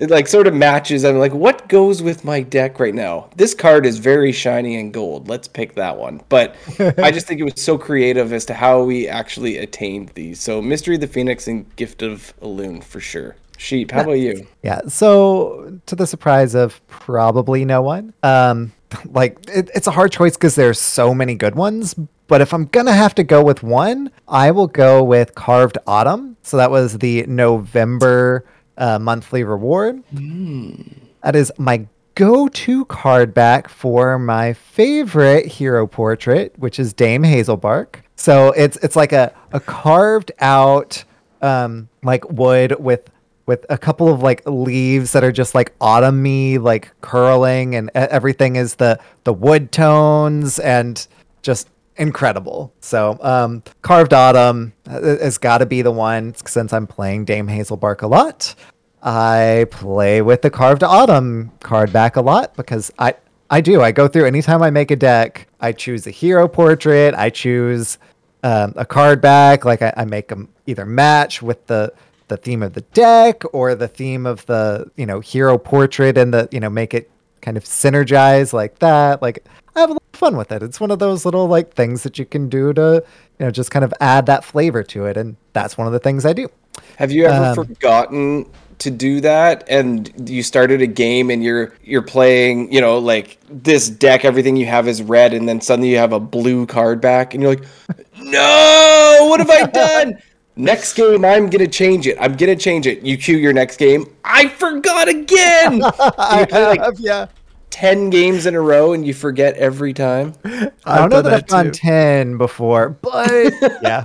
It 0.00 0.10
like 0.10 0.26
sort 0.26 0.46
of 0.46 0.54
matches 0.54 1.04
i'm 1.04 1.18
like 1.18 1.32
what 1.32 1.68
goes 1.68 2.02
with 2.02 2.24
my 2.24 2.40
deck 2.42 2.80
right 2.80 2.94
now? 2.94 3.28
This 3.36 3.54
card 3.54 3.86
is 3.86 3.98
very 3.98 4.32
shiny 4.32 4.76
and 4.76 4.92
gold 4.92 5.28
let's 5.28 5.46
pick 5.46 5.74
that 5.74 5.96
one 5.96 6.22
but 6.28 6.56
i 6.98 7.10
just 7.10 7.26
think 7.26 7.40
it 7.40 7.44
was 7.44 7.60
so 7.60 7.78
creative 7.78 8.32
as 8.32 8.44
to 8.46 8.54
how 8.54 8.82
we 8.82 9.08
actually 9.08 9.58
attained 9.58 10.10
these 10.14 10.40
so 10.40 10.60
mystery 10.60 10.96
of 10.96 11.00
the 11.00 11.06
phoenix 11.06 11.46
and 11.46 11.64
gift 11.76 12.02
of 12.02 12.34
Elune 12.42 12.82
for 12.82 13.00
sure 13.00 13.36
Sheep, 13.60 13.90
how 13.90 14.00
about 14.00 14.12
you? 14.12 14.46
Yeah. 14.62 14.80
So, 14.88 15.78
to 15.84 15.94
the 15.94 16.06
surprise 16.06 16.54
of 16.54 16.80
probably 16.88 17.66
no 17.66 17.82
one, 17.82 18.14
um, 18.22 18.72
like 19.04 19.36
it, 19.48 19.70
it's 19.74 19.86
a 19.86 19.90
hard 19.90 20.12
choice 20.12 20.34
because 20.34 20.54
there's 20.54 20.80
so 20.80 21.14
many 21.14 21.34
good 21.34 21.54
ones. 21.54 21.94
But 22.26 22.40
if 22.40 22.54
I'm 22.54 22.64
gonna 22.66 22.94
have 22.94 23.14
to 23.16 23.22
go 23.22 23.44
with 23.44 23.62
one, 23.62 24.10
I 24.26 24.50
will 24.50 24.66
go 24.66 25.02
with 25.04 25.34
Carved 25.34 25.76
Autumn. 25.86 26.38
So 26.42 26.56
that 26.56 26.70
was 26.70 26.98
the 26.98 27.24
November 27.26 28.46
uh, 28.78 28.98
monthly 28.98 29.44
reward. 29.44 30.02
Mm. 30.14 30.94
That 31.22 31.36
is 31.36 31.52
my 31.58 31.86
go-to 32.14 32.86
card 32.86 33.34
back 33.34 33.68
for 33.68 34.18
my 34.18 34.54
favorite 34.54 35.44
hero 35.44 35.86
portrait, 35.86 36.58
which 36.58 36.78
is 36.78 36.94
Dame 36.94 37.24
Hazelbark. 37.24 37.96
So 38.16 38.52
it's 38.52 38.78
it's 38.78 38.96
like 38.96 39.12
a 39.12 39.34
a 39.52 39.60
carved 39.60 40.32
out 40.38 41.04
um, 41.42 41.90
like 42.02 42.26
wood 42.30 42.76
with 42.78 43.10
with 43.50 43.66
a 43.68 43.76
couple 43.76 44.08
of 44.08 44.22
like 44.22 44.42
leaves 44.46 45.10
that 45.10 45.24
are 45.24 45.32
just 45.32 45.56
like 45.56 45.76
autumny, 45.80 46.56
like 46.62 46.92
curling, 47.00 47.74
and 47.74 47.90
everything 47.96 48.54
is 48.54 48.76
the 48.76 49.00
the 49.24 49.32
wood 49.32 49.72
tones 49.72 50.60
and 50.60 51.04
just 51.42 51.68
incredible. 51.96 52.72
So, 52.78 53.18
um, 53.20 53.64
carved 53.82 54.14
autumn 54.14 54.72
has 54.86 55.36
got 55.36 55.58
to 55.58 55.66
be 55.66 55.82
the 55.82 55.90
one 55.90 56.32
since 56.36 56.72
I'm 56.72 56.86
playing 56.86 57.24
Dame 57.24 57.48
Hazelbark 57.48 58.02
a 58.02 58.06
lot. 58.06 58.54
I 59.02 59.66
play 59.72 60.22
with 60.22 60.42
the 60.42 60.50
carved 60.50 60.84
autumn 60.84 61.50
card 61.58 61.92
back 61.92 62.14
a 62.14 62.20
lot 62.20 62.54
because 62.54 62.92
I 63.00 63.16
I 63.50 63.60
do. 63.60 63.82
I 63.82 63.90
go 63.90 64.06
through 64.06 64.26
anytime 64.26 64.62
I 64.62 64.70
make 64.70 64.92
a 64.92 64.96
deck. 64.96 65.48
I 65.58 65.72
choose 65.72 66.06
a 66.06 66.12
hero 66.12 66.46
portrait. 66.46 67.14
I 67.16 67.30
choose 67.30 67.98
um, 68.44 68.74
a 68.76 68.86
card 68.86 69.20
back. 69.20 69.64
Like 69.64 69.82
I, 69.82 69.92
I 69.96 70.04
make 70.04 70.28
them 70.28 70.50
either 70.68 70.86
match 70.86 71.42
with 71.42 71.66
the 71.66 71.92
the 72.30 72.38
theme 72.38 72.62
of 72.62 72.72
the 72.72 72.80
deck 72.80 73.42
or 73.52 73.74
the 73.74 73.88
theme 73.88 74.24
of 74.24 74.46
the 74.46 74.90
you 74.96 75.04
know 75.04 75.20
hero 75.20 75.58
portrait 75.58 76.16
and 76.16 76.32
the 76.32 76.48
you 76.50 76.60
know 76.60 76.70
make 76.70 76.94
it 76.94 77.10
kind 77.42 77.58
of 77.58 77.64
synergize 77.64 78.54
like 78.54 78.78
that. 78.78 79.20
Like 79.20 79.44
i 79.76 79.80
have 79.80 79.90
a 79.90 79.92
lot 79.92 80.02
of 80.14 80.18
fun 80.18 80.36
with 80.38 80.50
it. 80.50 80.62
It's 80.62 80.80
one 80.80 80.90
of 80.90 80.98
those 80.98 81.26
little 81.26 81.46
like 81.46 81.74
things 81.74 82.02
that 82.04 82.18
you 82.18 82.24
can 82.24 82.48
do 82.48 82.72
to 82.72 83.04
you 83.38 83.44
know 83.44 83.50
just 83.50 83.70
kind 83.70 83.84
of 83.84 83.92
add 84.00 84.24
that 84.26 84.44
flavor 84.44 84.82
to 84.84 85.04
it 85.04 85.18
and 85.18 85.36
that's 85.52 85.76
one 85.76 85.86
of 85.86 85.92
the 85.92 85.98
things 85.98 86.24
i 86.24 86.32
do. 86.32 86.48
Have 86.96 87.12
you 87.12 87.26
ever 87.26 87.60
um, 87.60 87.66
forgotten 87.66 88.46
to 88.78 88.90
do 88.90 89.20
that? 89.20 89.64
And 89.68 90.30
you 90.30 90.42
started 90.42 90.80
a 90.80 90.86
game 90.86 91.30
and 91.30 91.42
you're 91.42 91.74
you're 91.82 92.02
playing 92.02 92.72
you 92.72 92.80
know 92.80 92.98
like 92.98 93.38
this 93.48 93.90
deck 93.90 94.24
everything 94.24 94.56
you 94.56 94.66
have 94.66 94.86
is 94.86 95.02
red 95.02 95.34
and 95.34 95.48
then 95.48 95.60
suddenly 95.60 95.90
you 95.90 95.98
have 95.98 96.12
a 96.12 96.20
blue 96.20 96.64
card 96.66 97.00
back 97.00 97.34
and 97.34 97.42
you're 97.42 97.54
like 97.54 97.64
no! 98.18 99.26
What 99.28 99.40
have 99.40 99.50
i 99.50 99.66
done 99.66 100.22
Next 100.60 100.92
game, 100.92 101.24
I'm 101.24 101.48
gonna 101.48 101.66
change 101.66 102.06
it. 102.06 102.18
I'm 102.20 102.36
gonna 102.36 102.54
change 102.54 102.86
it. 102.86 103.00
You 103.00 103.16
cue 103.16 103.38
your 103.38 103.54
next 103.54 103.78
game. 103.78 104.04
I 104.26 104.48
forgot 104.48 105.08
again. 105.08 105.82
I 105.98 106.46
have, 106.50 106.78
like 106.78 106.94
yeah. 106.98 107.28
Ten 107.70 108.10
games 108.10 108.44
in 108.44 108.54
a 108.54 108.60
row, 108.60 108.92
and 108.92 109.06
you 109.06 109.14
forget 109.14 109.56
every 109.56 109.94
time. 109.94 110.34
I 110.44 110.98
don't 110.98 111.08
know 111.08 111.22
that, 111.22 111.30
that 111.30 111.32
I've 111.32 111.46
done 111.46 111.70
ten 111.70 112.36
before, 112.36 112.90
but 112.90 113.54
yeah. 113.82 114.04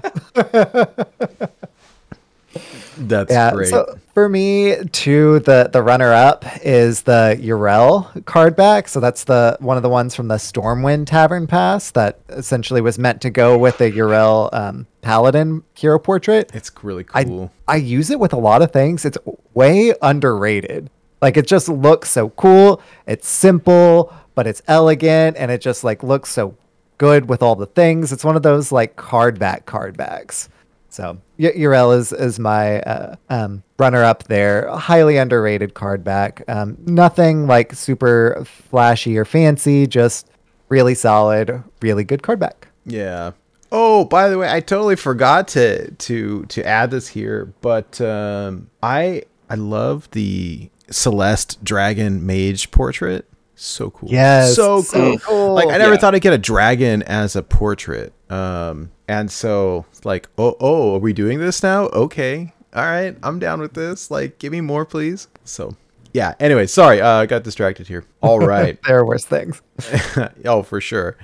That's 2.98 3.32
yeah, 3.32 3.52
great. 3.52 3.70
So 3.70 3.98
for 4.14 4.30
me, 4.30 4.76
too, 4.92 5.40
the 5.40 5.70
the 5.72 5.82
runner 5.82 6.14
up 6.14 6.46
is 6.64 7.04
the 7.04 7.38
Yrel 7.42 8.26
card 8.26 8.56
back. 8.56 8.88
So 8.88 9.00
that's 9.00 9.24
the 9.24 9.58
one 9.60 9.78
of 9.78 9.84
the 9.84 9.90
ones 9.90 10.16
from 10.16 10.28
the 10.28 10.36
Stormwind 10.36 11.08
Tavern 11.08 11.48
Pass 11.48 11.92
that 11.92 12.20
essentially 12.30 12.82
was 12.82 12.98
meant 12.98 13.22
to 13.22 13.30
go 13.30 13.58
with 13.58 13.78
the 13.78 13.92
Yrel 13.92 14.50
um, 14.54 14.88
Paladin 15.02 15.64
hero 15.74 16.00
portrait. 16.00 16.52
It's 16.54 16.72
really 16.82 17.04
cool. 17.04 17.52
I, 17.68 17.74
I 17.74 17.78
use 17.78 18.10
it 18.10 18.20
with 18.20 18.34
a 18.34 18.38
lot 18.38 18.62
of 18.62 18.72
things. 18.72 19.06
It's 19.06 19.18
way 19.54 19.94
underrated. 20.02 20.90
Like 21.22 21.38
it 21.38 21.48
just 21.48 21.70
looks 21.70 22.10
so 22.10 22.30
cool. 22.30 22.82
It's 23.08 23.28
simple, 23.28 24.14
but 24.36 24.48
it's 24.48 24.62
elegant, 24.68 25.38
and 25.38 25.52
it 25.52 25.62
just 25.62 25.84
like 25.84 26.04
looks 26.04 26.30
so 26.30 26.56
good 26.98 27.28
with 27.28 27.42
all 27.42 27.56
the 27.56 27.66
things. 27.66 28.12
It's 28.12 28.24
one 28.24 28.36
of 28.36 28.44
those 28.44 28.72
like 28.72 28.96
card 28.96 29.40
back 29.40 29.66
card 29.66 29.98
backs. 29.98 30.50
So 30.90 31.18
y- 31.38 31.54
Yrel 31.56 31.98
is 31.98 32.12
is 32.12 32.40
my 32.40 32.80
uh, 32.82 33.16
um, 33.30 33.64
runner 33.78 34.04
up 34.04 34.24
there. 34.24 34.70
Highly 34.70 35.18
underrated 35.18 35.74
card 35.74 36.04
back. 36.04 36.44
Um, 36.48 36.78
nothing 36.86 37.48
like 37.48 37.74
super 37.74 38.44
flashy 38.46 39.18
or 39.18 39.26
fancy. 39.26 39.88
Just 39.88 40.30
really 40.70 40.96
solid, 40.96 41.64
really 41.82 42.04
good 42.04 42.24
card 42.24 42.40
back. 42.40 42.70
Yeah. 42.86 43.32
Oh, 43.72 44.06
by 44.06 44.30
the 44.30 44.38
way, 44.38 44.50
I 44.50 44.62
totally 44.62 44.96
forgot 44.96 45.48
to 45.50 45.92
to 45.92 46.46
to 46.46 46.66
add 46.66 46.92
this 46.92 47.08
here, 47.10 47.54
but 47.62 48.00
um, 48.00 48.70
I 48.82 49.24
I 49.50 49.56
love 49.56 50.10
the 50.12 50.70
Celeste 50.90 51.64
Dragon 51.64 52.26
Mage 52.26 52.72
portrait. 52.72 53.28
So 53.56 53.90
cool. 53.90 54.10
Yes. 54.10 54.56
So 54.56 54.76
cool. 54.76 54.84
So 54.84 55.18
cool. 55.20 55.54
Like 55.56 55.68
I 55.70 55.78
never 55.78 55.94
yeah. 55.94 56.00
thought 56.00 56.16
I'd 56.16 56.22
get 56.22 56.34
a 56.34 56.38
dragon 56.38 57.04
as 57.04 57.36
a 57.36 57.44
portrait 57.44 58.14
Um, 58.30 58.92
and 59.08 59.32
so 59.32 59.86
like, 60.04 60.28
oh, 60.38 60.56
oh, 60.60 60.96
are 60.96 61.00
we 61.00 61.14
doing 61.14 61.40
this 61.40 61.62
now? 61.62 61.86
Okay, 61.88 62.54
all 62.74 62.86
right, 62.86 63.16
I'm 63.24 63.40
down 63.40 63.62
with 63.62 63.74
this. 63.74 64.12
Like, 64.12 64.40
give 64.40 64.52
me 64.52 64.62
more, 64.62 64.86
please. 64.86 65.28
So, 65.44 65.76
yeah. 66.14 66.34
Anyway, 66.40 66.68
sorry, 66.68 67.02
uh, 67.02 67.10
I 67.10 67.26
got 67.26 67.44
distracted 67.44 67.88
here. 67.88 68.06
All 68.22 68.40
right. 68.46 68.78
There 68.86 69.00
are 69.00 69.06
worse 69.06 69.26
things. 69.26 69.62
oh, 70.46 70.64
for 70.64 70.82
sure. 70.82 71.18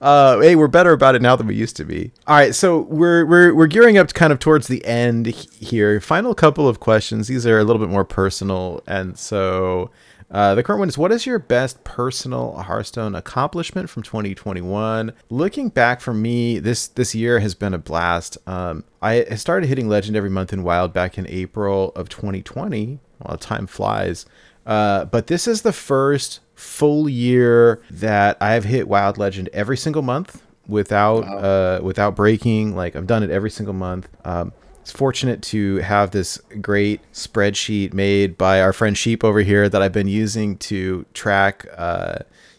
Uh, 0.00 0.40
hey, 0.40 0.56
we're 0.56 0.68
better 0.68 0.92
about 0.92 1.14
it 1.14 1.20
now 1.20 1.36
than 1.36 1.46
we 1.46 1.54
used 1.54 1.76
to 1.76 1.84
be. 1.84 2.10
All 2.26 2.36
right, 2.36 2.54
so 2.54 2.80
we're 2.82 3.26
we're 3.26 3.54
we're 3.54 3.66
gearing 3.66 3.98
up 3.98 4.14
kind 4.14 4.32
of 4.32 4.38
towards 4.38 4.68
the 4.68 4.84
end 4.86 5.26
here. 5.26 6.00
Final 6.00 6.34
couple 6.34 6.68
of 6.68 6.80
questions. 6.80 7.28
These 7.28 7.46
are 7.46 7.58
a 7.58 7.64
little 7.64 7.80
bit 7.80 7.90
more 7.90 8.04
personal, 8.04 8.82
and 8.86 9.18
so 9.18 9.90
uh, 10.30 10.54
the 10.54 10.62
current 10.62 10.80
one 10.80 10.88
is: 10.88 10.98
What 10.98 11.12
is 11.12 11.26
your 11.26 11.38
best 11.38 11.84
personal 11.84 12.52
Hearthstone 12.56 13.14
accomplishment 13.14 13.90
from 13.90 14.02
2021? 14.02 15.12
Looking 15.30 15.68
back 15.68 16.00
for 16.00 16.14
me, 16.14 16.58
this 16.58 16.88
this 16.88 17.14
year 17.14 17.40
has 17.40 17.54
been 17.54 17.74
a 17.74 17.78
blast. 17.78 18.38
Um, 18.46 18.84
I 19.02 19.26
I 19.30 19.34
started 19.36 19.68
hitting 19.68 19.88
Legend 19.88 20.16
every 20.16 20.30
month 20.30 20.52
in 20.52 20.62
Wild 20.62 20.92
back 20.92 21.18
in 21.18 21.26
April 21.28 21.92
of 21.94 22.08
2020. 22.08 22.98
Well, 23.20 23.36
time 23.38 23.66
flies. 23.66 24.26
Uh, 24.66 25.04
but 25.04 25.26
this 25.26 25.46
is 25.46 25.62
the 25.62 25.72
first 25.72 26.40
full 26.54 27.08
year 27.08 27.82
that 27.90 28.36
I've 28.40 28.64
hit 28.64 28.88
Wild 28.88 29.18
Legend 29.18 29.50
every 29.52 29.76
single 29.76 30.02
month 30.02 30.42
without 30.66 31.24
uh, 31.24 31.80
without 31.82 32.16
breaking. 32.16 32.74
Like 32.74 32.96
I've 32.96 33.06
done 33.06 33.22
it 33.22 33.30
every 33.30 33.50
single 33.50 33.74
month. 33.74 34.08
Um, 34.24 34.52
fortunate 34.92 35.42
to 35.42 35.76
have 35.78 36.10
this 36.10 36.38
great 36.60 37.00
spreadsheet 37.12 37.92
made 37.92 38.36
by 38.36 38.60
our 38.60 38.72
friend 38.72 38.96
Sheep 38.96 39.24
over 39.24 39.40
here 39.40 39.68
that 39.68 39.82
I've 39.82 39.92
been 39.92 40.08
using 40.08 40.56
to 40.58 41.06
track, 41.14 41.66
uh, 41.76 42.18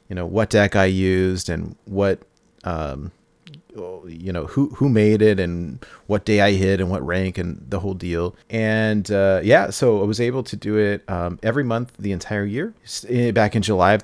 you 0.10 0.16
know, 0.16 0.26
what 0.26 0.50
deck 0.50 0.76
I 0.76 0.86
used 0.86 1.50
and 1.50 1.76
what 1.86 2.20
um, 2.64 3.12
you 4.08 4.32
know 4.32 4.46
who 4.46 4.70
who 4.70 4.90
made 4.90 5.22
it 5.22 5.40
and 5.40 5.86
what 6.08 6.26
day 6.26 6.42
I 6.42 6.54
hit 6.54 6.80
and 6.80 6.90
what 6.90 7.06
rank 7.06 7.38
and 7.38 7.66
the 7.70 7.80
whole 7.80 7.94
deal. 7.94 8.36
And 8.50 9.10
uh, 9.12 9.42
yeah, 9.44 9.70
so 9.70 10.02
I 10.02 10.06
was 10.06 10.20
able 10.22 10.44
to 10.44 10.56
do 10.56 10.78
it 10.78 11.04
um, 11.10 11.40
every 11.44 11.64
month 11.64 11.94
the 12.00 12.12
entire 12.12 12.46
year. 12.46 12.74
Eh, 13.08 13.32
Back 13.32 13.56
in 13.56 13.62
July 13.62 13.94
of 13.94 14.04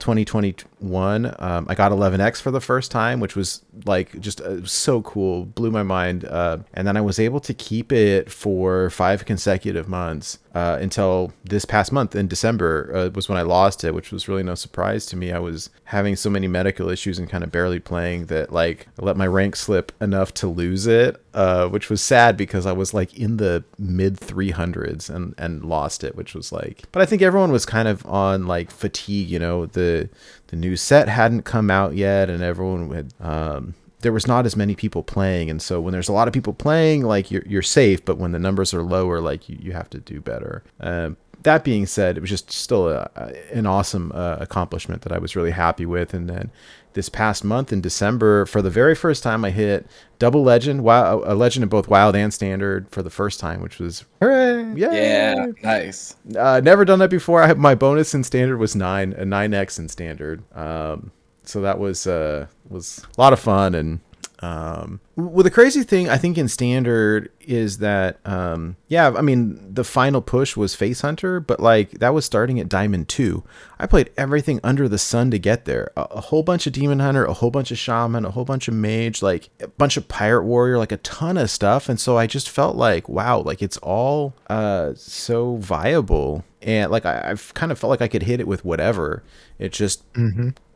2021, 0.82 1.36
um, 1.40 1.66
I 1.70 1.76
got 1.76 1.92
11x 1.92 2.42
for 2.42 2.52
the 2.52 2.62
first 2.62 2.92
time, 2.92 3.20
which 3.20 3.36
was 3.36 3.62
like 3.86 4.20
just 4.20 4.42
uh, 4.42 4.66
so 4.66 5.02
cool, 5.02 5.46
blew 5.46 5.72
my 5.72 5.84
mind. 5.84 6.26
Uh, 6.26 6.60
and 6.74 6.88
then 6.88 6.98
I 6.98 7.02
was 7.02 7.20
able 7.20 7.40
to 7.42 7.54
keep 7.54 7.92
it 7.92 8.32
for 8.32 8.90
five 8.90 9.26
consecutive 9.26 9.88
months 9.88 10.40
uh, 10.54 10.78
until 10.82 11.34
this 11.44 11.66
past 11.66 11.92
month 11.92 12.16
in 12.16 12.28
December 12.28 12.92
uh, 12.94 13.10
was 13.14 13.30
when 13.30 13.38
I 13.38 13.44
lost 13.44 13.84
it, 13.84 13.94
which 13.94 14.12
was 14.12 14.28
really 14.28 14.44
no 14.44 14.56
surprise 14.56 15.06
to 15.08 15.16
me. 15.16 15.32
I 15.32 15.40
was 15.40 15.70
having 15.86 16.16
so 16.16 16.30
many 16.30 16.48
medical 16.48 16.90
issues 16.90 17.20
and 17.20 17.30
kind 17.30 17.44
of 17.44 17.52
barely 17.52 17.80
playing 17.80 18.26
that 18.26 18.52
like 18.52 18.88
I 19.00 19.06
let 19.06 19.18
my 19.18 19.28
rank 19.28 19.56
slip 19.56 19.92
enough 20.02 20.34
to 20.36 20.48
lose 20.48 20.88
it, 20.88 21.22
uh, 21.34 21.68
which 21.68 21.90
was 21.90 22.02
sad 22.02 22.36
because 22.36 22.66
I 22.66 22.72
was 22.72 22.94
like 22.94 23.14
in 23.14 23.38
the 23.38 23.64
mid 23.78 24.18
300s 24.20 25.10
and 25.10 25.34
and 25.38 25.64
lost 25.64 26.04
it, 26.04 26.16
which 26.16 26.34
was 26.34 26.52
like. 26.52 26.84
But 26.92 27.02
I 27.02 27.06
think 27.06 27.22
everyone 27.22 27.52
was 27.52 27.66
kind 27.66 27.88
of 27.88 28.06
on 28.06 28.48
like 28.48 28.72
fatigue, 28.72 29.30
you 29.30 29.40
know, 29.40 29.66
the 29.66 30.10
the 30.48 30.56
new 30.56 30.76
set 30.76 31.08
hadn't 31.08 31.44
come 31.44 31.72
out 31.72 31.96
yet, 31.96 32.30
and 32.30 32.44
everyone 32.44 32.92
had. 32.92 33.14
Um, 33.20 33.76
there 34.02 34.12
was 34.12 34.28
not 34.28 34.48
as 34.48 34.56
many 34.56 34.76
people 34.76 35.04
playing 35.04 35.50
and 35.52 35.62
so 35.62 35.80
when 35.80 35.92
there's 35.92 36.10
a 36.10 36.14
lot 36.14 36.28
of 36.28 36.34
people 36.34 36.54
playing 36.54 37.04
like 37.04 37.30
you're, 37.30 37.44
you're 37.46 37.62
safe 37.62 38.04
but 38.04 38.18
when 38.18 38.32
the 38.32 38.40
numbers 38.40 38.74
are 38.74 38.82
lower 38.82 39.22
like 39.22 39.48
you, 39.48 39.58
you 39.62 39.74
have 39.74 39.88
to 39.92 40.00
do 40.00 40.20
better 40.20 40.64
um, 40.80 41.16
that 41.44 41.64
being 41.64 41.86
said 41.86 42.18
it 42.18 42.20
was 42.20 42.30
just 42.30 42.52
still 42.52 42.90
a, 42.90 43.10
an 43.52 43.68
awesome 43.68 44.12
uh, 44.16 44.38
accomplishment 44.40 45.04
that 45.04 45.12
i 45.12 45.20
was 45.20 45.36
really 45.36 45.52
happy 45.52 45.86
with 45.86 46.16
and 46.16 46.28
then 46.28 46.52
this 46.94 47.10
past 47.10 47.44
month 47.44 47.72
in 47.74 47.82
december 47.82 48.46
for 48.46 48.62
the 48.62 48.70
very 48.70 48.96
first 48.96 49.24
time 49.24 49.44
i 49.46 49.50
hit 49.50 49.86
double 50.20 50.44
legend 50.44 50.84
wow 50.84 51.22
a 51.26 51.34
legend 51.36 51.64
in 51.64 51.70
both 51.70 51.88
wild 51.88 52.16
and 52.16 52.34
standard 52.34 52.88
for 52.90 53.02
the 53.02 53.10
first 53.10 53.40
time 53.40 53.62
which 53.62 53.80
was 53.80 54.06
hooray 54.22 54.64
Yay! 54.76 55.34
Yeah, 55.36 55.46
nice. 55.64 56.16
uh, 56.38 56.62
never 56.64 56.86
done 56.86 57.00
that 57.00 57.10
before. 57.10 57.42
I 57.42 57.48
had 57.48 57.58
my 57.58 57.76
bonus 57.76 58.14
in 58.14 58.24
standard 58.24 58.58
was 58.58 58.76
nine, 58.76 59.12
a 59.14 59.26
nine 59.26 59.54
X 59.54 59.80
in 59.80 59.90
standard. 59.90 60.44
Um, 60.56 61.12
so 61.44 61.62
that 61.62 61.80
was 61.80 62.06
uh, 62.08 62.46
was 62.70 63.06
a 63.18 63.22
lot 63.22 63.34
of 63.34 63.40
fun. 63.40 63.74
And 63.76 64.00
um, 64.42 65.02
well, 65.16 65.44
the 65.44 65.52
crazy 65.52 65.84
thing 65.84 66.10
I 66.10 66.18
think 66.18 66.36
in 66.36 66.48
standard 66.48 67.32
is 67.42 67.78
that 67.78 68.20
um, 68.26 68.76
yeah, 68.88 69.14
I 69.16 69.22
mean 69.22 69.74
the 69.74 69.84
final 69.84 70.22
push 70.22 70.58
was 70.58 70.74
Face 70.74 71.02
Hunter, 71.02 71.40
but 71.40 71.60
like 71.60 71.92
that 72.00 72.14
was 72.14 72.26
starting 72.26 72.60
at 72.60 72.68
Diamond 72.68 73.08
two. 73.08 73.44
I 73.78 73.86
played 73.86 74.10
everything 74.18 74.60
under 74.64 74.90
the 74.90 74.98
sun 74.98 75.30
to 75.32 75.38
get 75.38 75.66
there. 75.66 75.92
A, 75.96 76.02
a 76.02 76.22
whole 76.22 76.42
bunch 76.42 76.66
of 76.66 76.74
Demon 76.74 77.00
Hunter, 77.00 77.24
a 77.24 77.34
whole 77.34 77.52
bunch 77.52 77.70
of 77.72 77.78
Shaman, 77.78 78.26
a 78.26 78.32
whole 78.32 78.46
bunch 78.46 78.68
of 78.68 78.74
Mage, 78.74 79.22
like 79.22 79.50
a 79.60 79.68
bunch 79.68 79.96
of 79.96 80.08
Pirate 80.08 80.44
Warrior, 80.44 80.80
like 80.80 80.92
a 80.92 80.98
ton 80.98 81.38
of 81.38 81.52
stuff. 81.52 81.88
And 81.88 82.00
so 82.00 82.18
I 82.18 82.26
just 82.26 82.50
felt 82.50 82.76
like 82.76 83.08
wow, 83.08 83.40
like 83.40 83.62
it's 83.62 83.78
all 83.78 84.34
uh, 84.50 84.94
so 84.96 85.58
viable 85.58 86.44
and 86.62 86.92
like 86.92 87.06
I, 87.06 87.30
I've 87.32 87.54
kind 87.54 87.72
of 87.72 87.80
felt 87.80 87.90
like 87.90 88.02
I 88.02 88.08
could 88.08 88.24
hit 88.24 88.40
it 88.40 88.48
with 88.48 88.64
whatever. 88.64 89.24
It 89.58 89.72
just 89.72 90.04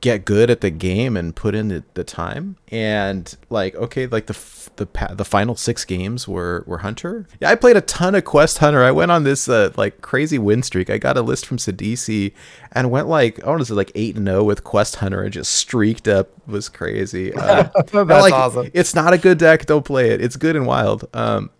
get 0.02 0.26
good 0.26 0.50
at 0.52 0.62
the 0.62 0.70
game 0.70 1.18
and 1.18 1.36
put 1.36 1.56
in 1.56 1.70
the, 1.70 1.84
the 1.96 2.04
time. 2.04 2.58
And 2.70 3.36
like 3.50 3.76
okay, 3.76 4.08
like 4.08 4.28
the 4.28 4.34
f- 4.34 4.70
the 4.76 4.86
pa- 4.86 5.14
the 5.14 5.26
final 5.26 5.56
six 5.56 5.86
games 5.86 6.28
were 6.28 6.64
were 6.68 6.80
Hunter. 6.80 7.28
Yeah, 7.40 7.50
I 7.50 7.56
played 7.56 7.78
a 7.78 7.82
ton 7.82 8.16
of 8.16 8.26
Quest 8.26 8.60
Hunter. 8.60 8.84
I 8.84 8.92
went 8.92 9.12
on 9.12 9.24
this 9.24 9.48
uh, 9.48 9.72
like 9.78 10.02
crazy 10.02 10.38
win 10.38 10.64
streak. 10.64 10.90
I 10.90 10.98
got 10.98 11.18
a 11.18 11.22
list 11.22 11.46
from 11.46 11.58
Sidisi 11.58 12.34
and 12.72 12.92
went 12.92 13.08
like 13.08 13.44
I 13.44 13.50
want 13.50 13.62
to 13.62 13.66
say 13.66 13.74
like 13.74 13.92
eight 13.96 14.16
and 14.16 14.28
zero 14.28 14.44
with 14.44 14.64
Quest 14.64 14.98
Hunter 14.98 15.24
and 15.24 15.34
just 15.34 15.54
streaked 15.54 16.08
up. 16.08 16.30
It 16.48 16.52
was 16.52 16.70
crazy. 16.70 17.34
Uh, 17.46 17.70
That's 17.74 18.08
like, 18.08 18.34
awesome. 18.34 18.72
It's 18.74 18.96
not 18.96 19.14
a 19.14 19.18
good 19.18 19.38
deck. 19.38 19.66
Don't 19.66 19.86
play 19.86 20.10
it. 20.10 20.20
It's 20.20 20.36
good 20.36 20.56
and 20.56 20.66
wild. 20.66 21.08
Um, 21.14 21.52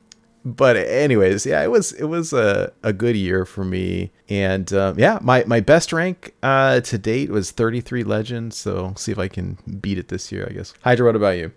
but 0.46 0.78
anyways, 0.78 1.44
yeah, 1.48 1.64
it 1.64 1.72
was 1.72 1.92
it 1.94 2.06
was 2.06 2.32
a, 2.32 2.72
a 2.84 2.94
good 2.94 3.16
year 3.16 3.46
for 3.46 3.66
me, 3.66 4.12
and 4.30 4.72
um, 4.74 5.00
yeah, 5.00 5.18
my 5.22 5.44
my 5.46 5.60
best 5.60 5.92
rank 5.92 6.36
uh, 6.44 6.82
to 6.82 6.98
date 7.00 7.32
was 7.32 7.50
33 7.50 8.04
legends. 8.04 8.56
So 8.56 8.94
see 8.96 9.12
if 9.12 9.18
I 9.18 9.28
can 9.28 9.58
beat 9.82 9.98
it 9.98 10.10
this 10.10 10.32
year. 10.32 10.48
I 10.48 10.54
guess. 10.54 10.76
Hydra, 10.82 11.08
what 11.08 11.16
about 11.16 11.38
you? 11.38 11.52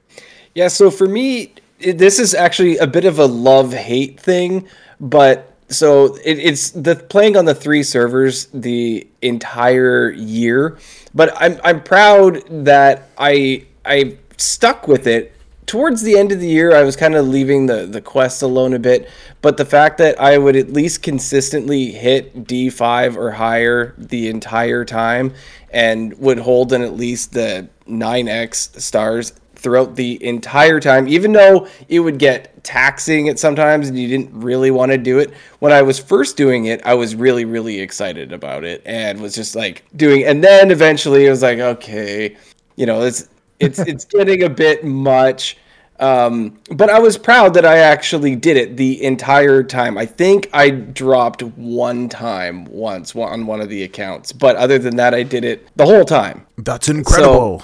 Yeah, 0.55 0.69
so 0.69 0.91
for 0.91 1.07
me, 1.07 1.53
it, 1.79 1.99
this 1.99 2.19
is 2.19 2.35
actually 2.35 2.79
a 2.79 2.87
bit 2.87 3.05
of 3.05 3.19
a 3.19 3.27
love 3.27 3.75
hate 3.75 4.19
thing, 4.19 4.67
but 4.99 5.55
so 5.69 6.17
it, 6.25 6.39
it's 6.39 6.71
the 6.71 6.97
playing 6.97 7.37
on 7.37 7.45
the 7.45 7.55
three 7.55 7.83
servers 7.83 8.47
the 8.55 9.07
entire 9.21 10.11
year. 10.13 10.79
But 11.15 11.35
I'm 11.37 11.61
I'm 11.63 11.83
proud 11.83 12.43
that 12.65 13.11
I 13.19 13.67
I 13.85 14.17
stuck 14.39 14.89
with 14.89 15.07
it. 15.07 15.35
Towards 15.69 16.01
the 16.01 16.17
end 16.17 16.33
of 16.33 16.41
the 16.41 16.49
year, 16.49 16.75
I 16.75 16.83
was 16.83 16.97
kind 16.97 17.15
of 17.15 17.29
leaving 17.29 17.67
the 17.67 17.85
the 17.85 18.01
quest 18.01 18.41
alone 18.41 18.73
a 18.73 18.79
bit, 18.79 19.11
but 19.43 19.59
the 19.59 19.67
fact 19.67 19.99
that 19.99 20.19
I 20.19 20.39
would 20.39 20.57
at 20.57 20.73
least 20.73 21.03
consistently 21.03 21.93
hit 21.93 22.45
D5 22.45 23.17
or 23.17 23.31
higher 23.33 23.95
the 23.99 24.29
entire 24.31 24.87
time 24.87 25.35
and 25.71 26.19
would 26.19 26.39
hold 26.39 26.73
in 26.73 26.81
at 26.81 26.97
least 26.97 27.33
the 27.35 27.69
9x 27.87 28.81
stars 28.81 29.35
throughout 29.57 29.95
the 29.95 30.25
entire 30.25 30.81
time, 30.81 31.07
even 31.07 31.33
though 31.33 31.69
it 31.91 32.01
would 32.01 32.19
get 32.19 32.65
taxing 32.65 33.29
at 33.29 33.39
sometimes 33.39 33.89
and 33.89 33.99
you 33.99 34.09
didn't 34.09 34.33
really 34.33 34.71
want 34.71 34.91
to 34.91 34.97
do 34.97 35.19
it. 35.19 35.35
When 35.59 35.71
I 35.71 35.83
was 35.83 35.99
first 35.99 36.39
doing 36.39 36.65
it, 36.65 36.81
I 36.87 36.95
was 36.95 37.15
really, 37.15 37.45
really 37.45 37.79
excited 37.81 38.33
about 38.33 38.65
it 38.65 38.81
and 38.87 39.21
was 39.21 39.35
just 39.35 39.55
like 39.55 39.85
doing. 39.95 40.25
And 40.25 40.43
then 40.43 40.71
eventually, 40.71 41.27
it 41.27 41.31
was 41.31 41.43
like, 41.43 41.59
okay, 41.59 42.37
you 42.77 42.87
know, 42.87 43.03
it's 43.03 43.29
it's 43.61 43.79
it's 43.79 44.05
getting 44.05 44.43
a 44.43 44.51
bit 44.51 44.85
much. 44.85 45.57
Um, 46.01 46.61
but 46.71 46.91
I 46.91 47.01
was 47.01 47.19
proud 47.19 47.55
that 47.55 47.67
I 47.67 47.79
actually 47.79 48.37
did 48.37 48.57
it 48.57 48.77
the 48.77 49.03
entire 49.03 49.65
time. 49.65 49.99
I 49.99 50.07
think 50.07 50.49
I 50.53 50.71
dropped 50.71 51.43
one 51.43 52.09
time 52.09 52.67
once 52.67 53.17
on 53.17 53.47
one 53.47 53.61
of 53.61 53.69
the 53.69 53.83
accounts, 53.83 54.33
but 54.33 54.55
other 54.57 54.79
than 54.79 54.97
that, 54.97 55.13
I 55.13 55.25
did 55.25 55.45
it 55.45 55.69
the 55.77 55.87
whole 55.87 56.05
time. 56.05 56.47
That's 56.57 56.89
incredible. 56.89 57.63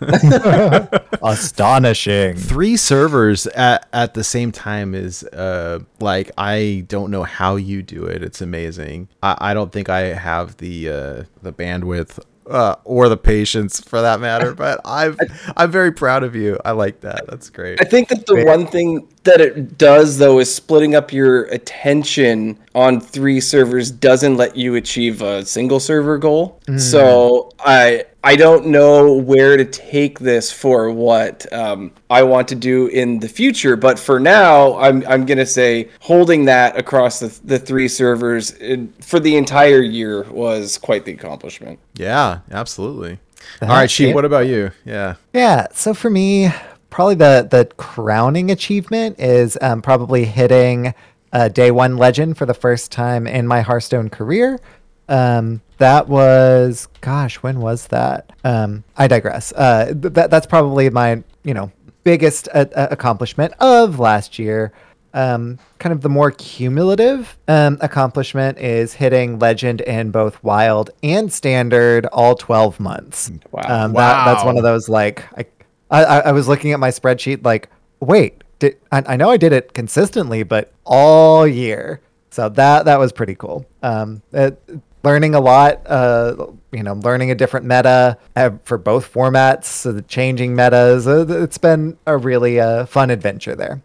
Astonishing. 1.22 2.36
Three 2.36 2.76
servers 2.76 3.46
at, 3.48 3.88
at 3.92 4.14
the 4.14 4.24
same 4.24 4.52
time 4.52 4.94
is 4.94 5.24
uh 5.24 5.80
like 6.00 6.30
I 6.38 6.84
don't 6.88 7.10
know 7.10 7.24
how 7.24 7.56
you 7.56 7.82
do 7.82 8.04
it. 8.04 8.22
It's 8.22 8.40
amazing. 8.40 9.08
I, 9.22 9.36
I 9.38 9.54
don't 9.54 9.72
think 9.72 9.88
I 9.88 10.14
have 10.14 10.56
the 10.58 10.88
uh 10.88 11.24
the 11.42 11.52
bandwidth 11.52 12.20
uh, 12.48 12.76
or 12.84 13.08
the 13.08 13.16
patience 13.16 13.80
for 13.80 14.00
that 14.00 14.20
matter. 14.20 14.54
But 14.54 14.80
I've 14.84 15.18
I'm 15.56 15.70
very 15.70 15.92
proud 15.92 16.24
of 16.24 16.34
you. 16.34 16.58
I 16.64 16.72
like 16.72 17.00
that. 17.00 17.26
That's 17.28 17.50
great. 17.50 17.80
I 17.80 17.84
think 17.84 18.08
that 18.08 18.26
the 18.26 18.44
one 18.44 18.66
thing 18.66 19.08
that 19.24 19.40
it 19.40 19.76
does 19.78 20.18
though 20.18 20.38
is 20.38 20.52
splitting 20.54 20.94
up 20.94 21.12
your 21.12 21.44
attention 21.44 22.58
on 22.74 23.00
three 23.00 23.40
servers 23.40 23.90
doesn't 23.90 24.36
let 24.36 24.56
you 24.56 24.74
achieve 24.76 25.22
a 25.22 25.44
single 25.44 25.80
server 25.80 26.18
goal. 26.18 26.60
So 26.78 27.52
I 27.60 28.04
I 28.28 28.36
don't 28.36 28.66
know 28.66 29.14
where 29.14 29.56
to 29.56 29.64
take 29.64 30.18
this 30.18 30.52
for 30.52 30.90
what 30.90 31.50
um, 31.50 31.92
I 32.10 32.24
want 32.24 32.46
to 32.48 32.54
do 32.54 32.88
in 32.88 33.20
the 33.20 33.28
future, 33.28 33.74
but 33.74 33.98
for 33.98 34.20
now, 34.20 34.76
I'm 34.76 35.02
I'm 35.06 35.24
gonna 35.24 35.46
say 35.46 35.88
holding 35.98 36.44
that 36.44 36.76
across 36.76 37.20
the 37.20 37.28
the 37.44 37.58
three 37.58 37.88
servers 37.88 38.52
for 39.00 39.18
the 39.18 39.34
entire 39.38 39.80
year 39.80 40.24
was 40.24 40.76
quite 40.76 41.06
the 41.06 41.12
accomplishment. 41.12 41.78
Yeah, 41.94 42.40
absolutely. 42.50 43.18
All 43.62 43.68
right, 43.68 43.90
Sheep. 43.90 44.14
What 44.14 44.26
about 44.26 44.46
you? 44.46 44.72
Yeah. 44.84 45.14
Yeah. 45.32 45.68
So 45.72 45.94
for 45.94 46.10
me, 46.10 46.50
probably 46.90 47.14
the 47.14 47.48
the 47.50 47.64
crowning 47.78 48.50
achievement 48.50 49.18
is 49.18 49.56
um, 49.62 49.80
probably 49.80 50.26
hitting 50.26 50.92
uh, 51.32 51.48
day 51.48 51.70
one 51.70 51.96
legend 51.96 52.36
for 52.36 52.44
the 52.44 52.52
first 52.52 52.92
time 52.92 53.26
in 53.26 53.46
my 53.46 53.62
Hearthstone 53.62 54.10
career. 54.10 54.60
Um, 55.08 55.62
that 55.78 56.08
was, 56.08 56.88
gosh, 57.00 57.36
when 57.36 57.60
was 57.60 57.86
that? 57.88 58.32
Um, 58.44 58.84
I 58.96 59.08
digress. 59.08 59.52
Uh, 59.52 59.86
th- 59.86 60.14
that 60.14 60.30
that's 60.30 60.46
probably 60.46 60.90
my 60.90 61.22
you 61.44 61.54
know 61.54 61.72
biggest 62.04 62.48
uh, 62.54 62.66
accomplishment 62.74 63.54
of 63.60 63.98
last 63.98 64.38
year. 64.38 64.72
Um, 65.14 65.58
kind 65.78 65.92
of 65.92 66.02
the 66.02 66.08
more 66.08 66.30
cumulative 66.30 67.36
um, 67.48 67.78
accomplishment 67.80 68.58
is 68.58 68.92
hitting 68.92 69.38
legend 69.38 69.80
in 69.80 70.10
both 70.10 70.42
wild 70.44 70.90
and 71.02 71.32
standard 71.32 72.04
all 72.06 72.34
12 72.34 72.78
months. 72.78 73.32
Wow. 73.50 73.62
Um, 73.66 73.92
That, 73.94 74.26
that's 74.26 74.44
one 74.44 74.58
of 74.58 74.62
those 74.62 74.88
like 74.88 75.24
I, 75.36 75.46
I, 75.90 76.20
I 76.20 76.32
was 76.32 76.46
looking 76.46 76.72
at 76.72 76.78
my 76.78 76.90
spreadsheet 76.90 77.44
like, 77.44 77.70
wait, 78.00 78.44
did, 78.58 78.76
I, 78.92 79.02
I 79.06 79.16
know 79.16 79.30
I 79.30 79.38
did 79.38 79.52
it 79.52 79.72
consistently, 79.72 80.42
but 80.42 80.72
all 80.84 81.46
year. 81.46 82.00
So 82.30 82.48
that 82.50 82.84
that 82.84 82.98
was 82.98 83.10
pretty 83.12 83.34
cool. 83.34 83.64
Um, 83.82 84.22
it, 84.32 84.62
learning 85.08 85.34
a 85.34 85.40
lot. 85.40 85.80
Uh, 85.86 86.48
you 86.70 86.82
know, 86.82 86.92
learning 86.92 87.30
a 87.30 87.34
different 87.34 87.64
meta 87.64 88.18
uh, 88.36 88.50
for 88.64 88.76
both 88.76 89.10
formats, 89.10 89.64
so 89.64 89.90
the 89.90 90.02
changing 90.02 90.54
metas. 90.54 91.08
Uh, 91.08 91.24
it's 91.28 91.56
been 91.56 91.96
a 92.06 92.18
really 92.18 92.60
uh, 92.60 92.84
fun 92.84 93.08
adventure 93.08 93.56
there. 93.56 93.80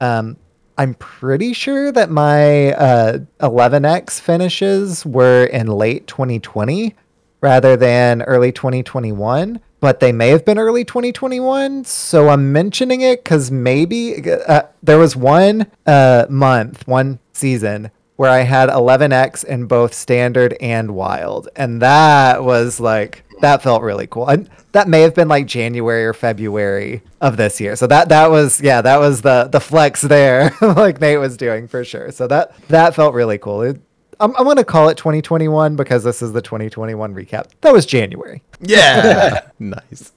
Um, 0.00 0.38
I'm 0.78 0.94
pretty 0.94 1.52
sure 1.52 1.92
that 1.92 2.10
my 2.10 2.72
uh, 2.72 3.18
11x 3.40 4.20
finishes 4.20 5.04
were 5.04 5.44
in 5.44 5.66
late 5.66 6.06
2020 6.06 6.94
rather 7.42 7.76
than 7.76 8.22
early 8.22 8.50
2021, 8.50 9.60
but 9.80 10.00
they 10.00 10.12
may 10.12 10.30
have 10.30 10.46
been 10.46 10.58
early 10.58 10.82
2021. 10.82 11.84
So 11.84 12.30
I'm 12.30 12.52
mentioning 12.52 13.02
it 13.02 13.22
because 13.22 13.50
maybe 13.50 14.32
uh, 14.32 14.62
there 14.82 14.98
was 14.98 15.14
one 15.14 15.66
uh, 15.84 16.24
month, 16.30 16.88
one 16.88 17.18
season 17.34 17.90
where 18.16 18.30
I 18.30 18.40
had 18.40 18.68
11x 18.68 19.44
in 19.44 19.66
both 19.66 19.92
standard 19.92 20.56
and 20.60 20.94
wild. 20.94 21.48
And 21.56 21.82
that 21.82 22.44
was 22.44 22.78
like, 22.78 23.24
that 23.40 23.62
felt 23.62 23.82
really 23.82 24.06
cool. 24.06 24.28
And 24.28 24.48
that 24.72 24.88
may 24.88 25.00
have 25.02 25.14
been 25.14 25.28
like 25.28 25.46
January 25.46 26.04
or 26.04 26.12
February 26.12 27.02
of 27.20 27.36
this 27.36 27.60
year. 27.60 27.76
So 27.76 27.86
that 27.86 28.08
that 28.08 28.30
was 28.30 28.60
yeah, 28.60 28.80
that 28.82 28.98
was 28.98 29.22
the 29.22 29.48
the 29.50 29.60
flex 29.60 30.02
there, 30.02 30.54
like 30.60 31.00
Nate 31.00 31.20
was 31.20 31.36
doing 31.36 31.68
for 31.68 31.84
sure. 31.84 32.10
So 32.12 32.26
that 32.28 32.56
that 32.68 32.94
felt 32.94 33.14
really 33.14 33.38
cool. 33.38 33.62
It, 33.62 33.80
I'm 34.20 34.34
I'm 34.36 34.44
gonna 34.44 34.64
call 34.64 34.88
it 34.88 34.96
2021 34.96 35.76
because 35.76 36.04
this 36.04 36.22
is 36.22 36.32
the 36.32 36.42
2021 36.42 37.14
recap. 37.14 37.50
That 37.60 37.72
was 37.72 37.86
January. 37.86 38.42
Yeah. 38.60 39.48
nice. 39.58 40.12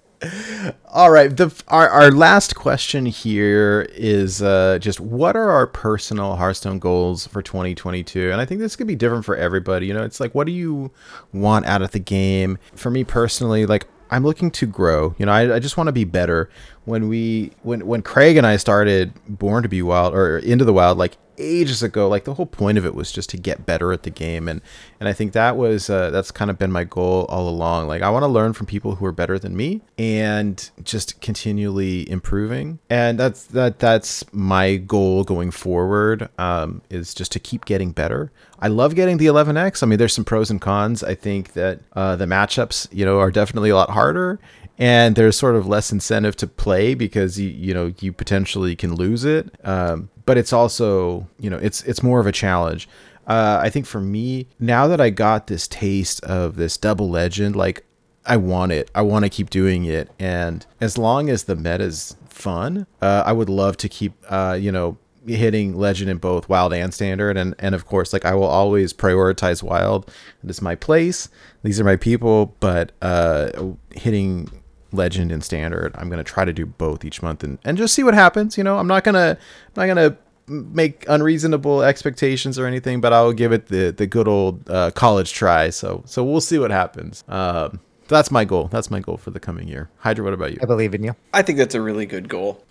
All 0.91 1.11
right. 1.11 1.35
The 1.35 1.53
our, 1.67 1.87
our 1.89 2.11
last 2.11 2.55
question 2.55 3.05
here 3.05 3.87
is 3.93 4.41
uh, 4.41 4.79
just 4.79 4.99
what 4.99 5.35
are 5.35 5.51
our 5.51 5.67
personal 5.67 6.35
Hearthstone 6.35 6.79
goals 6.79 7.27
for 7.27 7.41
2022? 7.41 8.31
And 8.31 8.41
I 8.41 8.45
think 8.45 8.59
this 8.59 8.75
could 8.75 8.87
be 8.87 8.95
different 8.95 9.25
for 9.25 9.35
everybody. 9.35 9.85
You 9.85 9.93
know, 9.93 10.03
it's 10.03 10.19
like 10.19 10.33
what 10.33 10.47
do 10.47 10.53
you 10.53 10.91
want 11.33 11.65
out 11.65 11.81
of 11.81 11.91
the 11.91 11.99
game? 11.99 12.57
For 12.75 12.89
me 12.89 13.03
personally, 13.03 13.65
like 13.65 13.87
I'm 14.09 14.23
looking 14.23 14.51
to 14.51 14.65
grow. 14.65 15.15
You 15.17 15.25
know, 15.25 15.31
I, 15.31 15.55
I 15.55 15.59
just 15.59 15.77
want 15.77 15.87
to 15.87 15.93
be 15.93 16.03
better. 16.03 16.49
When 16.85 17.09
we 17.09 17.51
when 17.63 17.85
when 17.85 18.01
Craig 18.01 18.37
and 18.37 18.47
I 18.47 18.57
started 18.57 19.13
Born 19.27 19.63
to 19.63 19.69
Be 19.69 19.81
Wild 19.81 20.15
or 20.15 20.39
Into 20.39 20.65
the 20.65 20.73
Wild, 20.73 20.97
like 20.97 21.17
ages 21.37 21.83
ago 21.83 22.07
like 22.07 22.23
the 22.23 22.33
whole 22.33 22.45
point 22.45 22.77
of 22.77 22.85
it 22.85 22.95
was 22.95 23.11
just 23.11 23.29
to 23.29 23.37
get 23.37 23.65
better 23.65 23.91
at 23.91 24.03
the 24.03 24.09
game 24.09 24.47
and 24.47 24.61
and 24.99 25.07
i 25.07 25.13
think 25.13 25.33
that 25.33 25.55
was 25.55 25.89
uh, 25.89 26.09
that's 26.09 26.31
kind 26.31 26.49
of 26.49 26.57
been 26.57 26.71
my 26.71 26.83
goal 26.83 27.25
all 27.29 27.47
along. 27.49 27.87
Like 27.87 28.01
i 28.01 28.09
want 28.09 28.23
to 28.23 28.27
learn 28.27 28.53
from 28.53 28.65
people 28.65 28.95
who 28.95 29.05
are 29.05 29.11
better 29.11 29.37
than 29.37 29.55
me 29.55 29.81
and 29.97 30.69
just 30.83 31.19
continually 31.21 32.09
improving 32.09 32.79
and 32.89 33.19
that's 33.19 33.43
that 33.45 33.79
that's 33.79 34.25
my 34.33 34.75
goal 34.77 35.23
going 35.23 35.51
forward 35.51 36.29
um, 36.37 36.81
is 36.89 37.13
just 37.13 37.31
to 37.33 37.39
keep 37.39 37.65
getting 37.65 37.91
better. 37.91 38.31
I 38.59 38.69
love 38.69 38.95
getting 38.95 39.17
the 39.17 39.27
11x 39.27 39.83
i 39.83 39.85
mean 39.85 39.99
there's 39.99 40.13
some 40.13 40.25
pros 40.25 40.49
and 40.49 40.59
cons. 40.59 41.03
I 41.03 41.15
think 41.15 41.53
that 41.53 41.79
uh, 41.93 42.15
the 42.15 42.25
matchups 42.25 42.87
you 42.91 43.05
know 43.05 43.19
are 43.19 43.31
definitely 43.31 43.69
a 43.69 43.75
lot 43.75 43.89
harder 43.89 44.39
and 44.77 45.15
there's 45.15 45.35
sort 45.35 45.55
of 45.55 45.67
less 45.67 45.91
incentive 45.91 46.35
to 46.37 46.47
play 46.47 46.93
because 46.93 47.39
you 47.39 47.49
you 47.49 47.73
know 47.73 47.93
you 47.99 48.13
potentially 48.13 48.75
can 48.75 48.95
lose 48.95 49.25
it 49.25 49.53
um, 49.63 50.09
but 50.27 50.37
it's 50.37 50.53
also 50.53 51.25
you 51.39 51.49
know 51.49 51.57
it's 51.57 51.81
it's 51.83 52.03
more 52.03 52.19
of 52.19 52.27
a 52.27 52.31
challenge. 52.31 52.87
Uh, 53.25 53.59
i 53.61 53.69
think 53.69 53.85
for 53.85 53.99
me 53.99 54.47
now 54.57 54.87
that 54.87 55.01
i 55.01 55.09
got 55.09 55.47
this 55.47 55.67
taste 55.67 56.23
of 56.23 56.55
this 56.55 56.77
double 56.77 57.09
legend 57.09 57.57
like 57.57 57.83
i 58.25 58.37
want 58.37 58.71
it. 58.71 58.91
I 58.95 59.01
want 59.01 59.25
to 59.25 59.29
keep 59.29 59.49
doing 59.49 59.83
it. 59.83 60.09
And 60.17 60.65
as 60.79 60.97
long 60.97 61.29
as 61.29 61.43
the 61.43 61.55
meta's 61.55 62.15
fun 62.29 62.85
uh, 63.01 63.23
i 63.25 63.33
would 63.33 63.49
love 63.49 63.75
to 63.77 63.89
keep 63.89 64.13
uh, 64.29 64.57
you 64.59 64.71
know 64.71 64.97
hitting 65.25 65.75
legend 65.75 66.09
in 66.09 66.17
both 66.17 66.47
wild 66.47 66.73
and 66.73 66.93
standard. 66.93 67.35
And 67.35 67.53
and 67.59 67.75
of 67.75 67.85
course 67.85 68.13
like 68.13 68.23
i 68.23 68.33
will 68.33 68.51
always 68.61 68.93
prioritize 68.93 69.61
wild. 69.61 70.09
This 70.43 70.57
is 70.57 70.61
my 70.61 70.75
place. 70.75 71.27
These 71.63 71.81
are 71.81 71.83
my 71.83 71.97
people. 71.97 72.55
But 72.61 72.93
uh 73.01 73.51
hitting 73.93 74.49
legend 74.91 75.31
and 75.31 75.43
standard 75.43 75.93
i'm 75.97 76.09
going 76.09 76.23
to 76.23 76.23
try 76.23 76.45
to 76.45 76.53
do 76.53 76.65
both 76.65 77.03
each 77.03 77.21
month 77.21 77.43
and, 77.43 77.57
and 77.63 77.77
just 77.77 77.93
see 77.93 78.03
what 78.03 78.13
happens 78.13 78.57
you 78.57 78.63
know? 78.63 78.77
I'm 78.77 78.87
not 78.87 79.03
going 79.03 79.15
to 79.15 79.37
not 79.75 79.85
going 79.85 79.97
to 79.97 80.17
make 80.47 81.05
unreasonable 81.09 81.83
expectations 81.83 82.57
or 82.57 82.65
anything 82.65 83.01
but 83.01 83.11
i'll 83.11 83.33
give 83.33 83.51
it 83.51 83.67
the 83.67 83.91
the 83.91 84.07
good 84.07 84.27
old 84.27 84.69
uh, 84.69 84.91
college 84.91 85.33
try. 85.33 85.69
So 85.69 86.03
so 86.05 86.23
we'll 86.23 86.41
see 86.41 86.57
what 86.57 86.71
happens. 86.71 87.23
Um 87.27 87.81
that's 88.07 88.31
my 88.31 88.45
goal. 88.45 88.69
That's 88.69 88.89
my 88.89 89.01
goal 89.01 89.17
for 89.17 89.31
the 89.31 89.39
coming 89.39 89.67
year. 89.67 89.89
Hydra 89.97 90.23
what 90.23 90.33
about 90.33 90.53
you? 90.53 90.59
I 90.61 90.65
believe 90.65 90.95
in 90.95 91.03
you. 91.03 91.15
I 91.33 91.41
think 91.41 91.57
that's 91.57 91.75
a 91.75 91.81
really 91.81 92.05
good 92.05 92.29
goal. 92.29 92.63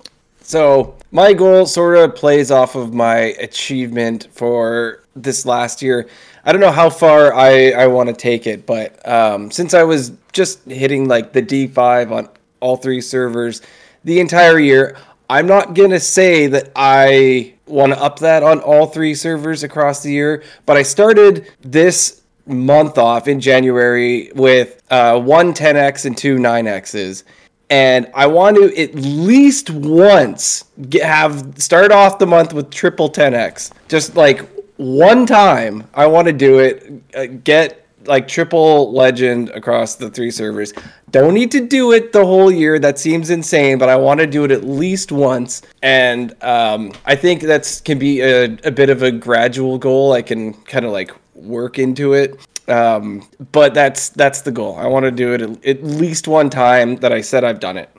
So 0.47 0.95
my 1.11 1.33
goal 1.33 1.67
sort 1.67 1.99
of 1.99 2.15
plays 2.15 2.53
off 2.53 2.77
of 2.77 2.95
my 2.95 3.17
achievement 3.17 4.29
for 4.31 5.03
this 5.17 5.45
last 5.45 5.83
year. 5.83 6.09
I 6.45 6.53
don't 6.53 6.61
know 6.61 6.71
how 6.71 6.89
far 6.89 7.35
I, 7.35 7.71
I 7.73 7.89
want 7.89 8.11
to 8.11 8.15
take 8.15 8.47
it, 8.47 8.65
but 8.65 9.07
um, 9.09 9.51
since 9.51 9.75
I 9.75 9.83
was 9.83 10.13
just 10.31 10.65
hitting 10.67 11.09
like 11.09 11.33
the 11.33 11.43
D5 11.43 12.13
on 12.13 12.29
all 12.61 12.77
three 12.77 13.01
servers 13.01 13.61
the 14.05 14.21
entire 14.21 14.61
year, 14.61 14.97
I'm 15.29 15.49
not 15.49 15.75
going 15.75 15.91
to 15.91 15.99
say 15.99 16.47
that 16.47 16.71
I 16.77 17.55
want 17.67 17.93
to 17.95 18.01
up 18.01 18.21
that 18.21 18.45
on 18.45 18.61
all 18.61 18.87
three 18.87 19.17
servers 19.17 19.65
across 19.65 20.05
the 20.05 20.13
year, 20.13 20.45
but 20.65 20.77
I 20.77 20.85
started 20.85 21.51
this 21.63 22.23
month 22.47 22.99
off 22.99 23.27
in 23.27 23.41
January 23.41 24.31
with 24.37 24.81
uh, 24.91 25.19
one 25.19 25.53
10x 25.53 26.05
and 26.05 26.17
two 26.17 26.37
9x's 26.37 27.25
and 27.71 28.11
I 28.15 28.27
want 28.27 28.57
to 28.57 28.81
at 28.81 28.95
least 28.95 29.71
once 29.71 30.65
get, 30.89 31.03
have 31.03 31.55
start 31.59 31.91
off 31.91 32.19
the 32.19 32.27
month 32.27 32.53
with 32.53 32.71
triple 32.71 33.11
10x. 33.11 33.73
Just 33.89 34.15
like 34.17 34.49
one 34.77 35.27
time, 35.27 35.85
I 35.95 36.07
want 36.07 36.27
to 36.27 36.33
do 36.33 36.61
it. 36.61 37.03
Uh, 37.15 37.27
get 37.27 37.87
like 38.05 38.29
triple 38.29 38.93
legend 38.93 39.51
across 39.51 39.97
the 39.97 40.09
three 40.09 40.31
servers. 40.31 40.73
Don't 41.11 41.35
need 41.35 41.51
to 41.53 41.67
do 41.67 41.93
it 41.93 42.13
the 42.13 42.25
whole 42.25 42.53
year. 42.53 42.79
That 42.79 43.01
seems 43.01 43.31
insane, 43.31 43.79
but 43.79 43.89
I 43.89 43.97
want 43.97 44.21
to 44.21 44.29
do 44.29 44.45
it 44.45 44.53
at 44.53 44.63
least 44.63 45.11
once. 45.11 45.63
And 45.83 46.41
um, 46.45 46.93
I 47.05 47.17
think 47.17 47.43
that's 47.43 47.81
can 47.81 47.99
be 47.99 48.21
a, 48.21 48.45
a 48.65 48.71
bit 48.71 48.91
of 48.91 49.03
a 49.03 49.11
gradual 49.11 49.79
goal. 49.79 50.13
I 50.13 50.23
can 50.23 50.55
kind 50.55 50.85
of 50.85 50.93
like 50.93 51.11
work 51.35 51.81
into 51.81 52.13
it 52.13 52.39
um, 52.69 53.29
but 53.53 53.75
that's 53.75 54.09
that's 54.11 54.41
the 54.43 54.53
goal. 54.53 54.77
I 54.77 54.87
want 54.87 55.05
to 55.05 55.11
do 55.11 55.33
it 55.35 55.41
at, 55.43 55.65
at 55.65 55.83
least 55.85 56.29
one 56.29 56.51
time 56.51 56.97
that 56.97 57.13
I 57.13 57.21
said 57.21 57.45
I've 57.45 57.61
done 57.61 57.77
it, 57.77 57.91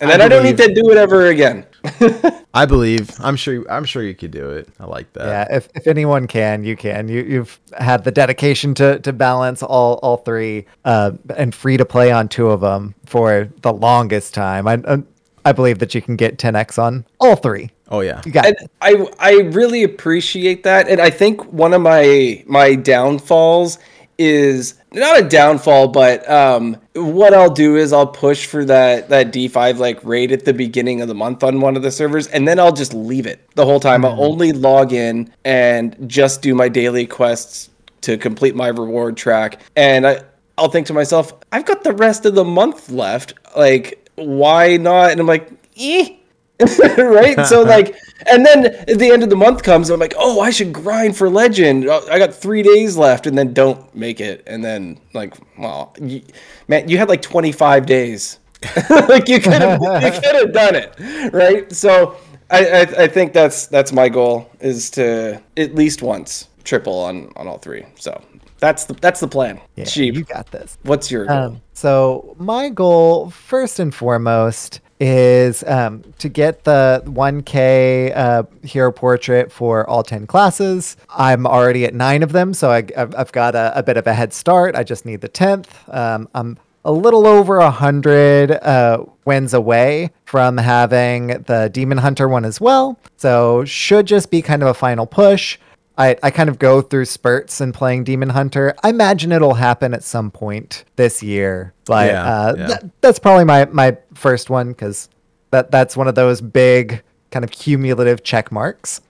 and 0.00 0.10
then 0.10 0.20
I, 0.20 0.28
don't 0.28 0.42
need 0.44 0.56
to 0.58 0.72
do 0.74 0.90
it 0.90 0.96
ever 0.96 1.26
again. 1.26 1.66
i 2.54 2.64
believe 2.64 3.10
i'm 3.20 3.36
sure 3.36 3.70
i'm 3.70 3.84
sure 3.84 4.02
you 4.02 4.14
could 4.14 4.30
do 4.30 4.48
it 4.48 4.66
i 4.80 4.86
like 4.86 5.12
that 5.12 5.26
Yeah, 5.50 5.56
if, 5.56 5.68
if 5.74 5.86
anyone 5.86 6.26
can, 6.26 6.64
you 6.64 6.76
can. 6.76 7.08
You 7.08 7.22
you've 7.22 7.60
had 7.76 8.04
the 8.04 8.10
dedication 8.10 8.72
to 8.76 8.98
to 9.00 9.12
balance 9.12 9.62
all 9.62 10.00
all 10.02 10.16
three, 10.16 10.64
uh, 10.86 11.12
and 11.36 11.54
free 11.54 11.76
to 11.76 11.84
play 11.84 12.10
on 12.10 12.28
two 12.28 12.48
of 12.48 12.62
them 12.62 12.94
for 13.04 13.50
the 13.60 13.72
longest 13.72 14.32
time. 14.32 14.66
I 14.66 14.80
I, 14.88 15.02
I 15.44 15.52
believe 15.52 15.78
that 15.80 15.94
you 15.94 16.00
can 16.00 16.16
get 16.16 16.38
10x 16.38 16.78
on 16.82 17.04
all 17.20 17.36
three. 17.36 17.70
oh 17.90 18.00
yeah 18.00 18.22
You 18.24 18.32
got 18.32 18.46
and 18.46 18.56
it. 18.58 18.70
I 18.80 19.06
I 19.18 19.32
really 19.52 19.82
appreciate 19.82 20.62
that, 20.62 20.88
and 20.88 21.02
I 21.02 21.10
think 21.10 21.44
one 21.52 21.74
of 21.74 21.82
my 21.82 22.42
my 22.46 22.76
downfalls 22.76 23.78
is 24.18 24.74
not 24.92 25.18
a 25.18 25.28
downfall, 25.28 25.88
but 25.88 26.28
um, 26.30 26.76
what 26.94 27.34
I'll 27.34 27.50
do 27.50 27.76
is 27.76 27.92
I'll 27.92 28.06
push 28.06 28.46
for 28.46 28.64
that 28.64 29.08
that 29.08 29.32
D5 29.32 29.78
like 29.78 29.98
right 30.04 30.30
at 30.30 30.44
the 30.44 30.54
beginning 30.54 31.00
of 31.00 31.08
the 31.08 31.14
month 31.14 31.42
on 31.42 31.60
one 31.60 31.76
of 31.76 31.82
the 31.82 31.90
servers, 31.90 32.26
and 32.28 32.46
then 32.46 32.58
I'll 32.58 32.72
just 32.72 32.94
leave 32.94 33.26
it 33.26 33.40
the 33.54 33.64
whole 33.64 33.80
time. 33.80 34.04
I'll 34.04 34.22
only 34.22 34.52
log 34.52 34.92
in 34.92 35.32
and 35.44 35.96
just 36.08 36.42
do 36.42 36.54
my 36.54 36.68
daily 36.68 37.06
quests 37.06 37.70
to 38.02 38.16
complete 38.16 38.54
my 38.54 38.68
reward 38.68 39.16
track, 39.16 39.60
and 39.76 40.06
I 40.06 40.22
I'll 40.56 40.68
think 40.68 40.86
to 40.86 40.92
myself, 40.92 41.32
I've 41.52 41.64
got 41.64 41.82
the 41.82 41.92
rest 41.92 42.26
of 42.26 42.34
the 42.34 42.44
month 42.44 42.90
left. 42.90 43.34
Like, 43.56 44.08
why 44.14 44.76
not? 44.76 45.10
And 45.10 45.20
I'm 45.20 45.26
like, 45.26 45.50
eh. 45.76 46.16
right? 46.96 47.46
So 47.46 47.62
like, 47.66 47.96
and 48.30 48.46
then 48.46 48.66
at 48.66 48.98
the 48.98 49.10
end 49.10 49.22
of 49.22 49.30
the 49.30 49.36
month 49.36 49.62
comes, 49.62 49.90
I'm 49.90 50.00
like, 50.00 50.14
oh, 50.16 50.40
I 50.40 50.50
should 50.50 50.72
grind 50.72 51.16
for 51.16 51.28
legend. 51.28 51.86
Oh, 51.86 52.06
I 52.10 52.18
got 52.18 52.34
three 52.34 52.62
days 52.62 52.96
left, 52.96 53.26
and 53.26 53.36
then 53.36 53.52
don't 53.52 53.94
make 53.94 54.20
it, 54.20 54.42
and 54.46 54.64
then 54.64 55.00
like, 55.12 55.34
well, 55.58 55.94
you, 56.00 56.22
man, 56.68 56.88
you 56.88 56.98
had 56.98 57.08
like 57.08 57.22
25 57.22 57.86
days. 57.86 58.38
like 59.08 59.28
you 59.28 59.40
could 59.40 59.60
have 59.60 59.80
you 59.82 60.10
could 60.20 60.34
have 60.34 60.52
done 60.52 60.74
it, 60.74 61.32
right? 61.34 61.70
So 61.70 62.16
I, 62.50 62.66
I 62.66 62.80
I 62.80 63.06
think 63.08 63.34
that's 63.34 63.66
that's 63.66 63.92
my 63.92 64.08
goal 64.08 64.50
is 64.60 64.88
to 64.90 65.42
at 65.56 65.74
least 65.74 66.00
once 66.00 66.48
triple 66.64 66.98
on 66.98 67.30
on 67.36 67.46
all 67.46 67.58
three. 67.58 67.84
So 67.96 68.22
that's 68.58 68.84
the 68.84 68.94
that's 68.94 69.20
the 69.20 69.28
plan. 69.28 69.60
Yeah, 69.76 69.84
Sheep. 69.84 70.14
you 70.14 70.24
got 70.24 70.50
this. 70.50 70.78
What's 70.82 71.10
your 71.10 71.26
goal? 71.26 71.36
Um, 71.36 71.62
so 71.74 72.34
my 72.38 72.70
goal, 72.70 73.30
first 73.30 73.78
and 73.78 73.94
foremost, 73.94 74.80
is 75.00 75.64
um, 75.64 76.02
to 76.18 76.28
get 76.28 76.64
the 76.64 77.02
1K 77.06 78.16
uh, 78.16 78.42
hero 78.62 78.92
portrait 78.92 79.50
for 79.50 79.88
all 79.88 80.02
10 80.02 80.26
classes. 80.26 80.96
I'm 81.10 81.46
already 81.46 81.84
at 81.84 81.94
nine 81.94 82.22
of 82.22 82.32
them, 82.32 82.54
so 82.54 82.70
I, 82.70 82.84
I've, 82.96 83.14
I've 83.14 83.32
got 83.32 83.54
a, 83.54 83.76
a 83.78 83.82
bit 83.82 83.96
of 83.96 84.06
a 84.06 84.14
head 84.14 84.32
start. 84.32 84.76
I 84.76 84.84
just 84.84 85.04
need 85.04 85.20
the 85.20 85.28
10th. 85.28 85.66
Um, 85.94 86.28
I'm 86.34 86.58
a 86.84 86.92
little 86.92 87.26
over 87.26 87.58
a 87.58 87.70
hundred 87.70 88.50
uh, 88.50 89.04
wins 89.24 89.54
away 89.54 90.10
from 90.24 90.58
having 90.58 91.28
the 91.44 91.70
Demon 91.72 91.98
Hunter 91.98 92.28
one 92.28 92.44
as 92.44 92.60
well. 92.60 92.98
So 93.16 93.64
should 93.64 94.06
just 94.06 94.30
be 94.30 94.42
kind 94.42 94.62
of 94.62 94.68
a 94.68 94.74
final 94.74 95.06
push. 95.06 95.58
I, 95.96 96.16
I 96.22 96.30
kind 96.30 96.48
of 96.48 96.58
go 96.58 96.80
through 96.82 97.04
spurts 97.04 97.60
in 97.60 97.72
playing 97.72 98.04
Demon 98.04 98.28
Hunter. 98.30 98.74
I 98.82 98.88
imagine 98.90 99.30
it'll 99.30 99.54
happen 99.54 99.94
at 99.94 100.02
some 100.02 100.30
point 100.30 100.84
this 100.96 101.22
year, 101.22 101.72
but 101.84 102.08
Yeah, 102.08 102.24
uh, 102.24 102.54
yeah. 102.56 102.66
that- 102.66 102.90
that's 103.00 103.18
probably 103.18 103.44
my, 103.44 103.66
my 103.66 103.96
first 104.14 104.50
one 104.50 104.68
because 104.70 105.08
that 105.50 105.70
that's 105.70 105.96
one 105.96 106.08
of 106.08 106.14
those 106.16 106.40
big 106.40 107.00
kind 107.30 107.44
of 107.44 107.50
cumulative 107.52 108.24
check 108.24 108.50
marks. 108.50 109.00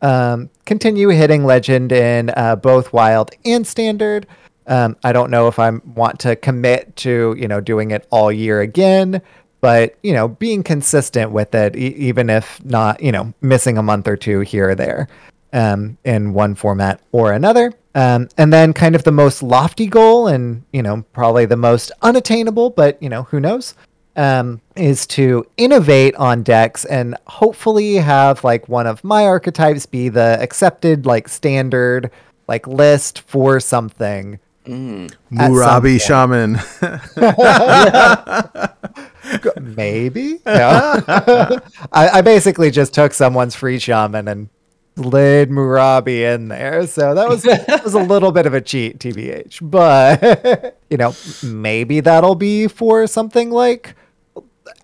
Um, 0.00 0.50
continue 0.64 1.08
hitting 1.10 1.44
legend 1.44 1.92
in 1.92 2.30
uh, 2.36 2.56
both 2.56 2.92
wild 2.92 3.30
and 3.44 3.66
standard. 3.66 4.26
Um, 4.66 4.96
I 5.04 5.12
don't 5.12 5.30
know 5.30 5.48
if 5.48 5.58
I 5.58 5.70
want 5.70 6.18
to 6.20 6.36
commit 6.36 6.94
to 6.96 7.34
you 7.38 7.48
know 7.48 7.60
doing 7.60 7.90
it 7.92 8.06
all 8.10 8.30
year 8.32 8.60
again, 8.60 9.22
but 9.60 9.96
you 10.02 10.12
know 10.12 10.28
being 10.28 10.62
consistent 10.62 11.30
with 11.32 11.54
it, 11.54 11.74
e- 11.76 11.94
even 11.96 12.30
if 12.30 12.64
not 12.64 13.00
you 13.02 13.10
know 13.12 13.32
missing 13.40 13.76
a 13.78 13.82
month 13.82 14.06
or 14.08 14.16
two 14.16 14.40
here 14.40 14.70
or 14.70 14.74
there 14.76 15.08
um, 15.52 15.98
in 16.04 16.32
one 16.32 16.54
format 16.54 17.00
or 17.12 17.32
another. 17.32 17.72
Um, 17.94 18.28
and 18.38 18.52
then 18.52 18.72
kind 18.72 18.94
of 18.94 19.04
the 19.04 19.12
most 19.12 19.42
lofty 19.42 19.86
goal, 19.86 20.26
and 20.26 20.64
you 20.72 20.82
know 20.82 21.04
probably 21.12 21.44
the 21.44 21.56
most 21.56 21.92
unattainable, 22.00 22.70
but 22.70 23.02
you 23.02 23.10
know 23.10 23.24
who 23.24 23.38
knows, 23.38 23.74
um, 24.16 24.62
is 24.76 25.06
to 25.08 25.44
innovate 25.56 26.14
on 26.16 26.42
decks 26.42 26.84
and 26.86 27.16
hopefully 27.26 27.96
have 27.96 28.44
like 28.44 28.68
one 28.68 28.86
of 28.86 29.04
my 29.04 29.26
archetypes 29.26 29.84
be 29.84 30.08
the 30.08 30.38
accepted 30.40 31.04
like 31.04 31.28
standard 31.28 32.10
like 32.48 32.66
list 32.66 33.20
for 33.20 33.60
something. 33.60 34.38
at 34.64 34.70
some 34.70 35.08
Moorabi 35.30 35.98
point. 35.98 36.02
Shaman. 36.02 36.58
Maybe. 39.76 40.40
No. 40.44 41.02
I, 41.92 42.08
I 42.08 42.20
basically 42.22 42.70
just 42.70 42.94
took 42.94 43.12
someone's 43.12 43.54
freeze 43.54 43.82
shaman 43.82 44.28
and 44.28 44.48
slid 44.96 45.50
Moorabi 45.50 46.34
in 46.34 46.48
there. 46.48 46.86
So 46.86 47.14
that 47.14 47.28
was 47.28 47.42
that 47.42 47.82
was 47.84 47.94
a 47.94 48.02
little 48.02 48.32
bit 48.32 48.46
of 48.46 48.54
a 48.54 48.60
cheat, 48.60 48.98
TBH. 48.98 49.58
But 49.62 50.78
you 50.90 50.96
know, 50.96 51.14
maybe 51.42 52.00
that'll 52.00 52.34
be 52.34 52.68
for 52.68 53.06
something 53.06 53.50
like 53.50 53.94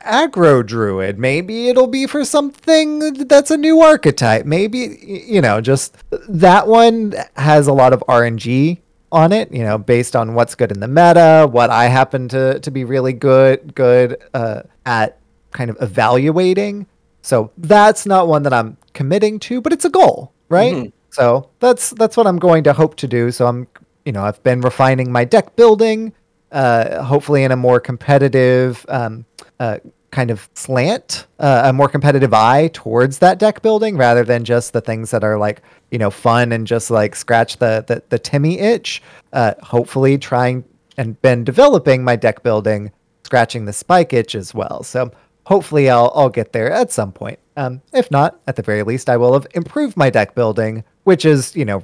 aggro 0.05 0.65
druid. 0.65 1.19
Maybe 1.19 1.69
it'll 1.69 1.87
be 1.87 2.07
for 2.07 2.25
something 2.25 3.15
that's 3.29 3.51
a 3.51 3.57
new 3.57 3.81
archetype. 3.81 4.47
Maybe 4.47 5.25
you 5.27 5.41
know, 5.41 5.61
just 5.61 5.97
that 6.29 6.67
one 6.67 7.15
has 7.37 7.67
a 7.67 7.73
lot 7.73 7.93
of 7.93 8.03
RNG 8.09 8.79
on 9.11 9.33
it, 9.33 9.53
you 9.53 9.63
know, 9.63 9.79
based 9.79 10.15
on 10.15 10.35
what's 10.35 10.55
good 10.55 10.71
in 10.71 10.81
the 10.81 10.89
meta, 10.89 11.49
what 11.51 11.71
I 11.71 11.87
happen 11.87 12.29
to 12.29 12.61
to 12.61 12.71
be 12.71 12.85
really 12.85 13.13
good 13.13 13.75
good 13.75 14.23
uh, 14.35 14.63
at 14.87 15.19
kind 15.53 15.71
of 15.71 15.77
evaluating. 15.81 16.87
So 17.23 17.51
that's 17.59 18.07
not 18.07 18.29
one 18.29 18.43
that 18.45 18.53
I'm 18.53 18.77
committing 18.95 19.39
to, 19.41 19.61
but 19.61 19.73
it's 19.73 19.85
a 19.85 19.91
goal, 19.91 20.33
right? 20.49 20.93
So 21.11 21.51
that's 21.61 21.91
that's 21.91 22.17
what 22.17 22.27
I'm 22.27 22.39
going 22.39 22.65
to 22.65 22.73
hope 22.73 22.97
to 22.97 23.09
do. 23.09 23.31
So 23.31 23.47
I'm 23.47 23.67
you 24.05 24.13
know, 24.13 24.25
I've 24.25 24.43
been 24.43 24.63
refining 24.63 25.13
my 25.13 25.25
deck 25.27 25.55
building, 25.55 26.15
uh, 26.51 27.03
hopefully 27.03 27.45
in 27.45 27.53
a 27.53 27.57
more 27.57 27.79
competitive 27.79 28.87
um, 28.89 29.27
uh, 29.61 29.79
kind 30.11 30.31
of 30.31 30.49
slant, 30.55 31.27
uh, 31.39 31.65
a 31.67 31.73
more 31.75 31.89
competitive 31.89 32.33
eye 32.33 32.69
towards 32.73 33.19
that 33.19 33.39
deck 33.39 33.61
building 33.61 33.99
rather 33.99 34.25
than 34.25 34.45
just 34.45 34.73
the 34.73 34.81
things 34.81 35.11
that 35.11 35.23
are 35.23 35.37
like, 35.39 35.61
you 35.91 35.99
know, 35.99 36.11
fun 36.11 36.53
and 36.53 36.67
just 36.67 36.91
like 36.91 37.15
scratch 37.15 37.59
the, 37.59 37.85
the, 37.87 38.03
the 38.09 38.19
Timmy 38.19 38.59
itch. 38.59 39.03
Uh, 39.35 39.53
hopefully 39.63 40.17
trying 40.17 40.65
and 40.97 41.21
been 41.21 41.45
developing 41.45 42.03
my 42.03 42.17
deck 42.17 42.43
building, 42.43 42.91
scratching 43.25 43.67
the 43.67 43.75
spike 43.75 44.15
itch 44.15 44.35
as 44.35 44.55
well. 44.55 44.83
So 44.83 45.11
hopefully 45.49 45.89
I'll, 45.89 46.13
I'll 46.15 46.29
get 46.29 46.53
there 46.53 46.71
at 46.71 46.93
some 46.93 47.11
point. 47.11 47.39
Um, 47.57 47.81
if 47.95 48.11
not, 48.11 48.39
at 48.47 48.57
the 48.57 48.63
very 48.63 48.83
least, 48.83 49.09
I 49.09 49.17
will 49.17 49.33
have 49.33 49.47
improved 49.55 49.97
my 49.97 50.11
deck 50.11 50.35
building, 50.35 50.85
which 51.05 51.25
is, 51.25 51.57
you 51.57 51.65
know, 51.65 51.83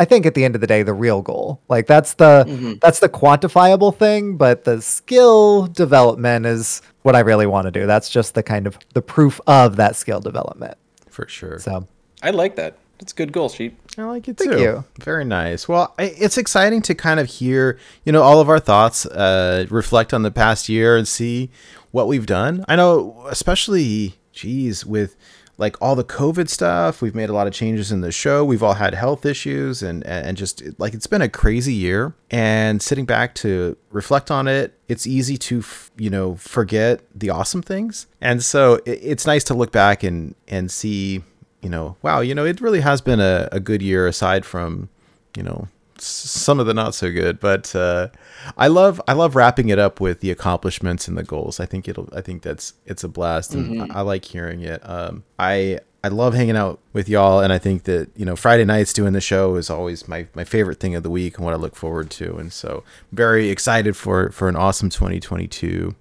I 0.00 0.04
think 0.04 0.26
at 0.26 0.34
the 0.34 0.44
end 0.44 0.56
of 0.56 0.60
the 0.60 0.66
day, 0.66 0.82
the 0.82 0.92
real 0.92 1.22
goal. 1.22 1.60
Like 1.68 1.86
that's 1.86 2.14
the 2.14 2.76
that's 2.82 2.98
the 2.98 3.08
quantifiable 3.08 3.96
thing, 3.96 4.36
but 4.36 4.64
the 4.64 4.82
skill 4.82 5.68
development 5.68 6.44
is 6.46 6.82
what 7.02 7.14
I 7.14 7.20
really 7.20 7.46
want 7.46 7.66
to 7.66 7.70
do. 7.70 7.86
That's 7.86 8.10
just 8.10 8.34
the 8.34 8.42
kind 8.42 8.66
of 8.66 8.76
the 8.94 9.02
proof 9.02 9.40
of 9.46 9.76
that 9.76 9.94
skill 9.94 10.18
development. 10.18 10.76
For 11.08 11.28
sure. 11.28 11.60
So 11.60 11.86
I 12.20 12.30
like 12.30 12.56
that. 12.56 12.76
It's 12.98 13.12
a 13.12 13.14
good 13.14 13.32
goal, 13.32 13.48
Sheep. 13.48 13.78
I 13.96 14.02
like 14.04 14.26
it 14.26 14.36
Thank 14.36 14.52
too. 14.52 14.58
you. 14.60 14.84
Very 14.98 15.24
nice. 15.24 15.68
Well, 15.68 15.94
I, 15.98 16.04
it's 16.18 16.38
exciting 16.38 16.82
to 16.82 16.94
kind 16.94 17.20
of 17.20 17.28
hear, 17.28 17.78
you 18.04 18.12
know, 18.12 18.22
all 18.22 18.40
of 18.40 18.48
our 18.48 18.58
thoughts, 18.58 19.06
uh, 19.06 19.66
reflect 19.70 20.12
on 20.12 20.22
the 20.22 20.30
past 20.32 20.68
year 20.68 20.96
and 20.96 21.06
see 21.06 21.50
what 21.94 22.08
we've 22.08 22.26
done. 22.26 22.64
I 22.66 22.74
know, 22.74 23.24
especially, 23.28 24.16
geez, 24.32 24.84
with 24.84 25.14
like 25.58 25.80
all 25.80 25.94
the 25.94 26.02
COVID 26.02 26.48
stuff, 26.48 27.00
we've 27.00 27.14
made 27.14 27.30
a 27.30 27.32
lot 27.32 27.46
of 27.46 27.52
changes 27.52 27.92
in 27.92 28.00
the 28.00 28.10
show. 28.10 28.44
We've 28.44 28.64
all 28.64 28.74
had 28.74 28.94
health 28.94 29.24
issues 29.24 29.80
and, 29.80 30.04
and 30.04 30.36
just 30.36 30.60
like 30.80 30.92
it's 30.92 31.06
been 31.06 31.22
a 31.22 31.28
crazy 31.28 31.72
year. 31.72 32.12
And 32.32 32.82
sitting 32.82 33.04
back 33.04 33.36
to 33.36 33.76
reflect 33.92 34.32
on 34.32 34.48
it, 34.48 34.76
it's 34.88 35.06
easy 35.06 35.36
to, 35.36 35.62
you 35.96 36.10
know, 36.10 36.34
forget 36.34 37.00
the 37.14 37.30
awesome 37.30 37.62
things. 37.62 38.08
And 38.20 38.42
so 38.42 38.80
it, 38.84 38.98
it's 39.00 39.24
nice 39.24 39.44
to 39.44 39.54
look 39.54 39.70
back 39.70 40.02
and, 40.02 40.34
and 40.48 40.72
see, 40.72 41.22
you 41.62 41.70
know, 41.70 41.96
wow, 42.02 42.18
you 42.18 42.34
know, 42.34 42.44
it 42.44 42.60
really 42.60 42.80
has 42.80 43.00
been 43.00 43.20
a, 43.20 43.48
a 43.52 43.60
good 43.60 43.82
year 43.82 44.08
aside 44.08 44.44
from, 44.44 44.88
you 45.36 45.44
know, 45.44 45.68
some 46.04 46.60
of 46.60 46.66
the 46.66 46.74
not 46.74 46.94
so 46.94 47.10
good. 47.10 47.40
But 47.40 47.74
uh, 47.74 48.08
I 48.56 48.68
love 48.68 49.00
I 49.08 49.12
love 49.12 49.36
wrapping 49.36 49.68
it 49.68 49.78
up 49.78 50.00
with 50.00 50.20
the 50.20 50.30
accomplishments 50.30 51.08
and 51.08 51.16
the 51.16 51.24
goals. 51.24 51.60
I 51.60 51.66
think 51.66 51.88
it'll 51.88 52.08
I 52.14 52.20
think 52.20 52.42
that's 52.42 52.74
it's 52.86 53.04
a 53.04 53.08
blast, 53.08 53.54
and 53.54 53.82
I, 53.92 53.98
I 53.98 54.00
like 54.02 54.24
hearing 54.24 54.60
it. 54.60 54.80
Um, 54.88 55.24
I 55.38 55.80
I 56.04 56.08
love 56.08 56.34
hanging 56.34 56.56
out 56.56 56.80
with 56.92 57.08
y'all, 57.08 57.40
and 57.40 57.50
I 57.50 57.58
think 57.58 57.84
that 57.84 58.10
you 58.14 58.26
know 58.26 58.36
Friday 58.36 58.66
nights 58.66 58.92
doing 58.92 59.14
the 59.14 59.22
show 59.22 59.56
is 59.56 59.70
always 59.70 60.06
my 60.06 60.26
my 60.34 60.44
favorite 60.44 60.78
thing 60.78 60.94
of 60.94 61.02
the 61.02 61.08
week 61.10 61.36
and 61.36 61.44
what 61.44 61.54
I 61.54 61.56
look 61.56 61.74
forward 61.74 62.10
to. 62.10 62.36
And 62.36 62.52
so 62.52 62.84
very 63.10 63.48
excited 63.48 63.96
for 63.96 64.30
for 64.30 64.48
an 64.48 64.54
awesome 64.54 64.90
2022. 64.90 65.94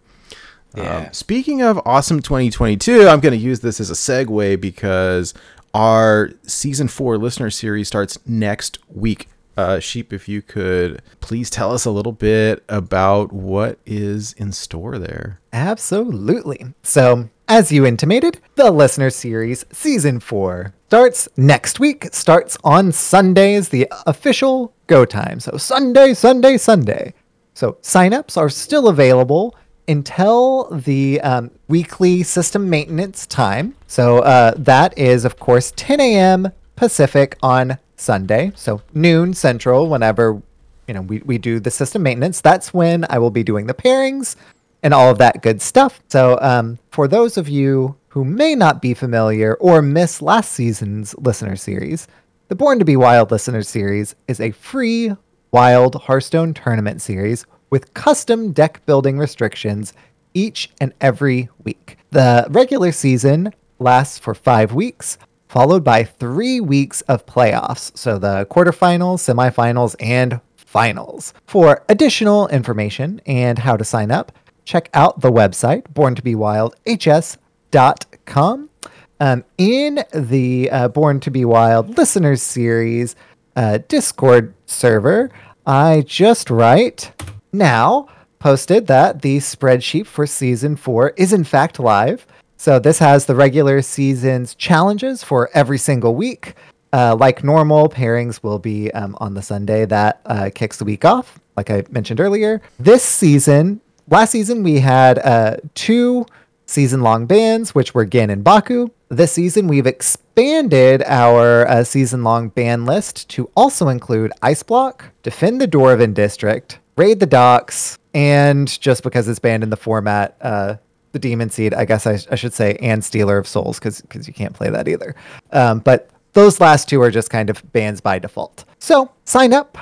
Yeah. 0.75 0.97
Um, 0.97 1.13
speaking 1.13 1.61
of 1.61 1.79
awesome 1.85 2.21
2022, 2.21 3.07
I'm 3.07 3.19
going 3.19 3.31
to 3.31 3.37
use 3.37 3.61
this 3.61 3.79
as 3.79 3.91
a 3.91 3.93
segue 3.93 4.59
because 4.59 5.33
our 5.73 6.31
season 6.43 6.87
four 6.87 7.17
listener 7.17 7.49
series 7.49 7.87
starts 7.87 8.17
next 8.27 8.79
week. 8.89 9.29
Uh, 9.55 9.79
Sheep, 9.79 10.11
if 10.11 10.27
you 10.27 10.41
could 10.41 11.01
please 11.19 11.49
tell 11.49 11.71
us 11.71 11.85
a 11.85 11.91
little 11.91 12.11
bit 12.11 12.63
about 12.67 13.31
what 13.31 13.77
is 13.85 14.33
in 14.33 14.51
store 14.51 14.97
there. 14.97 15.39
Absolutely. 15.51 16.65
So, 16.81 17.29
as 17.47 17.71
you 17.71 17.85
intimated, 17.85 18.39
the 18.55 18.71
listener 18.71 19.09
series 19.09 19.65
season 19.71 20.19
4 20.19 20.73
starts 20.87 21.27
next 21.37 21.79
week, 21.79 22.07
starts 22.11 22.57
on 22.63 22.91
Sundays, 22.91 23.69
the 23.69 23.87
official 24.07 24.73
go 24.87 25.05
time. 25.05 25.39
So, 25.39 25.57
Sunday, 25.57 26.13
Sunday, 26.13 26.57
Sunday. 26.57 27.13
So, 27.53 27.73
signups 27.83 28.37
are 28.37 28.49
still 28.49 28.87
available 28.87 29.55
until 29.87 30.69
the 30.71 31.21
um, 31.21 31.51
weekly 31.67 32.23
system 32.23 32.69
maintenance 32.69 33.27
time. 33.27 33.75
So, 33.85 34.19
uh, 34.19 34.53
that 34.57 34.97
is, 34.97 35.25
of 35.25 35.37
course, 35.37 35.73
10 35.75 35.99
a.m. 35.99 36.51
Pacific 36.75 37.37
on 37.43 37.77
Sunday. 38.03 38.51
So, 38.55 38.81
noon 38.93 39.33
Central, 39.33 39.87
whenever 39.87 40.41
you 40.87 40.93
know 40.93 41.01
we, 41.01 41.19
we 41.19 41.37
do 41.37 41.59
the 41.59 41.71
system 41.71 42.03
maintenance 42.03 42.41
that's 42.41 42.73
when 42.73 43.05
i 43.09 43.17
will 43.17 43.31
be 43.31 43.41
doing 43.41 43.67
the 43.67 43.73
pairings 43.73 44.35
and 44.83 44.93
all 44.93 45.09
of 45.09 45.17
that 45.17 45.41
good 45.41 45.61
stuff. 45.61 46.01
So 46.09 46.37
um, 46.41 46.77
for 46.91 47.07
those 47.07 47.37
of 47.37 47.47
you 47.47 47.95
who 48.09 48.25
may 48.25 48.53
not 48.53 48.81
be 48.81 48.93
familiar 48.93 49.53
or 49.55 49.81
miss 49.81 50.21
last 50.21 50.51
season's 50.51 51.15
listener 51.17 51.55
series 51.55 52.05
the 52.49 52.55
born 52.55 52.77
to 52.79 52.85
be 52.85 52.97
wild 52.97 53.31
listener 53.31 53.63
series 53.63 54.13
is 54.27 54.39
a 54.39 54.51
free 54.51 55.15
wild 55.51 55.95
hearthstone 55.95 56.53
tournament 56.53 57.01
series 57.01 57.45
with 57.69 57.93
custom 57.93 58.51
deck 58.51 58.85
building 58.85 59.17
restrictions 59.17 59.93
each 60.33 60.69
and 60.81 60.93
every 60.99 61.49
week. 61.63 61.97
The 62.11 62.45
regular 62.49 62.91
season 62.91 63.53
lasts 63.79 64.19
for 64.19 64.35
five 64.35 64.73
weeks 64.73 65.17
followed 65.53 65.83
by 65.83 66.03
three 66.03 66.59
weeks 66.59 67.01
of 67.01 67.27
playoffs. 67.27 67.95
So 67.95 68.17
the 68.17 68.47
quarterfinals, 68.49 69.19
semifinals, 69.21 69.95
and 69.99 70.41
finals. 70.55 71.31
For 71.45 71.85
additional 71.89 72.47
information 72.47 73.21
and 73.27 73.59
how 73.59 73.77
to 73.77 73.85
sign 73.85 74.09
up, 74.09 74.31
check 74.65 74.89
out 74.95 75.21
the 75.21 75.31
website, 75.31 75.93
born 75.93 76.15
to 76.15 76.23
be 76.23 76.33
wild, 76.33 76.75
hs.com. 76.87 78.71
Um, 79.19 79.43
in 79.59 80.03
the 80.11 80.71
uh, 80.71 80.87
Born 80.87 81.19
to 81.19 81.29
Be 81.29 81.45
Wild 81.45 81.99
listeners 81.99 82.41
series 82.41 83.15
uh, 83.55 83.77
Discord 83.87 84.55
server, 84.65 85.29
I 85.67 86.01
just 86.07 86.49
right 86.49 87.11
now 87.51 88.07
posted 88.39 88.87
that 88.87 89.21
the 89.21 89.37
spreadsheet 89.37 90.07
for 90.07 90.25
season 90.25 90.75
four 90.75 91.13
is 91.15 91.31
in 91.31 91.43
fact 91.43 91.79
live. 91.79 92.25
So 92.63 92.79
this 92.79 92.99
has 92.99 93.25
the 93.25 93.35
regular 93.35 93.81
season's 93.81 94.55
challenges 94.55 95.21
for 95.21 95.49
every 95.53 95.77
single 95.77 96.15
week. 96.15 96.53
Uh, 96.93 97.13
like 97.13 97.43
normal, 97.43 97.89
pairings 97.89 98.41
will 98.41 98.57
be 98.57 98.89
um, 98.93 99.17
on 99.19 99.33
the 99.33 99.41
Sunday 99.41 99.85
that 99.85 100.21
uh, 100.25 100.49
kicks 100.55 100.77
the 100.77 100.85
week 100.85 101.03
off, 101.03 101.41
like 101.57 101.69
I 101.69 101.83
mentioned 101.89 102.21
earlier. 102.21 102.61
This 102.79 103.03
season, 103.03 103.81
last 104.09 104.31
season, 104.31 104.63
we 104.63 104.79
had 104.79 105.19
uh, 105.19 105.57
two 105.75 106.25
season 106.65 107.01
long 107.01 107.25
bands, 107.25 107.75
which 107.75 107.93
were 107.93 108.05
Genn 108.05 108.29
and 108.29 108.45
Baku. 108.45 108.91
This 109.09 109.33
season, 109.33 109.67
we've 109.67 109.85
expanded 109.85 111.03
our 111.05 111.67
uh, 111.67 111.83
season 111.83 112.23
long 112.23 112.47
band 112.47 112.85
list 112.85 113.29
to 113.31 113.51
also 113.57 113.89
include 113.89 114.31
Ice 114.41 114.63
Block, 114.63 115.11
Defend 115.21 115.59
the 115.59 115.67
Dwarven 115.67 116.13
District, 116.13 116.79
Raid 116.95 117.19
the 117.19 117.25
Docks, 117.25 117.99
and 118.13 118.79
just 118.79 119.03
because 119.03 119.27
it's 119.27 119.39
banned 119.39 119.63
in 119.63 119.69
the 119.69 119.75
format, 119.75 120.37
uh, 120.39 120.75
the 121.13 121.19
Demon 121.19 121.49
Seed, 121.49 121.73
I 121.73 121.85
guess 121.85 122.05
I, 122.05 122.19
I 122.29 122.35
should 122.35 122.53
say, 122.53 122.75
and 122.81 123.03
Stealer 123.03 123.37
of 123.37 123.47
Souls, 123.47 123.79
because 123.79 124.01
because 124.01 124.27
you 124.27 124.33
can't 124.33 124.53
play 124.53 124.69
that 124.69 124.87
either. 124.87 125.15
Um, 125.51 125.79
but 125.79 126.09
those 126.33 126.59
last 126.59 126.89
two 126.89 127.01
are 127.01 127.11
just 127.11 127.29
kind 127.29 127.49
of 127.49 127.71
bans 127.71 128.01
by 128.01 128.19
default. 128.19 128.65
So 128.79 129.11
sign 129.23 129.53
up. 129.53 129.77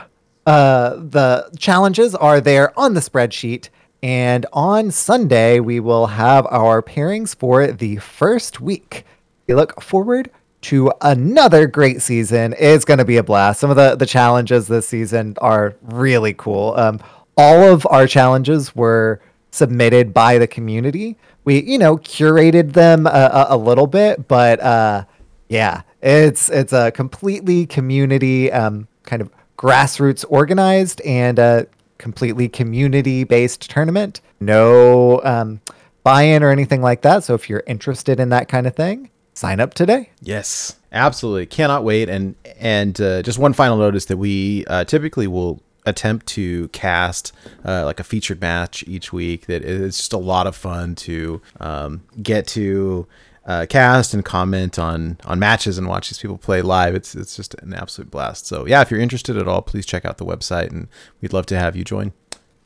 Uh, 0.46 0.96
the 0.98 1.50
challenges 1.58 2.14
are 2.14 2.40
there 2.42 2.78
on 2.80 2.94
the 2.94 3.00
spreadsheet. 3.00 3.70
And 4.04 4.46
on 4.52 4.90
Sunday, 4.92 5.60
we 5.60 5.80
will 5.80 6.08
have 6.08 6.48
our 6.48 6.82
pairings 6.82 7.36
for 7.36 7.68
the 7.68 7.98
first 7.98 8.60
week. 8.60 9.06
We 9.48 9.54
look 9.54 9.80
forward 9.82 10.32
to 10.62 10.92
another 11.02 11.68
great 11.68 12.02
season. 12.02 12.56
It's 12.58 12.84
going 12.84 12.98
to 12.98 13.06
be 13.06 13.18
a 13.18 13.24
blast. 13.24 13.60
Some 13.60 13.70
of 13.70 13.76
the, 13.76 13.96
the 13.96 14.06
challenges 14.06 14.68
this 14.68 14.88
season 14.88 15.36
are 15.40 15.76
really 15.82 16.34
cool. 16.34 16.74
Um, 16.78 17.00
all 17.38 17.64
of 17.64 17.86
our 17.90 18.08
challenges 18.08 18.76
were 18.76 19.22
submitted 19.52 20.14
by 20.14 20.38
the 20.38 20.48
community. 20.48 21.18
We, 21.44 21.62
you 21.64 21.78
know, 21.78 21.98
curated 21.98 22.74
them 22.74 23.06
a, 23.06 23.10
a, 23.10 23.46
a 23.50 23.58
little 23.58 23.88
bit, 23.88 24.28
but 24.28 24.60
uh, 24.60 25.06
yeah, 25.50 25.82
it's 26.02 26.50
it's 26.50 26.74
a 26.74 26.92
completely 26.92 27.66
community 27.66 28.52
um, 28.52 28.88
kind 29.04 29.22
of 29.22 29.30
grassroots 29.58 30.26
organized 30.30 31.02
and 31.02 31.38
a 31.38 31.68
completely 31.98 32.50
community 32.50 33.24
based 33.24 33.70
tournament. 33.70 34.22
No 34.40 35.22
um, 35.24 35.62
buy-in 36.04 36.44
or 36.44 36.50
anything 36.50 36.82
like 36.82 37.02
that. 37.02 37.24
So 37.24 37.34
if 37.34 37.50
you're 37.50 37.64
interested 37.68 38.20
in 38.20 38.30
that 38.30 38.48
kind 38.48 38.66
of 38.66 38.76
thing, 38.76 39.12
sign 39.34 39.60
up 39.60 39.74
today. 39.74 40.10
Yes, 40.22 40.78
absolutely. 40.92 41.46
Cannot 41.46 41.84
wait. 41.84 42.10
And 42.10 42.36
and 42.60 43.00
uh, 43.00 43.22
just 43.22 43.38
one 43.38 43.54
final 43.54 43.78
notice 43.78 44.06
that 44.06 44.18
we 44.18 44.66
uh, 44.66 44.86
typically 44.86 45.28
will 45.28 45.62
attempt 45.86 46.26
to 46.28 46.68
cast 46.70 47.34
uh, 47.66 47.86
like 47.86 48.00
a 48.00 48.04
featured 48.04 48.42
match 48.42 48.84
each 48.88 49.12
week. 49.12 49.48
That 49.48 49.64
it's 49.64 49.98
just 49.98 50.14
a 50.14 50.18
lot 50.18 50.48
of 50.48 50.56
fun 50.56 50.96
to 50.96 51.42
um, 51.60 52.04
get 52.22 52.48
to. 52.48 53.08
Uh, 53.44 53.66
cast 53.66 54.14
and 54.14 54.24
comment 54.24 54.78
on 54.78 55.18
on 55.26 55.40
matches 55.40 55.80
and 55.80 55.88
watch 55.88 56.12
these 56.12 56.20
people 56.20 56.38
play 56.38 56.62
live. 56.62 56.94
It's 56.94 57.16
it's 57.16 57.36
just 57.36 57.56
an 57.56 57.74
absolute 57.74 58.12
blast. 58.12 58.46
So 58.46 58.68
yeah, 58.68 58.82
if 58.82 58.92
you're 58.92 59.00
interested 59.00 59.36
at 59.36 59.48
all, 59.48 59.64
please 59.64 59.84
check 59.88 60.06
out 60.06 60.20
the 60.20 60.26
website, 60.28 60.70
and 60.70 60.88
we'd 61.22 61.34
love 61.34 61.48
to 61.48 61.58
have 61.58 61.76
you 61.76 61.84
join. 61.84 62.14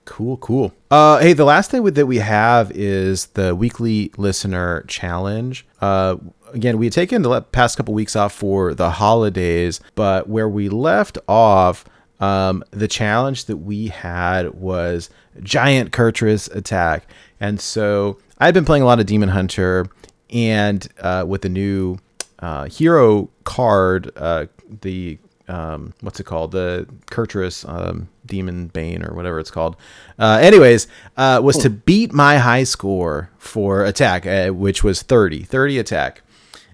Cool, 0.06 0.38
cool. 0.38 0.72
Uh, 0.92 1.20
hey, 1.20 1.34
the 1.34 1.46
last 1.46 1.72
thing 1.72 1.84
that 1.84 2.06
we 2.06 2.18
have 2.18 2.72
is 2.72 3.28
the 3.28 3.56
weekly 3.56 4.12
listener 4.18 4.84
challenge. 4.88 5.66
Uh, 5.82 6.18
again, 6.54 6.78
we 6.78 6.86
had 6.86 6.94
taken 6.94 7.24
the 7.24 7.42
past 7.42 7.76
couple 7.76 7.94
weeks 7.94 8.16
off 8.16 8.32
for 8.32 8.74
the 8.76 8.92
holidays, 8.92 9.82
but 9.96 10.30
where 10.30 10.48
we 10.48 10.70
left 10.70 11.18
off, 11.28 11.86
um, 12.20 12.64
the 12.72 12.88
challenge 12.88 13.46
that 13.46 13.58
we 13.58 13.88
had 13.88 14.54
was 14.54 15.10
giant 15.42 15.92
Kurtrus 15.92 16.48
attack, 16.48 17.08
and 17.40 17.60
so 17.60 18.20
I've 18.40 18.54
been 18.54 18.66
playing 18.66 18.84
a 18.84 18.86
lot 18.86 19.00
of 19.00 19.06
Demon 19.06 19.30
Hunter 19.30 19.88
and 20.30 20.88
uh, 21.00 21.26
with 21.28 21.42
the 21.42 21.50
new 21.50 21.98
uh, 22.40 22.66
hero 22.66 23.30
card, 23.44 24.12
uh, 24.18 24.46
the 24.82 25.18
um, 25.48 25.94
what's 26.02 26.20
it 26.20 26.26
called? 26.26 26.52
The 26.52 26.88
Kurtrus 27.12 27.66
um, 27.68 28.10
Demon 28.26 28.68
Bane 28.68 29.06
or 29.06 29.14
whatever 29.14 29.40
it's 29.40 29.52
called. 29.52 29.76
Uh, 30.18 30.40
anyways, 30.42 30.88
uh, 31.18 31.40
was 31.44 31.58
to 31.60 31.70
beat 31.70 32.12
my 32.14 32.38
high 32.38 32.64
score 32.64 33.30
for 33.38 33.86
attack, 33.86 34.26
uh, 34.26 34.50
which 34.50 34.84
was 34.84 35.02
30, 35.04 35.44
30 35.44 35.80
attack 35.80 36.22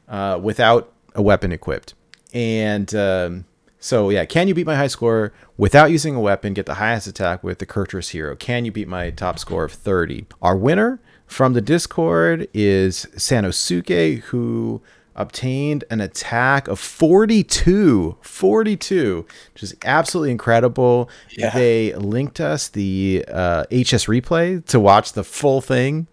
uh, 0.07 0.39
without 0.41 0.93
a 1.15 1.21
weapon 1.21 1.51
equipped. 1.51 1.93
And 2.33 2.93
um, 2.95 3.45
so, 3.83 4.09
yeah, 4.11 4.25
can 4.25 4.47
you 4.47 4.53
beat 4.53 4.67
my 4.67 4.75
high 4.75 4.87
score 4.87 5.33
without 5.57 5.89
using 5.91 6.13
a 6.15 6.19
weapon? 6.21 6.53
Get 6.53 6.67
the 6.67 6.75
highest 6.75 7.07
attack 7.07 7.43
with 7.43 7.57
the 7.57 7.65
Kurtrus 7.65 8.09
hero. 8.09 8.35
Can 8.35 8.63
you 8.63 8.71
beat 8.71 8.87
my 8.87 9.09
top 9.09 9.39
score 9.39 9.63
of 9.65 9.71
30? 9.73 10.27
Our 10.41 10.55
winner 10.55 10.99
from 11.25 11.53
the 11.53 11.61
Discord 11.61 12.47
is 12.53 13.07
Sanosuke, 13.17 14.19
who 14.25 14.81
obtained 15.15 15.83
an 15.89 15.99
attack 15.99 16.69
of 16.69 16.79
42 16.79 18.15
42 18.21 19.25
which 19.53 19.61
is 19.63 19.75
absolutely 19.83 20.31
incredible 20.31 21.09
Yeah. 21.31 21.49
they 21.49 21.93
linked 21.95 22.39
us 22.39 22.69
the 22.69 23.25
uh, 23.27 23.65
hs 23.69 24.05
replay 24.05 24.63
to 24.67 24.79
watch 24.79 25.11
the 25.11 25.25
full 25.25 25.59
thing 25.59 26.07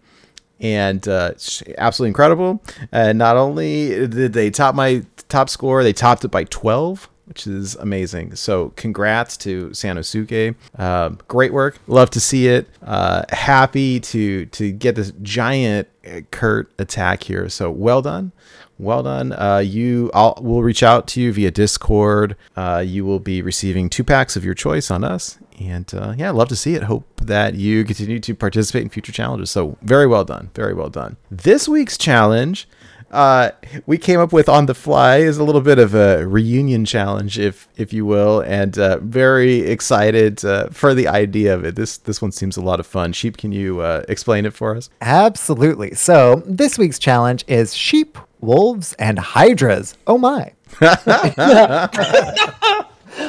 and 0.59 1.07
uh, 1.07 1.31
absolutely 1.77 2.09
incredible 2.09 2.61
and 2.91 3.17
not 3.17 3.37
only 3.37 4.05
did 4.07 4.33
they 4.33 4.49
top 4.51 4.75
my 4.75 5.05
top 5.29 5.49
score 5.49 5.81
they 5.81 5.93
topped 5.93 6.25
it 6.25 6.27
by 6.29 6.43
12 6.43 7.09
which 7.29 7.47
is 7.47 7.75
amazing 7.75 8.35
so 8.35 8.73
congrats 8.75 9.37
to 9.37 9.69
sanosuke 9.69 10.55
uh, 10.77 11.09
great 11.27 11.53
work 11.53 11.79
love 11.87 12.09
to 12.09 12.19
see 12.19 12.47
it 12.47 12.67
uh, 12.83 13.23
happy 13.29 13.99
to 13.99 14.45
to 14.47 14.71
get 14.71 14.95
this 14.95 15.13
giant 15.21 15.87
kurt 16.31 16.69
attack 16.77 17.23
here 17.23 17.47
so 17.47 17.71
well 17.71 18.01
done 18.01 18.33
well 18.79 19.03
done. 19.03 19.33
Uh, 19.33 19.57
you, 19.57 20.09
I'll, 20.13 20.35
we'll 20.41 20.63
reach 20.63 20.81
out 20.81 21.05
to 21.09 21.21
you 21.21 21.33
via 21.33 21.51
Discord. 21.51 22.35
Uh, 22.55 22.81
you 22.85 23.05
will 23.05 23.19
be 23.19 23.41
receiving 23.41 23.89
two 23.89 24.03
packs 24.03 24.35
of 24.35 24.45
your 24.45 24.53
choice 24.53 24.89
on 24.89 25.03
us, 25.03 25.37
and 25.59 25.91
uh, 25.93 26.13
yeah, 26.17 26.31
love 26.31 26.47
to 26.47 26.55
see 26.55 26.75
it. 26.75 26.83
Hope 26.83 27.05
that 27.21 27.55
you 27.55 27.83
continue 27.83 28.19
to 28.21 28.33
participate 28.33 28.83
in 28.83 28.89
future 28.89 29.11
challenges. 29.11 29.51
So 29.51 29.77
very 29.81 30.07
well 30.07 30.23
done, 30.23 30.49
very 30.55 30.73
well 30.73 30.89
done. 30.89 31.17
This 31.29 31.67
week's 31.67 31.97
challenge. 31.97 32.67
Uh, 33.11 33.51
we 33.85 33.97
came 33.97 34.19
up 34.19 34.31
with 34.31 34.47
on 34.47 34.67
the 34.67 34.75
fly 34.75 35.17
is 35.17 35.37
a 35.37 35.43
little 35.43 35.61
bit 35.61 35.79
of 35.79 35.95
a 35.95 36.27
reunion 36.27 36.85
challenge, 36.85 37.39
if 37.39 37.67
if 37.75 37.91
you 37.91 38.05
will, 38.05 38.41
and 38.41 38.77
uh, 38.77 38.99
very 38.99 39.61
excited 39.61 40.45
uh, 40.45 40.69
for 40.69 40.93
the 40.93 41.07
idea 41.07 41.53
of 41.55 41.65
it. 41.65 41.75
This 41.75 41.97
this 41.97 42.21
one 42.21 42.31
seems 42.31 42.57
a 42.57 42.61
lot 42.61 42.79
of 42.79 42.85
fun. 42.85 43.13
Sheep, 43.13 43.37
can 43.37 43.51
you 43.51 43.79
uh, 43.81 44.03
explain 44.07 44.45
it 44.45 44.53
for 44.53 44.75
us? 44.75 44.89
Absolutely. 45.01 45.95
So 45.95 46.43
this 46.45 46.77
week's 46.77 46.99
challenge 46.99 47.43
is 47.47 47.75
sheep, 47.75 48.17
wolves, 48.41 48.93
and 48.93 49.17
hydras. 49.17 49.95
Oh 50.05 50.17
my. 50.17 50.53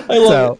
so 0.08 0.58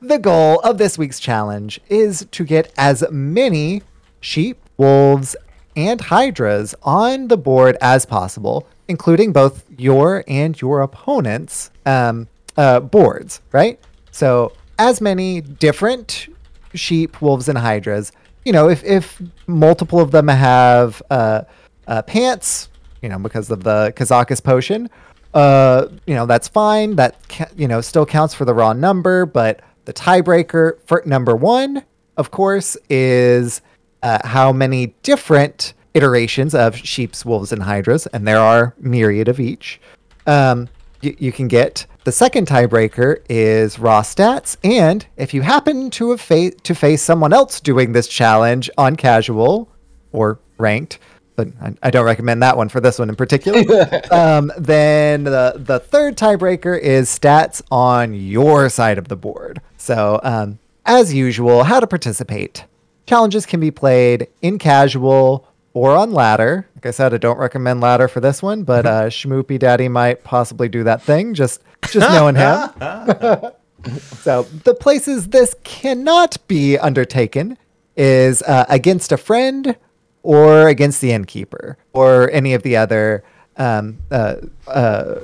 the 0.00 0.18
goal 0.18 0.60
of 0.60 0.78
this 0.78 0.96
week's 0.96 1.20
challenge 1.20 1.80
is 1.88 2.26
to 2.30 2.44
get 2.44 2.72
as 2.78 3.04
many 3.10 3.82
sheep, 4.20 4.58
wolves, 4.78 5.36
and 5.78 6.00
hydras 6.00 6.74
on 6.82 7.28
the 7.28 7.36
board 7.36 7.76
as 7.80 8.04
possible, 8.04 8.66
including 8.88 9.32
both 9.32 9.64
your 9.78 10.24
and 10.26 10.60
your 10.60 10.80
opponent's 10.80 11.70
um, 11.86 12.26
uh, 12.56 12.80
boards, 12.80 13.40
right? 13.52 13.78
So 14.10 14.52
as 14.80 15.00
many 15.00 15.40
different 15.40 16.26
sheep, 16.74 17.22
wolves, 17.22 17.48
and 17.48 17.56
hydras. 17.56 18.10
You 18.44 18.52
know, 18.52 18.68
if 18.68 18.82
if 18.82 19.22
multiple 19.46 20.00
of 20.00 20.10
them 20.10 20.26
have 20.26 21.00
uh, 21.10 21.42
uh, 21.86 22.02
pants, 22.02 22.70
you 23.00 23.08
know, 23.08 23.18
because 23.20 23.48
of 23.48 23.62
the 23.62 23.92
Kazakus 23.94 24.42
potion, 24.42 24.90
uh, 25.32 25.86
you 26.06 26.14
know, 26.16 26.26
that's 26.26 26.48
fine. 26.48 26.96
That 26.96 27.16
ca- 27.28 27.50
you 27.56 27.68
know 27.68 27.80
still 27.80 28.04
counts 28.04 28.34
for 28.34 28.44
the 28.44 28.54
raw 28.54 28.72
number, 28.72 29.26
but 29.26 29.60
the 29.84 29.92
tiebreaker 29.92 30.78
for 30.86 31.04
number 31.06 31.36
one, 31.36 31.84
of 32.16 32.32
course, 32.32 32.76
is 32.90 33.60
uh, 34.02 34.26
how 34.26 34.52
many 34.52 34.94
different 35.02 35.74
iterations 35.94 36.54
of 36.54 36.76
sheeps, 36.76 37.24
wolves, 37.24 37.52
and 37.52 37.62
hydras, 37.62 38.06
and 38.08 38.26
there 38.26 38.38
are 38.38 38.74
myriad 38.78 39.28
of 39.28 39.40
each. 39.40 39.80
Um, 40.26 40.68
you, 41.00 41.16
you 41.18 41.32
can 41.32 41.48
get 41.48 41.86
the 42.04 42.12
second 42.12 42.46
tiebreaker 42.46 43.22
is 43.28 43.78
raw 43.78 44.02
stats, 44.02 44.56
and 44.64 45.06
if 45.16 45.34
you 45.34 45.42
happen 45.42 45.90
to 45.90 46.10
have 46.10 46.20
fa- 46.20 46.50
to 46.50 46.74
face 46.74 47.02
someone 47.02 47.32
else 47.32 47.60
doing 47.60 47.92
this 47.92 48.08
challenge 48.08 48.70
on 48.78 48.96
casual 48.96 49.68
or 50.12 50.38
ranked, 50.58 50.98
but 51.36 51.48
I, 51.60 51.74
I 51.84 51.90
don't 51.90 52.04
recommend 52.04 52.42
that 52.42 52.56
one 52.56 52.68
for 52.68 52.80
this 52.80 52.98
one 52.98 53.08
in 53.08 53.16
particular. 53.16 53.60
um, 54.10 54.50
then 54.58 55.24
the 55.24 55.54
the 55.56 55.78
third 55.78 56.16
tiebreaker 56.16 56.78
is 56.78 57.08
stats 57.08 57.62
on 57.70 58.14
your 58.14 58.68
side 58.68 58.98
of 58.98 59.08
the 59.08 59.16
board. 59.16 59.60
So 59.76 60.20
um, 60.22 60.58
as 60.84 61.14
usual, 61.14 61.64
how 61.64 61.80
to 61.80 61.86
participate. 61.86 62.64
Challenges 63.08 63.46
can 63.46 63.58
be 63.58 63.70
played 63.70 64.28
in 64.42 64.58
casual 64.58 65.48
or 65.72 65.96
on 65.96 66.12
ladder. 66.12 66.68
Like 66.74 66.84
I 66.84 66.90
said, 66.90 67.14
I 67.14 67.16
don't 67.16 67.38
recommend 67.38 67.80
ladder 67.80 68.06
for 68.06 68.20
this 68.20 68.42
one, 68.42 68.64
but 68.64 68.84
uh, 68.84 69.04
Schmoopy 69.08 69.58
Daddy 69.58 69.88
might 69.88 70.24
possibly 70.24 70.68
do 70.68 70.84
that 70.84 71.00
thing. 71.00 71.32
Just 71.32 71.62
just 71.90 72.10
knowing 72.10 72.34
him. 72.34 72.68
so 74.20 74.42
the 74.64 74.76
places 74.78 75.28
this 75.28 75.54
cannot 75.64 76.36
be 76.48 76.76
undertaken 76.76 77.56
is 77.96 78.42
uh, 78.42 78.66
against 78.68 79.10
a 79.10 79.16
friend 79.16 79.74
or 80.22 80.68
against 80.68 81.00
the 81.00 81.12
innkeeper 81.12 81.78
or 81.94 82.30
any 82.30 82.52
of 82.52 82.62
the 82.62 82.76
other 82.76 83.24
um, 83.56 83.98
uh, 84.10 84.36
uh, 84.66 85.14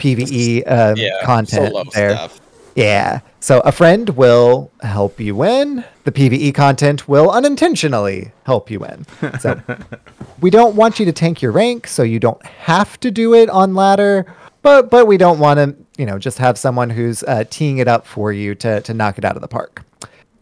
PVE 0.00 0.68
um, 0.70 0.96
Yeah, 0.96 1.20
content 1.22 1.68
solo 1.72 1.84
there. 1.94 2.10
stuff. 2.10 2.40
Yeah. 2.74 3.20
So 3.40 3.60
a 3.60 3.72
friend 3.72 4.10
will 4.10 4.70
help 4.82 5.20
you 5.20 5.36
win. 5.36 5.84
The 6.04 6.12
PvE 6.12 6.54
content 6.54 7.08
will 7.08 7.30
unintentionally 7.30 8.32
help 8.44 8.70
you 8.70 8.80
win. 8.80 9.06
So 9.38 9.60
we 10.40 10.50
don't 10.50 10.74
want 10.74 10.98
you 10.98 11.06
to 11.06 11.12
tank 11.12 11.42
your 11.42 11.52
rank, 11.52 11.86
so 11.86 12.02
you 12.02 12.18
don't 12.18 12.44
have 12.44 12.98
to 13.00 13.10
do 13.10 13.34
it 13.34 13.48
on 13.48 13.74
ladder. 13.74 14.26
But 14.62 14.90
but 14.90 15.06
we 15.06 15.18
don't 15.18 15.38
want 15.38 15.58
to, 15.58 15.76
you 15.98 16.06
know, 16.06 16.18
just 16.18 16.38
have 16.38 16.58
someone 16.58 16.90
who's 16.90 17.22
uh, 17.24 17.44
teeing 17.50 17.78
it 17.78 17.88
up 17.88 18.06
for 18.06 18.32
you 18.32 18.54
to 18.56 18.80
to 18.80 18.94
knock 18.94 19.18
it 19.18 19.24
out 19.24 19.36
of 19.36 19.42
the 19.42 19.48
park. 19.48 19.84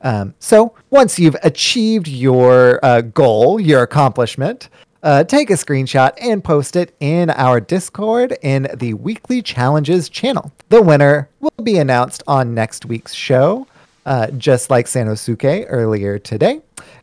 Um, 0.03 0.35
so 0.39 0.75
once 0.91 1.19
you've 1.19 1.37
achieved 1.43 2.09
your 2.09 2.85
uh, 2.85 3.03
goal, 3.03 3.61
your 3.61 3.83
accomplishment, 3.83 4.69
uh, 5.03 5.25
take 5.25 5.51
a 5.51 5.55
screenshot 5.55 6.13
and 6.21 6.45
post 6.45 6.77
it 6.77 6.95
in 7.01 7.31
our 7.31 7.61
Discord 7.61 8.37
in 8.43 8.69
the 8.75 8.95
weekly 8.95 9.43
challenges 9.43 10.09
channel. 10.09 10.53
The 10.69 10.83
winner 10.83 11.29
will 11.41 11.51
be 11.63 11.79
announced 11.79 12.23
on 12.27 12.55
next 12.55 12.87
week's 12.87 13.13
show, 13.13 13.67
uh, 14.07 14.29
just 14.33 14.71
like 14.71 14.87
Sanosuke 14.87 15.67
earlier 15.69 16.19
today, 16.19 16.61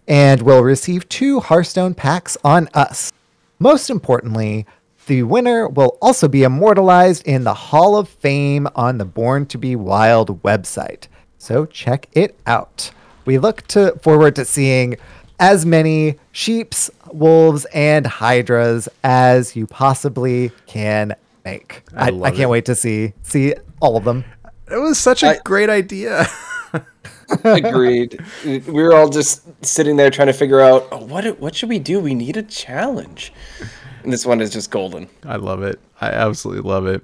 and 0.07 0.41
will 0.41 0.63
receive 0.63 1.07
two 1.09 1.39
Hearthstone 1.39 1.93
packs 1.93 2.37
on 2.43 2.69
us. 2.73 3.11
Most 3.59 3.89
importantly, 3.89 4.65
the 5.07 5.23
winner 5.23 5.67
will 5.67 5.97
also 6.01 6.27
be 6.27 6.43
immortalized 6.43 7.27
in 7.27 7.43
the 7.43 7.53
Hall 7.53 7.97
of 7.97 8.07
Fame 8.07 8.67
on 8.75 8.97
the 8.97 9.05
Born 9.05 9.45
to 9.47 9.57
Be 9.57 9.75
Wild 9.75 10.41
website. 10.43 11.07
So 11.37 11.65
check 11.65 12.07
it 12.13 12.39
out. 12.45 12.91
We 13.25 13.37
look 13.37 13.65
to 13.67 13.97
forward 14.01 14.35
to 14.37 14.45
seeing 14.45 14.97
as 15.39 15.65
many 15.65 16.17
sheeps, 16.31 16.89
wolves, 17.11 17.65
and 17.73 18.05
hydras 18.05 18.89
as 19.03 19.55
you 19.55 19.65
possibly 19.67 20.51
can 20.67 21.15
make. 21.45 21.83
I 21.95 22.07
I, 22.07 22.09
love 22.09 22.23
I, 22.23 22.29
can't 22.31 22.41
it. 22.41 22.49
wait 22.49 22.65
to 22.65 22.75
see 22.75 23.13
see 23.23 23.55
all 23.79 23.97
of 23.97 24.03
them. 24.03 24.25
It 24.71 24.77
was 24.77 24.97
such 24.99 25.23
a 25.23 25.29
I- 25.29 25.39
great 25.43 25.69
idea. 25.69 26.27
Agreed. 27.43 28.19
we 28.43 28.59
were 28.59 28.93
all 28.95 29.09
just 29.09 29.43
sitting 29.63 29.97
there 29.97 30.09
trying 30.09 30.27
to 30.27 30.33
figure 30.33 30.59
out 30.61 30.87
oh, 30.91 31.03
what 31.05 31.39
what 31.39 31.55
should 31.55 31.69
we 31.69 31.79
do? 31.79 31.99
We 31.99 32.15
need 32.15 32.37
a 32.37 32.43
challenge. 32.43 33.31
And 34.03 34.11
this 34.13 34.25
one 34.25 34.41
is 34.41 34.49
just 34.51 34.71
golden. 34.71 35.09
I 35.25 35.35
love 35.35 35.61
it. 35.61 35.79
I 36.01 36.07
absolutely 36.07 36.69
love 36.69 36.87
it. 36.87 37.01